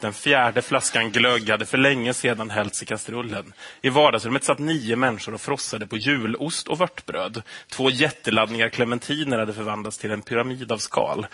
Den 0.00 0.12
fjärde 0.12 0.62
flaskan 0.62 1.10
glögg 1.10 1.50
hade 1.50 1.66
för 1.66 1.78
länge 1.78 2.14
sedan 2.14 2.50
hällts 2.50 2.82
i 2.82 2.86
kastrullen. 2.86 3.52
I 3.82 3.88
vardagsrummet 3.88 4.44
satt 4.44 4.58
nio 4.58 4.96
människor 4.96 5.34
och 5.34 5.40
frossade 5.40 5.86
på 5.86 5.96
julost 5.96 6.68
och 6.68 6.80
vörtbröd. 6.80 7.42
Två 7.68 7.90
jätteladdningar 7.90 8.68
clementiner 8.68 9.38
hade 9.38 9.52
förvandlats 9.52 9.98
till 9.98 10.10
en 10.10 10.22
pyramid 10.22 10.72
av 10.72 10.78
skal. 10.78 11.26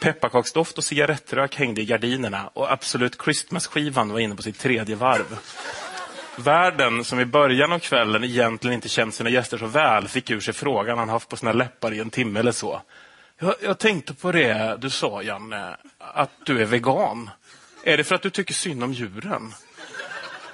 Pepparkaksdoft 0.00 0.78
och 0.78 0.84
cigarettrök 0.84 1.56
hängde 1.56 1.80
i 1.80 1.84
gardinerna 1.84 2.50
och 2.52 2.72
Absolut 2.72 3.22
Christmas-skivan 3.24 4.12
var 4.12 4.18
inne 4.20 4.34
på 4.34 4.42
sitt 4.42 4.58
tredje 4.58 4.96
varv. 4.96 5.38
Värden, 6.36 7.04
som 7.04 7.20
i 7.20 7.24
början 7.24 7.72
av 7.72 7.78
kvällen 7.78 8.24
egentligen 8.24 8.74
inte 8.74 8.88
känt 8.88 9.14
sina 9.14 9.30
gäster 9.30 9.58
så 9.58 9.66
väl, 9.66 10.08
fick 10.08 10.30
ur 10.30 10.40
sig 10.40 10.54
frågan 10.54 10.98
han 10.98 11.08
haft 11.08 11.28
på 11.28 11.36
sina 11.36 11.52
läppar 11.52 11.94
i 11.94 12.00
en 12.00 12.10
timme 12.10 12.40
eller 12.40 12.52
så. 12.52 12.82
Jag, 13.38 13.54
jag 13.62 13.78
tänkte 13.78 14.14
på 14.14 14.32
det 14.32 14.76
du 14.80 14.90
sa, 14.90 15.22
Janne, 15.22 15.76
att 15.98 16.30
du 16.44 16.62
är 16.62 16.64
vegan. 16.64 17.30
Är 17.84 17.96
det 17.96 18.04
för 18.04 18.14
att 18.14 18.22
du 18.22 18.30
tycker 18.30 18.54
synd 18.54 18.84
om 18.84 18.92
djuren? 18.92 19.54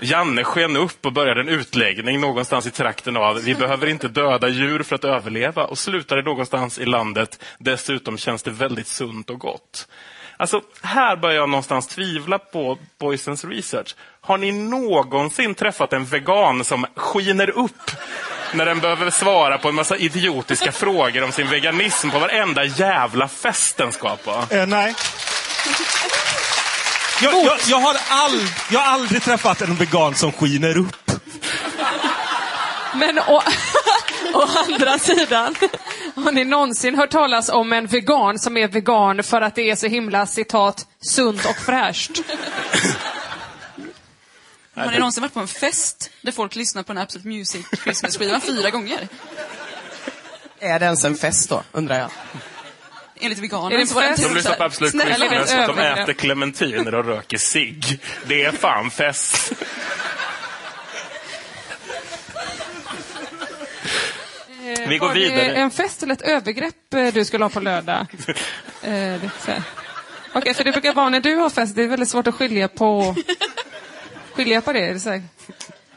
Janne 0.01 0.45
sken 0.45 0.77
upp 0.77 1.07
och 1.07 1.13
började 1.13 1.41
en 1.41 1.49
utläggning 1.49 2.21
någonstans 2.21 2.67
i 2.67 2.71
trakten 2.71 3.17
av 3.17 3.41
vi 3.45 3.55
behöver 3.55 3.87
inte 3.87 4.09
döda 4.09 4.49
djur 4.49 4.83
för 4.83 4.95
att 4.95 5.05
överleva 5.05 5.65
och 5.65 5.79
slutade 5.79 6.23
någonstans 6.23 6.79
i 6.79 6.85
landet 6.85 7.43
dessutom 7.59 8.19
känns 8.19 8.43
det 8.43 8.51
väldigt 8.51 8.87
sunt 8.87 9.31
och 9.31 9.39
gott. 9.39 9.89
Alltså, 10.37 10.61
här 10.83 11.17
börjar 11.17 11.37
jag 11.37 11.49
någonstans 11.49 11.87
tvivla 11.87 12.39
på 12.39 12.79
Boysens 13.01 13.45
research. 13.45 13.95
Har 14.21 14.39
ni 14.39 14.53
någonsin 14.53 15.55
träffat 15.55 15.93
en 15.93 16.05
vegan 16.05 16.65
som 16.65 16.87
skiner 16.97 17.51
upp 17.51 17.91
när 18.55 18.67
den 18.67 18.81
behöver 18.81 19.11
svara 19.11 19.59
på 19.59 19.69
en 19.69 19.75
massa 19.75 19.97
idiotiska 19.97 20.73
frågor 20.73 21.25
om 21.25 21.33
sin 21.33 21.49
veganism 21.49 22.11
på 22.11 22.19
varenda 22.19 22.65
jävla 22.65 23.29
fest 23.29 23.77
den 23.77 23.93
ska 23.93 24.17
på? 24.17 24.55
Eh, 24.55 24.67
nej. 24.67 24.95
Jag, 27.23 27.45
jag, 27.45 27.59
jag, 27.69 27.81
har 27.81 27.97
ald, 28.09 28.49
jag 28.71 28.81
har 28.81 28.93
aldrig 28.93 29.23
träffat 29.23 29.63
en 29.63 29.75
vegan 29.75 30.15
som 30.15 30.33
skiner 30.33 30.79
upp. 30.79 31.11
Men 32.95 33.19
å, 33.19 33.43
å 34.35 34.47
andra 34.67 34.99
sidan, 34.99 35.55
har 36.15 36.33
ni 36.33 36.45
någonsin 36.45 36.95
hört 36.95 37.11
talas 37.11 37.49
om 37.49 37.73
en 37.73 37.87
vegan 37.87 38.39
som 38.39 38.57
är 38.57 38.69
vegan 38.69 39.23
för 39.23 39.41
att 39.41 39.55
det 39.55 39.71
är 39.71 39.77
så 39.77 39.87
himla 39.87 40.27
citat 40.27 40.87
sunt 41.01 41.45
och 41.47 41.57
fräscht? 41.57 42.23
Har 44.75 44.91
ni 44.91 44.99
någonsin 44.99 45.21
varit 45.21 45.35
på 45.35 45.41
en 45.41 45.49
fest 45.49 46.11
där 46.23 46.33
folk 46.33 46.57
lyssnar 46.57 46.83
på 46.83 46.93
en 46.93 46.99
Absolute 46.99 47.29
Music 47.29 47.67
Christmas-skivan 47.85 48.41
fyra 48.41 48.71
gånger? 48.71 49.09
Är 50.61 50.79
det 50.79 50.85
ens 50.85 51.05
en 51.05 51.17
fest 51.17 51.49
då, 51.49 51.63
undrar 51.73 51.99
jag? 51.99 52.11
Enligt 53.25 53.39
veganen 53.39 53.73
Är 53.73 53.79
det 53.79 53.87
så 53.87 54.01
De 54.01 54.35
lyssnar 54.35 54.55
på 54.55 54.65
Absolut 54.65 54.93
Christmas 54.93 55.53
att 55.53 55.67
de 55.77 55.79
äter 55.79 56.13
clementiner 56.13 56.95
och 56.95 57.05
röker 57.05 57.39
cigg. 57.39 58.01
Det 58.27 58.45
är 58.45 58.53
fan 58.53 58.91
fest. 58.91 59.53
Vi 64.89 64.99
går 64.99 65.07
Var 65.07 65.15
det 65.15 65.21
vidare. 65.21 65.55
en 65.55 65.71
fest 65.71 66.03
eller 66.03 66.13
ett 66.13 66.23
övergrepp 66.23 66.95
eh, 66.95 67.07
du 67.15 67.25
skulle 67.25 67.45
ha 67.45 67.49
på 67.51 67.61
lördag? 67.61 68.07
Eh. 68.83 69.21
Okej, 70.33 70.55
för 70.55 70.65
det 70.65 70.73
brukar 70.73 70.93
vara 70.95 71.09
när 71.09 71.21
du 71.21 71.35
har 71.35 71.51
fest, 71.51 71.77
det 71.77 71.83
är 71.83 71.89
väldigt 71.89 72.09
svårt 72.09 72.27
att 72.27 72.35
skilja 72.35 72.69
på, 72.69 73.17
skilja 74.33 74.61
på 74.61 74.73
det. 74.73 75.23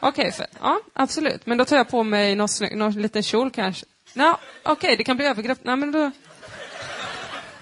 Okej, 0.00 0.32
för- 0.32 0.46
ja 0.60 0.80
absolut. 0.92 1.46
Men 1.46 1.58
då 1.58 1.64
tar 1.64 1.76
jag 1.76 1.88
på 1.88 2.02
mig 2.02 2.34
någon, 2.34 2.48
någon 2.72 2.92
liten 2.92 3.22
kjol 3.22 3.50
kanske. 3.50 3.86
Nå, 4.12 4.38
Okej, 4.62 4.96
det 4.96 5.04
kan 5.04 5.16
bli 5.16 5.26
övergrepp. 5.26 5.58
Nej, 5.62 5.76
men 5.76 5.92
då... 5.92 6.10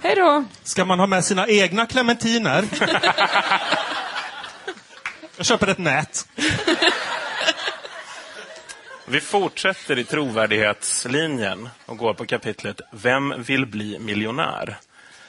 Hej 0.07 0.17
då! 0.17 0.45
Ska 0.63 0.85
man 0.85 0.99
ha 0.99 1.07
med 1.07 1.25
sina 1.25 1.49
egna 1.49 1.87
clementiner? 1.87 2.65
Jag 5.37 5.47
köper 5.47 5.67
ett 5.67 5.79
nät. 5.79 6.29
Vi 9.07 9.21
fortsätter 9.21 9.99
i 9.99 10.05
trovärdighetslinjen 10.05 11.69
och 11.87 11.97
går 11.97 12.15
på 12.15 12.27
kapitlet 12.27 12.81
Vem 12.93 13.43
vill 13.43 13.67
bli 13.67 13.99
miljonär? 13.99 14.79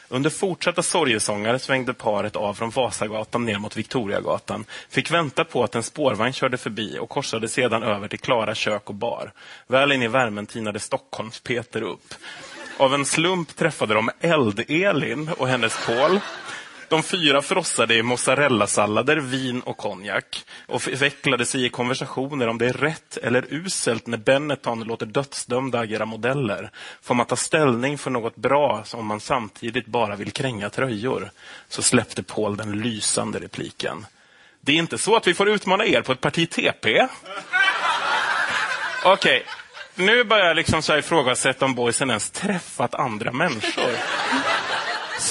Under 0.10 0.30
fortsatta 0.30 0.84
sorgesånger 0.84 1.58
svängde 1.58 1.94
paret 1.94 2.36
av 2.36 2.54
från 2.54 2.70
Vasagatan 2.70 3.46
ner 3.46 3.60
mot 3.60 3.78
Victoriagatan, 3.78 4.66
fick 4.90 5.12
vänta 5.12 5.44
på 5.44 5.64
att 5.64 5.76
en 5.76 5.84
spårvagn 5.84 6.34
körde 6.34 6.58
förbi 6.58 6.98
och 7.00 7.10
korsade 7.10 7.48
sedan 7.48 7.84
över 7.84 8.08
till 8.08 8.20
Klara 8.20 8.56
kök 8.56 8.90
och 8.90 8.96
bar. 8.96 9.32
Väl 9.68 9.92
in 9.92 10.04
i 10.04 10.08
värmen 10.08 10.46
tinade 10.46 10.80
Stockholms-Peter 10.80 11.82
upp. 11.82 12.14
Av 12.80 12.94
en 12.94 13.06
slump 13.06 13.56
träffade 13.56 13.94
de 13.94 14.10
Eld-Elin 14.20 15.30
och 15.38 15.48
hennes 15.48 15.86
Paul. 15.86 16.20
De 16.90 17.04
fyra 17.04 17.42
frossade 17.42 17.96
i 17.96 18.04
mozzarellasallader, 18.04 19.18
vin 19.18 19.62
och 19.62 19.78
konjak 19.78 20.46
och 20.66 20.88
vecklade 20.88 21.46
sig 21.46 21.66
i 21.66 21.70
konversationer 21.70 22.48
om 22.48 22.58
det 22.58 22.66
är 22.66 22.74
rätt 22.74 23.18
eller 23.18 23.46
uselt 23.50 24.08
när 24.08 24.18
Benetton 24.18 24.84
låter 24.84 25.06
dödsdömda 25.06 25.80
agera 25.80 26.06
modeller. 26.06 26.72
Får 27.02 27.16
man 27.16 27.26
ta 27.26 27.36
ställning 27.36 27.98
för 27.98 28.12
något 28.12 28.36
bra 28.36 28.84
om 28.94 29.06
man 29.06 29.20
samtidigt 29.20 29.86
bara 29.86 30.16
vill 30.16 30.32
kränga 30.32 30.70
tröjor? 30.70 31.32
Så 31.70 31.82
släppte 31.82 32.24
Paul 32.24 32.58
den 32.58 32.72
lysande 32.72 33.40
repliken. 33.40 34.06
Det 34.62 34.72
är 34.72 34.76
inte 34.76 34.98
så 34.98 35.16
att 35.16 35.28
vi 35.28 35.34
får 35.34 35.50
utmana 35.50 35.86
er 35.86 36.02
på 36.02 36.12
ett 36.12 36.22
parti 36.22 36.50
TP? 36.50 37.08
Okej, 39.06 39.46
nu 39.98 40.24
börjar 40.24 40.46
jag 40.46 40.56
liksom 40.56 40.82
så 40.82 40.92
här 40.92 41.00
ifrågasätta 41.00 41.66
om 41.66 41.76
boysen 41.76 42.10
ens 42.10 42.30
träffat 42.30 42.96
andra 42.96 43.32
människor. 43.32 43.92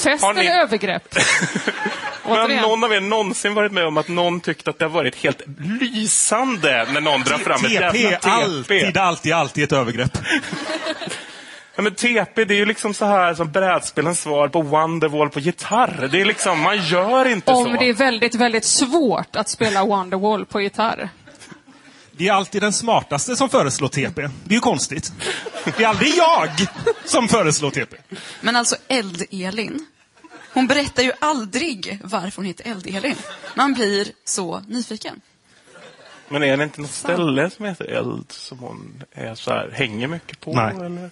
Fest 0.05 0.25
ni- 0.35 0.41
eller 0.47 0.61
övergrepp? 0.61 1.19
Men 2.29 2.57
någon 2.57 2.85
av 2.85 2.93
er 2.93 3.01
någonsin 3.01 3.55
varit 3.55 3.73
med 3.73 3.87
om 3.87 3.97
att 3.97 4.09
någon 4.09 4.41
tyckte 4.41 4.71
att 4.71 4.79
det 4.79 4.85
har 4.85 4.91
varit 4.91 5.17
helt 5.17 5.43
lysande 5.81 6.87
när 6.93 7.01
någon 7.01 7.23
drar 7.23 7.39
fram 7.39 7.65
ett 7.65 7.73
jävla 7.73 7.93
TP, 7.93 8.29
alltid, 8.31 8.97
alltid, 8.99 9.33
alltid 9.33 9.65
ett 9.65 9.73
övergrepp. 9.73 10.19
Ja, 11.79 11.83
men 11.83 11.95
TP, 11.95 12.45
det 12.45 12.55
är 12.55 12.59
ju 12.59 12.67
liksom 12.67 12.95
så 12.95 13.05
här 13.05 13.35
som 13.35 13.53
brädspelens 13.53 14.21
svar 14.21 14.49
på 14.49 14.63
Wonderwall 14.63 15.31
på 15.31 15.41
gitarr. 15.41 16.09
Det 16.13 16.21
är 16.21 16.25
liksom, 16.25 16.61
man 16.61 16.79
gör 16.87 17.29
inte 17.29 17.53
Om 17.53 17.65
så. 17.65 17.71
det 17.71 17.89
är 17.89 17.95
väldigt, 17.95 18.35
väldigt 18.35 18.65
svårt 18.65 19.37
att 19.37 19.49
spela 19.49 19.85
Wonderwall 19.85 20.45
på 20.47 20.61
gitarr. 20.61 21.09
Det 22.17 22.29
är 22.29 22.33
alltid 22.33 22.63
den 22.63 22.73
smartaste 22.73 23.37
som 23.37 23.49
föreslår 23.49 23.89
TP. 23.89 24.23
Det 24.23 24.51
är 24.51 24.55
ju 24.55 24.61
konstigt. 24.61 25.13
Det 25.65 25.85
är 25.85 25.89
aldrig 25.89 26.15
jag 26.15 26.51
som 27.05 27.29
föreslår 27.29 27.71
TP. 27.71 27.97
Men 28.41 28.57
alltså 28.57 28.77
Eld-Elin. 28.89 29.87
Hon 30.53 30.67
berättar 30.67 31.03
ju 31.03 31.13
aldrig 31.19 32.01
varför 32.05 32.37
hon 32.37 32.45
heter 32.45 32.71
Eld-Elin. 32.71 33.17
Man 33.55 33.75
blir 33.75 34.09
så 34.25 34.61
nyfiken. 34.69 35.21
Men 36.29 36.43
är 36.43 36.57
det 36.57 36.65
inte 36.65 36.81
något 36.81 36.91
ställe 36.91 37.51
som 37.51 37.65
heter 37.65 37.85
Eld 37.85 38.33
som 38.33 38.59
hon 38.59 39.03
är 39.13 39.35
så 39.35 39.51
här, 39.51 39.71
hänger 39.73 40.09
mycket 40.09 40.41
på? 40.41 40.53
Nej. 40.53 40.75
Eller? 40.75 41.11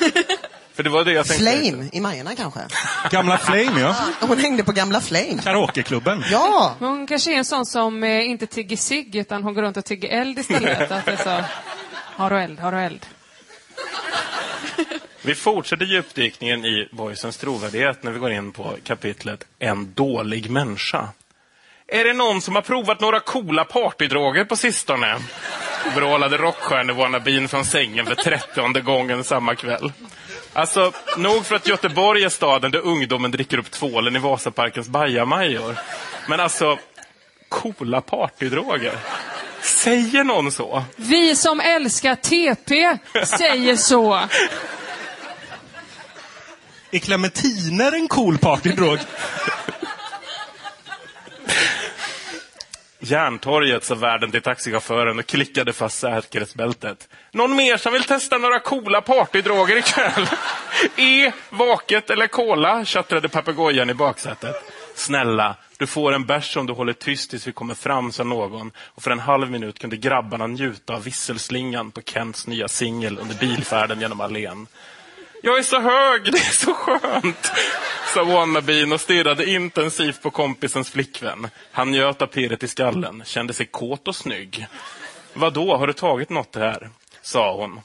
För 0.74 0.82
det 0.82 0.90
var 0.90 1.04
det 1.04 1.12
jag 1.12 1.26
tänkte. 1.26 1.44
Flame 1.44 1.88
i 1.92 2.00
Majorna 2.00 2.34
kanske? 2.34 2.60
Gamla 3.10 3.38
Flame, 3.38 3.80
ja. 3.80 3.96
Hon 4.20 4.38
hängde 4.38 4.64
på 4.64 4.72
gamla 4.72 5.00
Flame. 5.00 5.42
Karaokeklubben. 5.44 6.24
Ja! 6.30 6.76
Men 6.78 6.88
hon 6.88 7.06
kanske 7.06 7.32
är 7.32 7.36
en 7.38 7.44
sån 7.44 7.66
som 7.66 8.04
eh, 8.04 8.30
inte 8.30 8.46
tigger 8.46 8.76
cigg 8.76 9.16
utan 9.16 9.42
hon 9.42 9.54
går 9.54 9.62
runt 9.62 9.76
och 9.76 9.84
tigger 9.84 10.08
eld 10.08 10.38
istället. 10.38 10.80
att 10.90 11.04
det 11.04 11.12
är 11.12 11.16
så, 11.16 11.44
har 12.16 12.30
du 12.30 12.38
eld, 12.38 12.60
har 12.60 12.72
du 12.72 12.78
eld? 12.78 13.06
Vi 15.22 15.34
fortsätter 15.34 15.84
djupdykningen 15.84 16.64
i 16.64 16.88
Boysens 16.92 17.36
trovärdighet 17.36 18.02
när 18.02 18.10
vi 18.10 18.18
går 18.18 18.32
in 18.32 18.52
på 18.52 18.76
kapitlet 18.84 19.44
En 19.58 19.94
dålig 19.94 20.50
människa. 20.50 21.08
Är 21.88 22.04
det 22.04 22.12
någon 22.12 22.40
som 22.40 22.54
har 22.54 22.62
provat 22.62 23.00
några 23.00 23.20
coola 23.20 23.64
partydroger 23.64 24.44
på 24.44 24.56
sistone? 24.56 25.18
Vrålade 25.96 26.36
rockstjärne-wannabeen 26.36 27.48
från 27.48 27.64
sängen 27.64 28.06
för 28.06 28.14
trettionde 28.14 28.80
gången 28.80 29.24
samma 29.24 29.54
kväll. 29.54 29.92
Alltså, 30.52 30.92
nog 31.16 31.46
för 31.46 31.54
att 31.54 31.68
Göteborg 31.68 32.24
är 32.24 32.28
staden 32.28 32.70
där 32.70 32.78
ungdomen 32.78 33.30
dricker 33.30 33.58
upp 33.58 33.70
tvålen 33.70 34.16
i 34.16 34.18
Vasaparkens 34.18 34.88
bajamajor. 34.88 35.76
Men 36.28 36.40
alltså, 36.40 36.78
coola 37.48 38.00
partydroger. 38.00 38.98
Säger 39.62 40.24
någon 40.24 40.52
så? 40.52 40.84
Vi 40.96 41.36
som 41.36 41.60
älskar 41.60 42.14
TP 42.14 42.98
säger 43.26 43.76
så. 43.76 44.20
Är 46.90 46.98
clementiner 46.98 47.92
en 47.92 48.08
cool 48.08 48.38
partydrog? 48.38 48.98
Järntorget 53.04 53.84
sa 53.84 53.94
värden 53.94 54.30
till 54.30 54.42
taxichauffören 54.42 55.18
och 55.18 55.26
klickade 55.26 55.72
fast 55.72 55.98
säkerhetsbältet. 55.98 57.08
Någon 57.32 57.56
mer 57.56 57.76
som 57.76 57.92
vill 57.92 58.04
testa 58.04 58.38
några 58.38 58.60
coola 58.60 59.00
partydroger 59.00 59.76
ikväll? 59.76 60.26
E, 60.96 61.32
vaket 61.50 62.10
eller 62.10 62.26
cola? 62.26 62.84
tjattrade 62.84 63.28
papegojan 63.28 63.90
i 63.90 63.94
baksätet. 63.94 64.56
Snälla, 64.94 65.56
du 65.76 65.86
får 65.86 66.12
en 66.12 66.26
bärs 66.26 66.56
om 66.56 66.66
du 66.66 66.72
håller 66.72 66.92
tyst 66.92 67.30
tills 67.30 67.46
vi 67.46 67.52
kommer 67.52 67.74
fram, 67.74 68.12
sa 68.12 68.24
någon. 68.24 68.72
Och 68.78 69.02
för 69.02 69.10
en 69.10 69.18
halv 69.18 69.50
minut 69.50 69.78
kunde 69.78 69.96
grabbarna 69.96 70.46
njuta 70.46 70.94
av 70.94 71.04
visselslingan 71.04 71.90
på 71.90 72.00
Kents 72.02 72.46
nya 72.46 72.68
singel 72.68 73.18
under 73.18 73.34
bilfärden 73.34 74.00
genom 74.00 74.20
allén. 74.20 74.66
Jag 75.44 75.58
är 75.58 75.62
så 75.62 75.80
hög, 75.80 76.32
det 76.32 76.38
är 76.38 76.52
så 76.52 76.74
skönt, 76.74 77.52
sa 78.14 78.24
wannabeen 78.24 78.92
och 78.92 79.00
stirrade 79.00 79.50
intensivt 79.50 80.22
på 80.22 80.30
kompisens 80.30 80.90
flickvän. 80.90 81.48
Han 81.72 81.90
njöt 81.90 82.22
av 82.22 82.26
pirret 82.26 82.62
i 82.62 82.68
skallen, 82.68 83.22
kände 83.26 83.52
sig 83.52 83.66
kåt 83.66 84.08
och 84.08 84.16
snygg. 84.16 84.66
Vadå, 85.34 85.76
har 85.76 85.86
du 85.86 85.92
tagit 85.92 86.30
något 86.30 86.56
här? 86.56 86.90
sa 87.22 87.56
hon. 87.56 87.80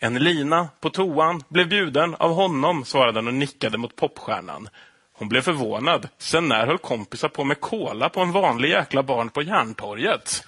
En 0.00 0.14
lina 0.14 0.68
på 0.80 0.90
toan 0.90 1.42
blev 1.48 1.68
bjuden 1.68 2.14
av 2.14 2.30
honom, 2.34 2.84
svarade 2.84 3.18
han 3.18 3.26
och 3.26 3.34
nickade 3.34 3.78
mot 3.78 3.96
popstjärnan. 3.96 4.68
Hon 5.12 5.28
blev 5.28 5.40
förvånad. 5.40 6.08
Sen 6.18 6.48
när 6.48 6.66
höll 6.66 6.78
kompisar 6.78 7.28
på 7.28 7.44
med 7.44 7.60
cola 7.60 8.08
på 8.08 8.20
en 8.20 8.32
vanlig 8.32 8.68
jäkla 8.70 9.02
barn 9.02 9.30
på 9.30 9.42
Järntorget? 9.42 10.44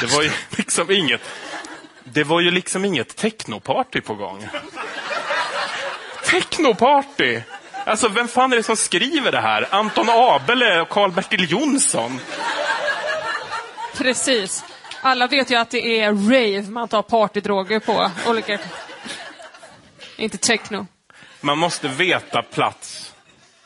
Det 0.00 0.06
var 0.06 0.22
ju 0.22 0.30
liksom 0.50 0.90
inget... 0.90 1.20
Det 2.04 2.24
var 2.24 2.40
ju 2.40 2.50
liksom 2.50 2.84
inget 2.84 3.16
technoparty 3.16 4.00
på 4.00 4.14
gång. 4.14 4.48
Technoparty! 6.34 7.40
Alltså, 7.86 8.08
vem 8.08 8.28
fan 8.28 8.52
är 8.52 8.56
det 8.56 8.62
som 8.62 8.76
skriver 8.76 9.32
det 9.32 9.40
här? 9.40 9.68
Anton 9.70 10.06
Abele 10.08 10.80
och 10.80 10.88
Karl-Bertil 10.88 11.50
Jonsson? 11.50 12.20
Precis. 13.96 14.64
Alla 15.02 15.26
vet 15.26 15.50
ju 15.50 15.56
att 15.56 15.70
det 15.70 16.00
är 16.00 16.12
rave 16.12 16.70
man 16.70 16.88
tar 16.88 17.02
partydroger 17.02 17.80
på. 17.80 18.10
Olika... 18.26 18.58
Inte 20.16 20.38
techno. 20.38 20.86
Man 21.40 21.58
måste 21.58 21.88
veta 21.88 22.42
plats 22.42 23.12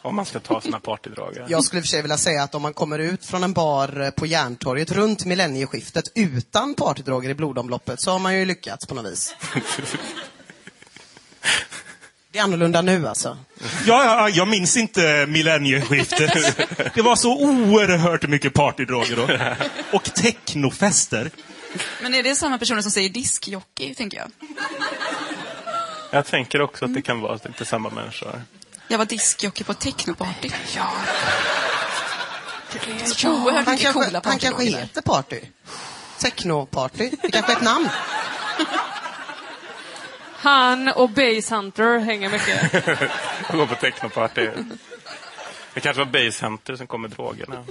om 0.02 0.16
man 0.16 0.26
ska 0.26 0.40
ta 0.40 0.60
sina 0.60 0.80
partydroger. 0.80 1.46
Jag 1.48 1.64
skulle 1.64 1.82
för 1.82 1.88
sig 1.88 2.02
vilja 2.02 2.16
säga 2.16 2.42
att 2.42 2.54
om 2.54 2.62
man 2.62 2.74
kommer 2.74 2.98
ut 2.98 3.26
från 3.26 3.42
en 3.42 3.52
bar 3.52 4.00
eh, 4.00 4.10
på 4.10 4.26
Järntorget 4.26 4.92
runt 4.92 5.24
millennieskiftet 5.24 6.04
utan 6.14 6.74
partydroger 6.74 7.30
i 7.30 7.34
blodomloppet 7.34 8.00
så 8.00 8.10
har 8.10 8.18
man 8.18 8.36
ju 8.36 8.44
lyckats 8.44 8.86
på 8.86 8.94
något 8.94 9.12
vis. 9.12 9.36
Det 12.38 12.42
är 12.42 12.44
annorlunda 12.44 12.82
nu 12.82 13.08
alltså. 13.08 13.36
Ja, 13.86 14.04
ja, 14.04 14.28
jag 14.28 14.48
minns 14.48 14.76
inte 14.76 15.26
millennieskiftet. 15.28 16.56
Det 16.94 17.02
var 17.02 17.16
så 17.16 17.38
oerhört 17.38 18.28
mycket 18.28 18.54
partydroger 18.54 19.16
då. 19.16 19.56
Och 19.96 20.04
technofester. 20.04 21.30
Men 22.02 22.14
är 22.14 22.22
det 22.22 22.34
samma 22.36 22.58
personer 22.58 22.82
som 22.82 22.90
säger 22.90 23.08
diskjockey, 23.08 23.94
tänker 23.94 24.18
jag? 24.18 24.30
Jag 26.10 26.26
tänker 26.26 26.60
också 26.60 26.84
att 26.84 26.94
det 26.94 27.02
kan 27.02 27.20
vara 27.20 27.38
lite 27.44 27.64
samma 27.64 27.90
människor. 27.90 28.42
Jag 28.88 28.98
var 28.98 29.04
diskjockey 29.04 29.64
på 29.64 29.74
technoparty. 29.74 30.50
Ja. 30.76 30.92
Det 32.72 33.02
är 33.02 33.06
så 33.06 33.28
oerhört 33.28 33.64
Han 33.64 33.74
mycket 33.74 33.92
kanske, 33.92 34.04
coola 34.04 34.20
han 34.24 34.38
kanske 34.38 34.64
heter 34.64 35.02
Party. 35.02 35.40
Techno-party. 36.18 37.10
Det 37.22 37.30
kanske 37.30 37.52
är 37.52 37.56
ett 37.56 37.62
namn. 37.62 37.88
Han 40.40 40.88
och 40.88 41.10
Base 41.10 41.54
Hunter 41.54 41.98
hänger 41.98 42.30
mycket. 42.30 42.72
Gå 43.52 43.66
på 43.66 43.74
technoparty. 43.74 44.48
Det 45.74 45.80
kanske 45.80 46.04
var 46.04 46.12
Basehunter 46.12 46.76
som 46.76 46.86
kom 46.86 47.02
med 47.02 47.10
drogerna. 47.10 47.64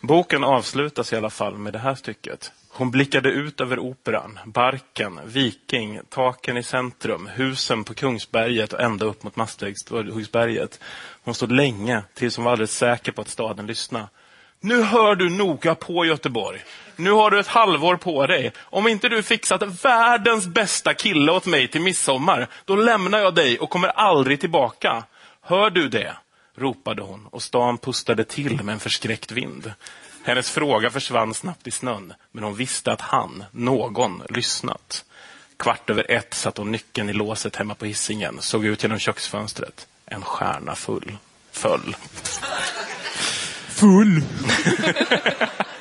Boken 0.00 0.44
avslutas 0.44 1.12
i 1.12 1.16
alla 1.16 1.30
fall 1.30 1.58
med 1.58 1.72
det 1.72 1.78
här 1.78 1.94
stycket. 1.94 2.52
Hon 2.68 2.90
blickade 2.90 3.28
ut 3.28 3.60
över 3.60 3.78
operan, 3.78 4.38
Barken, 4.44 5.20
Viking, 5.24 6.00
taken 6.08 6.56
i 6.56 6.62
centrum, 6.62 7.30
husen 7.34 7.84
på 7.84 7.94
Kungsberget 7.94 8.72
och 8.72 8.80
ända 8.80 9.06
upp 9.06 9.22
mot 9.22 9.36
Masthuggsberget. 9.36 10.80
Hon 11.24 11.34
stod 11.34 11.52
länge 11.52 12.02
tills 12.14 12.36
hon 12.36 12.44
var 12.44 12.52
alldeles 12.52 12.76
säker 12.76 13.12
på 13.12 13.20
att 13.20 13.28
staden 13.28 13.66
lyssnade. 13.66 14.08
Nu 14.60 14.82
hör 14.82 15.14
du 15.14 15.30
noga 15.30 15.74
på 15.74 16.04
Göteborg. 16.04 16.64
Nu 16.96 17.10
har 17.10 17.30
du 17.30 17.40
ett 17.40 17.46
halvår 17.46 17.96
på 17.96 18.26
dig. 18.26 18.52
Om 18.58 18.88
inte 18.88 19.08
du 19.08 19.22
fixat 19.22 19.84
världens 19.84 20.46
bästa 20.46 20.94
kille 20.94 21.32
åt 21.32 21.46
mig 21.46 21.68
till 21.68 21.80
midsommar, 21.80 22.48
då 22.64 22.76
lämnar 22.76 23.18
jag 23.18 23.34
dig 23.34 23.58
och 23.58 23.70
kommer 23.70 23.88
aldrig 23.88 24.40
tillbaka. 24.40 25.04
Hör 25.40 25.70
du 25.70 25.88
det? 25.88 26.16
ropade 26.56 27.02
hon 27.02 27.26
och 27.26 27.42
stan 27.42 27.78
pustade 27.78 28.24
till 28.24 28.62
med 28.62 28.72
en 28.72 28.80
förskräckt 28.80 29.32
vind. 29.32 29.72
Hennes 30.22 30.50
fråga 30.50 30.90
försvann 30.90 31.34
snabbt 31.34 31.66
i 31.66 31.70
snön, 31.70 32.12
men 32.32 32.44
hon 32.44 32.54
visste 32.54 32.92
att 32.92 33.00
han, 33.00 33.44
någon, 33.50 34.22
lyssnat. 34.28 35.04
Kvart 35.56 35.90
över 35.90 36.10
ett 36.10 36.34
satte 36.34 36.60
hon 36.60 36.72
nyckeln 36.72 37.10
i 37.10 37.12
låset 37.12 37.56
hemma 37.56 37.74
på 37.74 37.84
hissingen, 37.84 38.36
såg 38.40 38.64
ut 38.64 38.82
genom 38.82 38.98
köksfönstret. 38.98 39.86
En 40.06 40.22
stjärna 40.22 40.74
full. 40.74 41.16
Föll. 41.52 41.96
Full. 43.68 44.22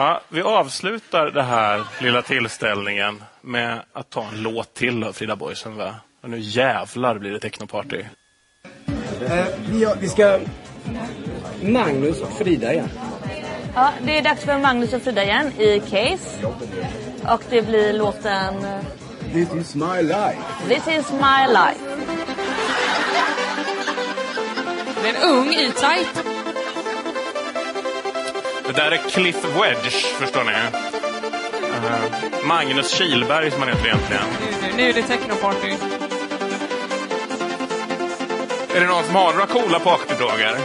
Ja, 0.00 0.20
vi 0.28 0.42
avslutar 0.42 1.26
den 1.26 1.44
här 1.44 1.84
lilla 2.00 2.22
tillställningen 2.22 3.24
med 3.40 3.82
att 3.92 4.10
ta 4.10 4.28
en 4.32 4.42
låt 4.42 4.74
till 4.74 5.04
av 5.04 5.12
Frida 5.12 5.36
Boysen. 5.36 5.76
Va? 5.76 5.94
Och 6.22 6.30
nu 6.30 6.38
jävlar 6.38 7.18
blir 7.18 7.30
det 7.30 7.40
technoparty. 7.40 8.04
Eh, 9.26 9.44
vi, 9.70 9.94
vi 10.00 10.08
ska... 10.08 10.38
Magnus 11.62 12.20
och 12.20 12.32
Frida 12.32 12.72
igen. 12.72 12.88
Ja, 13.74 13.90
det 14.02 14.18
är 14.18 14.22
dags 14.22 14.44
för 14.44 14.58
Magnus 14.58 14.92
och 14.92 15.02
Frida 15.02 15.24
igen 15.24 15.52
i 15.58 15.80
Case. 15.80 16.46
Och 17.28 17.42
det 17.50 17.62
blir 17.62 17.92
låten 17.92 18.64
eh, 18.64 18.80
This 19.32 19.54
is 19.54 19.74
my 19.74 20.02
life. 20.02 20.38
This 20.68 20.88
is 20.88 21.12
my 21.12 21.46
life. 21.48 21.80
Det 25.02 25.08
är 25.08 25.14
en 25.14 25.30
ung 25.30 25.54
E-Type. 25.54 26.39
Det 28.70 28.76
där 28.76 28.90
är 28.90 28.96
Cliff 28.96 29.44
Wedge, 29.44 30.06
förstår 30.18 30.44
ni. 30.44 30.52
Eh, 30.52 32.46
Magnus 32.46 32.90
Kilberg 32.90 33.50
som 33.50 33.60
han 33.60 33.68
heter 33.68 33.86
egentligen. 33.86 34.22
Nu, 34.62 34.76
nu 34.76 34.88
är 34.88 34.92
det 34.92 35.02
technoparty. 35.02 35.76
Är 38.74 38.80
det 38.80 38.86
någon 38.86 39.04
som 39.04 39.14
har 39.14 39.32
några 39.32 39.46
coola 39.46 39.80
partyfrågor? 39.80 40.56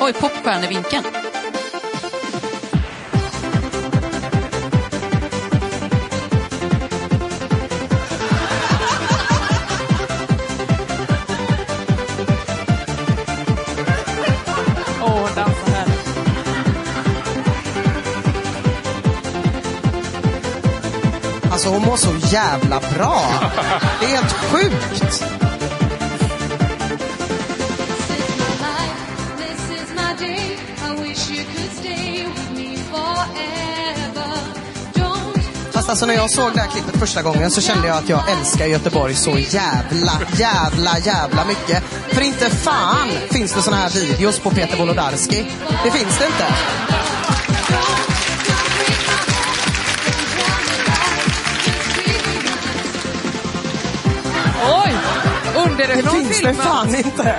Oj, 0.00 0.12
popstjärnevinkeln. 0.12 1.04
Alltså 21.68 21.80
hon 21.80 21.88
mår 21.88 21.96
så 21.96 22.34
jävla 22.34 22.80
bra. 22.96 23.22
Det 24.00 24.06
är 24.06 24.10
helt 24.10 24.32
sjukt. 24.32 25.24
Fast 35.72 35.88
alltså 35.88 36.06
när 36.06 36.14
jag 36.14 36.30
såg 36.30 36.52
det 36.54 36.60
här 36.60 36.68
klippet 36.68 37.00
första 37.00 37.22
gången 37.22 37.50
så 37.50 37.60
kände 37.60 37.88
jag 37.88 37.96
att 37.96 38.08
jag 38.08 38.30
älskar 38.30 38.66
Göteborg 38.66 39.14
så 39.14 39.38
jävla, 39.38 40.12
jävla, 40.36 40.98
jävla 40.98 41.44
mycket. 41.44 41.84
För 42.08 42.20
inte 42.20 42.50
fan 42.50 43.08
finns 43.30 43.54
det 43.54 43.62
såna 43.62 43.76
här 43.76 43.90
videos 43.90 44.38
på 44.38 44.50
Peter 44.50 44.78
Wolodarski. 44.78 45.46
Det 45.84 45.90
finns 45.90 46.18
det 46.18 46.26
inte. 46.26 46.87
Underifrån 55.84 56.18
Det 56.18 56.24
finns 56.24 56.42
det 56.42 56.54
fan 56.54 56.94
inte. 56.94 57.34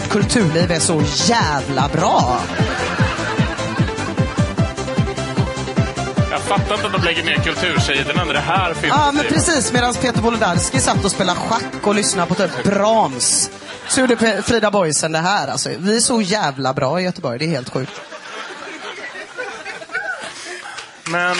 Vårt 0.00 0.10
kulturliv 0.10 0.70
är 0.70 0.78
så 0.78 1.02
jävla 1.26 1.88
bra. 1.88 2.40
Jag 6.30 6.40
fattar 6.40 6.74
inte 6.74 6.86
att 6.86 6.92
de 6.92 7.02
lägger 7.02 7.24
ner 7.24 7.34
kultursidorna 7.34 8.24
när 8.24 8.32
det 8.32 8.40
här 8.40 8.74
finns. 8.74 8.94
Ja, 8.96 9.12
men 9.12 9.24
precis. 9.24 9.72
Medan 9.72 9.94
Peter 9.94 10.20
Wolodarski 10.20 10.80
satt 10.80 11.04
och 11.04 11.10
spelade 11.10 11.40
schack 11.40 11.86
och 11.86 11.94
lyssnade 11.94 12.28
på 12.28 12.34
typ 12.34 12.64
Brahms. 12.64 13.50
Så 13.88 14.00
gjorde 14.00 14.42
Frida 14.42 14.70
Boisen 14.70 15.12
det 15.12 15.18
här. 15.18 15.48
Alltså, 15.48 15.70
vi 15.78 15.96
är 15.96 16.00
så 16.00 16.20
jävla 16.20 16.72
bra 16.72 17.00
i 17.00 17.04
Göteborg. 17.04 17.38
Det 17.38 17.44
är 17.44 17.48
helt 17.48 17.70
sjukt. 17.70 18.00
Men... 21.04 21.36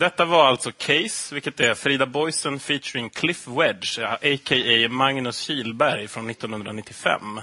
Detta 0.00 0.24
var 0.24 0.46
alltså 0.46 0.72
Case, 0.72 1.34
vilket 1.34 1.60
är 1.60 1.74
Frida 1.74 2.06
Boysen 2.06 2.60
featuring 2.60 3.10
Cliff 3.10 3.48
Wedge, 3.48 3.98
a.k.a. 3.98 4.88
Magnus 4.88 5.38
Kilberg 5.38 6.08
från 6.08 6.30
1995. 6.30 7.40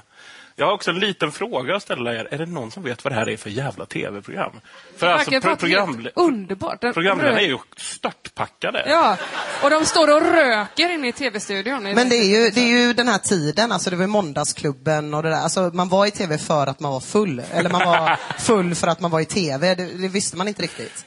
Jag 0.56 0.66
har 0.66 0.74
också 0.74 0.92
en 0.92 1.00
liten 1.00 1.32
fråga 1.32 1.76
att 1.76 1.82
ställa 1.82 2.16
er. 2.16 2.28
Är 2.32 2.38
det 2.38 2.46
någon 2.46 2.72
som 2.72 2.84
vet 2.84 3.04
vad 3.04 3.14
det 3.14 3.16
här 3.16 3.30
är 3.30 3.38
för 3.38 3.50
jävla 3.50 3.86
tv-program? 3.86 4.52
För 4.98 5.08
alltså, 5.08 5.42
pro 5.42 5.56
program, 5.56 6.08
underbart. 6.16 6.82
Programledarna 6.82 7.42
är 7.42 7.48
ju 7.48 7.58
störtpackade. 7.78 8.84
Ja, 8.88 9.18
och 9.64 9.70
de 9.70 9.86
står 9.86 10.16
och 10.16 10.22
röker 10.22 10.94
inne 10.94 11.08
i 11.08 11.12
tv-studion. 11.12 11.84
Men 11.84 12.10
det 12.10 12.16
är, 12.16 12.44
ju, 12.44 12.50
det 12.50 12.62
är 12.62 12.88
ju 12.88 12.94
den 12.94 13.08
här 13.08 13.18
tiden, 13.18 13.72
alltså 13.72 13.90
det 13.90 13.96
var 13.96 14.08
måndagsklubben 14.08 15.14
och 15.14 15.24
det 15.24 15.30
där. 15.30 15.38
Alltså 15.38 15.72
man 15.74 15.90
var 15.90 16.06
i 16.06 16.12
tv 16.12 16.38
för 16.38 16.68
att 16.68 16.80
man 16.80 16.92
var 16.92 17.00
full. 17.00 17.42
Eller 17.52 17.70
man 17.70 17.86
var 17.86 18.18
full 18.40 18.76
för 18.76 18.88
att 18.88 19.00
man 19.00 19.12
var 19.12 19.20
i 19.20 19.26
tv. 19.26 19.76
Det, 19.76 19.86
det 19.86 20.08
visste 20.08 20.38
man 20.38 20.48
inte 20.48 20.62
riktigt. 20.62 21.06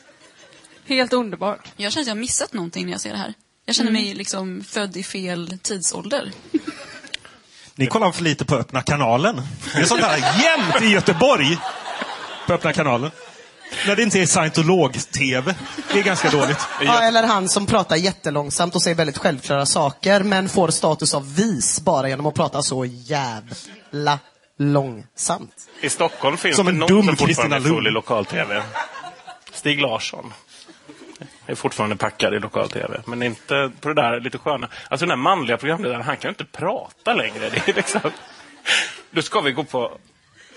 Helt 0.91 1.12
underbart. 1.12 1.73
Jag 1.77 1.93
känner 1.93 2.03
att 2.03 2.07
jag 2.07 2.15
har 2.15 2.21
missat 2.21 2.53
någonting 2.53 2.85
när 2.85 2.93
jag 2.93 3.01
ser 3.01 3.11
det 3.12 3.19
här. 3.19 3.35
Jag 3.67 3.75
känner 3.75 3.91
Mm. 3.91 4.03
mig 4.03 4.15
liksom 4.15 4.65
född 4.69 4.97
i 4.97 5.03
fel 5.03 5.59
tidsålder. 5.62 6.33
Ni 7.75 7.87
kollar 7.87 8.12
för 8.12 8.23
lite 8.23 8.45
på 8.45 8.57
Öppna 8.57 8.83
kanalen. 8.83 9.43
Det 9.75 9.81
är 9.81 9.85
sånt 9.85 10.03
här 10.03 10.19
jämt 10.45 10.83
i 10.83 10.87
Göteborg. 10.87 11.59
På 12.47 12.53
Öppna 12.53 12.73
kanalen. 12.73 13.11
När 13.87 13.97
det 13.97 14.03
inte 14.03 14.19
är 14.21 14.27
scientolog-tv. 14.27 15.55
Det 15.93 15.99
är 15.99 16.03
ganska 16.03 16.31
dåligt. 16.31 16.59
Ja, 16.83 17.03
eller 17.03 17.23
han 17.23 17.49
som 17.49 17.67
pratar 17.67 17.97
jättelångsamt 17.97 18.75
och 18.75 18.83
säger 18.83 18.95
väldigt 18.97 19.19
självklara 19.19 19.67
saker 19.67 20.23
men 20.23 20.49
får 20.49 20.69
status 20.69 21.15
av 21.15 21.35
vis 21.35 21.81
bara 21.81 22.09
genom 22.09 22.27
att 22.27 22.35
prata 22.35 22.62
så 22.62 22.85
jävla 22.85 24.19
långsamt. 24.59 25.55
I 25.81 25.89
Stockholm 25.91 26.37
finns 26.37 26.57
Som 26.57 26.67
det 26.67 26.73
en 26.73 26.79
någon 26.79 26.89
dum 26.89 27.07
som 27.07 27.17
fortfarande 27.17 27.57
är 27.57 27.61
full 27.61 27.87
i 27.87 27.91
lokal-tv. 27.91 28.62
Stig 29.53 29.81
Larsson. 29.81 30.33
Är 31.51 31.55
fortfarande 31.55 31.97
packad 31.97 32.35
i 32.35 32.39
lokal-tv. 32.39 33.03
Men 33.07 33.23
inte 33.23 33.71
på 33.81 33.89
det 33.89 33.95
där 33.95 34.21
lite 34.21 34.39
sköna. 34.39 34.69
Alltså 34.89 35.07
den 35.07 35.09
där 35.09 35.17
manliga 35.17 35.57
programledaren, 35.57 36.03
han 36.03 36.17
kan 36.17 36.29
ju 36.29 36.33
inte 36.33 36.45
prata 36.45 37.15
längre. 37.15 37.51
Det 37.51 37.69
är 37.69 37.75
liksom... 37.75 38.01
Då 39.11 39.23
ska 39.23 39.41
vi 39.41 39.53
gå 39.53 39.65
på 39.65 39.99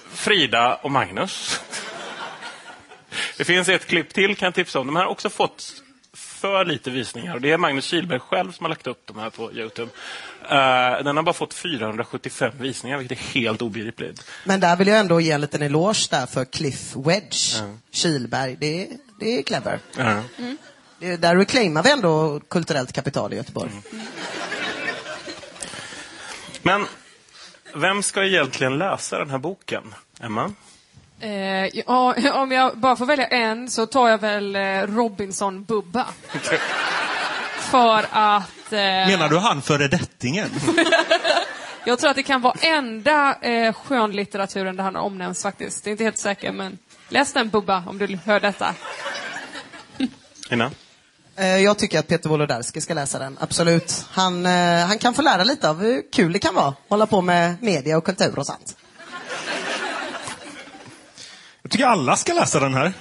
Frida 0.09 0.75
och 0.75 0.91
Magnus. 0.91 1.61
Det 3.37 3.43
finns 3.43 3.69
ett 3.69 3.85
klipp 3.85 4.13
till 4.13 4.35
kan 4.35 4.47
jag 4.47 4.53
tipsa 4.53 4.79
om. 4.79 4.87
De 4.87 4.95
här 4.95 5.03
har 5.03 5.11
också 5.11 5.29
fått 5.29 5.83
för 6.13 6.65
lite 6.65 6.89
visningar. 6.91 7.35
Och 7.35 7.41
det 7.41 7.51
är 7.51 7.57
Magnus 7.57 7.85
Kihlberg 7.85 8.19
själv 8.19 8.51
som 8.51 8.63
har 8.63 8.69
lagt 8.69 8.87
upp 8.87 9.01
de 9.05 9.19
här 9.19 9.29
på 9.29 9.53
Youtube. 9.53 9.91
Eh, 10.41 11.03
den 11.03 11.17
har 11.17 11.23
bara 11.23 11.33
fått 11.33 11.53
475 11.53 12.51
visningar, 12.59 12.97
vilket 12.97 13.19
är 13.19 13.23
helt 13.23 13.61
obegripligt. 13.61 14.25
Men 14.43 14.59
där 14.59 14.75
vill 14.75 14.87
jag 14.87 14.99
ändå 14.99 15.21
ge 15.21 15.31
en 15.31 15.41
liten 15.41 15.61
eloge 15.61 16.07
där 16.11 16.25
för 16.25 16.45
Cliff 16.45 16.95
Wedge, 16.95 17.61
Kilberg. 17.91 18.55
Det, 18.59 18.89
det 19.19 19.39
är 19.39 19.43
clever. 19.43 19.79
Ja. 19.97 20.23
Det, 20.37 20.55
där 21.19 21.35
reclaimar 21.35 21.83
vi 21.83 21.91
ändå 21.91 22.39
kulturellt 22.47 22.93
kapital 22.93 23.33
i 23.33 23.35
Göteborg. 23.35 23.71
Men 26.61 26.85
vem 27.75 28.03
ska 28.03 28.23
egentligen 28.25 28.77
läsa 28.77 29.19
den 29.19 29.29
här 29.29 29.37
boken? 29.37 29.95
Emma? 30.19 30.53
Eh, 31.19 31.79
ja, 31.85 32.15
om 32.33 32.51
jag 32.51 32.77
bara 32.77 32.95
får 32.95 33.05
välja 33.05 33.27
en 33.27 33.69
så 33.69 33.85
tar 33.85 34.09
jag 34.09 34.17
väl 34.17 34.55
eh, 34.55 34.61
Robinson-Bubba. 34.87 36.05
För 37.59 38.05
att... 38.11 38.73
Eh, 38.73 38.79
Menar 38.79 39.29
du 39.29 39.37
han 39.37 39.61
föredettingen? 39.61 40.49
Jag 41.85 41.99
tror 41.99 42.09
att 42.09 42.15
det 42.15 42.23
kan 42.23 42.41
vara 42.41 42.55
enda 42.61 43.35
eh, 43.41 43.73
skönlitteraturen 43.73 44.75
där 44.75 44.83
han 44.83 44.95
omnämns 44.95 45.43
faktiskt. 45.43 45.83
Det 45.83 45.89
är 45.89 45.91
inte 45.91 46.03
helt 46.03 46.17
säker, 46.17 46.51
men 46.51 46.77
läs 47.09 47.33
den 47.33 47.49
Bubba 47.49 47.83
om 47.87 47.97
du 47.97 48.19
hör 48.25 48.39
detta. 48.39 48.75
Ina? 50.49 50.71
Eh, 51.35 51.57
Jag 51.57 51.77
tycker 51.79 51.99
att 51.99 52.07
Peter 52.07 52.29
Wolodarski 52.29 52.81
ska 52.81 52.93
läsa 52.93 53.19
den, 53.19 53.37
absolut. 53.41 54.05
Han, 54.11 54.45
eh, 54.45 54.85
han 54.87 54.99
kan 54.99 55.13
få 55.13 55.21
lära 55.21 55.43
lite 55.43 55.69
av 55.69 55.79
hur 55.81 56.11
kul 56.11 56.33
det 56.33 56.39
kan 56.39 56.55
vara, 56.55 56.73
hålla 56.89 57.05
på 57.07 57.21
med 57.21 57.55
media 57.63 57.97
och 57.97 58.03
kultur 58.05 58.39
och 58.39 58.45
sånt. 58.45 58.77
Jag 61.61 61.71
tycker 61.71 61.85
alla 61.85 62.15
ska 62.15 62.33
läsa 62.33 62.59
den 62.59 62.73
här. 62.73 62.93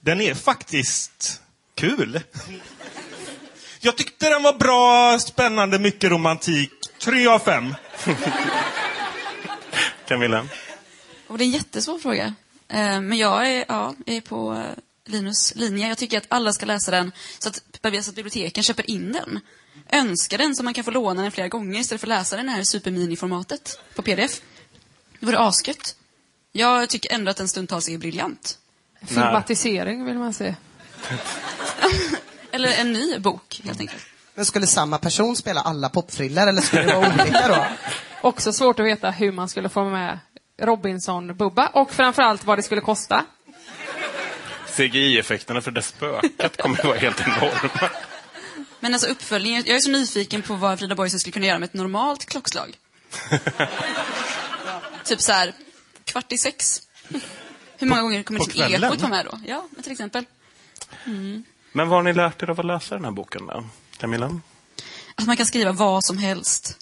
Den 0.00 0.20
är 0.20 0.34
faktiskt 0.34 1.40
kul. 1.74 2.20
Jag 3.80 3.96
tyckte 3.96 4.30
den 4.30 4.42
var 4.42 4.52
bra, 4.52 5.18
spännande, 5.18 5.78
mycket 5.78 6.10
romantik. 6.10 6.70
Tre 7.04 7.26
av 7.26 7.38
fem. 7.38 7.74
Camilla? 10.08 10.46
Och 11.28 11.38
det 11.38 11.44
är 11.44 11.46
en 11.46 11.52
jättesvår 11.52 11.98
fråga. 11.98 12.34
Eh, 12.68 13.00
Men 13.00 13.12
jag 13.18 13.50
är, 13.50 13.64
ja, 13.68 13.94
jag 14.06 14.16
är 14.16 14.20
på 14.20 14.64
Linus 15.08 15.54
linje. 15.54 15.88
Jag 15.88 15.98
tycker 15.98 16.18
att 16.18 16.26
alla 16.28 16.52
ska 16.52 16.66
läsa 16.66 16.90
den 16.90 17.12
så 17.38 17.48
att, 17.48 17.62
så 17.82 18.10
att 18.10 18.14
biblioteken 18.14 18.62
köper 18.62 18.90
in 18.90 19.12
den. 19.12 19.40
Önskar 19.92 20.38
den 20.38 20.56
så 20.56 20.62
man 20.62 20.74
kan 20.74 20.84
få 20.84 20.90
låna 20.90 21.22
den 21.22 21.32
flera 21.32 21.48
gånger 21.48 21.80
istället 21.80 22.00
för 22.00 22.06
att 22.06 22.18
läsa 22.18 22.36
den 22.36 22.48
här 22.48 22.62
supermini-formatet 22.62 23.78
på 23.94 24.02
pdf. 24.02 24.40
Det 25.20 25.26
vore 25.26 25.38
asgött. 25.38 25.96
Jag 26.52 26.88
tycker 26.88 27.12
ändå 27.12 27.30
att 27.30 27.36
den 27.36 27.48
stundtals 27.48 27.88
är 27.88 27.98
briljant. 27.98 28.58
Filmatisering 29.06 30.04
vill 30.04 30.18
man 30.18 30.34
se. 30.34 30.54
Eller 32.50 32.80
en 32.80 32.92
ny 32.92 33.18
bok, 33.18 33.60
helt 33.64 33.80
enkelt. 33.80 34.02
Men 34.34 34.44
skulle 34.44 34.66
samma 34.66 34.98
person 34.98 35.36
spela 35.36 35.60
alla 35.60 35.88
popfriller 35.88 36.46
eller 36.46 36.62
skulle 36.62 36.82
det 36.82 36.94
vara 36.94 37.08
olika 37.08 37.48
då? 37.48 37.66
Också 38.28 38.52
svårt 38.52 38.80
att 38.80 38.86
veta 38.86 39.10
hur 39.10 39.32
man 39.32 39.48
skulle 39.48 39.68
få 39.68 39.84
med 39.84 40.18
Robinson-Bubba 40.62 41.66
och 41.66 41.90
framförallt 41.90 42.44
vad 42.44 42.58
det 42.58 42.62
skulle 42.62 42.80
kosta. 42.80 43.24
CGI-effekterna 44.78 45.60
för 45.60 45.70
det 45.70 45.82
spöket 45.82 46.62
kommer 46.62 46.78
att 46.78 46.84
vara 46.84 46.98
helt 46.98 47.20
enorma. 47.20 47.90
Men 48.80 48.92
alltså 48.94 49.08
uppföljningen, 49.08 49.62
jag 49.66 49.76
är 49.76 49.80
så 49.80 49.90
nyfiken 49.90 50.42
på 50.42 50.54
vad 50.54 50.78
Frida 50.78 50.94
Boisen 50.94 51.20
skulle 51.20 51.32
kunna 51.32 51.46
göra 51.46 51.58
med 51.58 51.66
ett 51.66 51.74
normalt 51.74 52.26
klockslag. 52.26 52.76
typ 55.04 55.20
så 55.20 55.32
här, 55.32 55.52
kvart 56.04 56.32
i 56.32 56.38
sex. 56.38 56.82
Hur 57.78 57.86
många 57.86 58.02
gånger 58.02 58.22
kommer 58.22 58.40
på 58.40 58.46
liksom 58.46 58.62
ekot 58.62 59.00
vara 59.00 59.10
med 59.10 59.24
då? 59.24 59.40
Ja, 59.46 59.68
men 59.70 59.82
till 59.82 59.92
exempel. 59.92 60.24
Mm. 61.04 61.44
Men 61.72 61.88
vad 61.88 61.98
har 61.98 62.02
ni 62.02 62.12
lärt 62.12 62.42
er 62.42 62.50
av 62.50 62.60
att 62.60 62.66
läsa 62.66 62.94
den 62.94 63.04
här 63.04 63.12
boken 63.12 63.46
då? 63.46 63.64
Camilla? 63.96 64.40
Att 65.14 65.26
man 65.26 65.36
kan 65.36 65.46
skriva 65.46 65.72
vad 65.72 66.04
som 66.04 66.18
helst. 66.18 66.78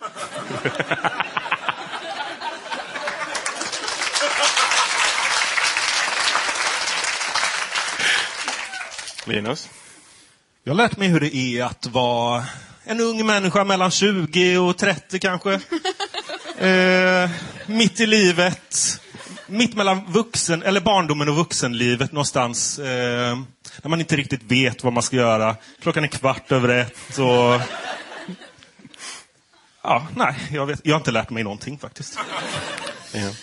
Linus? 9.24 9.68
Jag 10.64 10.72
har 10.72 10.76
lärt 10.76 10.96
mig 10.96 11.08
hur 11.08 11.20
det 11.20 11.36
är 11.36 11.64
att 11.64 11.86
vara 11.86 12.44
en 12.84 13.00
ung 13.00 13.26
människa 13.26 13.64
mellan 13.64 13.90
20 13.90 14.58
och 14.58 14.76
30 14.78 15.18
kanske. 15.18 15.52
eh, 16.58 17.30
mitt 17.66 18.00
i 18.00 18.06
livet. 18.06 19.00
Mitt 19.46 19.76
mellan 19.76 20.12
vuxen, 20.12 20.62
eller 20.62 20.80
barndomen 20.80 21.28
och 21.28 21.36
vuxenlivet 21.36 22.12
någonstans. 22.12 22.78
Eh, 22.78 23.38
när 23.82 23.88
man 23.88 24.00
inte 24.00 24.16
riktigt 24.16 24.42
vet 24.42 24.84
vad 24.84 24.92
man 24.92 25.02
ska 25.02 25.16
göra. 25.16 25.56
Klockan 25.82 26.04
är 26.04 26.08
kvart 26.08 26.52
över 26.52 26.68
ett 26.68 27.18
och... 27.18 27.60
Ja, 29.82 30.06
nej, 30.16 30.34
jag, 30.52 30.66
vet, 30.66 30.80
jag 30.84 30.94
har 30.94 31.00
inte 31.00 31.10
lärt 31.10 31.30
mig 31.30 31.42
någonting 31.42 31.78
faktiskt. 31.78 32.18
Nej, 33.14 33.34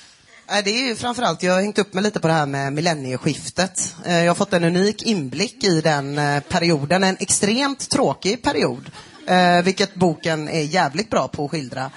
det 0.47 0.69
är 0.71 0.85
ju 0.87 0.95
framförallt, 0.95 1.43
jag 1.43 1.53
har 1.53 1.61
hängt 1.61 1.79
upp 1.79 1.93
mig 1.93 2.03
lite 2.03 2.19
på 2.19 2.27
det 2.27 2.33
här 2.33 2.45
med 2.45 2.73
millennieskiftet. 2.73 3.95
Eh, 4.05 4.23
Jag 4.23 4.29
har 4.29 4.35
fått 4.35 4.53
en 4.53 4.63
unik 4.63 5.03
inblick 5.03 5.63
i 5.63 5.81
den 5.81 6.17
eh, 6.17 6.39
perioden, 6.39 7.03
en 7.03 7.17
extremt 7.19 7.89
tråkig 7.89 8.43
period. 8.43 8.91
eh, 9.27 9.61
Vilket 9.63 9.95
boken 9.95 10.49
är 10.49 10.61
jävligt 10.61 11.09
bra 11.09 11.27
på 11.27 11.45
att 11.45 11.51
skildra. 11.51 11.91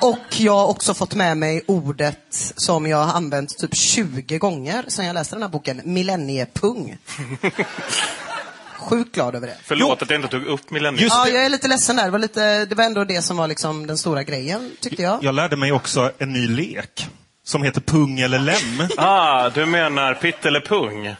Och 0.00 0.40
jag 0.40 0.52
har 0.52 0.66
också 0.66 0.94
fått 0.94 1.14
med 1.14 1.36
mig 1.36 1.62
ordet 1.66 2.18
som 2.56 2.86
jag 2.86 2.96
har 3.04 3.14
använt 3.14 3.58
typ 3.58 3.74
20 3.76 4.38
gånger 4.38 4.84
sedan 4.88 5.06
jag 5.06 5.14
läste 5.14 5.34
den 5.34 5.42
här 5.42 5.48
boken, 5.48 5.80
millenniepung. 5.84 6.96
Sjukt 8.78 9.14
glad 9.14 9.34
över 9.34 9.46
det. 9.46 9.56
Förlåt 9.64 10.02
att 10.02 10.10
jag 10.10 10.18
inte 10.18 10.28
tog 10.28 10.44
upp 10.46 10.70
millennium. 10.70 11.08
Ja, 11.12 11.28
jag 11.28 11.44
är 11.44 11.48
lite 11.48 11.68
ledsen 11.68 11.96
där. 11.96 12.04
Det 12.04 12.10
var, 12.10 12.18
lite, 12.18 12.64
det 12.64 12.74
var 12.74 12.84
ändå 12.84 13.04
det 13.04 13.22
som 13.22 13.36
var 13.36 13.48
liksom 13.48 13.86
den 13.86 13.98
stora 13.98 14.22
grejen, 14.22 14.70
tyckte 14.80 15.02
jag. 15.02 15.24
Jag 15.24 15.34
lärde 15.34 15.56
mig 15.56 15.72
också 15.72 16.12
en 16.18 16.32
ny 16.32 16.48
lek. 16.48 17.08
Som 17.46 17.62
heter 17.62 17.80
Pung 17.80 18.20
eller 18.20 18.38
lem. 18.38 18.88
Ah, 18.96 19.50
du 19.50 19.66
menar 19.66 20.14
pitt 20.14 20.44
eller 20.46 20.60
pung? 20.60 21.14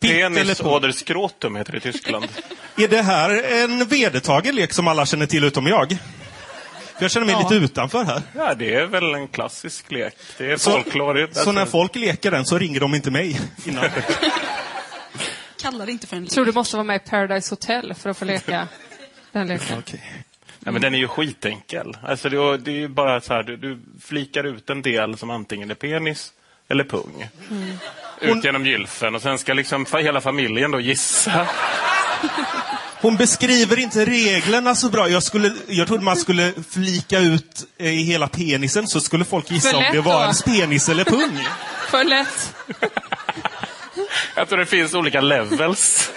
Pitt 0.00 0.10
Penis 0.10 0.38
eller 0.40 0.54
pung. 0.54 0.72
oder 0.72 0.90
skrotum 0.92 1.56
heter 1.56 1.72
det 1.72 1.78
i 1.78 1.80
Tyskland. 1.92 2.26
Är 2.76 2.88
det 2.88 3.02
här 3.02 3.42
en 3.62 3.86
vedertagen 3.86 4.54
lek 4.54 4.72
som 4.72 4.88
alla 4.88 5.06
känner 5.06 5.26
till 5.26 5.44
utom 5.44 5.66
jag? 5.66 5.90
För 6.96 7.04
jag 7.04 7.10
känner 7.10 7.26
mig 7.26 7.34
Ja. 7.34 7.48
lite 7.50 7.54
utanför 7.64 8.04
här. 8.04 8.22
Ja, 8.36 8.54
det 8.54 8.74
är 8.74 8.86
väl 8.86 9.14
en 9.14 9.28
klassisk 9.28 9.90
lek. 9.92 10.14
Det 10.38 10.52
är 10.52 10.56
Så, 10.56 10.70
folklore. 10.70 11.28
så 11.34 11.52
när 11.52 11.66
folk 11.66 11.94
leker 11.96 12.30
den 12.30 12.44
så 12.46 12.58
ringer 12.58 12.80
de 12.80 12.94
inte 12.94 13.10
mig 13.10 13.40
innan. 13.64 13.84
Kallar 15.62 15.86
det 15.86 15.92
inte 15.92 16.06
för 16.06 16.16
en 16.16 16.22
lek. 16.22 16.32
tror 16.32 16.44
du 16.44 16.52
måste 16.52 16.76
vara 16.76 16.84
med 16.84 16.96
i 16.96 17.10
Paradise 17.10 17.52
Hotel 17.52 17.94
för 17.94 18.10
att 18.10 18.16
få 18.18 18.24
leka 18.24 18.68
den 19.32 19.46
leken. 19.46 19.82
Ja, 20.64 20.70
men 20.70 20.82
den 20.82 20.94
är 20.94 20.98
ju 20.98 21.08
skitenkel. 21.08 21.96
Alltså, 22.02 22.28
det, 22.28 22.36
är- 22.36 22.58
det 22.58 22.70
är 22.70 22.74
ju 22.74 22.88
bara 22.88 23.20
så 23.20 23.32
här, 23.34 23.42
du, 23.42 23.56
du 23.56 23.78
flikar 24.04 24.44
ut 24.44 24.70
en 24.70 24.82
del 24.82 25.18
som 25.18 25.30
antingen 25.30 25.70
är 25.70 25.74
penis 25.74 26.32
eller 26.68 26.84
pung. 26.84 27.28
Mm. 27.50 27.72
Ut 28.20 28.44
genom 28.44 28.66
gylfen 28.66 29.14
och 29.14 29.22
sen 29.22 29.38
ska 29.38 29.54
liksom 29.54 29.86
hela 29.92 30.20
familjen 30.20 30.70
då 30.70 30.80
gissa. 30.80 31.46
Hon 33.00 33.16
beskriver 33.16 33.78
inte 33.78 34.04
reglerna 34.04 34.74
så 34.74 34.88
bra. 34.90 35.08
Jag, 35.08 35.22
skulle, 35.22 35.52
jag 35.68 35.86
trodde 35.88 36.04
man 36.04 36.16
skulle 36.16 36.52
flika 36.70 37.18
ut 37.18 37.66
eh, 37.78 37.86
i 37.98 38.02
hela 38.02 38.28
penisen 38.28 38.88
så 38.88 39.00
skulle 39.00 39.24
folk 39.24 39.50
gissa 39.50 39.76
om 39.76 39.84
det 39.92 40.00
var 40.00 40.14
då. 40.14 40.20
ens 40.20 40.42
penis 40.42 40.88
eller 40.88 41.04
pung. 41.04 41.38
För 41.90 42.04
lätt. 42.04 42.54
Jag 44.34 44.48
tror 44.48 44.58
det 44.58 44.66
finns 44.66 44.94
olika 44.94 45.20
levels. 45.20 46.10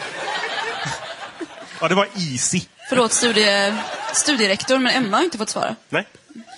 Ja, 1.81 1.87
det 1.87 1.95
var 1.95 2.07
easy. 2.15 2.61
Förlåt, 2.91 3.13
studie, 3.13 3.73
studierektor, 4.13 4.77
men 4.77 4.95
Emma 4.95 5.17
har 5.17 5.23
inte 5.23 5.37
fått 5.37 5.49
svara. 5.49 5.75
Nej. 5.89 6.07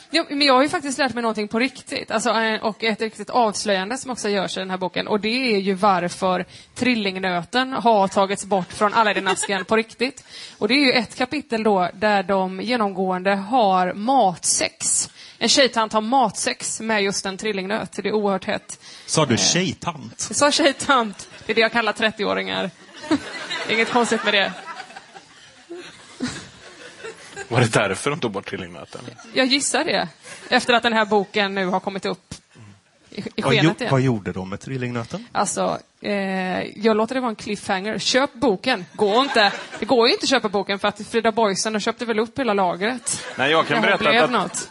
Ja, 0.09 0.25
men 0.29 0.41
jag 0.41 0.53
har 0.53 0.63
ju 0.63 0.69
faktiskt 0.69 0.97
lärt 0.97 1.13
mig 1.13 1.21
någonting 1.21 1.47
på 1.47 1.59
riktigt. 1.59 2.11
Alltså, 2.11 2.29
eh, 2.29 2.63
och 2.63 2.83
ett 2.83 3.01
riktigt 3.01 3.29
avslöjande 3.29 3.97
som 3.97 4.11
också 4.11 4.29
görs 4.29 4.57
i 4.57 4.59
den 4.59 4.69
här 4.69 4.77
boken. 4.77 5.07
Och 5.07 5.19
det 5.19 5.55
är 5.55 5.59
ju 5.59 5.73
varför 5.73 6.45
trillingnöten 6.75 7.73
har 7.73 8.07
tagits 8.07 8.45
bort 8.45 8.73
från 8.73 8.93
Aladdin-asken 8.93 9.65
på 9.65 9.75
riktigt. 9.75 10.23
Och 10.57 10.67
det 10.67 10.73
är 10.73 10.85
ju 10.85 10.91
ett 10.91 11.15
kapitel 11.15 11.63
då 11.63 11.89
där 11.93 12.23
de 12.23 12.61
genomgående 12.61 13.35
har 13.35 13.93
matsex. 13.93 15.09
En 15.37 15.49
tjejtant 15.49 15.93
har 15.93 16.01
matsex 16.01 16.79
med 16.79 17.03
just 17.03 17.25
en 17.25 17.37
trillingnöt. 17.37 17.91
Det 17.91 18.09
är 18.09 18.13
oerhört 18.13 18.45
hett. 18.45 18.79
Sa 19.05 19.25
du 19.25 19.37
tjejtant? 19.37 20.25
Jag 20.29 20.37
sa 20.37 20.51
tjejtant. 20.51 21.27
Det 21.45 21.53
är 21.53 21.55
det 21.55 21.61
jag 21.61 21.71
kallar 21.71 21.93
30-åringar. 21.93 22.71
Inget 23.69 23.91
konstigt 23.91 24.23
med 24.23 24.33
det. 24.33 24.51
Var 27.53 27.61
det 27.61 27.73
därför 27.73 28.09
de 28.09 28.19
tog 28.19 28.31
bort 28.31 28.49
trillingnöten? 28.49 29.01
Jag 29.33 29.45
gissar 29.45 29.83
det. 29.83 30.07
Efter 30.49 30.73
att 30.73 30.83
den 30.83 30.93
här 30.93 31.05
boken 31.05 31.55
nu 31.55 31.65
har 31.65 31.79
kommit 31.79 32.05
upp 32.05 32.33
i, 33.09 33.21
i 33.35 33.41
Vad, 33.41 33.53
igen. 33.53 33.75
vad 33.91 34.01
gjorde 34.01 34.31
de 34.31 34.49
med 34.49 34.59
trillingnöten? 34.59 35.27
Alltså, 35.31 35.79
eh, 36.01 36.13
jag 36.61 36.97
låter 36.97 37.15
det 37.15 37.21
vara 37.21 37.29
en 37.29 37.35
cliffhanger. 37.35 37.99
Köp 37.99 38.33
boken. 38.33 38.85
Gå 38.93 39.21
inte. 39.21 39.51
Det 39.79 39.85
går 39.85 40.07
ju 40.07 40.13
inte 40.13 40.23
att 40.23 40.29
köpa 40.29 40.49
boken 40.49 40.79
för 40.79 40.87
att 40.87 41.07
Frida 41.07 41.31
Boysen 41.31 41.73
de 41.73 41.79
köpte 41.79 42.05
väl 42.05 42.19
upp 42.19 42.39
hela 42.39 42.53
lagret. 42.53 43.25
Nej, 43.37 43.51
jag 43.51 43.67
kan 43.67 43.81
berätta 43.81 44.23
att, 44.23 44.31
något. 44.31 44.69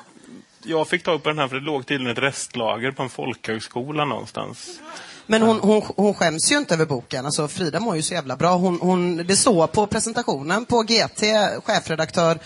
jag 0.62 0.88
fick 0.88 1.02
ta 1.02 1.12
upp 1.12 1.24
den 1.24 1.38
här 1.38 1.48
för 1.48 1.56
det 1.56 1.62
låg 1.66 1.86
tydligen 1.86 2.12
ett 2.16 2.22
restlager 2.22 2.90
på 2.90 3.02
en 3.02 3.08
folkhögskola 3.08 4.04
någonstans. 4.04 4.80
Men 5.26 5.42
hon, 5.42 5.60
hon, 5.60 5.82
hon 5.96 6.14
skäms 6.14 6.52
ju 6.52 6.56
inte 6.58 6.74
över 6.74 6.86
boken. 6.86 7.24
Alltså, 7.24 7.48
Frida 7.48 7.80
mår 7.80 7.96
ju 7.96 8.02
så 8.02 8.14
jävla 8.14 8.36
bra. 8.36 8.56
Hon, 8.56 8.78
hon, 8.80 9.16
det 9.16 9.36
står 9.36 9.66
på 9.66 9.86
presentationen 9.86 10.64
på 10.64 10.82
GT, 10.82 11.22
chefredaktör 11.64 12.38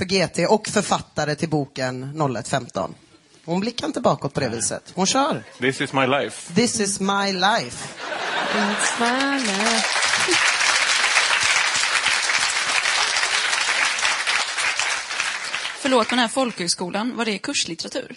för 0.00 0.04
GT 0.04 0.50
och 0.50 0.68
författare 0.68 1.34
till 1.34 1.48
boken 1.48 2.02
0115. 2.16 2.94
Hon 3.44 3.60
blickar 3.60 3.86
inte 3.86 4.00
bakåt 4.00 4.34
på 4.34 4.40
det 4.40 4.48
viset. 4.48 4.92
Hon 4.94 5.06
kör. 5.06 5.42
This 5.58 5.80
is 5.80 5.92
my 5.92 6.06
life. 6.06 6.54
This 6.54 6.80
is 6.80 7.00
my 7.00 7.32
life. 7.32 7.88
It's 8.54 9.00
my 9.00 9.38
life. 9.38 9.88
Förlåt, 15.80 16.10
men 16.10 16.16
den 16.16 16.18
här 16.18 16.28
folkhögskolan, 16.28 17.16
var 17.16 17.24
det 17.24 17.38
kurslitteratur? 17.38 18.16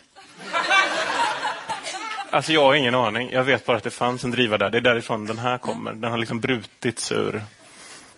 Alltså 2.30 2.54
jag 2.54 2.62
har 2.64 2.76
ingen 2.76 2.96
aning. 2.96 3.30
Jag 3.32 3.44
vet 3.44 3.66
bara 3.66 3.78
att 3.78 3.84
det 3.84 3.92
fanns 3.92 4.24
en 4.24 4.32
driva 4.32 4.58
där. 4.58 4.70
Det 4.70 4.78
är 4.78 4.82
därifrån 4.82 5.26
den 5.26 5.40
här 5.40 5.58
kommer. 5.58 5.94
Den 5.94 6.12
har 6.12 6.18
liksom 6.18 6.40
brutits 6.40 7.12
ur 7.12 7.32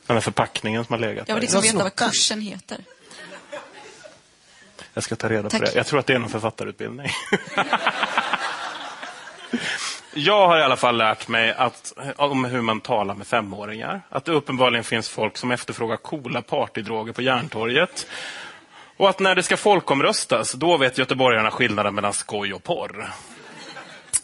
den 0.07 0.15
här 0.15 0.21
förpackningen 0.21 0.85
som 0.85 0.93
har 0.93 0.99
legat 0.99 1.27
Jag 1.27 1.35
vill 1.35 1.45
där. 1.45 1.61
liksom 1.61 1.61
veta 1.61 1.83
vad 1.83 1.95
kursen 1.95 2.41
heter. 2.41 2.77
Jag 4.95 5.03
ska 5.03 5.15
ta 5.15 5.29
reda 5.29 5.49
Tack. 5.49 5.61
på 5.61 5.65
det. 5.65 5.75
Jag 5.75 5.85
tror 5.85 5.99
att 5.99 6.05
det 6.05 6.13
är 6.13 6.19
någon 6.19 6.29
författarutbildning. 6.29 7.07
Jag 10.13 10.47
har 10.47 10.59
i 10.59 10.63
alla 10.63 10.75
fall 10.75 10.97
lärt 10.97 11.27
mig 11.27 11.53
att, 11.53 11.93
om 12.15 12.45
hur 12.45 12.61
man 12.61 12.81
talar 12.81 13.15
med 13.15 13.27
femåringar. 13.27 14.01
Att 14.09 14.25
det 14.25 14.31
uppenbarligen 14.31 14.83
finns 14.83 15.09
folk 15.09 15.37
som 15.37 15.51
efterfrågar 15.51 15.97
coola 15.97 16.41
partydroger 16.41 17.13
på 17.13 17.21
Järntorget. 17.21 18.07
Och 18.97 19.09
att 19.09 19.19
när 19.19 19.35
det 19.35 19.43
ska 19.43 19.57
folkomröstas, 19.57 20.51
då 20.51 20.77
vet 20.77 20.97
göteborgarna 20.97 21.51
skillnaden 21.51 21.95
mellan 21.95 22.13
skoj 22.13 22.53
och 22.53 22.63
porr. 22.63 23.09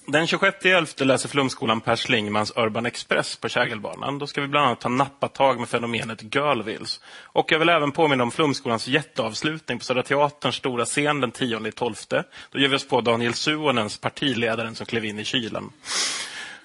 Den 0.05 0.25
26.11 0.25 1.05
läser 1.05 1.29
Flumskolan 1.29 1.81
Per 1.81 1.95
Schlingmans 1.95 2.53
Urban 2.55 2.85
Express 2.85 3.35
på 3.35 3.49
Kägelbanan. 3.49 4.19
Då 4.19 4.27
ska 4.27 4.41
vi 4.41 4.47
bland 4.47 4.65
annat 4.65 4.81
ta 4.81 4.89
nappatag 4.89 5.59
med 5.59 5.69
fenomenet 5.69 6.35
girlwills. 6.35 6.99
Och 7.23 7.51
jag 7.51 7.59
vill 7.59 7.69
även 7.69 7.91
påminna 7.91 8.23
om 8.23 8.31
Flumskolans 8.31 8.87
jätteavslutning 8.87 9.79
på 9.79 9.85
Södra 9.85 10.03
Teaterns 10.03 10.55
stora 10.55 10.85
scen 10.85 11.21
den 11.21 11.31
10.12. 11.31 12.23
Då 12.51 12.59
ger 12.59 12.67
vi 12.67 12.75
oss 12.75 12.87
på 12.87 13.01
Daniel 13.01 13.33
Suonens, 13.33 13.97
partiledaren 13.97 14.75
som 14.75 14.85
klev 14.85 15.05
in 15.05 15.19
i 15.19 15.25
kylen. 15.25 15.69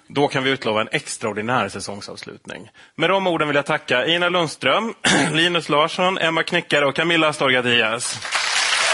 Då 0.09 0.29
kan 0.29 0.45
vi 0.45 0.51
utlova 0.51 0.81
en 0.81 0.89
extraordinär 0.93 1.69
säsongsavslutning. 1.69 2.71
Med 2.95 3.11
de 3.11 3.27
orden 3.27 3.49
vill 3.49 3.55
jag 3.55 3.67
tacka 3.67 4.07
Ina 4.07 4.29
Lundström, 4.29 4.95
Linus 5.33 5.69
Larsson, 5.69 6.19
Emma 6.19 6.43
Knyckare 6.43 6.87
och 6.87 6.95
Camilla 6.95 7.29
Astorga 7.29 7.63
Diaz. 7.63 8.19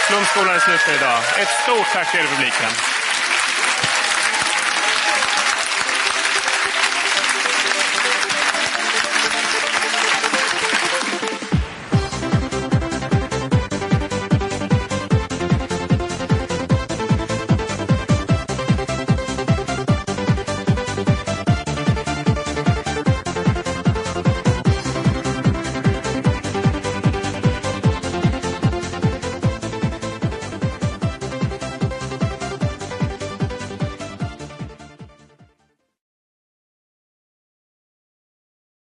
Flumskolan 0.09 0.55
är 0.55 0.59
slut 0.59 0.81
för 0.81 0.95
idag. 0.95 1.19
Ett 1.19 1.49
stort 1.49 1.87
tack 1.93 2.11
till 2.11 2.21
er 2.21 2.25
i 2.25 2.27
publiken. 2.27 3.02